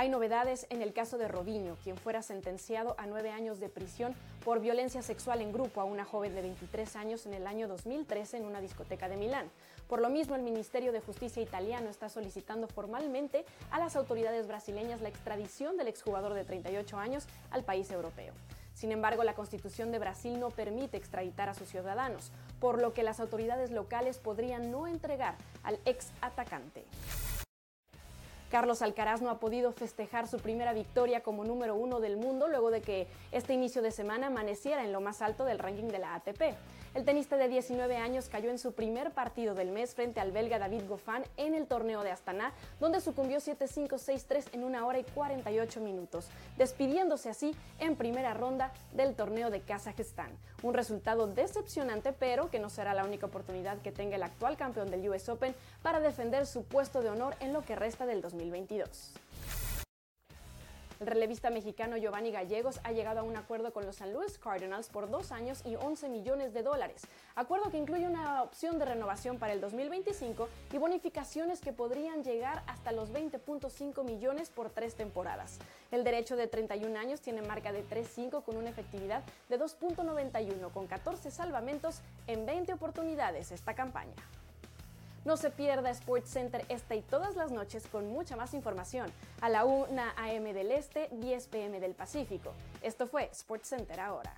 Hay 0.00 0.08
novedades 0.08 0.66
en 0.70 0.80
el 0.80 0.94
caso 0.94 1.18
de 1.18 1.28
Robinho, 1.28 1.76
quien 1.84 1.98
fuera 1.98 2.22
sentenciado 2.22 2.94
a 2.96 3.04
nueve 3.04 3.32
años 3.32 3.60
de 3.60 3.68
prisión 3.68 4.14
por 4.42 4.58
violencia 4.58 5.02
sexual 5.02 5.42
en 5.42 5.52
grupo 5.52 5.78
a 5.78 5.84
una 5.84 6.06
joven 6.06 6.34
de 6.34 6.40
23 6.40 6.96
años 6.96 7.26
en 7.26 7.34
el 7.34 7.46
año 7.46 7.68
2013 7.68 8.38
en 8.38 8.46
una 8.46 8.62
discoteca 8.62 9.10
de 9.10 9.18
Milán. 9.18 9.50
Por 9.88 10.00
lo 10.00 10.08
mismo, 10.08 10.36
el 10.36 10.42
Ministerio 10.42 10.92
de 10.92 11.00
Justicia 11.00 11.42
italiano 11.42 11.90
está 11.90 12.08
solicitando 12.08 12.66
formalmente 12.66 13.44
a 13.70 13.78
las 13.78 13.94
autoridades 13.94 14.46
brasileñas 14.46 15.02
la 15.02 15.10
extradición 15.10 15.76
del 15.76 15.88
exjugador 15.88 16.32
de 16.32 16.44
38 16.44 16.96
años 16.96 17.26
al 17.50 17.64
país 17.64 17.90
europeo. 17.90 18.32
Sin 18.72 18.92
embargo, 18.92 19.22
la 19.22 19.34
constitución 19.34 19.92
de 19.92 19.98
Brasil 19.98 20.40
no 20.40 20.48
permite 20.48 20.96
extraditar 20.96 21.50
a 21.50 21.54
sus 21.54 21.68
ciudadanos, 21.68 22.32
por 22.58 22.80
lo 22.80 22.94
que 22.94 23.02
las 23.02 23.20
autoridades 23.20 23.70
locales 23.70 24.16
podrían 24.16 24.70
no 24.70 24.86
entregar 24.86 25.36
al 25.62 25.78
ex 25.84 26.06
atacante. 26.22 26.86
Carlos 28.50 28.82
Alcaraz 28.82 29.22
no 29.22 29.30
ha 29.30 29.38
podido 29.38 29.70
festejar 29.70 30.26
su 30.26 30.38
primera 30.38 30.72
victoria 30.72 31.22
como 31.22 31.44
número 31.44 31.76
uno 31.76 32.00
del 32.00 32.16
mundo 32.16 32.48
luego 32.48 32.72
de 32.72 32.82
que 32.82 33.06
este 33.30 33.54
inicio 33.54 33.80
de 33.80 33.92
semana 33.92 34.26
amaneciera 34.26 34.84
en 34.84 34.92
lo 34.92 35.00
más 35.00 35.22
alto 35.22 35.44
del 35.44 35.60
ranking 35.60 35.84
de 35.84 36.00
la 36.00 36.16
ATP. 36.16 36.56
El 36.92 37.04
tenista 37.04 37.36
de 37.36 37.46
19 37.46 37.96
años 37.98 38.28
cayó 38.28 38.50
en 38.50 38.58
su 38.58 38.72
primer 38.72 39.12
partido 39.12 39.54
del 39.54 39.70
mes 39.70 39.94
frente 39.94 40.18
al 40.18 40.32
belga 40.32 40.58
David 40.58 40.88
Goffin 40.88 41.22
en 41.36 41.54
el 41.54 41.68
torneo 41.68 42.02
de 42.02 42.10
Astana, 42.10 42.52
donde 42.80 43.00
sucumbió 43.00 43.38
7-5, 43.38 43.90
6-3 43.90 44.46
en 44.54 44.64
una 44.64 44.84
hora 44.84 44.98
y 44.98 45.04
48 45.04 45.80
minutos, 45.80 46.28
despidiéndose 46.58 47.30
así 47.30 47.54
en 47.78 47.94
primera 47.94 48.34
ronda 48.34 48.72
del 48.92 49.14
torneo 49.14 49.50
de 49.50 49.60
Kazajistán. 49.60 50.32
Un 50.64 50.74
resultado 50.74 51.28
decepcionante, 51.28 52.12
pero 52.12 52.50
que 52.50 52.58
no 52.58 52.68
será 52.68 52.92
la 52.92 53.04
única 53.04 53.26
oportunidad 53.26 53.78
que 53.78 53.92
tenga 53.92 54.16
el 54.16 54.24
actual 54.24 54.56
campeón 54.56 54.90
del 54.90 55.08
US 55.08 55.28
Open 55.28 55.54
para 55.82 56.00
defender 56.00 56.44
su 56.44 56.64
puesto 56.64 57.02
de 57.02 57.10
honor 57.10 57.36
en 57.38 57.52
lo 57.52 57.62
que 57.62 57.76
resta 57.76 58.04
del 58.04 58.20
2022. 58.40 59.12
El 61.00 61.06
relevista 61.06 61.48
mexicano 61.48 61.96
Giovanni 61.96 62.30
Gallegos 62.30 62.78
ha 62.84 62.92
llegado 62.92 63.20
a 63.20 63.22
un 63.22 63.34
acuerdo 63.34 63.72
con 63.72 63.86
los 63.86 63.96
San 63.96 64.12
Luis 64.12 64.36
Cardinals 64.36 64.90
por 64.90 65.08
dos 65.08 65.32
años 65.32 65.62
y 65.64 65.76
11 65.76 66.10
millones 66.10 66.52
de 66.52 66.62
dólares. 66.62 67.06
Acuerdo 67.36 67.70
que 67.70 67.78
incluye 67.78 68.06
una 68.06 68.42
opción 68.42 68.78
de 68.78 68.84
renovación 68.84 69.38
para 69.38 69.54
el 69.54 69.62
2025 69.62 70.50
y 70.74 70.76
bonificaciones 70.76 71.62
que 71.62 71.72
podrían 71.72 72.22
llegar 72.22 72.62
hasta 72.66 72.92
los 72.92 73.14
20.5 73.14 74.04
millones 74.04 74.50
por 74.50 74.68
tres 74.68 74.94
temporadas. 74.94 75.58
El 75.90 76.04
derecho 76.04 76.36
de 76.36 76.48
31 76.48 76.98
años 76.98 77.22
tiene 77.22 77.40
marca 77.40 77.72
de 77.72 77.82
3.5 77.82 78.44
con 78.44 78.58
una 78.58 78.68
efectividad 78.68 79.22
de 79.48 79.58
2.91 79.58 80.70
con 80.70 80.86
14 80.86 81.30
salvamentos 81.30 82.02
en 82.26 82.44
20 82.44 82.74
oportunidades 82.74 83.52
esta 83.52 83.74
campaña. 83.74 84.16
No 85.22 85.36
se 85.36 85.50
pierda 85.50 85.90
Sports 85.90 86.30
Center 86.30 86.64
esta 86.70 86.94
y 86.94 87.02
todas 87.02 87.36
las 87.36 87.52
noches 87.52 87.86
con 87.86 88.08
mucha 88.08 88.36
más 88.36 88.54
información 88.54 89.12
a 89.42 89.50
la 89.50 89.66
1 89.66 90.02
a.m. 90.16 90.54
del 90.54 90.72
Este, 90.72 91.10
10 91.12 91.46
p.m. 91.48 91.78
del 91.78 91.94
Pacífico. 91.94 92.54
Esto 92.80 93.06
fue 93.06 93.28
Sports 93.30 93.68
Center 93.68 94.00
ahora. 94.00 94.34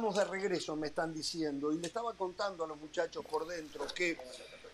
Estamos 0.00 0.16
de 0.16 0.24
regreso, 0.24 0.76
me 0.76 0.86
están 0.86 1.12
diciendo, 1.12 1.70
y 1.72 1.78
le 1.78 1.88
estaba 1.88 2.14
contando 2.14 2.64
a 2.64 2.66
los 2.68 2.78
muchachos 2.78 3.22
por 3.26 3.46
dentro 3.46 3.84
que 3.94 4.16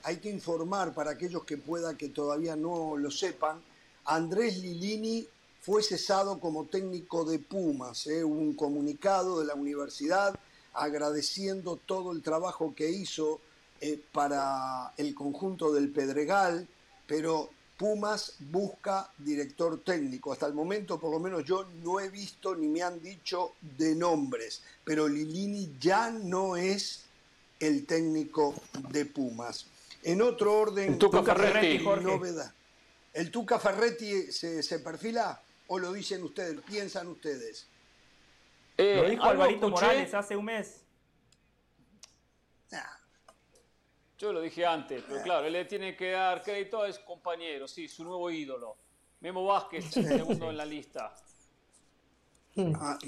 hay 0.05 0.19
que 0.19 0.31
informar 0.31 0.93
para 0.95 1.13
aquellos 1.13 1.45
que 1.45 1.57
pueda 1.57 1.97
que 1.97 2.11
todavía 2.11 2.57
no 2.57 2.97
lo 2.97 3.11
sepan. 3.11 3.61
Andrés 4.05 4.59
Lilini 4.59 5.27
fue 5.63 5.83
cesado 5.83 6.39
como 6.39 6.67
técnico 6.67 7.25
de 7.25 7.39
Pumas. 7.39 8.07
¿eh? 8.07 8.23
un 8.23 8.55
comunicado 8.55 9.41
de 9.41 9.47
la 9.47 9.55
universidad 9.55 10.39
agradeciendo 10.75 11.77
todo 11.77 12.13
el 12.13 12.23
trabajo 12.23 12.75
que 12.75 12.91
hizo 12.91 13.41
eh, 13.81 13.99
para 14.13 14.93
el 14.99 15.15
conjunto 15.15 15.73
del 15.73 15.91
Pedregal, 15.91 16.69
pero 17.07 17.49
Pumas 17.79 18.35
busca 18.41 19.11
director 19.19 19.83
técnico. 19.83 20.33
Hasta 20.33 20.47
el 20.47 20.53
momento, 20.53 21.01
por 21.01 21.13
lo 21.13 21.19
menos 21.19 21.45
yo 21.45 21.65
no 21.83 21.99
he 21.99 22.11
visto 22.11 22.55
ni 22.55 22.69
me 22.69 22.83
han 22.83 23.01
dicho 23.01 23.53
de 23.61 23.95
nombres, 23.95 24.63
pero 24.85 25.09
Lilini 25.09 25.77
ya 25.81 26.11
no 26.11 26.57
es 26.57 27.05
el 27.59 27.87
técnico 27.87 28.55
de 28.91 29.07
Pumas. 29.07 29.67
En 30.05 30.21
otro 30.21 30.55
orden, 30.55 30.93
el 30.93 30.99
Tuca 30.99 31.23
Ferretti, 31.23 31.83
novedad. 31.83 32.53
¿El 33.13 33.31
Tuca 33.31 33.59
Ferretti 33.59 34.31
se, 34.31 34.79
perfila 34.81 35.41
o 35.69 35.79
lo 35.79 35.93
dicen 35.93 36.23
ustedes, 36.23 36.61
piensan 36.61 37.09
ustedes? 37.09 37.67
Eh, 38.77 38.97
lo 38.97 39.09
dijo 39.09 39.25
Alvarito 39.25 39.71
Morales 39.71 40.13
hace 40.13 40.37
un 40.37 40.45
mes. 40.45 40.83
Yo 44.19 44.33
lo 44.33 44.41
dije 44.41 44.65
antes, 44.65 45.03
pero 45.09 45.23
claro, 45.23 45.47
él 45.47 45.53
le 45.53 45.65
tiene 45.65 45.97
que 45.97 46.13
dar 46.13 46.43
crédito 46.43 46.83
a 46.83 46.93
su 46.93 47.05
compañero, 47.05 47.67
sí, 47.67 47.89
su 47.89 48.05
nuevo 48.05 48.31
ídolo. 48.31 48.77
Memo 49.21 49.45
Vázquez, 49.45 49.91
segundo 49.91 50.51
en 50.51 50.57
la 50.57 50.65
lista. 50.65 51.15
Ah, 52.57 52.99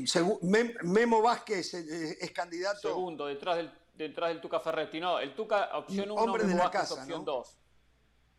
Memo 0.82 1.22
Vázquez 1.22 1.74
eh, 1.74 2.18
es 2.20 2.30
candidato. 2.32 2.88
Segundo, 2.88 3.26
detrás 3.26 3.58
del 3.58 3.70
detrás 3.96 4.30
del 4.30 4.40
Tuca 4.40 4.60
Ferretti. 4.60 5.00
No, 5.00 5.18
el 5.18 5.34
Tuca 5.34 5.70
opción 5.76 6.10
1, 6.10 6.14
Hombre 6.14 6.44
de 6.44 6.54
la 6.54 6.70
casa, 6.70 6.94
opción 6.94 7.24
2. 7.24 7.58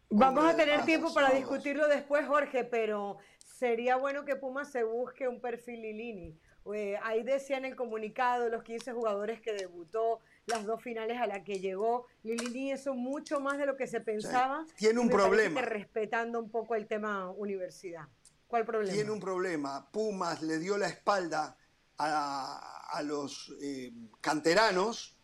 Vamos 0.09 0.45
a 0.45 0.55
tener 0.55 0.85
tiempo 0.85 1.13
para 1.13 1.31
discutirlo 1.31 1.87
después, 1.87 2.25
Jorge, 2.27 2.63
pero 2.63 3.17
sería 3.39 3.97
bueno 3.97 4.23
que 4.23 4.35
Puma 4.35 4.63
se 4.63 4.83
busque 4.83 5.27
un 5.27 5.41
perfil 5.41 5.81
Lilini. 5.81 6.39
Eh, 6.73 6.97
ahí 7.03 7.23
decía 7.23 7.57
en 7.57 7.65
el 7.65 7.75
comunicado 7.75 8.49
los 8.49 8.63
15 8.63 8.91
jugadores 8.91 9.41
que 9.41 9.53
debutó, 9.53 10.19
las 10.45 10.65
dos 10.65 10.81
finales 10.81 11.17
a 11.19 11.27
las 11.27 11.43
que 11.43 11.59
llegó. 11.59 12.07
Lilini 12.23 12.71
eso 12.71 12.93
mucho 12.93 13.39
más 13.39 13.57
de 13.57 13.65
lo 13.65 13.75
que 13.75 13.87
se 13.87 13.99
pensaba. 13.99 14.65
tiene 14.77 14.99
un 14.99 15.09
problema. 15.09 15.61
respetando 15.61 16.39
un 16.39 16.49
poco 16.49 16.75
el 16.75 16.87
tema 16.87 17.29
universidad. 17.31 18.07
¿Cuál 18.47 18.65
problema? 18.65 18.93
Tiene 18.93 19.11
un 19.11 19.19
problema. 19.19 19.89
Pumas 19.91 20.41
le 20.41 20.57
dio 20.59 20.77
la 20.77 20.87
espalda 20.87 21.57
a, 21.97 23.01
los 23.03 23.53
eh, 23.61 23.91
canteranos 24.21 25.16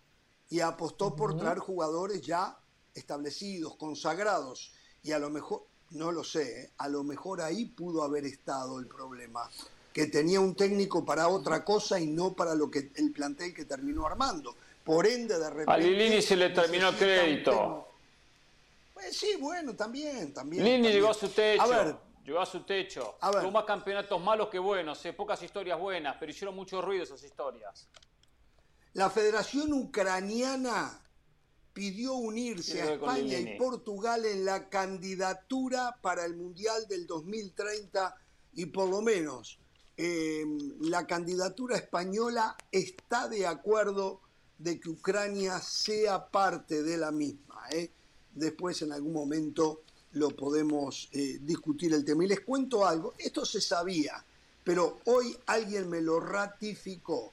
y 0.53 0.61
apostó 0.61 1.15
por 1.15 1.35
traer 1.35 1.57
jugadores 1.57 2.21
ya 2.21 2.55
establecidos, 2.93 3.75
consagrados. 3.75 4.71
Y 5.01 5.11
a 5.11 5.17
lo 5.17 5.31
mejor, 5.31 5.63
no 5.89 6.11
lo 6.11 6.23
sé, 6.23 6.61
¿eh? 6.61 6.71
a 6.77 6.89
lo 6.89 7.03
mejor 7.03 7.41
ahí 7.41 7.65
pudo 7.65 8.03
haber 8.03 8.23
estado 8.25 8.77
el 8.77 8.85
problema, 8.85 9.49
que 9.91 10.05
tenía 10.05 10.39
un 10.39 10.53
técnico 10.53 11.03
para 11.03 11.27
otra 11.27 11.65
cosa 11.65 11.99
y 11.99 12.05
no 12.05 12.33
para 12.33 12.53
lo 12.53 12.69
que 12.69 12.91
el 12.97 13.11
plantel 13.11 13.51
que 13.51 13.65
terminó 13.65 14.05
armando. 14.05 14.55
Por 14.83 15.07
ende, 15.07 15.39
de 15.39 15.49
repente... 15.49 15.71
A 15.71 15.77
Lilini 15.79 16.21
se 16.21 16.35
le 16.35 16.51
terminó 16.51 16.89
el 16.89 16.97
crédito. 16.97 17.87
Pues 18.93 19.17
sí, 19.17 19.37
bueno, 19.39 19.75
también, 19.75 20.35
también. 20.35 20.63
Lini 20.63 20.89
llegó 20.89 21.09
a 21.09 21.15
su 21.15 21.29
techo. 21.29 21.63
A 21.63 21.65
ver, 21.65 21.95
llegó 22.23 22.39
a 22.39 22.45
su 22.45 22.59
techo. 22.61 23.15
Tuvo 23.19 23.49
más 23.49 23.65
campeonatos 23.65 24.21
malos 24.21 24.49
que 24.49 24.59
buenos, 24.59 25.03
¿eh? 25.03 25.13
pocas 25.13 25.41
historias 25.41 25.79
buenas, 25.79 26.15
pero 26.19 26.31
hicieron 26.31 26.55
mucho 26.55 26.79
ruido 26.79 27.05
esas 27.05 27.23
historias. 27.23 27.87
La 28.93 29.09
Federación 29.09 29.73
Ucraniana 29.73 31.01
pidió 31.73 32.13
unirse 32.13 32.79
a 32.79 32.93
España 32.93 33.39
y 33.39 33.57
Portugal 33.57 34.23
en 34.25 34.45
la 34.45 34.69
candidatura 34.69 35.97
para 35.99 36.25
el 36.25 36.35
Mundial 36.35 36.87
del 36.87 37.07
2030 37.07 38.15
y 38.53 38.67
por 38.67 38.87
lo 38.87 39.01
menos 39.01 39.57
em, 39.97 40.59
la 40.81 41.07
candidatura 41.07 41.75
española 41.75 42.55
está 42.71 43.27
de 43.27 43.47
acuerdo 43.47 44.21
de 44.59 44.79
que 44.79 44.89
Ucrania 44.89 45.59
sea 45.59 46.27
parte 46.27 46.83
de 46.83 46.97
la 46.97 47.11
misma. 47.11 47.63
¿eh? 47.71 47.89
Después 48.31 48.79
en 48.83 48.91
algún 48.91 49.13
momento 49.13 49.81
lo 50.11 50.29
podemos 50.29 51.09
eh, 51.13 51.39
discutir 51.41 51.95
el 51.95 52.05
tema. 52.05 52.25
Y 52.25 52.27
les 52.27 52.41
cuento 52.41 52.85
algo, 52.85 53.15
esto 53.17 53.43
se 53.43 53.59
sabía, 53.59 54.23
pero 54.63 54.99
hoy 55.05 55.35
alguien 55.47 55.89
me 55.89 55.99
lo 55.99 56.19
ratificó 56.19 57.32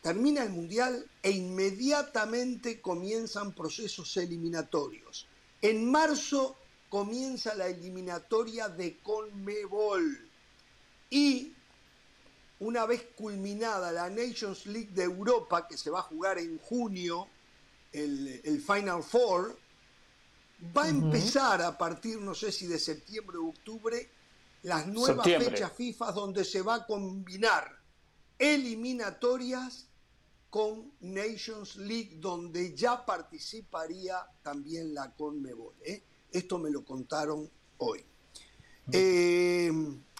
termina 0.00 0.42
el 0.42 0.50
Mundial 0.50 1.06
e 1.22 1.30
inmediatamente 1.30 2.80
comienzan 2.80 3.52
procesos 3.52 4.16
eliminatorios. 4.16 5.26
En 5.60 5.90
marzo 5.90 6.56
comienza 6.88 7.54
la 7.54 7.68
eliminatoria 7.68 8.68
de 8.68 8.98
Conmebol. 8.98 10.28
Y 11.10 11.54
una 12.60 12.86
vez 12.86 13.06
culminada 13.16 13.92
la 13.92 14.08
Nations 14.08 14.66
League 14.66 14.90
de 14.92 15.04
Europa, 15.04 15.66
que 15.66 15.76
se 15.76 15.90
va 15.90 16.00
a 16.00 16.02
jugar 16.02 16.38
en 16.38 16.58
junio, 16.58 17.28
el, 17.92 18.62
Final 18.66 19.02
Four, 19.02 19.58
va 20.76 20.84
a 20.84 20.88
empezar 20.88 21.62
a 21.62 21.76
partir, 21.76 22.20
no 22.20 22.34
sé 22.34 22.52
si 22.52 22.66
de 22.66 22.78
septiembre 22.78 23.38
o 23.38 23.48
octubre, 23.48 24.08
las 24.62 24.86
nuevas 24.86 25.26
fechas 25.26 25.72
FIFA 25.72 26.12
donde 26.12 26.44
se 26.44 26.62
va 26.62 26.74
a 26.74 26.86
combinar 26.86 27.78
eliminatorias 28.38 29.86
con 30.50 30.92
Nations 31.00 31.76
League, 31.76 32.16
donde 32.16 32.74
ya 32.74 33.06
participaría 33.06 34.26
también 34.42 34.92
la 34.92 35.14
Conmebol. 35.14 35.74
¿eh? 35.84 36.02
Esto 36.32 36.58
me 36.58 36.70
lo 36.70 36.84
contaron 36.84 37.48
hoy. 37.78 38.04
Eh, 38.92 39.72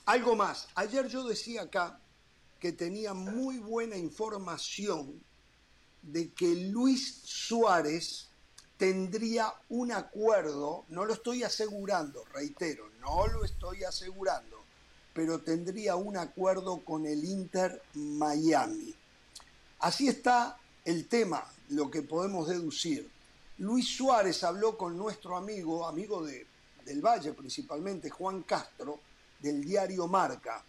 algo 0.06 0.36
más. 0.36 0.68
Ayer 0.76 1.08
yo 1.08 1.24
decía 1.24 1.62
acá 1.62 2.00
que 2.60 2.72
tenía 2.72 3.12
muy 3.12 3.58
buena 3.58 3.96
información 3.96 5.20
de 6.02 6.32
que 6.32 6.54
Luis 6.54 7.22
Suárez 7.24 8.28
tendría 8.76 9.52
un 9.68 9.92
acuerdo, 9.92 10.84
no 10.88 11.04
lo 11.04 11.12
estoy 11.12 11.42
asegurando, 11.42 12.24
reitero, 12.32 12.88
no 13.00 13.26
lo 13.26 13.44
estoy 13.44 13.84
asegurando, 13.84 14.56
pero 15.12 15.40
tendría 15.40 15.96
un 15.96 16.16
acuerdo 16.16 16.82
con 16.84 17.04
el 17.04 17.24
Inter 17.24 17.82
Miami. 17.94 18.94
Así 19.80 20.08
está 20.08 20.58
el 20.84 21.08
tema, 21.08 21.42
lo 21.70 21.90
que 21.90 22.02
podemos 22.02 22.48
deducir. 22.48 23.10
Luis 23.58 23.88
Suárez 23.88 24.44
habló 24.44 24.76
con 24.76 24.96
nuestro 24.96 25.36
amigo, 25.36 25.86
amigo 25.86 26.24
de, 26.24 26.46
del 26.84 27.00
Valle 27.00 27.32
principalmente, 27.32 28.10
Juan 28.10 28.42
Castro, 28.42 29.00
del 29.38 29.64
diario 29.64 30.06
Marca. 30.06 30.62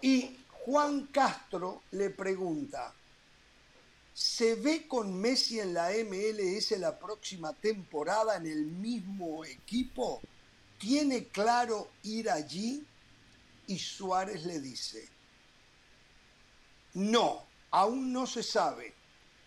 Y 0.00 0.38
Juan 0.64 1.06
Castro 1.06 1.82
le 1.90 2.10
pregunta, 2.10 2.94
¿se 4.14 4.54
ve 4.54 4.86
con 4.86 5.18
Messi 5.18 5.60
en 5.60 5.74
la 5.74 5.90
MLS 5.90 6.70
la 6.78 6.98
próxima 6.98 7.52
temporada 7.52 8.36
en 8.36 8.46
el 8.46 8.64
mismo 8.64 9.44
equipo? 9.44 10.22
¿Tiene 10.78 11.26
claro 11.26 11.90
ir 12.02 12.30
allí? 12.30 12.82
Y 13.66 13.78
Suárez 13.78 14.46
le 14.46 14.60
dice, 14.60 15.06
no, 16.94 17.47
aún 17.70 18.12
no 18.12 18.26
se 18.26 18.42
sabe. 18.42 18.94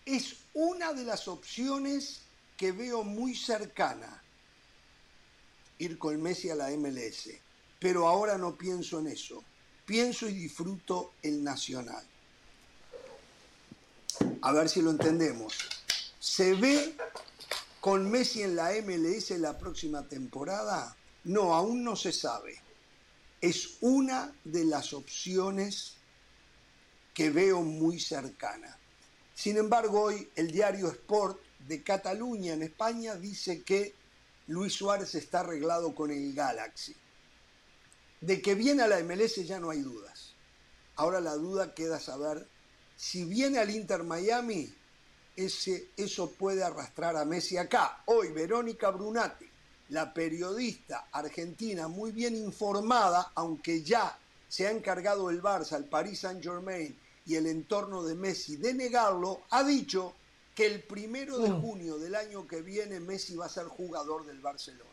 Es 0.04 0.36
una 0.54 0.92
de 0.92 1.04
las 1.04 1.28
opciones 1.28 2.22
que 2.56 2.72
veo 2.72 3.04
muy 3.04 3.34
cercana, 3.34 4.22
ir 5.78 5.98
con 5.98 6.20
Messi 6.20 6.50
a 6.50 6.54
la 6.54 6.70
MLS. 6.70 7.30
Pero 7.78 8.06
ahora 8.06 8.38
no 8.38 8.54
pienso 8.56 9.00
en 9.00 9.08
eso. 9.08 9.42
Pienso 9.84 10.28
y 10.28 10.34
disfruto 10.34 11.14
el 11.22 11.42
Nacional. 11.42 12.04
A 14.42 14.52
ver 14.52 14.68
si 14.68 14.80
lo 14.80 14.90
entendemos. 14.90 15.54
¿Se 16.20 16.54
ve 16.54 16.94
con 17.80 18.08
Messi 18.08 18.42
en 18.42 18.54
la 18.54 18.70
MLS 18.82 19.30
la 19.30 19.58
próxima 19.58 20.02
temporada? 20.06 20.96
No, 21.24 21.54
aún 21.54 21.82
no 21.82 21.96
se 21.96 22.12
sabe. 22.12 22.60
Es 23.40 23.78
una 23.80 24.32
de 24.44 24.64
las 24.64 24.92
opciones 24.92 25.96
que 27.14 27.30
veo 27.30 27.62
muy 27.62 28.00
cercana. 28.00 28.78
Sin 29.34 29.56
embargo, 29.56 30.02
hoy 30.02 30.28
el 30.36 30.50
diario 30.50 30.88
Sport 30.88 31.38
de 31.66 31.82
Cataluña 31.82 32.54
en 32.54 32.62
España 32.62 33.14
dice 33.16 33.62
que 33.62 33.94
Luis 34.48 34.74
Suárez 34.74 35.14
está 35.14 35.40
arreglado 35.40 35.94
con 35.94 36.10
el 36.10 36.34
Galaxy. 36.34 36.94
De 38.20 38.40
que 38.40 38.54
viene 38.54 38.82
a 38.82 38.88
la 38.88 39.02
MLS 39.02 39.46
ya 39.46 39.58
no 39.58 39.70
hay 39.70 39.80
dudas. 39.80 40.34
Ahora 40.96 41.20
la 41.20 41.34
duda 41.34 41.74
queda 41.74 41.98
saber 41.98 42.46
si 42.96 43.24
viene 43.24 43.58
al 43.58 43.70
Inter 43.70 44.04
Miami, 44.04 44.72
ese, 45.34 45.88
eso 45.96 46.30
puede 46.32 46.62
arrastrar 46.62 47.16
a 47.16 47.24
Messi 47.24 47.56
acá. 47.56 48.02
Hoy 48.06 48.30
Verónica 48.30 48.90
Brunati, 48.90 49.46
la 49.88 50.12
periodista 50.12 51.08
argentina 51.10 51.88
muy 51.88 52.12
bien 52.12 52.36
informada, 52.36 53.32
aunque 53.34 53.82
ya 53.82 54.16
se 54.48 54.66
ha 54.66 54.70
encargado 54.70 55.30
el 55.30 55.42
Barça, 55.42 55.76
el 55.76 55.86
Paris 55.86 56.20
Saint 56.20 56.42
Germain 56.42 56.96
y 57.26 57.36
el 57.36 57.46
entorno 57.46 58.02
de 58.02 58.14
Messi 58.14 58.56
de 58.56 58.74
negarlo, 58.74 59.42
ha 59.50 59.62
dicho 59.62 60.14
que 60.54 60.66
el 60.66 60.82
primero 60.82 61.38
de 61.38 61.50
Mm. 61.50 61.60
junio 61.62 61.98
del 61.98 62.14
año 62.14 62.46
que 62.46 62.60
viene 62.62 63.00
Messi 63.00 63.36
va 63.36 63.46
a 63.46 63.48
ser 63.48 63.64
jugador 63.66 64.26
del 64.26 64.40
Barcelona. 64.40 64.90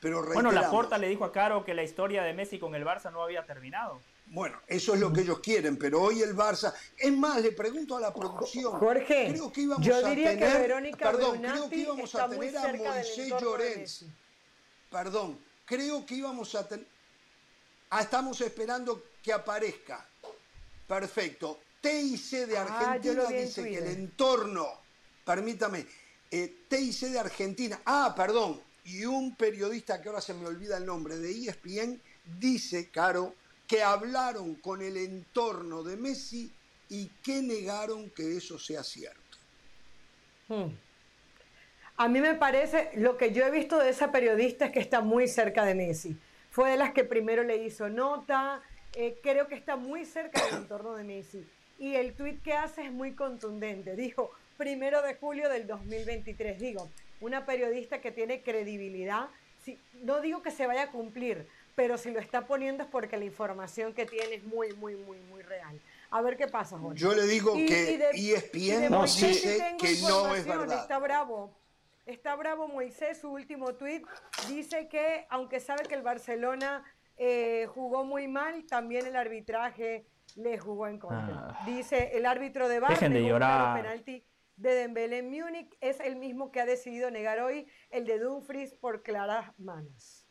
Pero 0.00 0.22
Bueno, 0.34 0.52
Laporta 0.52 0.98
le 0.98 1.08
dijo 1.08 1.24
a 1.24 1.32
Caro 1.32 1.64
que 1.64 1.72
la 1.72 1.82
historia 1.82 2.22
de 2.22 2.34
Messi 2.34 2.58
con 2.58 2.74
el 2.74 2.84
Barça 2.84 3.10
no 3.10 3.22
había 3.22 3.46
terminado. 3.46 4.00
Bueno, 4.26 4.58
eso 4.66 4.94
es 4.94 5.00
lo 5.00 5.12
que 5.12 5.22
ellos 5.22 5.40
quieren, 5.40 5.78
pero 5.78 6.00
hoy 6.02 6.20
el 6.22 6.36
Barça. 6.36 6.74
Es 6.96 7.12
más, 7.12 7.40
le 7.40 7.52
pregunto 7.52 7.96
a 7.96 8.00
la 8.00 8.12
producción. 8.12 8.78
Jorge, 8.78 9.28
creo 9.30 9.52
que 9.52 9.60
íbamos 9.62 9.86
yo 9.86 9.94
a 9.96 10.08
diría 10.08 10.32
que 10.34 10.38
tener, 10.40 10.60
Verónica 10.60 11.10
Perdón, 11.10 11.40
creo 11.40 11.68
que 11.70 11.76
íbamos 11.76 12.04
está 12.04 12.24
a 12.24 12.28
tener 12.28 12.56
a 12.56 12.62
del 12.66 12.78
Moisés 12.78 13.32
Llorens. 13.40 14.04
Perdón, 14.90 15.38
creo 15.64 16.04
que 16.06 16.14
íbamos 16.14 16.54
a 16.54 16.68
tener. 16.68 16.86
Ah, 17.90 18.00
estamos 18.02 18.40
esperando 18.40 19.02
que 19.22 19.32
aparezca. 19.32 20.06
Perfecto. 20.94 21.60
TIC 21.80 22.46
de 22.46 22.56
Ah, 22.58 22.62
Argentina 22.92 23.24
dice 23.26 23.62
que 23.64 23.78
el 23.78 23.86
entorno. 23.88 24.66
Permítame. 25.24 25.86
eh, 26.30 26.64
TIC 26.68 27.00
de 27.10 27.18
Argentina. 27.18 27.80
Ah, 27.84 28.12
perdón. 28.16 28.60
Y 28.84 29.04
un 29.04 29.34
periodista 29.36 30.00
que 30.02 30.08
ahora 30.08 30.20
se 30.20 30.34
me 30.34 30.46
olvida 30.46 30.76
el 30.78 30.84
nombre 30.86 31.16
de 31.16 31.30
ESPN 31.30 32.00
dice, 32.38 32.88
Caro, 32.90 33.34
que 33.66 33.82
hablaron 33.82 34.56
con 34.56 34.82
el 34.82 34.96
entorno 34.96 35.82
de 35.82 35.96
Messi 35.96 36.50
y 36.88 37.06
que 37.22 37.40
negaron 37.42 38.10
que 38.10 38.36
eso 38.36 38.58
sea 38.58 38.82
cierto. 38.82 39.38
Hmm. 40.48 40.68
A 41.96 42.08
mí 42.08 42.20
me 42.20 42.34
parece, 42.34 42.90
lo 42.96 43.16
que 43.16 43.32
yo 43.32 43.44
he 43.46 43.50
visto 43.50 43.78
de 43.78 43.90
esa 43.90 44.10
periodista 44.10 44.66
es 44.66 44.72
que 44.72 44.80
está 44.80 45.00
muy 45.00 45.28
cerca 45.28 45.64
de 45.64 45.74
Messi. 45.74 46.16
Fue 46.50 46.70
de 46.70 46.76
las 46.76 46.92
que 46.92 47.04
primero 47.04 47.42
le 47.44 47.56
hizo 47.64 47.88
nota, 47.88 48.60
eh, 48.96 49.18
creo 49.22 49.48
que 49.48 49.54
está 49.54 49.76
muy 49.76 50.04
cerca 50.04 50.44
del 50.46 50.56
entorno 50.62 50.94
de 50.94 51.04
Messi. 51.04 51.46
Y 51.78 51.94
el 51.96 52.14
tuit 52.14 52.42
que 52.42 52.52
hace 52.52 52.84
es 52.86 52.92
muy 52.92 53.14
contundente. 53.14 53.96
Dijo, 53.96 54.30
primero 54.56 55.02
de 55.02 55.14
julio 55.14 55.48
del 55.48 55.66
2023. 55.66 56.58
Digo, 56.60 56.88
una 57.20 57.44
periodista 57.46 58.00
que 58.00 58.12
tiene 58.12 58.42
credibilidad. 58.42 59.28
Si, 59.64 59.78
no 60.02 60.20
digo 60.20 60.42
que 60.42 60.50
se 60.50 60.66
vaya 60.66 60.84
a 60.84 60.90
cumplir, 60.90 61.46
pero 61.74 61.98
si 61.98 62.10
lo 62.10 62.20
está 62.20 62.46
poniendo 62.46 62.84
es 62.84 62.88
porque 62.90 63.16
la 63.16 63.24
información 63.24 63.92
que 63.94 64.06
tiene 64.06 64.34
es 64.36 64.44
muy, 64.44 64.72
muy, 64.74 64.94
muy, 64.94 65.18
muy 65.30 65.42
real. 65.42 65.80
A 66.10 66.20
ver 66.22 66.36
qué 66.36 66.46
pasa, 66.46 66.78
Jorge. 66.78 66.98
Yo 67.00 67.12
le 67.12 67.26
digo 67.26 67.58
Y- 67.58 67.66
que 67.66 67.92
y 67.92 67.96
de- 67.96 68.10
ESPN 68.10 68.60
y 68.60 68.70
de 68.82 68.90
no 68.90 69.06
sí 69.08 69.40
tengo 69.42 69.78
que 69.78 69.96
no 70.02 70.34
es 70.36 70.46
verdad. 70.46 70.80
Está 70.80 70.98
bravo. 70.98 71.50
Está 72.06 72.36
bravo 72.36 72.68
Moisés, 72.68 73.18
su 73.18 73.30
último 73.30 73.72
tuit. 73.74 74.04
Dice 74.48 74.86
que, 74.88 75.26
aunque 75.30 75.58
sabe 75.58 75.84
que 75.88 75.94
el 75.94 76.02
Barcelona 76.02 76.84
eh, 77.16 77.66
jugó 77.72 78.04
muy 78.04 78.28
mal, 78.28 78.64
también 78.66 79.06
el 79.06 79.16
arbitraje 79.16 80.06
le 80.36 80.58
jugó 80.58 80.88
en 80.88 80.98
contra. 80.98 81.48
Ah. 81.50 81.64
Dice, 81.66 82.10
el 82.16 82.26
árbitro 82.26 82.68
de 82.68 82.80
VAR 82.80 82.98
de 82.98 83.22
llorar. 83.24 83.80
penalti 83.82 84.24
de 84.56 84.74
Dembélé 84.74 85.18
en 85.18 85.30
Múnich. 85.30 85.76
Es 85.80 86.00
el 86.00 86.16
mismo 86.16 86.50
que 86.50 86.60
ha 86.60 86.66
decidido 86.66 87.10
negar 87.10 87.40
hoy 87.40 87.66
el 87.90 88.04
de 88.06 88.18
Dumfries 88.18 88.74
por 88.74 89.02
claras 89.02 89.52
manos. 89.58 90.26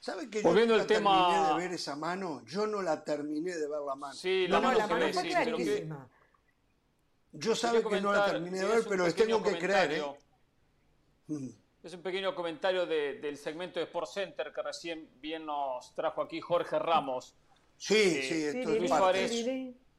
¿Sabe 0.00 0.30
que 0.30 0.40
yo 0.42 0.48
Volviendo 0.48 0.74
no 0.76 0.80
al 0.82 0.86
la 0.86 0.94
tema- 0.94 1.28
terminé 1.30 1.48
de 1.48 1.54
ver 1.68 1.72
esa 1.74 1.96
mano? 1.96 2.42
Yo 2.44 2.66
no 2.66 2.80
la 2.82 3.02
terminé 3.02 3.56
de 3.56 3.68
ver 3.68 3.80
la 3.86 3.94
mano. 3.96 4.14
Sí, 4.14 4.46
No, 4.48 4.54
la 4.56 4.60
no, 4.60 4.66
mano 4.68 4.78
la 4.78 4.86
mano 4.86 5.12
fue 5.12 5.22
que- 5.22 5.28
clarísima. 5.30 6.08
Yo 7.32 7.54
sabe 7.56 7.82
que 7.82 8.00
no 8.00 8.12
la 8.12 8.26
terminé 8.26 8.58
de 8.60 8.66
ver, 8.66 8.84
pero 8.88 9.12
tengo 9.12 9.42
que 9.42 9.58
creer. 9.58 9.92
¿eh? 9.92 10.04
Es 11.86 11.94
un 11.94 12.02
pequeño 12.02 12.34
comentario 12.34 12.84
de- 12.84 13.20
del 13.20 13.36
segmento 13.38 13.78
de 13.78 13.84
Sport 13.84 14.08
Center 14.10 14.52
que 14.52 14.60
recién 14.60 15.08
bien 15.20 15.46
nos 15.46 15.94
trajo 15.94 16.20
aquí 16.20 16.40
Jorge 16.40 16.80
Ramos. 16.80 17.36
Sí, 17.76 17.94
Eh, 17.94 18.22
sí, 18.28 18.42
esto 18.58 18.70
Luis 18.70 18.82
es 18.82 18.90
parte. 18.90 19.28
Suárez 19.28 19.30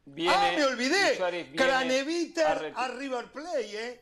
viene, 0.06 0.34
ah, 0.36 0.52
me 0.58 0.66
olvidé. 0.66 1.56
Craneviter 1.56 2.74
a 2.76 2.88
River 2.90 3.32
Play, 3.32 3.74
¿eh? 3.74 4.02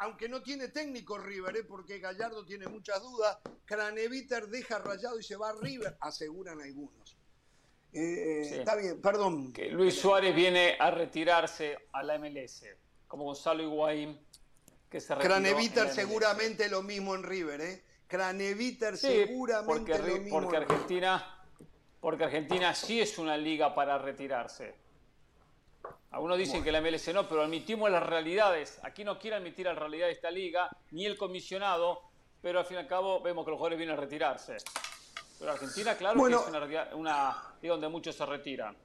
Aunque 0.00 0.28
no 0.28 0.42
tiene 0.42 0.68
técnico 0.68 1.16
River, 1.16 1.56
¿eh? 1.56 1.64
Porque 1.64 2.00
Gallardo 2.00 2.44
tiene 2.44 2.66
muchas 2.66 3.00
dudas. 3.00 3.38
Craneviter 3.64 4.48
deja 4.48 4.78
rayado 4.80 5.18
y 5.18 5.22
se 5.22 5.34
va 5.36 5.48
a 5.48 5.54
River, 5.54 5.96
aseguran 6.00 6.60
algunos. 6.60 7.16
Eh, 7.94 8.44
Sí. 8.46 8.54
Está 8.56 8.76
bien, 8.76 9.00
perdón. 9.00 9.54
que 9.54 9.70
Luis 9.70 9.98
Suárez 9.98 10.34
viene 10.34 10.76
a 10.78 10.90
retirarse 10.90 11.78
a 11.92 12.02
la 12.02 12.16
MLS, 12.18 12.66
como 13.08 13.24
Gonzalo 13.24 13.62
Higuaín, 13.62 14.20
que 14.92 15.00
se 15.00 15.16
Craneviter 15.16 15.88
seguramente 15.88 16.68
lo 16.68 16.82
mismo 16.82 17.14
en 17.14 17.22
River, 17.22 17.60
¿eh? 17.62 17.82
Craneviter 18.06 18.98
Sí, 18.98 19.06
seguramente 19.24 19.92
porque, 19.94 19.98
lo 19.98 20.16
mismo. 20.18 20.40
porque. 20.42 20.56
Argentina, 20.58 21.44
porque 21.98 22.24
Argentina 22.24 22.74
sí 22.74 23.00
es 23.00 23.16
una 23.18 23.38
liga 23.38 23.74
para 23.74 23.96
retirarse. 23.96 24.74
Algunos 26.10 26.36
dicen 26.36 26.62
que 26.62 26.70
la 26.70 26.82
MLS 26.82 27.08
no, 27.14 27.26
pero 27.26 27.42
admitimos 27.42 27.90
las 27.90 28.02
realidades. 28.02 28.78
Aquí 28.82 29.02
no 29.02 29.18
quiere 29.18 29.36
admitir 29.38 29.64
la 29.64 29.74
realidad 29.74 30.08
de 30.08 30.12
esta 30.12 30.30
liga, 30.30 30.68
ni 30.90 31.06
el 31.06 31.16
comisionado, 31.16 32.02
pero 32.42 32.58
al 32.58 32.66
fin 32.66 32.76
y 32.76 32.80
al 32.80 32.86
cabo 32.86 33.22
vemos 33.22 33.46
que 33.46 33.50
los 33.50 33.56
jugadores 33.56 33.78
vienen 33.78 33.96
a 33.96 34.00
retirarse. 34.00 34.58
Pero 35.38 35.52
Argentina, 35.52 35.96
claro 35.96 36.18
Bueno. 36.18 36.44
que 36.44 36.50
es 36.50 36.54
una, 36.54 36.94
una 36.96 37.54
liga 37.62 37.72
donde 37.72 37.88
muchos 37.88 38.14
se 38.14 38.26
retiran. 38.26 38.76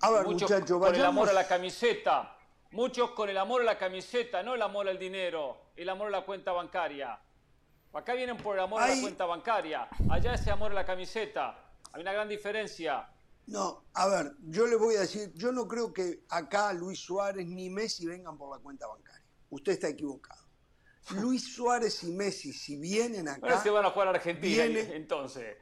A 0.00 0.10
ver, 0.10 0.24
muchos 0.24 0.50
el 0.50 1.04
amor 1.04 1.28
a 1.28 1.32
la 1.32 1.46
camiseta. 1.46 2.33
Muchos 2.74 3.12
con 3.12 3.28
el 3.30 3.38
amor 3.38 3.62
a 3.62 3.64
la 3.64 3.78
camiseta, 3.78 4.42
no 4.42 4.56
el 4.56 4.62
amor 4.62 4.88
al 4.88 4.98
dinero, 4.98 5.70
el 5.76 5.88
amor 5.88 6.08
a 6.08 6.10
la 6.10 6.24
cuenta 6.26 6.50
bancaria. 6.50 7.16
Acá 7.92 8.14
vienen 8.14 8.36
por 8.36 8.56
el 8.56 8.62
amor 8.64 8.82
a 8.82 8.88
la 8.88 9.00
cuenta 9.00 9.24
bancaria. 9.26 9.88
Allá 10.10 10.34
ese 10.34 10.50
amor 10.50 10.72
a 10.72 10.74
la 10.74 10.84
camiseta. 10.84 11.56
Hay 11.92 12.02
una 12.02 12.12
gran 12.12 12.28
diferencia. 12.28 13.08
No, 13.46 13.84
a 13.94 14.08
ver, 14.08 14.32
yo 14.48 14.66
le 14.66 14.74
voy 14.74 14.96
a 14.96 15.00
decir, 15.02 15.30
yo 15.34 15.52
no 15.52 15.68
creo 15.68 15.92
que 15.92 16.24
acá 16.30 16.72
Luis 16.72 16.98
Suárez 16.98 17.46
ni 17.46 17.70
Messi 17.70 18.06
vengan 18.06 18.36
por 18.36 18.56
la 18.56 18.60
cuenta 18.60 18.88
bancaria. 18.88 19.24
Usted 19.50 19.72
está 19.72 19.88
equivocado. 19.88 20.42
Luis 21.10 21.54
Suárez 21.54 22.02
y 22.02 22.10
Messi, 22.10 22.52
si 22.52 22.76
vienen 22.76 23.28
Ahora 23.28 23.52
acá, 23.52 23.62
se 23.62 23.70
van 23.70 23.84
a 23.84 23.90
jugar 23.90 24.08
a 24.08 24.10
Argentina 24.12 24.64
viene- 24.64 24.96
entonces. 24.96 25.58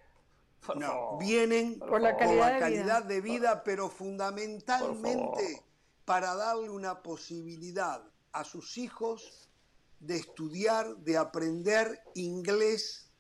Por 0.65 0.77
no, 0.79 0.87
favor. 0.87 1.19
vienen 1.19 1.79
Por 1.79 1.91
por 1.91 2.01
la 2.01 2.17
calidad 2.17 3.03
de 3.03 3.15
de, 3.17 3.21
vida. 3.21 3.63
pero 3.65 3.91
fundamentalmente 3.91 5.57
favor. 5.57 5.72
Para 6.05 6.35
darle 6.35 6.71
una 6.71 7.03
posibilidad 7.03 8.03
a 8.33 8.45
sus 8.45 8.79
hijos 8.79 9.49
de 10.01 10.17
estudiar, 10.17 10.97
de 10.99 11.17
aprender 11.17 12.03
inglés. 12.15 13.12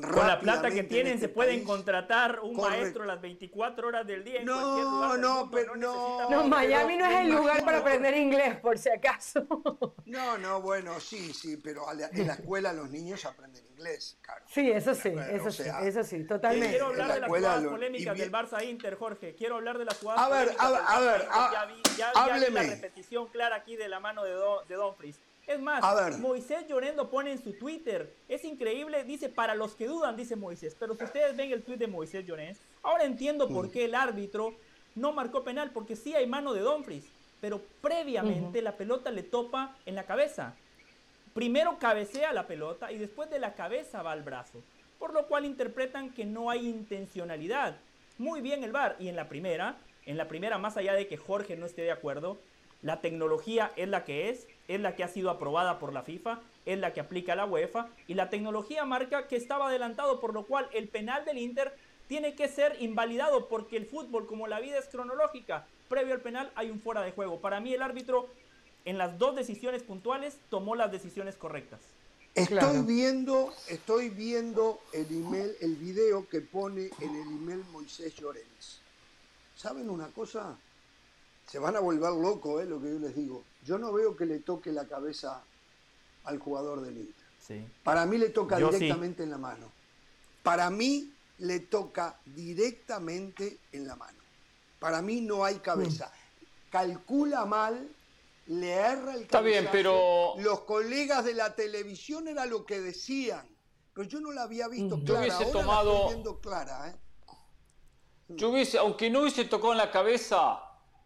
Con 0.00 0.26
la 0.26 0.38
plata 0.40 0.70
que 0.70 0.82
tienen 0.84 1.14
este 1.14 1.26
se 1.26 1.28
pueden 1.32 1.56
país. 1.56 1.66
contratar 1.66 2.40
un 2.40 2.54
Correcto. 2.54 2.80
maestro 2.80 3.04
las 3.04 3.20
24 3.20 3.88
horas 3.88 4.06
del 4.06 4.24
día 4.24 4.40
en 4.40 4.46
No, 4.46 4.54
cualquier 4.60 4.84
lugar 4.86 5.12
del 5.12 5.20
no, 5.20 5.34
mundo, 5.34 5.50
pero 5.52 5.76
no, 5.76 6.30
No, 6.30 6.44
Miami 6.48 6.96
no 6.96 7.06
es 7.06 7.20
el 7.20 7.26
lugar 7.28 7.42
imagino- 7.44 7.64
para 7.64 7.78
aprender 7.78 8.16
inglés, 8.16 8.56
por 8.60 8.78
si 8.78 8.88
acaso. 8.90 9.46
No, 10.08 10.38
no, 10.38 10.62
bueno, 10.62 10.98
sí, 11.00 11.32
sí, 11.34 11.58
pero 11.58 11.84
la- 11.92 12.08
en 12.08 12.26
la 12.26 12.34
escuela 12.34 12.72
los 12.72 12.88
niños 12.90 13.24
aprenden 13.26 13.62
inglés, 13.66 14.16
claro. 14.22 14.42
Sí, 14.48 14.70
eso 14.70 14.94
sí, 14.94 15.10
Bueno, 15.10 15.30
eso 15.36 15.48
o 15.48 15.50
sí, 15.50 15.62
eso 15.82 16.02
sí, 16.04 16.16
Eh, 16.16 16.24
totalmente. 16.24 16.68
Quiero 16.70 16.86
en 16.86 16.92
hablar 16.92 17.08
la 17.08 17.14
de 17.14 17.20
las 17.20 17.28
jugadas 17.28 17.62
lo- 17.62 17.70
polémicas 17.70 18.16
del 18.18 18.32
Barça 18.32 18.64
Inter, 18.64 18.94
Jorge. 18.96 19.34
Quiero 19.34 19.56
hablar 19.56 19.76
de 19.78 19.84
las 19.84 19.98
jugadas 19.98 20.20
A 20.22 20.28
ver, 20.30 20.56
polémicas 20.56 20.66
a 20.66 20.70
ver, 20.70 20.80
a 20.88 21.00
ver, 21.00 21.28
a- 21.30 21.50
ya 21.52 21.64
vi, 21.66 21.82
ya- 21.98 22.12
ya 22.14 22.34
vi 22.46 22.52
la 22.54 22.62
repetición 22.62 23.26
clara 23.28 23.56
aquí 23.56 23.76
de 23.76 23.88
la 23.88 24.00
mano 24.00 24.24
de, 24.24 24.32
Do- 24.32 24.62
de 24.66 24.74
Dumfries. 24.76 25.20
Es 25.48 25.58
más, 25.58 25.82
A 25.82 25.94
ver. 25.94 26.18
Moisés 26.18 26.66
Llorendo 26.68 27.08
pone 27.08 27.32
en 27.32 27.42
su 27.42 27.54
Twitter, 27.54 28.14
es 28.28 28.44
increíble, 28.44 29.02
dice, 29.04 29.30
para 29.30 29.54
los 29.54 29.74
que 29.74 29.86
dudan, 29.86 30.14
dice 30.14 30.36
Moisés, 30.36 30.76
pero 30.78 30.94
si 30.94 31.04
ustedes 31.04 31.34
ven 31.36 31.50
el 31.50 31.62
tweet 31.62 31.78
de 31.78 31.86
Moisés 31.86 32.26
Llorens, 32.26 32.58
ahora 32.82 33.04
entiendo 33.04 33.48
por 33.48 33.70
qué 33.70 33.86
el 33.86 33.94
árbitro 33.94 34.54
no 34.94 35.12
marcó 35.12 35.44
penal, 35.44 35.70
porque 35.72 35.96
sí 35.96 36.14
hay 36.14 36.26
mano 36.26 36.52
de 36.52 36.60
Dumfries, 36.60 37.06
pero 37.40 37.62
previamente 37.80 38.60
la 38.60 38.76
pelota 38.76 39.10
le 39.10 39.22
topa 39.22 39.74
en 39.86 39.94
la 39.94 40.04
cabeza. 40.04 40.54
Primero 41.32 41.78
cabecea 41.78 42.34
la 42.34 42.46
pelota 42.46 42.92
y 42.92 42.98
después 42.98 43.30
de 43.30 43.38
la 43.38 43.54
cabeza 43.54 44.02
va 44.02 44.12
al 44.12 44.22
brazo, 44.22 44.62
por 44.98 45.14
lo 45.14 45.28
cual 45.28 45.46
interpretan 45.46 46.10
que 46.10 46.26
no 46.26 46.50
hay 46.50 46.68
intencionalidad. 46.68 47.76
Muy 48.18 48.42
bien 48.42 48.64
el 48.64 48.72
VAR. 48.72 48.96
Y 48.98 49.08
en 49.08 49.16
la 49.16 49.28
primera, 49.28 49.76
en 50.04 50.18
la 50.18 50.28
primera, 50.28 50.58
más 50.58 50.76
allá 50.76 50.92
de 50.92 51.06
que 51.06 51.16
Jorge 51.16 51.56
no 51.56 51.64
esté 51.64 51.82
de 51.82 51.92
acuerdo, 51.92 52.36
la 52.82 53.00
tecnología 53.00 53.72
es 53.76 53.88
la 53.88 54.04
que 54.04 54.28
es, 54.30 54.46
es 54.68 54.80
la 54.80 54.94
que 54.94 55.02
ha 55.02 55.08
sido 55.08 55.30
aprobada 55.30 55.78
por 55.78 55.92
la 55.92 56.02
FIFA, 56.02 56.40
es 56.66 56.78
la 56.78 56.92
que 56.92 57.00
aplica 57.00 57.34
la 57.34 57.46
UEFA 57.46 57.88
y 58.06 58.14
la 58.14 58.28
tecnología 58.30 58.84
marca 58.84 59.26
que 59.26 59.36
estaba 59.36 59.68
adelantado, 59.68 60.20
por 60.20 60.34
lo 60.34 60.44
cual 60.44 60.68
el 60.72 60.88
penal 60.88 61.24
del 61.24 61.38
Inter 61.38 61.74
tiene 62.06 62.34
que 62.34 62.48
ser 62.48 62.76
invalidado 62.80 63.48
porque 63.48 63.76
el 63.78 63.86
fútbol, 63.86 64.26
como 64.26 64.46
la 64.46 64.60
vida 64.60 64.78
es 64.78 64.86
cronológica, 64.88 65.66
previo 65.88 66.14
al 66.14 66.20
penal 66.20 66.52
hay 66.54 66.70
un 66.70 66.80
fuera 66.80 67.00
de 67.02 67.12
juego. 67.12 67.40
Para 67.40 67.60
mí 67.60 67.72
el 67.72 67.82
árbitro 67.82 68.28
en 68.84 68.98
las 68.98 69.18
dos 69.18 69.34
decisiones 69.34 69.82
puntuales 69.82 70.38
tomó 70.50 70.74
las 70.76 70.92
decisiones 70.92 71.36
correctas. 71.36 71.80
Estoy 72.34 72.58
Claro. 72.58 72.82
viendo, 72.84 73.52
estoy 73.68 74.10
viendo 74.10 74.78
el 74.92 75.06
email, 75.10 75.56
el 75.60 75.74
video 75.76 76.28
que 76.28 76.40
pone 76.40 76.90
en 77.00 77.16
el 77.16 77.22
email 77.28 77.64
Moisés 77.72 78.14
Llorens. 78.16 78.80
¿Saben 79.56 79.90
una 79.90 80.08
cosa? 80.08 80.56
Se 81.50 81.58
van 81.58 81.76
a 81.76 81.80
volver 81.80 82.12
locos, 82.12 82.62
¿eh? 82.62 82.66
lo 82.66 82.80
que 82.80 82.90
yo 82.90 82.98
les 82.98 83.14
digo. 83.16 83.42
Yo 83.64 83.78
no 83.78 83.92
veo 83.92 84.14
que 84.16 84.26
le 84.26 84.40
toque 84.40 84.70
la 84.70 84.86
cabeza 84.86 85.42
al 86.24 86.38
jugador 86.38 86.82
del 86.82 86.98
Inter. 86.98 87.24
Sí. 87.40 87.64
Para 87.82 88.04
mí 88.06 88.18
le 88.18 88.28
toca 88.28 88.58
Yo 88.58 88.70
sí. 88.70 88.78
directamente 88.78 89.22
en 89.22 89.30
la 89.30 89.38
mano. 89.38 89.70
Para 90.42 90.68
mí 90.70 91.12
le 91.38 91.60
toca 91.60 92.18
directamente 92.26 93.58
en 93.72 93.86
la 93.86 93.96
mano. 93.96 94.18
Para 94.78 95.00
mí 95.02 95.20
no 95.22 95.44
hay 95.44 95.56
cabeza. 95.56 96.12
Calcula 96.70 97.46
mal, 97.46 97.88
le 98.46 98.70
erra 98.72 99.14
el 99.14 99.22
Está 99.22 99.40
bien, 99.40 99.68
pero- 99.72 100.34
Los 100.38 100.60
colegas 100.60 101.24
de 101.24 101.32
la 101.34 101.54
televisión 101.54 102.28
era 102.28 102.44
lo 102.44 102.66
que 102.66 102.80
decían. 102.80 103.46
Pero 103.94 104.06
yo 104.08 104.20
no 104.20 104.32
la 104.32 104.42
había 104.42 104.68
visto 104.68 104.98
Yo 104.98 105.04
clara. 105.04 105.20
hubiese 105.22 105.36
Ahora 105.44 105.46
la 105.46 105.60
tomado- 105.60 105.92
estoy 105.94 106.08
viendo 106.14 106.40
clara, 106.40 106.88
¿eh? 106.90 106.96
Yo 108.28 108.50
hubiese, 108.50 108.76
aunque 108.78 109.08
no 109.08 109.20
hubiese 109.22 109.46
tocado 109.46 109.72
en 109.72 109.78
la 109.78 109.90
cabeza, 109.90 110.60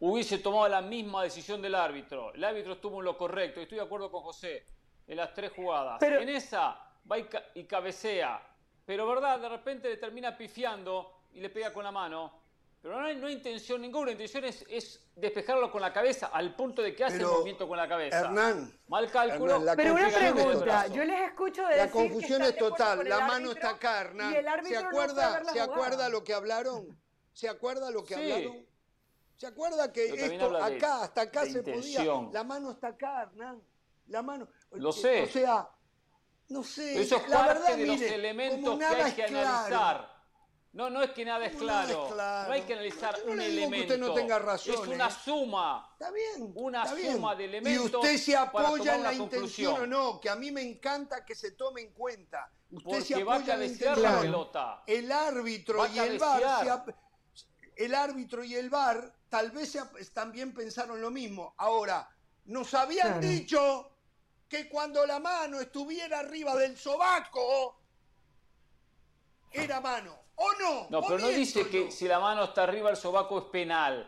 hubiese 0.04 0.38
tomado 0.38 0.68
la 0.68 0.82
misma 0.82 1.22
decisión 1.22 1.62
del 1.62 1.74
árbitro. 1.76 2.34
El 2.34 2.42
árbitro 2.42 2.72
estuvo 2.72 2.98
en 2.98 3.04
lo 3.04 3.16
correcto, 3.16 3.60
y 3.60 3.64
estoy 3.64 3.78
de 3.78 3.84
acuerdo 3.84 4.10
con 4.10 4.22
José, 4.22 4.66
en 5.06 5.16
las 5.16 5.32
tres 5.32 5.52
jugadas. 5.54 5.98
Pero- 6.00 6.20
En 6.20 6.28
esa 6.28 6.76
va 7.10 7.18
y, 7.18 7.24
ca- 7.24 7.44
y 7.54 7.64
cabecea, 7.64 8.40
pero 8.84 9.06
verdad, 9.06 9.38
de 9.38 9.48
repente 9.48 9.88
le 9.88 9.96
termina 9.98 10.36
pifiando 10.36 11.20
y 11.32 11.40
le 11.40 11.50
pega 11.50 11.72
con 11.72 11.84
la 11.84 11.92
mano. 11.92 12.40
Pero 12.82 12.98
no 12.98 13.06
hay, 13.06 13.14
no 13.14 13.28
hay 13.28 13.34
intención 13.34 13.80
ninguna, 13.80 14.06
la 14.06 14.12
intención 14.12 14.44
es, 14.44 14.64
es 14.68 15.08
despejarlo 15.14 15.70
con 15.70 15.80
la 15.80 15.92
cabeza, 15.92 16.30
al 16.32 16.52
punto 16.56 16.82
de 16.82 16.96
que 16.96 17.04
hace 17.04 17.18
Pero, 17.18 17.28
el 17.28 17.34
movimiento 17.34 17.68
con 17.68 17.76
la 17.76 17.86
cabeza. 17.88 18.18
Hernán, 18.22 18.76
Mal 18.88 19.08
cálculo. 19.08 19.54
Hernán, 19.54 19.76
Pero 19.76 19.94
una 19.94 20.08
pregunta, 20.08 20.52
total. 20.52 20.92
yo 20.92 21.04
les 21.04 21.20
escucho 21.30 21.62
de 21.62 21.76
La 21.76 21.86
decir 21.86 21.92
confusión 21.92 22.42
es 22.42 22.56
total. 22.56 23.08
La 23.08 23.20
mano 23.20 23.34
árbitro 23.34 23.52
está 23.52 23.70
acá, 23.70 24.00
Hernán. 24.00 24.32
Y 24.32 24.36
el 24.36 24.46
¿Se 24.64 24.82
no 24.82 24.88
acuerda, 24.88 25.40
la 25.44 25.52
¿Se 25.52 25.60
acuerda 25.60 26.08
lo 26.08 26.24
que 26.24 26.34
hablaron? 26.34 26.98
¿Se 27.32 27.48
acuerda 27.48 27.88
lo 27.92 28.02
que 28.04 28.14
Sí. 28.16 28.20
hablaron? 28.32 28.66
¿Se 29.42 29.48
acuerda 29.48 29.92
que 29.92 30.04
esto 30.04 30.50
de- 30.50 30.62
acá, 30.62 31.02
hasta 31.02 31.22
acá 31.22 31.44
se 31.46 31.64
podía? 31.64 32.04
La 32.32 32.44
mano 32.44 32.70
está 32.70 32.86
acá, 32.94 33.22
Hernán. 33.22 33.60
La 34.06 34.22
mano. 34.22 34.46
Lo 34.70 34.90
Eh, 34.90 34.92
sé. 34.92 35.22
O 35.24 35.26
sea, 35.26 35.68
no 36.50 36.62
sé. 36.62 37.02
Eso 37.02 37.16
es 37.16 37.28
la 37.28 37.38
parte 37.38 37.54
verdad, 37.58 37.76
de 37.76 37.86
los 37.86 38.00
elementos 38.02 38.78
que 38.78 38.84
hay 38.84 39.12
que 39.14 39.24
claro. 39.24 39.48
analizar. 39.48 40.12
No, 40.74 40.88
no 40.90 41.02
es 41.02 41.10
que 41.10 41.24
nada 41.24 41.44
es 41.44 41.56
claro. 41.56 42.08
No 42.46 42.52
hay 42.52 42.62
que 42.62 42.74
analizar 42.74 43.18
no 43.26 43.32
un 43.32 43.38
le 43.38 43.48
digo 43.48 43.56
que 43.56 43.62
elemento. 43.64 43.94
usted 43.94 43.98
no 44.06 44.14
tenga 44.14 44.38
razón, 44.38 44.74
Es 44.74 44.80
una 44.86 45.08
¿eh? 45.08 45.10
suma. 45.24 45.88
Está 45.92 46.12
bien. 46.12 46.52
Una 46.54 46.82
está 46.84 46.94
bien. 46.94 47.12
suma 47.14 47.34
de 47.34 47.42
Y 47.42 47.46
elementos. 47.48 47.94
usted 47.96 48.16
se 48.18 48.36
apoya 48.36 48.94
en 48.94 49.02
la 49.02 49.12
intención 49.12 49.74
conclusión. 49.74 49.80
o 49.82 49.86
no, 49.88 50.20
que 50.20 50.30
a 50.30 50.36
mí 50.36 50.52
me 50.52 50.62
encanta 50.62 51.24
que 51.24 51.34
se 51.34 51.50
tome 51.50 51.80
en 51.80 51.92
cuenta. 51.92 52.48
Usted 52.70 53.00
se 53.00 53.14
Porque 53.14 53.24
va 53.24 53.32
a 53.32 53.36
apoya 53.38 53.54
en 53.54 53.60
la 53.60 53.66
cabecear 53.66 53.98
la 53.98 54.20
pelota. 54.20 54.82
El 54.86 55.10
árbitro 55.10 55.78
Va 55.80 55.84
a 55.86 55.88
y 55.88 55.98
el 55.98 56.20
se 56.20 56.70
ap- 56.70 56.94
el 57.74 57.94
árbitro 57.96 58.44
y 58.44 58.54
el 58.54 58.70
VAR 58.70 59.12
tal 59.32 59.50
vez 59.50 59.78
también 60.12 60.52
pensaron 60.52 61.00
lo 61.00 61.10
mismo. 61.10 61.54
Ahora, 61.56 62.06
nos 62.44 62.74
habían 62.74 63.12
Claro. 63.18 63.26
dicho 63.26 63.90
que 64.46 64.68
cuando 64.68 65.06
la 65.06 65.20
mano 65.20 65.58
estuviera 65.58 66.18
arriba 66.18 66.54
del 66.54 66.76
sobaco 66.76 67.80
era 69.50 69.80
mano. 69.80 70.14
¿O 70.34 70.52
no? 70.60 70.86
No, 70.90 70.98
¿O 70.98 71.06
pero 71.06 71.18
no 71.18 71.28
dice 71.28 71.66
que 71.70 71.90
si 71.90 72.06
la 72.06 72.20
mano 72.20 72.44
está 72.44 72.64
arriba 72.64 72.90
el 72.90 72.96
sobaco 72.98 73.38
es 73.38 73.44
penal. 73.46 74.06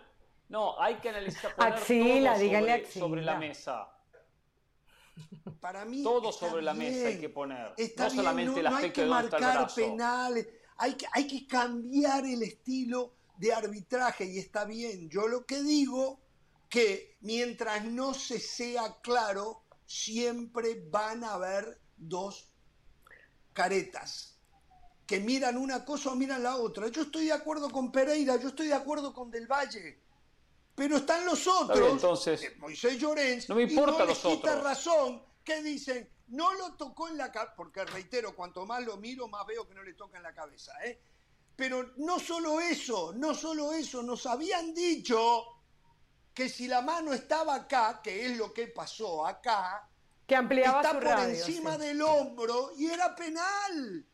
No, 0.51 0.79
hay 0.79 0.97
que 0.97 1.09
analizar 1.09 1.55
poner 1.57 1.73
Axila, 1.73 2.35
todo 2.35 2.43
sobre, 2.45 2.73
axila. 2.73 3.01
sobre 3.07 3.23
la 3.23 3.37
mesa. 3.39 3.89
Para 5.59 5.87
mí 5.87 6.03
Todo 6.03 6.33
sobre 6.33 6.61
la 6.61 6.75
mesa 6.75 7.09
hay 7.09 7.19
que 7.19 7.31
poner. 7.31 7.73
Está 7.79 8.05
no 8.05 8.11
bien, 8.11 8.25
solamente 8.25 8.61
el 8.61 8.65
no, 8.65 8.71
no 8.73 8.77
hay 8.77 8.83
aspecto 8.83 8.95
que 9.01 9.05
de 9.05 9.09
marcar 9.09 9.75
penales, 9.75 10.49
hay 10.77 10.95
que, 10.95 11.07
hay 11.13 11.27
que 11.27 11.47
cambiar 11.47 12.27
el 12.27 12.43
estilo 12.43 13.24
de 13.36 13.52
arbitraje 13.52 14.24
y 14.24 14.39
está 14.39 14.65
bien. 14.65 15.09
Yo 15.09 15.28
lo 15.28 15.44
que 15.47 15.62
digo 15.62 16.20
que 16.69 17.16
mientras 17.20 17.85
no 17.85 18.15
se 18.15 18.39
sea 18.39 18.98
claro, 19.02 19.65
siempre 19.86 20.82
van 20.90 21.24
a 21.24 21.35
haber 21.35 21.81
dos 21.97 22.48
caretas 23.52 24.39
que 25.06 25.20
miran 25.20 25.56
una 25.56 25.85
cosa 25.85 26.12
o 26.12 26.16
miran 26.16 26.43
la 26.43 26.56
otra. 26.56 26.89
Yo 26.89 27.02
estoy 27.02 27.27
de 27.27 27.32
acuerdo 27.32 27.70
con 27.70 27.93
Pereira, 27.93 28.36
yo 28.36 28.48
estoy 28.48 28.69
de 28.69 28.74
acuerdo 28.74 29.12
con 29.12 29.31
Del 29.31 29.47
Valle. 29.47 30.02
Pero 30.74 30.97
están 30.97 31.24
los 31.24 31.47
otros, 31.47 31.78
bien, 31.78 31.93
entonces, 31.93 32.43
eh, 32.43 32.56
Moisés 32.59 32.98
Llorens, 32.98 33.48
no 33.48 33.55
me 33.55 33.62
y 33.65 33.65
importa 33.65 34.01
no 34.01 34.06
los 34.06 34.19
les 34.24 34.24
quita 34.24 34.59
otros. 34.59 34.65
razón, 34.65 35.23
que 35.44 35.62
dicen, 35.62 36.11
no 36.28 36.52
lo 36.55 36.74
tocó 36.74 37.09
en 37.09 37.16
la 37.19 37.31
cabeza, 37.31 37.55
porque 37.55 37.85
reitero, 37.85 38.35
cuanto 38.35 38.66
más 38.66 38.82
lo 38.85 38.97
miro, 38.97 39.28
más 39.28 39.47
veo 39.47 39.69
que 39.69 39.74
no 39.74 39.82
le 39.85 39.94
toca 39.94 40.16
en 40.16 40.24
la 40.24 40.35
cabeza. 40.35 40.73
¿eh? 40.85 41.01
Pero 41.56 41.93
no 41.98 42.18
solo 42.18 42.60
eso, 42.60 43.12
no 43.14 43.35
solo 43.35 43.72
eso, 43.72 44.02
nos 44.02 44.26
habían 44.26 44.74
dicho 44.74 45.44
que 46.32 46.48
si 46.48 46.66
la 46.66 46.82
mano 46.82 47.12
estaba 47.12 47.55
acá, 47.55 48.01
que 48.02 48.26
es 48.26 48.36
lo 48.36 48.52
que 48.52 48.66
pasó 48.68 49.24
acá, 49.26 49.89
Que 50.26 50.35
ampliaba 50.35 50.81
está 50.81 50.90
su 50.90 50.97
por 50.97 51.05
radio. 51.05 51.35
encima 51.35 51.74
sí. 51.74 51.81
del 51.82 52.02
hombro 52.02 52.72
y 52.76 52.86
era 52.86 53.14
penal. 53.14 54.06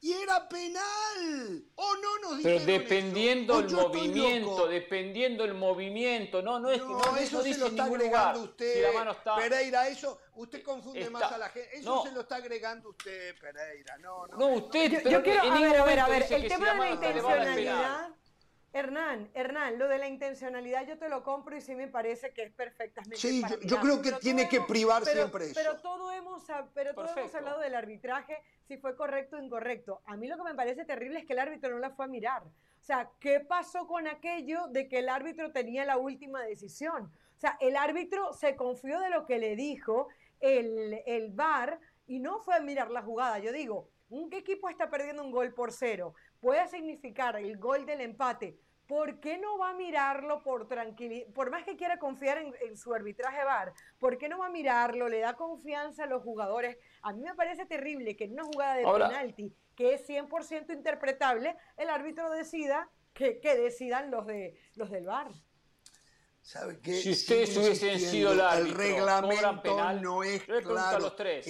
Y 0.00 0.12
era 0.12 0.48
penal. 0.48 1.64
O 1.74 1.94
no 1.96 2.18
nos 2.30 2.42
Pero 2.42 2.64
dependiendo 2.64 3.58
eso. 3.60 3.76
O 3.76 3.80
el 3.80 3.88
movimiento, 3.88 4.66
dependiendo 4.68 5.44
el 5.44 5.54
movimiento, 5.54 6.40
no, 6.40 6.60
no 6.60 6.70
es 6.70 6.80
que 6.80 6.86
No, 6.86 6.98
no, 7.00 7.16
eso 7.16 7.38
no 7.38 7.42
se 7.42 7.48
dice 7.48 7.60
lo 7.60 7.66
en 7.66 7.72
está 7.72 7.84
ningún 7.84 8.00
agregando 8.00 8.32
lugar. 8.38 8.50
usted. 8.50 8.74
Si 8.74 8.80
la 8.80 8.92
mano 8.92 9.10
está, 9.10 9.36
Pereira, 9.36 9.88
eso, 9.88 10.18
usted 10.36 10.62
confunde 10.62 11.00
Está- 11.00 11.10
más 11.12 11.32
a 11.32 11.38
la 11.38 11.48
gente. 11.48 11.76
Eso 11.78 11.94
no. 11.96 12.02
se 12.04 12.12
lo 12.12 12.20
está 12.20 12.36
agregando 12.36 12.90
usted, 12.90 13.34
Pereira. 13.40 13.98
No, 13.98 14.26
no. 14.28 14.36
no 14.38 14.46
usted, 14.50 14.90
Yo, 14.92 14.98
pero 15.02 15.10
yo 15.10 15.22
quiero, 15.24 15.40
a 15.42 15.60
ver, 15.60 15.76
a 15.80 15.84
ver, 15.84 16.00
a 16.00 16.08
ver, 16.08 16.26
el 16.32 16.46
tema 16.48 16.72
de 16.72 16.78
la 16.78 16.90
intencionalidad, 16.90 18.08
Hernán, 18.72 19.30
Hernán, 19.34 19.78
lo 19.78 19.88
de 19.88 19.96
la 19.98 20.08
intencionalidad 20.08 20.86
yo 20.86 20.98
te 20.98 21.08
lo 21.08 21.22
compro 21.22 21.56
y 21.56 21.60
sí 21.62 21.74
me 21.74 21.88
parece 21.88 22.32
que 22.32 22.42
es 22.42 22.52
perfectamente 22.52 23.16
Sí, 23.16 23.40
para 23.40 23.56
yo- 23.60 23.80
creo 23.80 23.96
que 24.02 24.10
Pero 24.10 24.18
tiene 24.18 24.42
todo 24.42 24.50
que 24.50 24.56
hemos- 24.56 24.68
privar 24.68 25.02
pero- 25.04 25.16
siempre 25.16 25.44
eso. 25.46 25.54
Pero 25.54 25.80
todo 25.80 26.12
hemos, 26.12 26.44
pero 26.74 26.94
todo 26.94 27.08
hemos 27.16 27.34
hablado 27.34 27.60
del 27.60 27.74
arbitraje, 27.74 28.36
si 28.64 28.76
fue 28.76 28.94
correcto 28.94 29.36
o 29.36 29.42
incorrecto. 29.42 30.02
A 30.04 30.16
mí 30.16 30.26
lo 30.28 30.36
que 30.36 30.42
me 30.42 30.54
parece 30.54 30.84
terrible 30.84 31.20
es 31.20 31.26
que 31.26 31.32
el 31.32 31.38
árbitro 31.38 31.70
no 31.70 31.78
la 31.78 31.90
fue 31.90 32.04
a 32.04 32.08
mirar. 32.08 32.42
O 32.44 32.84
sea, 32.88 33.10
¿qué 33.20 33.40
pasó 33.40 33.86
con 33.86 34.06
aquello 34.06 34.66
de 34.68 34.86
que 34.88 34.98
el 34.98 35.08
árbitro 35.08 35.50
tenía 35.50 35.84
la 35.86 35.96
última 35.96 36.42
decisión? 36.42 37.04
O 37.36 37.38
sea, 37.40 37.56
el 37.60 37.76
árbitro 37.76 38.32
se 38.34 38.54
confió 38.54 39.00
de 39.00 39.10
lo 39.10 39.24
que 39.26 39.38
le 39.38 39.56
dijo 39.56 40.08
el, 40.40 41.00
el 41.06 41.32
VAR 41.32 41.80
y 42.06 42.18
no 42.20 42.40
fue 42.40 42.54
a 42.56 42.60
mirar 42.60 42.90
la 42.90 43.02
jugada. 43.02 43.38
Yo 43.38 43.52
digo, 43.52 43.88
un 44.10 44.32
equipo 44.32 44.68
está 44.68 44.88
perdiendo 44.90 45.22
un 45.22 45.30
gol 45.30 45.52
por 45.52 45.70
cero, 45.72 46.14
puede 46.40 46.66
significar 46.68 47.36
el 47.36 47.58
gol 47.58 47.86
del 47.86 48.00
empate 48.00 48.58
¿por 48.88 49.20
qué 49.20 49.38
no 49.38 49.58
va 49.58 49.70
a 49.70 49.74
mirarlo 49.74 50.42
por 50.42 50.66
tranquilidad? 50.66 51.28
Por 51.32 51.50
más 51.50 51.64
que 51.64 51.76
quiera 51.76 51.98
confiar 51.98 52.38
en, 52.38 52.76
su 52.76 52.92
arbitraje 52.92 53.44
VAR, 53.44 53.72
¿por 53.98 54.18
qué 54.18 54.28
no 54.28 54.38
va 54.38 54.46
a 54.46 54.50
mirarlo? 54.50 55.08
Le 55.08 55.20
da 55.20 55.34
confianza 55.34 56.04
a 56.04 56.06
los 56.06 56.22
jugadores. 56.22 56.78
A 57.02 57.12
mí 57.12 57.22
me 57.22 57.34
parece 57.34 57.66
terrible 57.66 58.16
que 58.16 58.24
en 58.24 58.32
una 58.32 58.44
jugada 58.44 58.74
de 58.76 58.84
penalti, 58.84 59.54
que 59.76 59.94
es 59.94 60.08
100% 60.08 60.72
interpretable, 60.72 61.56
el 61.76 61.90
árbitro 61.90 62.30
decida 62.30 62.90
que, 63.12 63.38
decidan 63.42 64.10
los, 64.10 64.26
de, 64.26 64.58
los 64.74 64.90
del 64.90 65.04
VAR. 65.04 65.28
¿Sabe 66.40 66.80
qué? 66.80 66.94
Si 66.94 67.10
ustedes 67.10 67.56
hubiesen 67.58 68.00
sido 68.00 68.32
el 68.32 68.40
árbitro, 68.40 68.82
el 68.82 68.94
reglamento 68.94 69.92
no 70.00 70.22
es 70.22 70.42
claro. 70.44 70.96
A 70.96 70.98
los 70.98 71.14
tres. 71.14 71.46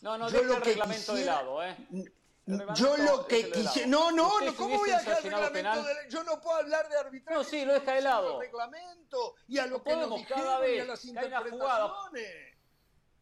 no, 0.00 0.16
no, 0.16 0.30
deja 0.30 0.56
el 0.56 0.62
reglamento 0.62 1.14
de 1.14 1.24
lado, 1.24 1.64
¿eh? 1.64 1.76
Yo 2.46 2.96
lo 2.96 3.26
que 3.26 3.50
quise. 3.50 3.86
No, 3.86 4.10
no, 4.10 4.40
no, 4.40 4.54
¿cómo 4.56 4.78
voy 4.78 4.90
a 4.90 4.98
dejar 4.98 5.18
el 5.18 5.22
reglamento? 5.24 5.84
De... 5.84 5.94
Yo 6.08 6.24
no 6.24 6.40
puedo 6.40 6.56
hablar 6.56 6.88
de 6.88 6.96
arbitraje. 6.96 7.38
No, 7.38 7.44
sí, 7.44 7.64
lo 7.64 7.74
deja 7.74 7.94
de 7.94 8.00
lado. 8.02 8.40
reglamento 8.40 9.34
y 9.46 9.58
a 9.58 9.66
lo 9.66 9.82
que 9.82 9.94
nos 9.94 10.16
dijeron 10.16 10.42
cada 10.42 10.58
vez 10.58 10.76
y 10.76 10.80
a 10.80 10.84
las 10.84 11.04
interpretaciones. 11.04 11.52
Jugada, 11.52 11.94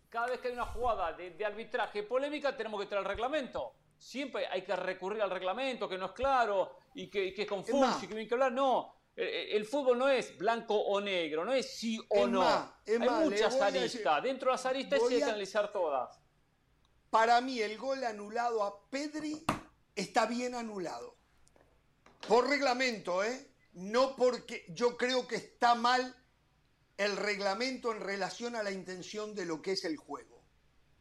cada 0.08 0.26
vez 0.26 0.40
que 0.40 0.48
hay 0.48 0.54
una 0.54 0.66
jugada 0.66 1.12
de, 1.12 1.30
de, 1.30 1.44
arbitraje 1.44 2.02
polémica, 2.02 2.56
tenemos 2.56 2.80
que 2.80 2.86
traer 2.86 3.02
el 3.02 3.08
reglamento. 3.08 3.74
Siempre 3.96 4.46
hay 4.46 4.62
que 4.62 4.74
recurrir 4.74 5.22
al 5.22 5.30
reglamento, 5.30 5.88
que 5.88 5.98
no 5.98 6.06
es 6.06 6.12
claro 6.12 6.78
y 6.94 7.08
que, 7.10 7.34
que 7.34 7.42
es 7.42 7.48
confuso 7.48 7.98
y 8.02 8.08
que 8.08 8.18
hay 8.18 8.26
que 8.26 8.34
hablar. 8.34 8.52
No, 8.52 9.00
el, 9.16 9.66
fútbol 9.66 9.98
no 9.98 10.08
es 10.08 10.36
blanco 10.38 10.74
o 10.74 11.00
negro, 11.00 11.44
no 11.44 11.52
es 11.52 11.76
sí 11.76 12.00
o 12.08 12.26
no. 12.26 12.42
hay 12.86 12.98
muchas 12.98 13.60
aristas. 13.60 14.22
Dentro 14.22 14.50
de 14.50 14.52
las 14.52 14.66
aristas 14.66 15.00
hay 15.02 15.18
que 15.18 15.24
analizar 15.24 15.70
todas. 15.70 16.18
Para 17.10 17.40
mí 17.40 17.60
el 17.60 17.76
gol 17.76 18.04
anulado 18.04 18.62
a 18.62 18.88
Pedri 18.88 19.44
está 19.96 20.26
bien 20.26 20.54
anulado. 20.54 21.16
Por 22.26 22.48
reglamento, 22.48 23.24
¿eh? 23.24 23.50
No 23.72 24.14
porque 24.14 24.64
yo 24.68 24.96
creo 24.96 25.26
que 25.26 25.36
está 25.36 25.74
mal 25.74 26.16
el 26.96 27.16
reglamento 27.16 27.92
en 27.92 28.00
relación 28.00 28.54
a 28.54 28.62
la 28.62 28.70
intención 28.70 29.34
de 29.34 29.44
lo 29.44 29.60
que 29.60 29.72
es 29.72 29.84
el 29.84 29.96
juego. 29.96 30.40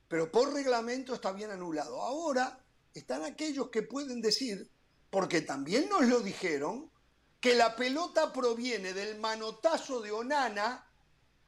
Pero 0.07 0.31
por 0.31 0.53
reglamento 0.53 1.13
está 1.13 1.31
bien 1.31 1.51
anulado. 1.51 2.01
Ahora 2.01 2.63
están 2.93 3.23
aquellos 3.23 3.69
que 3.69 3.83
pueden 3.83 4.21
decir, 4.21 4.71
porque 5.11 5.41
también 5.41 5.89
nos 5.89 6.07
lo 6.07 6.21
dijeron, 6.21 6.91
que 7.39 7.53
la 7.53 7.75
pelota 7.75 8.33
proviene 8.33 8.93
del 8.93 9.19
manotazo 9.19 10.01
de 10.01 10.11
Onana 10.11 10.87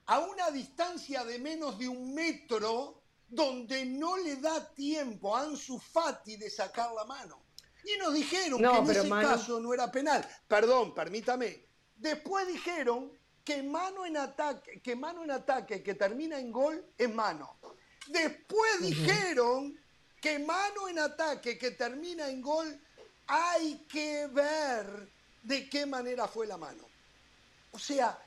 a 0.06 0.20
una 0.20 0.52
distancia 0.52 1.24
de 1.26 1.40
menos 1.40 1.80
de 1.80 1.88
un 1.88 2.14
metro 2.14 3.01
donde 3.32 3.86
no 3.86 4.18
le 4.18 4.36
da 4.36 4.74
tiempo 4.74 5.36
a 5.36 5.44
Ansu 5.44 5.80
Fati 5.80 6.36
de 6.36 6.50
sacar 6.50 6.92
la 6.94 7.06
mano. 7.06 7.42
Y 7.84 7.98
nos 7.98 8.14
dijeron 8.14 8.60
que 8.60 8.66
en 8.66 8.90
ese 8.90 9.10
caso 9.10 9.60
no 9.60 9.74
era 9.74 9.90
penal. 9.90 10.28
Perdón, 10.48 10.94
permítame. 10.94 11.66
Después 11.96 12.46
dijeron 12.48 13.12
que 13.44 13.64
mano 13.64 14.06
en 14.06 14.18
ataque, 14.18 14.82
que 14.82 14.96
mano 14.96 15.24
en 15.24 15.32
ataque 15.32 15.82
que 15.82 15.96
termina 15.96 16.38
en 16.40 16.52
gol 16.52 16.86
es 16.98 17.12
mano. 17.12 17.58
Después 18.08 18.82
dijeron 18.82 19.80
que 20.20 20.38
mano 20.38 20.90
en 20.90 21.00
ataque 21.00 21.58
que 21.58 21.72
termina 21.72 22.28
en 22.30 22.42
gol 22.42 22.80
hay 23.28 23.86
que 23.88 24.28
ver 24.28 25.10
de 25.42 25.70
qué 25.70 25.86
manera 25.86 26.28
fue 26.28 26.46
la 26.46 26.58
mano. 26.58 26.84
O 27.72 27.80
sea, 27.80 28.20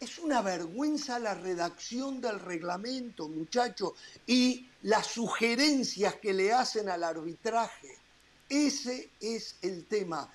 es 0.00 0.18
una 0.18 0.40
vergüenza 0.40 1.18
la 1.18 1.34
redacción 1.34 2.22
del 2.22 2.40
reglamento, 2.40 3.28
muchachos, 3.28 3.92
y 4.26 4.66
las 4.82 5.06
sugerencias 5.06 6.14
que 6.14 6.32
le 6.32 6.52
hacen 6.52 6.88
al 6.88 7.04
arbitraje. 7.04 7.98
Ese 8.48 9.10
es 9.20 9.56
el 9.60 9.84
tema. 9.84 10.32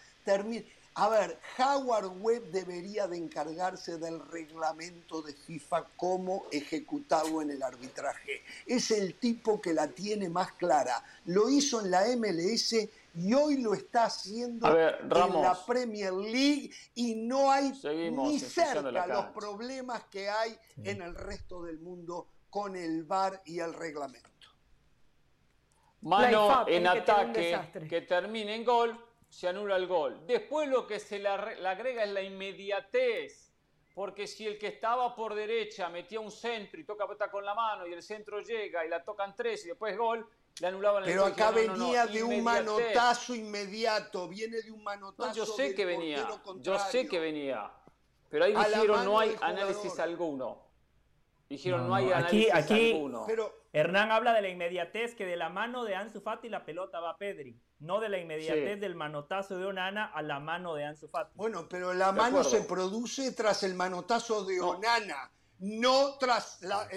A 0.97 1.09
ver, 1.09 1.39
Howard 1.57 2.21
Webb 2.21 2.51
debería 2.51 3.07
de 3.07 3.17
encargarse 3.17 3.97
del 3.97 4.19
reglamento 4.27 5.21
de 5.21 5.33
FIFA, 5.33 5.87
cómo 5.97 6.45
ejecutarlo 6.51 7.41
en 7.41 7.51
el 7.51 7.63
arbitraje. 7.63 8.43
Es 8.65 8.91
el 8.91 9.15
tipo 9.15 9.59
que 9.59 9.73
la 9.73 9.87
tiene 9.87 10.29
más 10.29 10.53
clara. 10.53 11.03
Lo 11.25 11.49
hizo 11.49 11.81
en 11.81 11.91
la 11.91 12.05
MLS 12.15 12.75
y 13.15 13.33
hoy 13.33 13.61
lo 13.61 13.73
está 13.73 14.05
haciendo 14.05 14.67
en 14.67 15.09
la 15.09 15.57
Premier 15.65 16.13
League 16.13 16.69
y 16.95 17.15
no 17.15 17.51
hay 17.51 17.71
ni 18.11 18.39
cerca 18.39 19.07
los 19.07 19.25
problemas 19.27 20.03
que 20.05 20.29
hay 20.29 20.57
en 20.77 21.01
el 21.01 21.15
resto 21.15 21.63
del 21.63 21.79
mundo 21.79 22.27
con 22.49 22.75
el 22.75 23.03
VAR 23.03 23.41
y 23.45 23.59
el 23.59 23.73
reglamento. 23.73 24.29
Mano 26.01 26.67
en 26.67 26.87
ataque 26.87 27.87
que 27.89 28.01
termine 28.01 28.55
en 28.55 28.63
gol, 28.63 28.97
se 29.27 29.47
anula 29.47 29.75
el 29.75 29.87
gol. 29.87 30.25
Después 30.27 30.69
lo 30.69 30.85
que 30.85 30.99
se 30.99 31.19
le 31.19 31.29
agrega 31.29 32.03
es 32.03 32.11
la 32.11 32.21
inmediatez. 32.21 33.45
Porque 33.95 34.27
si 34.27 34.45
el 34.45 34.57
que 34.57 34.67
estaba 34.67 35.15
por 35.15 35.33
derecha 35.33 35.87
metía 35.87 36.19
un 36.19 36.29
centro 36.29 36.77
y 36.77 36.83
toca 36.83 37.07
con 37.31 37.45
la 37.45 37.55
mano 37.55 37.87
y 37.87 37.93
el 37.93 38.03
centro 38.03 38.41
llega 38.41 38.85
y 38.85 38.89
la 38.89 39.01
tocan 39.01 39.33
tres 39.33 39.63
y 39.63 39.69
después 39.69 39.97
gol, 39.97 40.27
pero 40.59 41.25
acá 41.25 41.51
venía 41.51 42.05
de 42.07 42.23
un 42.23 42.43
manotazo 42.43 43.35
inmediato, 43.35 44.27
viene 44.27 44.61
de 44.61 44.71
un 44.71 44.83
manotazo. 44.83 45.33
yo 45.33 45.45
sé 45.45 45.75
que 45.75 45.85
venía, 45.85 46.27
yo 46.61 46.79
sé 46.79 47.07
que 47.07 47.19
venía. 47.19 47.71
Pero 48.29 48.45
ahí 48.45 48.55
dijeron 48.55 49.05
no 49.05 49.19
hay 49.19 49.35
análisis 49.41 49.99
alguno. 49.99 50.63
Dijeron 51.47 51.87
no, 51.87 51.95
hay 51.95 52.11
análisis 52.11 52.53
aquí, 52.53 52.93
alguno. 52.93 53.25
Pero, 53.27 53.53
Hernán 53.71 54.11
habla 54.11 54.33
de 54.33 54.41
la 54.41 54.49
inmediatez 54.49 55.13
que 55.15 55.25
de 55.25 55.35
la 55.35 55.49
mano 55.49 55.83
de 55.83 55.95
Ansu 55.95 56.21
Fati 56.21 56.49
la 56.49 56.65
pelota 56.65 56.99
va 56.99 57.11
a 57.11 57.17
Pedri, 57.17 57.59
no 57.79 57.99
de 57.99 58.09
la 58.09 58.17
inmediatez 58.17 58.79
del 58.79 58.95
manotazo 58.95 59.57
de 59.57 59.65
Onana 59.65 60.05
a 60.05 60.21
la 60.21 60.39
mano 60.39 60.73
de 60.73 60.85
Ansu 60.85 61.07
Fati. 61.09 61.33
Bueno, 61.35 61.67
pero 61.69 61.93
la 61.93 62.11
mano 62.13 62.43
se 62.43 62.61
produce 62.61 63.33
tras 63.33 63.63
el 63.63 63.75
manotazo 63.75 64.45
de 64.45 64.61
Onana 64.61 65.31
no 65.59 66.17
tras 66.17 66.61
la, 66.61 66.87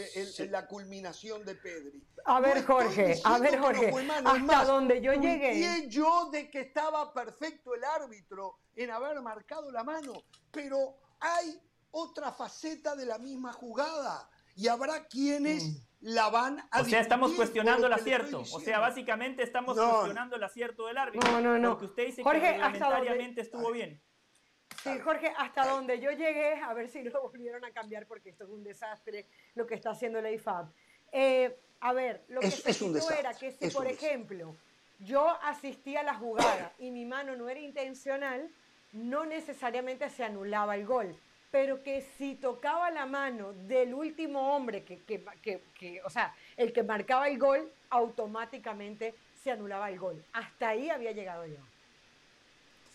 la, 0.51 0.67
culminación 0.67 1.45
de 1.45 1.55
Pedri. 1.55 2.03
A 2.25 2.41
ver, 2.41 2.65
Jorge, 2.65 3.21
a 3.25 3.39
ver, 3.39 3.59
Jorge, 3.59 3.93
hasta 4.25 4.65
donde 4.65 5.01
yo 5.01 5.13
llegué. 5.15 5.89
yo 5.89 6.29
de 6.31 6.51
que 6.51 6.61
estaba 6.61 7.13
perfecto 7.13 7.75
el 7.75 7.85
árbitro 7.85 8.59
en 8.75 8.91
haber 8.91 9.21
marcado 9.23 9.71
la 9.71 9.85
mano, 9.85 10.25
pero 10.51 10.97
hay 11.21 11.61
otra 11.91 12.33
faceta 12.33 12.95
de 12.97 13.07
la 13.07 13.19
misma 13.19 13.53
jugada 13.53 14.29
y 14.57 14.67
habrá 14.69 15.07
quienes 15.07 15.65
mm. 15.65 15.77
la 16.01 16.29
van 16.31 16.59
a 16.73 16.81
O 16.81 16.85
sea, 16.85 17.01
estamos 17.01 17.33
cuestionando 17.33 17.87
el 17.87 17.93
acierto. 17.93 18.41
O 18.41 18.61
sea, 18.61 18.81
básicamente 18.81 19.43
estamos 19.43 19.79
cuestionando 19.79 20.37
el 20.37 20.43
acierto 20.43 20.87
del 20.87 20.99
árbitro. 20.99 21.31
No, 21.31 21.41
no, 21.41 21.59
no. 21.59 21.71
Porque 21.71 21.87
usted 21.87 22.07
dice 22.07 22.23
Jorge, 22.25 22.41
que 22.41 22.53
reglamentariamente 22.53 23.41
estuvo 23.41 23.71
bien. 23.71 24.03
Sí, 24.83 24.99
Jorge, 25.01 25.33
hasta 25.37 25.67
donde 25.67 26.01
yo 26.01 26.11
llegué, 26.11 26.55
a 26.55 26.73
ver 26.75 26.89
si 26.89 27.03
lo 27.03 27.23
volvieron 27.31 27.65
a 27.65 27.71
cambiar 27.71 28.07
porque 28.07 28.31
esto 28.31 28.45
es 28.45 28.51
un 28.51 28.63
desastre 28.63 29.27
lo 29.55 29.67
que 29.67 29.75
está 29.75 29.91
haciendo 29.91 30.21
la 30.21 30.31
IFAB. 30.31 30.67
Eh, 31.13 31.57
a 31.81 31.93
ver, 31.93 32.25
lo 32.29 32.41
que 32.41 32.51
se 32.51 32.73
se 32.73 33.19
era 33.19 33.35
que 33.35 33.53
si, 33.53 33.71
por 33.71 33.87
ejemplo, 33.87 34.55
yo 35.01 35.29
asistía 35.43 36.01
a 36.01 36.03
la 36.03 36.15
jugada 36.15 36.73
y 36.79 36.91
mi 36.91 37.05
mano 37.05 37.37
no 37.37 37.49
era 37.49 37.61
intencional, 37.61 38.51
no 38.93 39.25
necesariamente 39.25 40.09
se 40.11 40.25
anulaba 40.25 40.75
el 40.77 40.87
gol, 40.87 41.17
pero 41.51 41.83
que 41.83 42.03
si 42.03 42.35
tocaba 42.35 42.91
la 42.91 43.07
mano 43.07 43.53
del 43.53 43.95
último 43.95 44.55
hombre, 44.55 44.83
que, 44.83 44.99
que, 45.05 45.25
que, 45.79 46.03
o 46.05 46.11
sea, 46.11 46.35
el 46.57 46.73
que 46.73 46.83
marcaba 46.83 47.29
el 47.29 47.39
gol, 47.39 47.71
automáticamente 47.91 49.15
se 49.43 49.53
anulaba 49.53 49.91
el 49.91 49.99
gol. 49.99 50.25
Hasta 50.33 50.71
ahí 50.71 50.91
había 50.91 51.13
llegado 51.13 51.47
yo. 51.47 51.59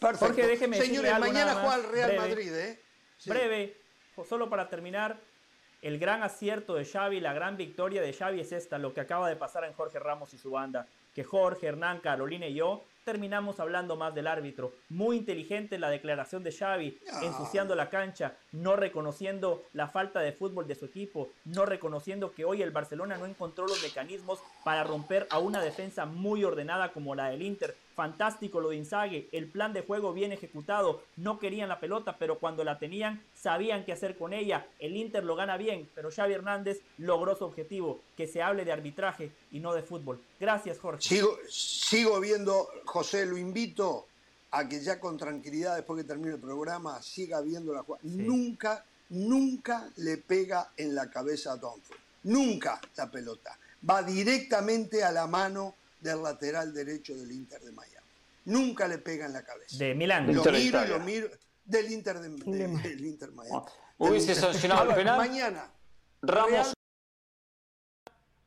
Perfecto. 0.03 0.47
déjeme 0.47 0.77
Señores, 0.77 1.19
mañana 1.19 1.55
juega 1.55 1.75
el 1.75 1.83
Real 1.83 2.15
Madrid, 2.17 2.53
¿eh? 2.53 2.79
Breve, 3.25 3.77
solo 4.27 4.49
para 4.49 4.69
terminar, 4.69 5.19
el 5.81 5.99
gran 5.99 6.23
acierto 6.23 6.75
de 6.75 6.85
Xavi, 6.85 7.19
la 7.19 7.33
gran 7.33 7.57
victoria 7.57 8.01
de 8.01 8.13
Xavi 8.13 8.39
es 8.39 8.51
esta, 8.51 8.77
lo 8.77 8.93
que 8.93 9.01
acaba 9.01 9.27
de 9.29 9.35
pasar 9.35 9.63
en 9.65 9.73
Jorge 9.73 9.99
Ramos 9.99 10.33
y 10.33 10.37
su 10.37 10.51
banda, 10.51 10.87
que 11.13 11.23
Jorge, 11.23 11.67
Hernán, 11.67 11.99
Carolina 11.99 12.47
y 12.47 12.53
yo 12.53 12.83
terminamos 13.03 13.59
hablando 13.59 13.95
más 13.95 14.15
del 14.15 14.27
árbitro. 14.27 14.73
Muy 14.89 15.17
inteligente 15.17 15.77
la 15.77 15.89
declaración 15.89 16.43
de 16.43 16.51
Xavi, 16.51 16.99
ensuciando 17.21 17.75
la 17.75 17.89
cancha, 17.89 18.37
no 18.53 18.75
reconociendo 18.75 19.63
la 19.73 19.87
falta 19.87 20.21
de 20.21 20.31
fútbol 20.31 20.67
de 20.67 20.75
su 20.75 20.85
equipo, 20.85 21.29
no 21.43 21.65
reconociendo 21.65 22.31
que 22.31 22.45
hoy 22.45 22.61
el 22.61 22.71
Barcelona 22.71 23.17
no 23.17 23.25
encontró 23.25 23.67
los 23.67 23.83
mecanismos 23.83 24.39
para 24.63 24.83
romper 24.83 25.27
a 25.29 25.39
una 25.39 25.61
defensa 25.61 26.05
muy 26.05 26.43
ordenada 26.43 26.93
como 26.93 27.15
la 27.15 27.29
del 27.29 27.41
Inter. 27.41 27.75
Fantástico 27.95 28.59
lo 28.59 28.69
de 28.69 28.77
Inzaghi, 28.77 29.27
el 29.31 29.47
plan 29.47 29.73
de 29.73 29.81
juego 29.81 30.13
bien 30.13 30.31
ejecutado, 30.31 31.03
no 31.17 31.37
querían 31.37 31.69
la 31.69 31.79
pelota, 31.79 32.17
pero 32.17 32.39
cuando 32.39 32.63
la 32.63 32.79
tenían 32.79 33.23
sabían 33.35 33.85
qué 33.85 33.91
hacer 33.91 34.17
con 34.17 34.33
ella. 34.33 34.65
El 34.79 34.95
Inter 34.95 35.23
lo 35.23 35.35
gana 35.35 35.57
bien, 35.57 35.89
pero 35.93 36.09
Xavi 36.11 36.33
Hernández 36.33 36.81
logró 36.97 37.35
su 37.35 37.45
objetivo, 37.45 38.01
que 38.15 38.27
se 38.27 38.41
hable 38.41 38.65
de 38.65 38.71
arbitraje 38.71 39.31
y 39.51 39.59
no 39.59 39.73
de 39.73 39.83
fútbol. 39.83 40.21
Gracias, 40.39 40.79
Jorge. 40.79 41.01
Sigo, 41.01 41.37
sigo 41.49 42.19
viendo, 42.19 42.67
José, 42.85 43.25
lo 43.25 43.37
invito 43.37 44.07
a 44.55 44.67
que 44.69 44.79
ya 44.81 44.99
con 44.99 45.17
tranquilidad, 45.17 45.75
después 45.75 46.01
que 46.01 46.07
termine 46.07 46.35
el 46.35 46.39
programa, 46.39 47.01
siga 47.01 47.41
viendo 47.41 47.73
la 47.73 47.81
jugada. 47.83 48.01
Nunca, 48.05 48.85
nunca 49.09 49.89
le 49.97 50.17
pega 50.17 50.71
en 50.77 50.93
la 50.93 51.09
cabeza 51.09 51.53
a 51.53 51.57
Donford. 51.57 51.97
Nunca 52.23 52.79
la 52.95 53.09
pelota. 53.09 53.57
Va 53.89 54.03
directamente 54.03 55.03
a 55.03 55.11
la 55.11 55.25
mano 55.27 55.75
del 55.99 56.21
lateral 56.21 56.73
derecho 56.73 57.15
del 57.15 57.31
Inter 57.31 57.61
de 57.61 57.71
Miami. 57.71 57.93
Nunca 58.45 58.87
le 58.87 58.97
pega 58.99 59.25
en 59.25 59.33
la 59.33 59.43
cabeza. 59.43 59.75
De 59.77 59.95
Milán. 59.95 60.27
Lo 60.33 60.43
miro 60.43 60.83
y 60.85 60.87
lo 60.87 60.99
miro. 60.99 61.27
del 61.65 61.91
Inter 61.91 62.19
de, 62.19 62.29
de- 62.29 62.67
del 62.67 63.05
Inter 63.05 63.31
Miami. 63.31 63.59
¿Hubiese 63.97 64.33
Inter. 64.33 64.35
sancionado 64.51 64.89
el 64.89 64.95
penal? 64.95 65.17
Mañana. 65.17 65.71
Ramos, 66.21 66.73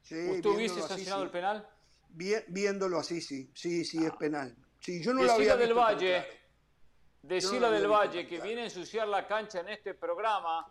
Sí, 0.02 0.14
¿usted 0.30 0.50
hubiese 0.50 0.80
sancionado 0.82 1.22
sí. 1.22 1.26
el 1.26 1.30
penal? 1.32 1.68
Vi- 2.10 2.44
viéndolo 2.48 2.98
así, 3.00 3.20
sí. 3.20 3.50
Sí, 3.54 3.84
sí, 3.84 4.04
es 4.04 4.12
penal. 4.12 4.54
Sí, 4.86 5.02
yo 5.02 5.12
no 5.12 5.24
lo 5.24 5.32
había 5.32 5.56
Decirle 5.56 5.66
del 5.66 5.74
Valle, 5.74 6.24
claro. 7.28 7.60
no 7.60 7.70
del 7.72 7.88
Valle 7.88 8.22
que 8.22 8.36
claro. 8.36 8.44
viene 8.44 8.60
a 8.60 8.64
ensuciar 8.66 9.08
la 9.08 9.26
cancha 9.26 9.58
en 9.58 9.70
este 9.70 9.94
programa, 9.94 10.64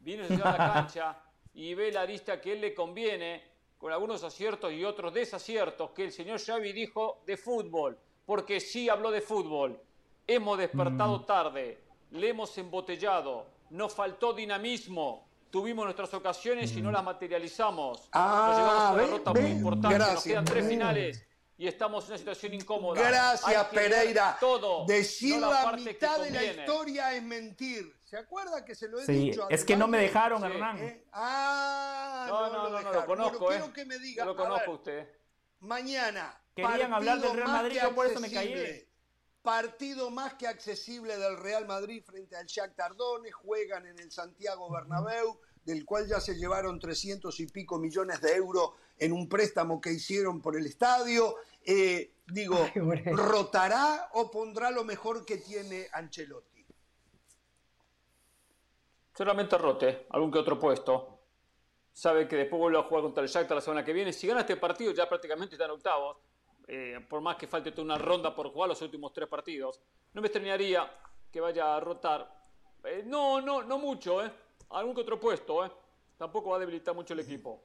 viene 0.00 0.24
a 0.24 0.26
ensuciar 0.26 0.58
la 0.58 0.72
cancha 0.74 1.22
y 1.54 1.72
ve 1.74 1.92
la 1.92 2.04
lista 2.04 2.40
que 2.40 2.54
él 2.54 2.60
le 2.62 2.74
conviene, 2.74 3.44
con 3.78 3.92
algunos 3.92 4.24
aciertos 4.24 4.72
y 4.72 4.84
otros 4.84 5.14
desaciertos, 5.14 5.92
que 5.92 6.02
el 6.02 6.10
señor 6.10 6.40
Xavi 6.40 6.72
dijo 6.72 7.22
de 7.24 7.36
fútbol, 7.36 7.96
porque 8.26 8.58
sí 8.58 8.88
habló 8.88 9.12
de 9.12 9.20
fútbol. 9.20 9.80
Hemos 10.26 10.58
despertado 10.58 11.24
tarde, 11.24 11.84
le 12.10 12.28
hemos 12.28 12.58
embotellado, 12.58 13.46
nos 13.70 13.94
faltó 13.94 14.32
dinamismo, 14.32 15.28
tuvimos 15.48 15.84
nuestras 15.84 16.12
ocasiones 16.12 16.76
y 16.76 16.82
no 16.82 16.90
las 16.90 17.04
materializamos. 17.04 18.08
Ah, 18.10 18.46
nos 18.48 18.58
llevamos 18.58 18.82
a 18.82 19.30
una 19.30 19.32
ve, 19.32 19.42
muy 19.42 19.50
importante, 19.52 19.96
nos 19.96 20.08
gracias. 20.08 20.24
quedan 20.24 20.44
tres 20.44 20.66
finales 20.66 21.29
y 21.60 21.68
estamos 21.68 22.04
en 22.04 22.12
una 22.12 22.18
situación 22.18 22.54
incómoda. 22.54 23.02
Gracias, 23.06 23.64
Pereira. 23.66 24.38
Todo, 24.40 24.86
Decir 24.86 25.38
no 25.38 25.52
la, 25.52 25.72
mitad 25.72 26.18
de 26.18 26.30
la 26.30 26.42
historia 26.42 27.14
es 27.14 27.22
mentir. 27.22 27.94
¿Se 28.06 28.16
acuerda 28.16 28.64
que 28.64 28.74
se 28.74 28.88
lo 28.88 28.98
he 28.98 29.04
Sí, 29.04 29.12
dicho? 29.12 29.46
es 29.50 29.62
que 29.62 29.76
no 29.76 29.86
me 29.86 29.98
dejaron, 29.98 30.40
Sí. 30.40 30.46
Hernán. 30.48 30.78
¿Eh? 30.78 31.04
Ah, 31.12 32.24
No, 32.30 32.40
no, 32.40 32.46
lo 32.46 32.62
no, 32.62 32.70
no, 32.70 32.76
dejaron. 32.78 32.94
lo 33.02 33.06
conozco, 33.06 33.38
Bueno, 33.40 33.66
¿eh? 33.66 33.70
quiero 33.74 33.74
que 33.74 33.84
me 33.84 33.98
diga. 33.98 34.24
Yo 34.24 34.32
lo 34.32 34.32
a 34.32 34.36
conozco 34.42 34.70
ver, 34.70 34.78
usted. 34.78 35.08
Mañana. 35.60 36.40
Querían 36.56 36.94
hablar 36.94 37.20
del 37.20 37.34
Real 37.34 37.48
Madrid, 37.48 37.78
yo 37.82 37.94
por 37.94 38.06
eso 38.06 38.20
me 38.20 38.32
callé. 38.32 38.88
Partido 39.42 40.10
más 40.10 40.34
que 40.34 40.46
accesible 40.46 41.18
del 41.18 41.36
Real 41.36 41.66
Madrid 41.66 42.02
frente 42.02 42.36
al 42.36 42.46
Shakhtar 42.46 42.96
Donetsk. 42.96 43.36
Juegan 43.36 43.86
en 43.86 43.98
el 43.98 44.10
Santiago 44.10 44.70
Bernabéu, 44.70 45.38
del 45.64 45.84
cual 45.84 46.06
ya 46.08 46.20
se 46.20 46.36
llevaron 46.36 46.80
300 46.80 47.38
y 47.40 47.46
pico 47.48 47.78
millones 47.78 48.22
de 48.22 48.34
euros 48.34 48.70
en 48.98 49.12
un 49.12 49.28
préstamo 49.28 49.80
que 49.80 49.92
hicieron 49.92 50.40
por 50.42 50.56
el 50.56 50.66
estadio. 50.66 51.36
Eh, 51.64 52.14
digo, 52.26 52.56
Ay. 52.56 53.12
¿rotará 53.12 54.10
o 54.14 54.30
pondrá 54.30 54.70
lo 54.70 54.84
mejor 54.84 55.24
que 55.24 55.38
tiene 55.38 55.88
Ancelotti? 55.92 56.66
Solamente 59.14 59.58
rote, 59.58 60.06
algún 60.10 60.30
que 60.30 60.38
otro 60.38 60.58
puesto. 60.58 61.18
Sabe 61.92 62.26
que 62.26 62.36
después 62.36 62.58
vuelve 62.58 62.78
a 62.78 62.84
jugar 62.84 63.02
contra 63.02 63.22
el 63.22 63.28
Shakhtar 63.28 63.56
la 63.56 63.60
semana 63.60 63.84
que 63.84 63.92
viene. 63.92 64.12
Si 64.12 64.26
gana 64.26 64.40
este 64.40 64.56
partido, 64.56 64.92
ya 64.92 65.08
prácticamente 65.08 65.56
está 65.56 65.66
en 65.66 65.72
octavos. 65.72 66.16
Eh, 66.66 67.04
por 67.08 67.20
más 67.20 67.36
que 67.36 67.46
falte 67.46 67.72
toda 67.72 67.84
una 67.84 67.98
ronda 67.98 68.34
por 68.34 68.48
jugar 68.50 68.68
los 68.68 68.80
últimos 68.80 69.12
tres 69.12 69.28
partidos. 69.28 69.80
No 70.14 70.20
me 70.20 70.28
extrañaría 70.28 70.90
que 71.30 71.40
vaya 71.40 71.76
a 71.76 71.80
rotar. 71.80 72.32
Eh, 72.84 73.02
no, 73.04 73.40
no, 73.40 73.62
no 73.62 73.78
mucho, 73.78 74.24
¿eh? 74.24 74.30
Algún 74.70 74.94
que 74.94 75.00
otro 75.00 75.18
puesto, 75.18 75.64
¿eh? 75.64 75.72
Tampoco 76.16 76.50
va 76.50 76.56
a 76.56 76.60
debilitar 76.60 76.94
mucho 76.94 77.12
el 77.12 77.20
equipo. 77.20 77.62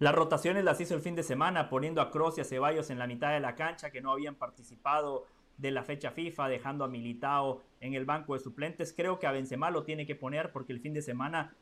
Las 0.00 0.14
rotaciones 0.14 0.64
las 0.64 0.80
hizo 0.80 0.94
el 0.94 1.02
fin 1.02 1.14
de 1.14 1.22
semana, 1.22 1.68
poniendo 1.68 2.00
a 2.00 2.10
Kroos 2.10 2.38
y 2.38 2.40
a 2.40 2.44
Ceballos 2.44 2.88
en 2.88 2.98
la 2.98 3.06
mitad 3.06 3.32
de 3.32 3.40
la 3.40 3.54
cancha 3.54 3.90
que 3.90 4.00
no 4.00 4.12
habían 4.12 4.34
participado 4.34 5.26
de 5.58 5.70
la 5.72 5.82
fecha 5.82 6.10
FIFA, 6.10 6.48
dejando 6.48 6.84
a 6.84 6.88
Militao 6.88 7.60
en 7.82 7.92
el 7.92 8.06
banco 8.06 8.32
de 8.32 8.40
suplentes. 8.40 8.94
Creo 8.96 9.18
que 9.18 9.26
a 9.26 9.32
Benzema 9.32 9.70
lo 9.70 9.82
tiene 9.82 10.06
que 10.06 10.14
poner 10.14 10.52
porque 10.52 10.72
el 10.72 10.80
fin 10.80 10.94
de 10.94 11.02
semana 11.02 11.54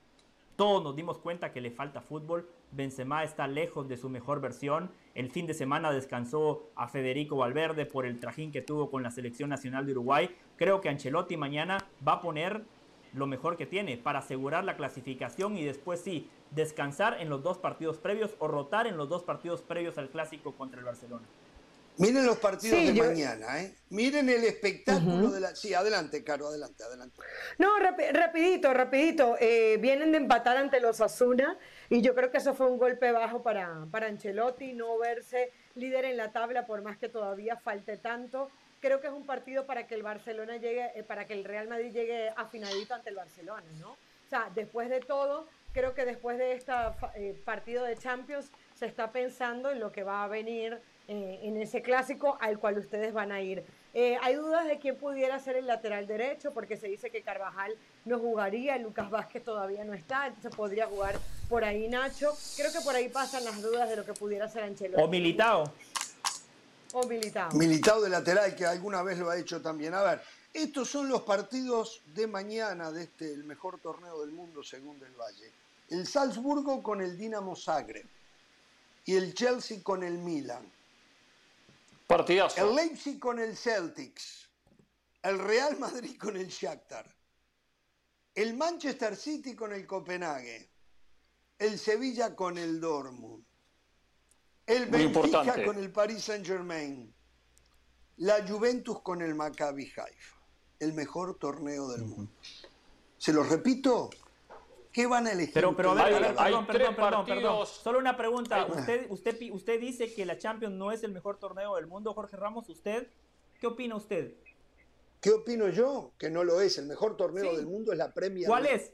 todos 0.55 0.85
nos 0.85 0.95
dimos 0.95 1.19
cuenta 1.19 1.51
que 1.51 1.61
le 1.61 1.73
falta 1.73 2.01
fútbol. 2.01 2.49
Benzema 2.71 3.25
está 3.25 3.49
lejos 3.49 3.89
de 3.89 3.97
su 3.97 4.09
mejor 4.09 4.41
versión. 4.41 4.93
El 5.17 5.33
fin 5.33 5.49
de 5.49 5.55
semana 5.55 5.91
descansó 5.91 6.71
a 6.77 6.87
Federico 6.87 7.39
Valverde 7.39 7.87
por 7.87 8.07
el 8.07 8.21
trajín 8.21 8.53
que 8.53 8.63
tuvo 8.63 8.89
con 8.89 9.03
la 9.03 9.11
selección 9.11 9.51
nacional 9.51 9.85
de 9.85 9.91
Uruguay. 9.91 10.31
Creo 10.55 10.81
que 10.81 10.89
Ancelotti 10.89 11.37
mañana 11.37 11.79
va 12.07 12.13
a 12.13 12.21
poner 12.21 12.63
lo 13.15 13.27
mejor 13.27 13.57
que 13.57 13.67
tiene 13.67 13.97
para 13.97 14.21
asegurar 14.21 14.65
la 14.65 14.77
clasificación 14.77 15.57
y 15.57 15.65
después 15.65 16.01
sí, 16.01 16.29
descansar 16.51 17.21
en 17.21 17.29
los 17.29 17.43
dos 17.43 17.59
partidos 17.59 17.99
previos 17.99 18.35
o 18.39 18.49
rotar 18.49 18.87
en 18.87 18.97
los 18.97 19.09
dos 19.09 19.23
partidos 19.23 19.63
previos 19.63 19.99
al 19.99 20.09
clásico 20.11 20.55
contra 20.55 20.79
el 20.79 20.85
Barcelona. 20.87 21.27
Miren 21.99 22.27
los 22.27 22.39
partidos 22.39 22.79
Sí, 22.79 22.87
de 22.87 22.95
yo- 22.95 23.05
mañana, 23.05 23.61
¿eh? 23.61 23.75
Miren 23.91 24.29
el 24.29 24.45
espectáculo 24.45 25.31
de 25.31 25.41
la... 25.41 25.57
Sí, 25.57 25.75
adelante, 25.75 26.23
Caro, 26.23 26.47
adelante, 26.47 26.85
adelante. 26.85 27.21
No, 27.59 27.77
rapi- 27.77 28.13
rapidito, 28.13 28.73
rapidito. 28.73 29.37
Eh, 29.41 29.79
vienen 29.81 30.13
de 30.13 30.19
empatar 30.19 30.57
ante 30.59 30.79
los 30.79 31.01
Asuna 31.01 31.59
y 31.91 32.01
yo 32.01 32.15
creo 32.15 32.31
que 32.31 32.39
eso 32.39 32.55
fue 32.55 32.67
un 32.71 32.79
golpe 32.79 33.11
bajo 33.11 33.43
para, 33.43 33.85
para 33.91 34.07
Ancelotti, 34.07 34.75
no 34.75 34.97
verse 34.99 35.51
líder 35.75 36.05
en 36.05 36.17
la 36.17 36.31
tabla 36.31 36.67
por 36.67 36.83
más 36.83 36.99
que 36.99 37.09
todavía 37.09 37.57
falte 37.57 37.97
tanto. 37.97 38.49
Creo 38.81 39.01
que 39.01 39.09
es 39.09 39.13
un 39.13 39.27
partido 39.27 39.67
para 39.67 39.89
que 39.89 39.97
el 39.97 40.05
Barcelona 40.05 40.57
llegue, 40.57 40.93
eh, 40.95 41.03
para 41.03 41.27
que 41.27 41.35
el 41.35 41.43
Real 41.43 41.67
Madrid 41.67 41.91
llegue 41.93 42.31
afinadito 42.37 42.95
ante 42.95 43.11
el 43.11 43.17
Barcelona, 43.17 43.67
¿no? 43.81 43.91
O 43.91 44.31
sea, 44.31 44.51
después 44.55 44.89
de 44.89 45.01
todo, 45.01 45.49
creo 45.73 45.95
que 45.95 46.05
después 46.05 46.39
de 46.39 46.53
este 46.53 46.73
partido 47.45 47.85
de 47.85 47.97
Champions 47.97 48.51
se 48.75 48.87
está 48.87 49.11
pensando 49.13 49.71
en 49.71 49.81
lo 49.81 49.93
que 49.93 50.03
va 50.03 50.25
a 50.25 50.29
venir 50.29 50.81
eh, 51.09 51.41
en 51.43 51.57
ese 51.57 51.83
clásico 51.83 52.37
al 52.41 52.59
cual 52.59 52.79
ustedes 52.79 53.13
van 53.13 53.33
a 53.33 53.41
ir. 53.41 53.65
Eh, 53.95 54.19
hay 54.23 54.35
dudas 54.35 54.67
de 54.67 54.79
quién 54.79 54.97
pudiera 54.97 55.39
ser 55.39 55.57
el 55.57 55.67
lateral 55.67 56.07
derecho, 56.07 56.53
porque 56.53 56.77
se 56.77 56.87
dice 56.87 57.11
que 57.11 57.23
Carvajal 57.23 57.75
no 58.05 58.19
jugaría, 58.19 58.77
Lucas 58.77 59.11
Vázquez 59.11 59.43
todavía 59.43 59.85
no 59.85 59.95
está, 59.95 60.27
entonces 60.27 60.55
podría 60.55 60.87
jugar 60.87 61.17
por 61.49 61.65
ahí 61.65 61.89
Nacho. 61.89 62.37
Creo 62.57 62.71
que 62.73 62.81
por 62.81 62.95
ahí 62.95 63.09
pasan 63.09 63.45
las 63.45 63.63
dudas 63.63 63.89
de 63.89 63.97
lo 63.97 64.05
que 64.05 64.13
pudiera 64.13 64.49
ser 64.49 64.65
Ancelotti. 64.65 65.03
O 65.03 65.09
Militao. 65.09 65.73
O 66.93 67.07
Militao. 67.07 67.51
Militado 67.53 68.03
de 68.03 68.11
lateral, 68.11 68.55
que 68.55 68.67
alguna 68.67 69.03
vez 69.03 69.19
lo 69.19 69.31
ha 69.31 69.39
hecho 69.39 69.63
también. 69.63 69.95
A 69.95 70.03
ver, 70.03 70.21
estos 70.53 70.89
son 70.89 71.09
los 71.09 71.23
partidos 71.23 72.03
de 72.15 72.27
mañana 72.27 72.91
de 72.91 73.05
este, 73.05 73.33
el 73.33 73.45
mejor 73.45 73.81
torneo 73.81 74.21
del 74.21 74.33
mundo 74.33 74.63
según 74.63 74.99
Del 74.99 75.15
Valle. 75.15 75.53
El 75.89 76.07
Salzburgo 76.07 76.83
con 76.83 77.01
el 77.01 77.17
Dinamo 77.17 77.55
Zagreb 77.55 78.07
y 79.05 79.17
el 79.17 79.35
Chelsea 79.35 79.83
con 79.83 80.03
el 80.03 80.19
Milan. 80.19 80.71
Partidazo. 82.07 82.69
El 82.69 82.75
Leipzig 82.75 83.19
con 83.19 83.39
el 83.39 83.57
Celtics. 83.57 84.49
El 85.23 85.39
Real 85.39 85.79
Madrid 85.79 86.17
con 86.19 86.37
el 86.37 86.49
Shakhtar. 86.49 87.15
El 88.35 88.55
Manchester 88.55 89.17
City 89.17 89.55
con 89.55 89.73
el 89.73 89.87
Copenhague. 89.87 90.71
El 91.59 91.79
Sevilla 91.79 92.35
con 92.35 92.57
el 92.57 92.81
Dortmund. 92.81 93.45
El 94.67 94.91
Muy 94.91 94.99
Benfica 95.07 95.27
importante. 95.27 95.65
con 95.65 95.79
el 95.79 95.91
Paris 95.91 96.25
Saint 96.25 96.47
Germain. 96.47 97.15
La 98.19 98.47
Juventus 98.47 99.01
con 99.03 99.23
el 99.23 99.35
Maccabi 99.35 99.85
Haifa. 99.97 100.38
El 100.81 100.93
mejor 100.93 101.37
torneo 101.39 101.89
del 101.89 102.03
mundo. 102.05 102.31
Se 103.17 103.33
lo 103.33 103.43
repito. 103.43 104.11
¿Qué 104.93 105.07
van 105.07 105.27
a 105.27 105.33
elegir? 105.33 105.55
Pero, 105.55 105.77
pero, 105.77 105.91
a 105.91 105.95
ver, 105.95 106.13
ustedes? 106.15 106.17
a 106.29 106.31
ver, 106.31 106.39
hay 106.39 106.45
perdón, 106.53 106.67
tres 106.67 106.79
perdón, 106.79 106.95
perdón, 106.97 107.27
perdón. 107.27 107.43
partidos. 107.45 107.69
Solo 107.83 107.99
una 107.99 108.17
pregunta. 108.17 108.57
Hay- 108.65 108.71
¿Usted, 108.71 109.07
usted, 109.11 109.39
usted 109.53 109.81
dice 109.81 110.15
que 110.15 110.25
la 110.25 110.39
Champions 110.39 110.75
no 110.75 110.93
es 110.93 111.03
el 111.03 111.13
mejor 111.13 111.39
torneo 111.39 111.77
del 111.77 111.87
mundo, 111.87 112.15
Jorge 112.15 112.37
Ramos. 112.37 112.69
¿Usted? 112.69 113.09
¿Qué 113.61 113.67
opina 113.67 113.97
usted? 113.97 114.35
¿Qué 115.21 115.31
opino 115.31 115.69
yo? 115.69 116.13
Que 116.19 116.31
no 116.31 116.45
lo 116.45 116.61
es. 116.61 116.79
El 116.79 116.87
mejor 116.87 117.17
torneo 117.17 117.51
Sí. 117.51 117.57
del 117.57 117.67
mundo 117.67 117.93
es 117.93 117.99
la 117.99 118.13
Premier 118.15 118.47
¿Cuál 118.47 118.67
es? 118.67 118.93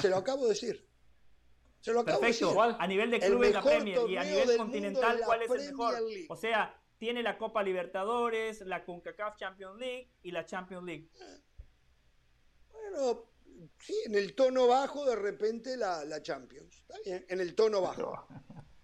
Se 0.00 0.08
lo 0.08 0.16
acabo 0.16 0.44
de 0.44 0.50
decir. 0.50 0.86
Se 1.80 1.92
lo 1.92 2.00
acabo 2.00 2.20
de 2.20 2.28
decir. 2.28 2.46
Perfecto. 2.46 2.76
A 2.78 2.86
nivel 2.86 3.10
de 3.10 3.20
clubes, 3.20 3.52
la 3.52 3.62
Premier. 3.62 4.08
Y 4.08 4.16
a 4.16 4.24
nivel 4.24 4.56
continental, 4.56 5.20
¿cuál 5.24 5.42
es 5.42 5.50
el 5.50 5.70
mejor? 5.72 6.00
League. 6.02 6.26
O 6.28 6.36
sea, 6.36 6.79
tiene 7.00 7.22
la 7.22 7.38
Copa 7.38 7.62
Libertadores, 7.62 8.60
la 8.60 8.84
CONCACAF 8.84 9.36
Champions 9.36 9.78
League 9.78 10.12
y 10.22 10.30
la 10.30 10.44
Champions 10.44 10.84
League. 10.84 11.08
Bueno, 12.70 13.24
sí, 13.80 13.94
en 14.04 14.14
el 14.14 14.34
tono 14.34 14.66
bajo 14.66 15.04
de 15.06 15.16
repente 15.16 15.76
la, 15.78 16.04
la 16.04 16.22
Champions. 16.22 16.76
Está 16.76 16.94
bien, 17.04 17.24
en 17.28 17.40
el 17.40 17.54
tono 17.54 17.80
bajo. 17.80 18.26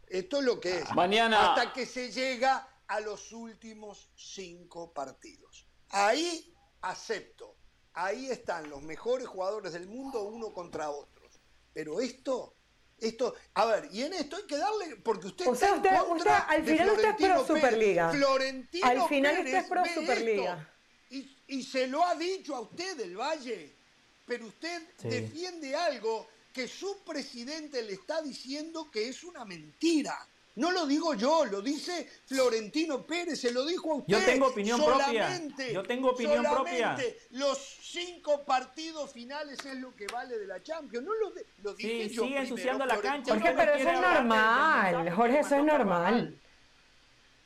Esto 0.09 0.39
es 0.39 0.45
lo 0.45 0.59
que 0.59 0.79
es. 0.79 0.95
Mañana- 0.95 1.51
Hasta 1.53 1.73
que 1.75 1.85
se 1.85 2.11
llega 2.11 2.67
a 2.87 3.01
los 3.01 3.33
últimos 3.33 4.11
cinco 4.17 4.95
partidos. 4.95 5.69
Ahí 5.91 6.55
acepto. 6.81 7.59
Ahí 7.93 8.31
están 8.31 8.71
los 8.71 8.83
mejores 8.83 9.27
jugadores 9.27 9.75
del 9.75 9.89
mundo 9.89 10.23
uno 10.25 10.55
contra 10.55 10.89
otros. 10.91 11.39
Pero 11.75 12.01
esto, 12.01 12.56
esto, 12.99 13.35
a 13.55 13.65
ver, 13.67 13.89
y 13.93 14.03
en 14.03 14.15
esto 14.15 14.37
hay 14.37 14.45
que 14.45 14.57
darle, 14.57 14.97
porque 14.97 15.27
usted 15.29 15.47
O 15.49 15.55
sea, 15.55 15.77
está 15.77 15.89
en 15.89 15.95
usted- 15.97 16.09
contra 16.09 16.33
usted- 16.39 16.55
al 16.55 16.65
de 16.65 16.73
final 16.73 16.91
usted 16.91 17.05
es 17.09 17.15
pro 17.17 17.29
Pérez. 17.29 17.47
Superliga. 17.47 18.11
Florentino 18.11 18.87
Al 18.87 19.09
final 19.09 19.39
usted 19.39 19.55
es 19.55 19.65
pro 19.69 19.85
Superliga. 19.95 20.71
y, 21.11 21.37
y 21.49 21.63
se 21.63 21.87
lo 21.87 22.05
ha 22.05 22.15
dicho 22.15 22.55
a 22.57 22.61
usted 22.61 22.97
del 22.97 23.17
Valle, 23.17 23.75
pero 24.25 24.47
usted 24.47 24.83
Sí. 25.01 25.09
defiende 25.09 25.75
algo 25.77 26.29
que 26.53 26.67
su 26.69 27.03
presidente 27.05 27.83
le 27.83 27.93
está 27.93 28.23
diciendo 28.23 28.91
que 28.91 29.09
es 29.09 29.23
una 29.25 29.45
mentira. 29.45 30.17
No 30.57 30.71
lo 30.73 30.87
digo 30.87 31.13
yo, 31.15 31.45
lo 31.45 31.61
dice 31.61 32.09
Florentino 32.25 33.07
Pérez, 33.07 33.41
se 33.41 33.53
lo 33.53 33.65
dijo 33.67 33.93
a 33.93 33.95
usted. 33.97 34.19
Yo 34.19 34.25
tengo 34.25 34.47
opinión 34.49 34.83
propia. 34.83 35.41
Yo 35.73 35.83
tengo 35.83 36.11
opinión 36.11 36.43
propia. 36.43 36.97
Los 37.31 37.59
cinco 37.83 38.43
partidos 38.45 39.13
finales 39.13 39.65
es 39.67 39.77
lo 39.77 39.95
que 39.95 40.07
vale 40.07 40.39
de 40.39 40.47
la 40.47 40.63
Champions. 40.63 41.05
No 41.07 41.13
lo, 41.15 41.31
de- 41.31 41.47
lo 41.63 41.75
dije 41.75 42.09
Sí, 42.09 42.15
yo 42.15 42.23
sigue 42.25 42.39
ensuciando 42.39 42.87
la 42.87 42.99
cancha. 43.01 43.33
Jorge, 43.35 43.51
no 43.51 43.57
pero 43.57 43.75
eso 43.75 43.89
es 43.91 44.01
normal. 44.01 45.11
Jorge, 45.13 45.39
eso 45.41 45.57
es 45.57 45.65
normal. 45.65 46.41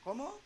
¿Cómo? 0.05 0.39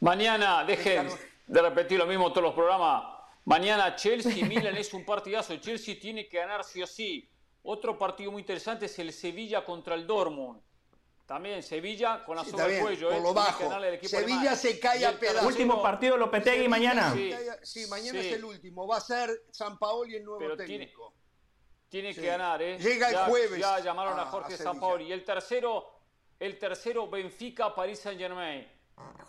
Mañana 0.00 0.64
dejen 0.64 1.08
de 1.46 1.62
repetir 1.62 1.98
lo 1.98 2.06
mismo 2.06 2.30
todos 2.30 2.42
los 2.44 2.54
programas. 2.54 3.04
Mañana 3.46 3.96
Chelsea-Milan 3.96 4.76
es 4.76 4.92
un 4.92 5.04
partidazo. 5.04 5.56
Chelsea 5.56 5.98
tiene 5.98 6.28
que 6.28 6.36
ganar 6.38 6.62
sí 6.62 6.82
o 6.82 6.86
sí. 6.86 7.26
Otro 7.62 7.98
partido 7.98 8.30
muy 8.32 8.42
interesante 8.42 8.84
es 8.86 8.98
el 8.98 9.12
Sevilla 9.14 9.64
contra 9.64 9.94
el 9.94 10.06
Dortmund. 10.06 10.60
También 11.26 11.60
Sevilla 11.62 12.24
con 12.24 12.36
la 12.36 12.44
Sí, 12.44 12.52
soga 12.52 12.64
está 12.68 12.76
al 12.76 12.82
cuello. 12.82 13.08
por 13.08 13.16
eh, 13.16 13.20
lo 13.20 13.34
tiene 13.34 13.46
bajo. 13.46 13.58
Sevilla 14.08 14.36
alemán. 14.38 14.56
se 14.56 14.78
cae 14.78 15.04
a 15.04 15.10
el 15.10 15.18
pedazos. 15.18 15.42
Último 15.46 15.82
partido 15.82 16.16
Lopetegui 16.16 16.50
Sevilla 16.56 16.68
mañana. 16.70 17.12
Sí. 17.12 17.30
cae 17.30 17.50
a- 17.50 17.58
Sí, 17.64 17.86
mañana 17.88 18.20
Sí. 18.20 18.28
es 18.28 18.32
el 18.34 18.44
último. 18.44 18.86
Va 18.86 18.96
a 18.98 19.00
ser 19.00 19.42
San 19.50 19.76
Paolo 19.76 20.06
y 20.10 20.14
el 20.16 20.24
nuevo 20.24 20.38
Pero 20.38 20.56
tiene- 20.56 20.84
técnico. 20.86 21.14
Tiene 21.88 22.14
Sí. 22.14 22.20
que 22.20 22.26
ganar, 22.28 22.62
¿eh? 22.62 22.78
Llega 22.78 23.08
el 23.10 23.16
jueves 23.30 23.58
Ya 23.58 23.78
llamaron 23.80 24.18
a, 24.18 24.22
a- 24.22 24.26
Jorge 24.26 24.54
a 24.54 24.56
Sampaoli. 24.56 25.04
Y 25.06 25.12
el 25.12 25.24
tercero, 25.24 26.00
el 26.38 26.58
tercero, 26.58 27.08
Benfica, 27.08 27.74
Paris 27.74 28.00
Saint 28.00 28.20
Germain. 28.20 28.66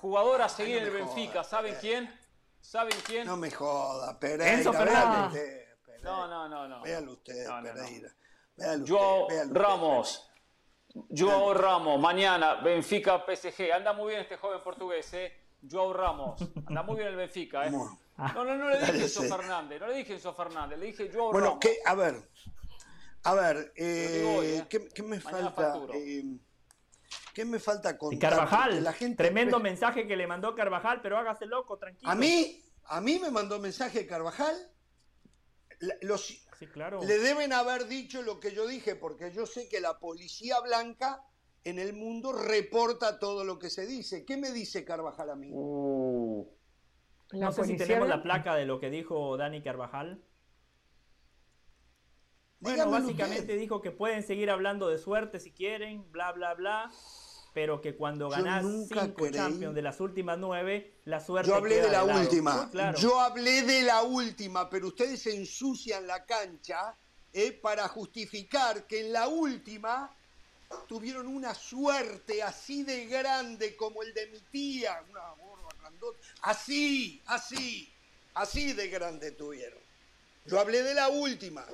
Jugador 0.02 0.41
a 0.44 0.49
seguir 0.49 0.76
no 0.82 0.82
en 0.82 0.84
el 0.88 0.91
Benfica. 0.91 1.44
¿Saben 1.44 1.76
quién? 1.82 2.19
¿Saben 2.61 2.98
quién? 3.06 3.26
No 3.26 3.38
me 3.38 3.49
joda, 3.52 4.19
Pereira. 4.19 4.53
Enzo 4.53 4.72
Fernández. 4.74 5.68
No, 6.03 6.28
no, 6.28 6.48
no, 6.48 6.68
no. 6.68 6.82
Véalo 6.84 7.14
usted, 7.14 7.48
No, 7.48 7.61
no, 7.61 7.61
no. 7.61 7.74
Pereira. 7.74 8.10
Véalo 8.56 8.84
usted, 8.84 8.94
Joao 8.95 9.28
véalo 9.28 9.44
usted. 9.45 9.53
Joao 11.15 11.53
Ramos, 11.53 11.99
mañana, 11.99 12.56
Benfica, 12.56 13.24
PSG. 13.26 13.72
Anda 13.74 13.94
muy 13.94 14.10
bien 14.10 14.22
este 14.22 14.38
joven 14.38 14.61
portugués, 14.64 15.11
¿eh? 15.14 15.34
Joao 15.69 15.94
Ramos. 15.94 16.41
Anda 16.68 16.84
muy 16.84 16.95
bien 16.98 17.07
el 17.10 17.15
Benfica, 17.15 17.65
¿eh? 17.65 17.72
Bueno. 17.72 17.99
No, 18.34 18.44
no, 18.45 18.56
no 18.57 18.69
le 18.69 18.80
dije 18.80 19.07
sí. 19.07 19.28
Fernández. 19.28 19.80
No 19.80 19.88
le 19.88 19.95
dije 19.98 20.14
Enzo 20.14 20.34
Fernández. 20.34 20.80
Le 20.80 20.86
dije 20.88 21.10
Joao 21.14 21.32
Bueno, 21.32 21.48
Ramos. 21.48 21.60
que, 21.60 21.78
a 21.86 21.94
ver, 21.95 22.15
a 23.24 23.34
ver, 23.36 23.74
eh, 23.76 24.36
hoy, 24.40 24.45
¿eh? 24.48 24.65
¿qué, 24.69 24.88
qué 24.90 25.03
me 25.03 25.19
Mañana 25.19 25.52
falta? 25.52 25.80
eh, 25.94 26.24
¿Qué 27.34 27.45
me 27.45 27.60
falta 27.60 27.98
contar? 27.98 28.32
Carvajal, 28.32 28.69
Porque 28.69 28.82
la 28.82 28.94
gente 28.94 29.18
tremendo 29.24 29.60
mensaje 29.60 30.07
que 30.07 30.15
le 30.15 30.26
mandó 30.26 30.56
Carvajal, 30.56 31.02
pero 31.02 31.18
hágase 31.19 31.45
loco, 31.45 31.78
tranquilo. 31.78 32.11
A 32.11 32.15
mí, 32.15 32.60
a 32.86 32.99
mí 33.02 33.19
me 33.19 33.30
mandó 33.30 33.60
mensaje 33.60 34.07
Carvajal. 34.07 34.56
La- 35.80 35.95
Los, 36.02 36.47
Sí, 36.60 36.68
claro. 36.68 37.02
le 37.04 37.18
deben 37.20 37.54
haber 37.54 37.88
dicho 37.88 38.22
lo 38.22 38.40
que 38.40 38.54
yo 38.54 38.66
dije, 38.68 38.96
porque 38.96 39.32
yo 39.32 39.46
sé 39.46 39.70
que 39.70 39.80
la 39.80 40.00
policía 40.00 40.60
blanca 40.62 41.24
en 41.64 41.80
el 41.80 41.94
mundo 41.94 42.32
reporta 42.34 43.20
todo 43.20 43.44
lo 43.44 43.60
que 43.60 43.70
se 43.70 43.86
dice. 43.86 44.26
¿Qué 44.26 44.38
me 44.38 44.52
dice 44.52 44.84
Carvajal 44.86 45.30
a 45.30 45.36
mí? 45.36 45.50
Uh, 45.52 46.48
No 47.34 47.52
sé 47.52 47.66
si 47.66 47.78
tenemos 47.78 48.08
la 48.08 48.24
placa 48.24 48.56
de 48.56 48.66
lo 48.66 48.80
que 48.80 48.90
dijo 48.90 49.36
Dani 49.38 49.62
Carvajal. 49.62 50.24
Bueno, 52.60 52.86
Dígamelo 52.86 53.06
básicamente 53.06 53.42
usted. 53.42 53.60
dijo 53.60 53.82
que 53.82 53.92
pueden 53.92 54.24
seguir 54.24 54.50
hablando 54.50 54.88
de 54.88 54.98
suerte 54.98 55.40
si 55.40 55.52
quieren, 55.54 56.12
bla, 56.12 56.32
bla, 56.32 56.56
bla, 56.56 56.92
pero 57.58 57.82
que 57.82 57.96
cuando 57.96 58.30
ganás 58.30 58.64
cinco 58.64 59.16
creí- 59.16 59.34
Champions 59.34 59.74
de 59.74 59.82
las 59.82 60.00
últimas 60.00 60.38
nueve, 60.38 60.94
la 61.06 61.20
suerte 61.20 61.50
Yo 61.50 61.56
hablé 61.56 61.78
queda 61.78 61.86
de 61.88 61.92
la 61.92 62.04
última. 62.04 62.70
Claro. 62.70 63.00
Yo 63.00 63.20
hablé 63.20 63.64
de 63.64 63.82
la 63.82 64.04
última, 64.04 64.70
pero 64.70 64.90
ustedes 64.90 65.26
ensucian 65.26 66.06
la 66.06 66.24
cancha 66.24 66.96
eh, 67.34 67.52
para 67.54 67.88
justificar 67.88 68.86
que 68.86 69.00
en 69.08 69.12
la 69.12 69.28
última 69.28 70.16
tuvieron 70.88 71.26
una 71.26 71.56
suerte 71.56 72.44
así 72.44 72.84
de 72.84 73.08
grande 73.08 73.76
como 73.76 74.04
el 74.04 74.14
de 74.14 74.28
mi 74.28 74.40
tía, 74.52 75.02
una 75.10 75.22
gorda 75.32 75.70
grandota. 75.82 76.20
Así, 76.44 77.24
así, 77.26 77.92
así 78.36 78.74
de 78.74 78.88
grande 78.90 79.32
tuvieron. 79.32 79.80
Yo 80.46 80.60
hablé 80.60 80.84
de 80.84 80.94
la 80.94 81.10
última. 81.10 81.66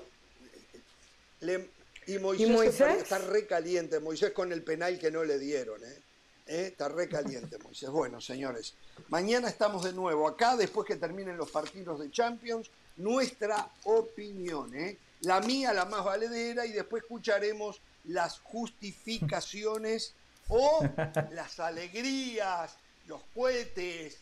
Le- 1.42 1.70
y 2.08 2.18
Moisés, 2.20 2.48
¿Y 2.48 2.52
Moisés? 2.52 3.04
está 3.04 3.18
recaliente, 3.18 4.00
Moisés 4.00 4.32
con 4.32 4.52
el 4.52 4.64
penal 4.64 4.98
que 5.00 5.12
no 5.12 5.24
le 5.24 5.40
dieron, 5.40 5.84
¿eh? 5.84 5.98
¿Eh? 6.46 6.68
Está 6.72 6.90
recaliente, 6.90 7.58
Moisés. 7.60 7.90
Bueno, 7.90 8.20
señores, 8.20 8.74
mañana 9.08 9.48
estamos 9.48 9.84
de 9.84 9.94
nuevo 9.94 10.28
acá, 10.28 10.58
después 10.58 10.86
que 10.86 10.98
terminen 10.98 11.38
los 11.38 11.50
partidos 11.52 12.00
de 12.00 12.12
Champions, 12.12 12.70
nuestra 12.98 13.70
opinión, 13.86 14.76
¿eh? 14.76 14.98
La 15.22 15.40
mía, 15.40 15.72
la 15.74 15.86
más 15.86 16.04
valedera, 16.04 16.66
y 16.66 16.74
después 16.74 17.04
escucharemos 17.04 17.80
las 18.06 18.40
justificaciones 18.40 20.14
o 20.50 20.86
las 21.32 21.60
alegrías, 21.60 22.76
los 23.08 23.22
cohetes. 23.34 24.18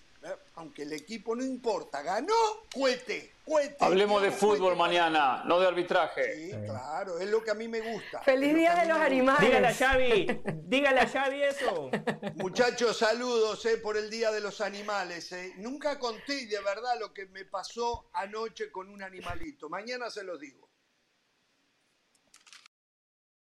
Aunque 0.55 0.83
el 0.83 0.93
equipo 0.93 1.35
no 1.35 1.43
importa, 1.43 2.01
ganó, 2.01 2.33
cohete, 2.73 3.33
cohete. 3.45 3.77
Hablemos 3.79 4.21
de 4.21 4.31
fútbol 4.31 4.75
mañana, 4.75 5.43
no 5.45 5.59
de 5.59 5.67
arbitraje. 5.67 6.35
Sí, 6.35 6.51
claro, 6.65 7.19
es 7.19 7.29
lo 7.29 7.43
que 7.43 7.51
a 7.51 7.53
mí 7.55 7.67
me 7.67 7.81
gusta. 7.81 8.21
Feliz 8.21 8.51
lo 8.51 8.57
Día 8.59 8.75
de 8.75 8.87
los. 8.87 8.97
Animales. 8.97 9.41
Dígale 9.41 9.67
a 9.67 9.73
Xavi, 9.73 10.41
dígale 10.63 10.99
a 10.99 11.07
Xavi 11.07 11.43
eso. 11.43 11.89
Muchachos, 12.35 12.97
saludos 12.97 13.65
eh, 13.65 13.77
por 13.77 13.97
el 13.97 14.09
Día 14.09 14.31
de 14.31 14.41
los 14.41 14.61
Animales. 14.61 15.31
eh. 15.31 15.53
Nunca 15.57 15.97
conté 15.97 16.45
de 16.45 16.61
verdad 16.61 16.99
lo 16.99 17.13
que 17.13 17.25
me 17.27 17.45
pasó 17.45 18.09
anoche 18.13 18.71
con 18.71 18.89
un 18.89 19.01
animalito. 19.01 19.69
Mañana 19.69 20.09
se 20.09 20.23
los 20.23 20.39
digo. 20.39 20.70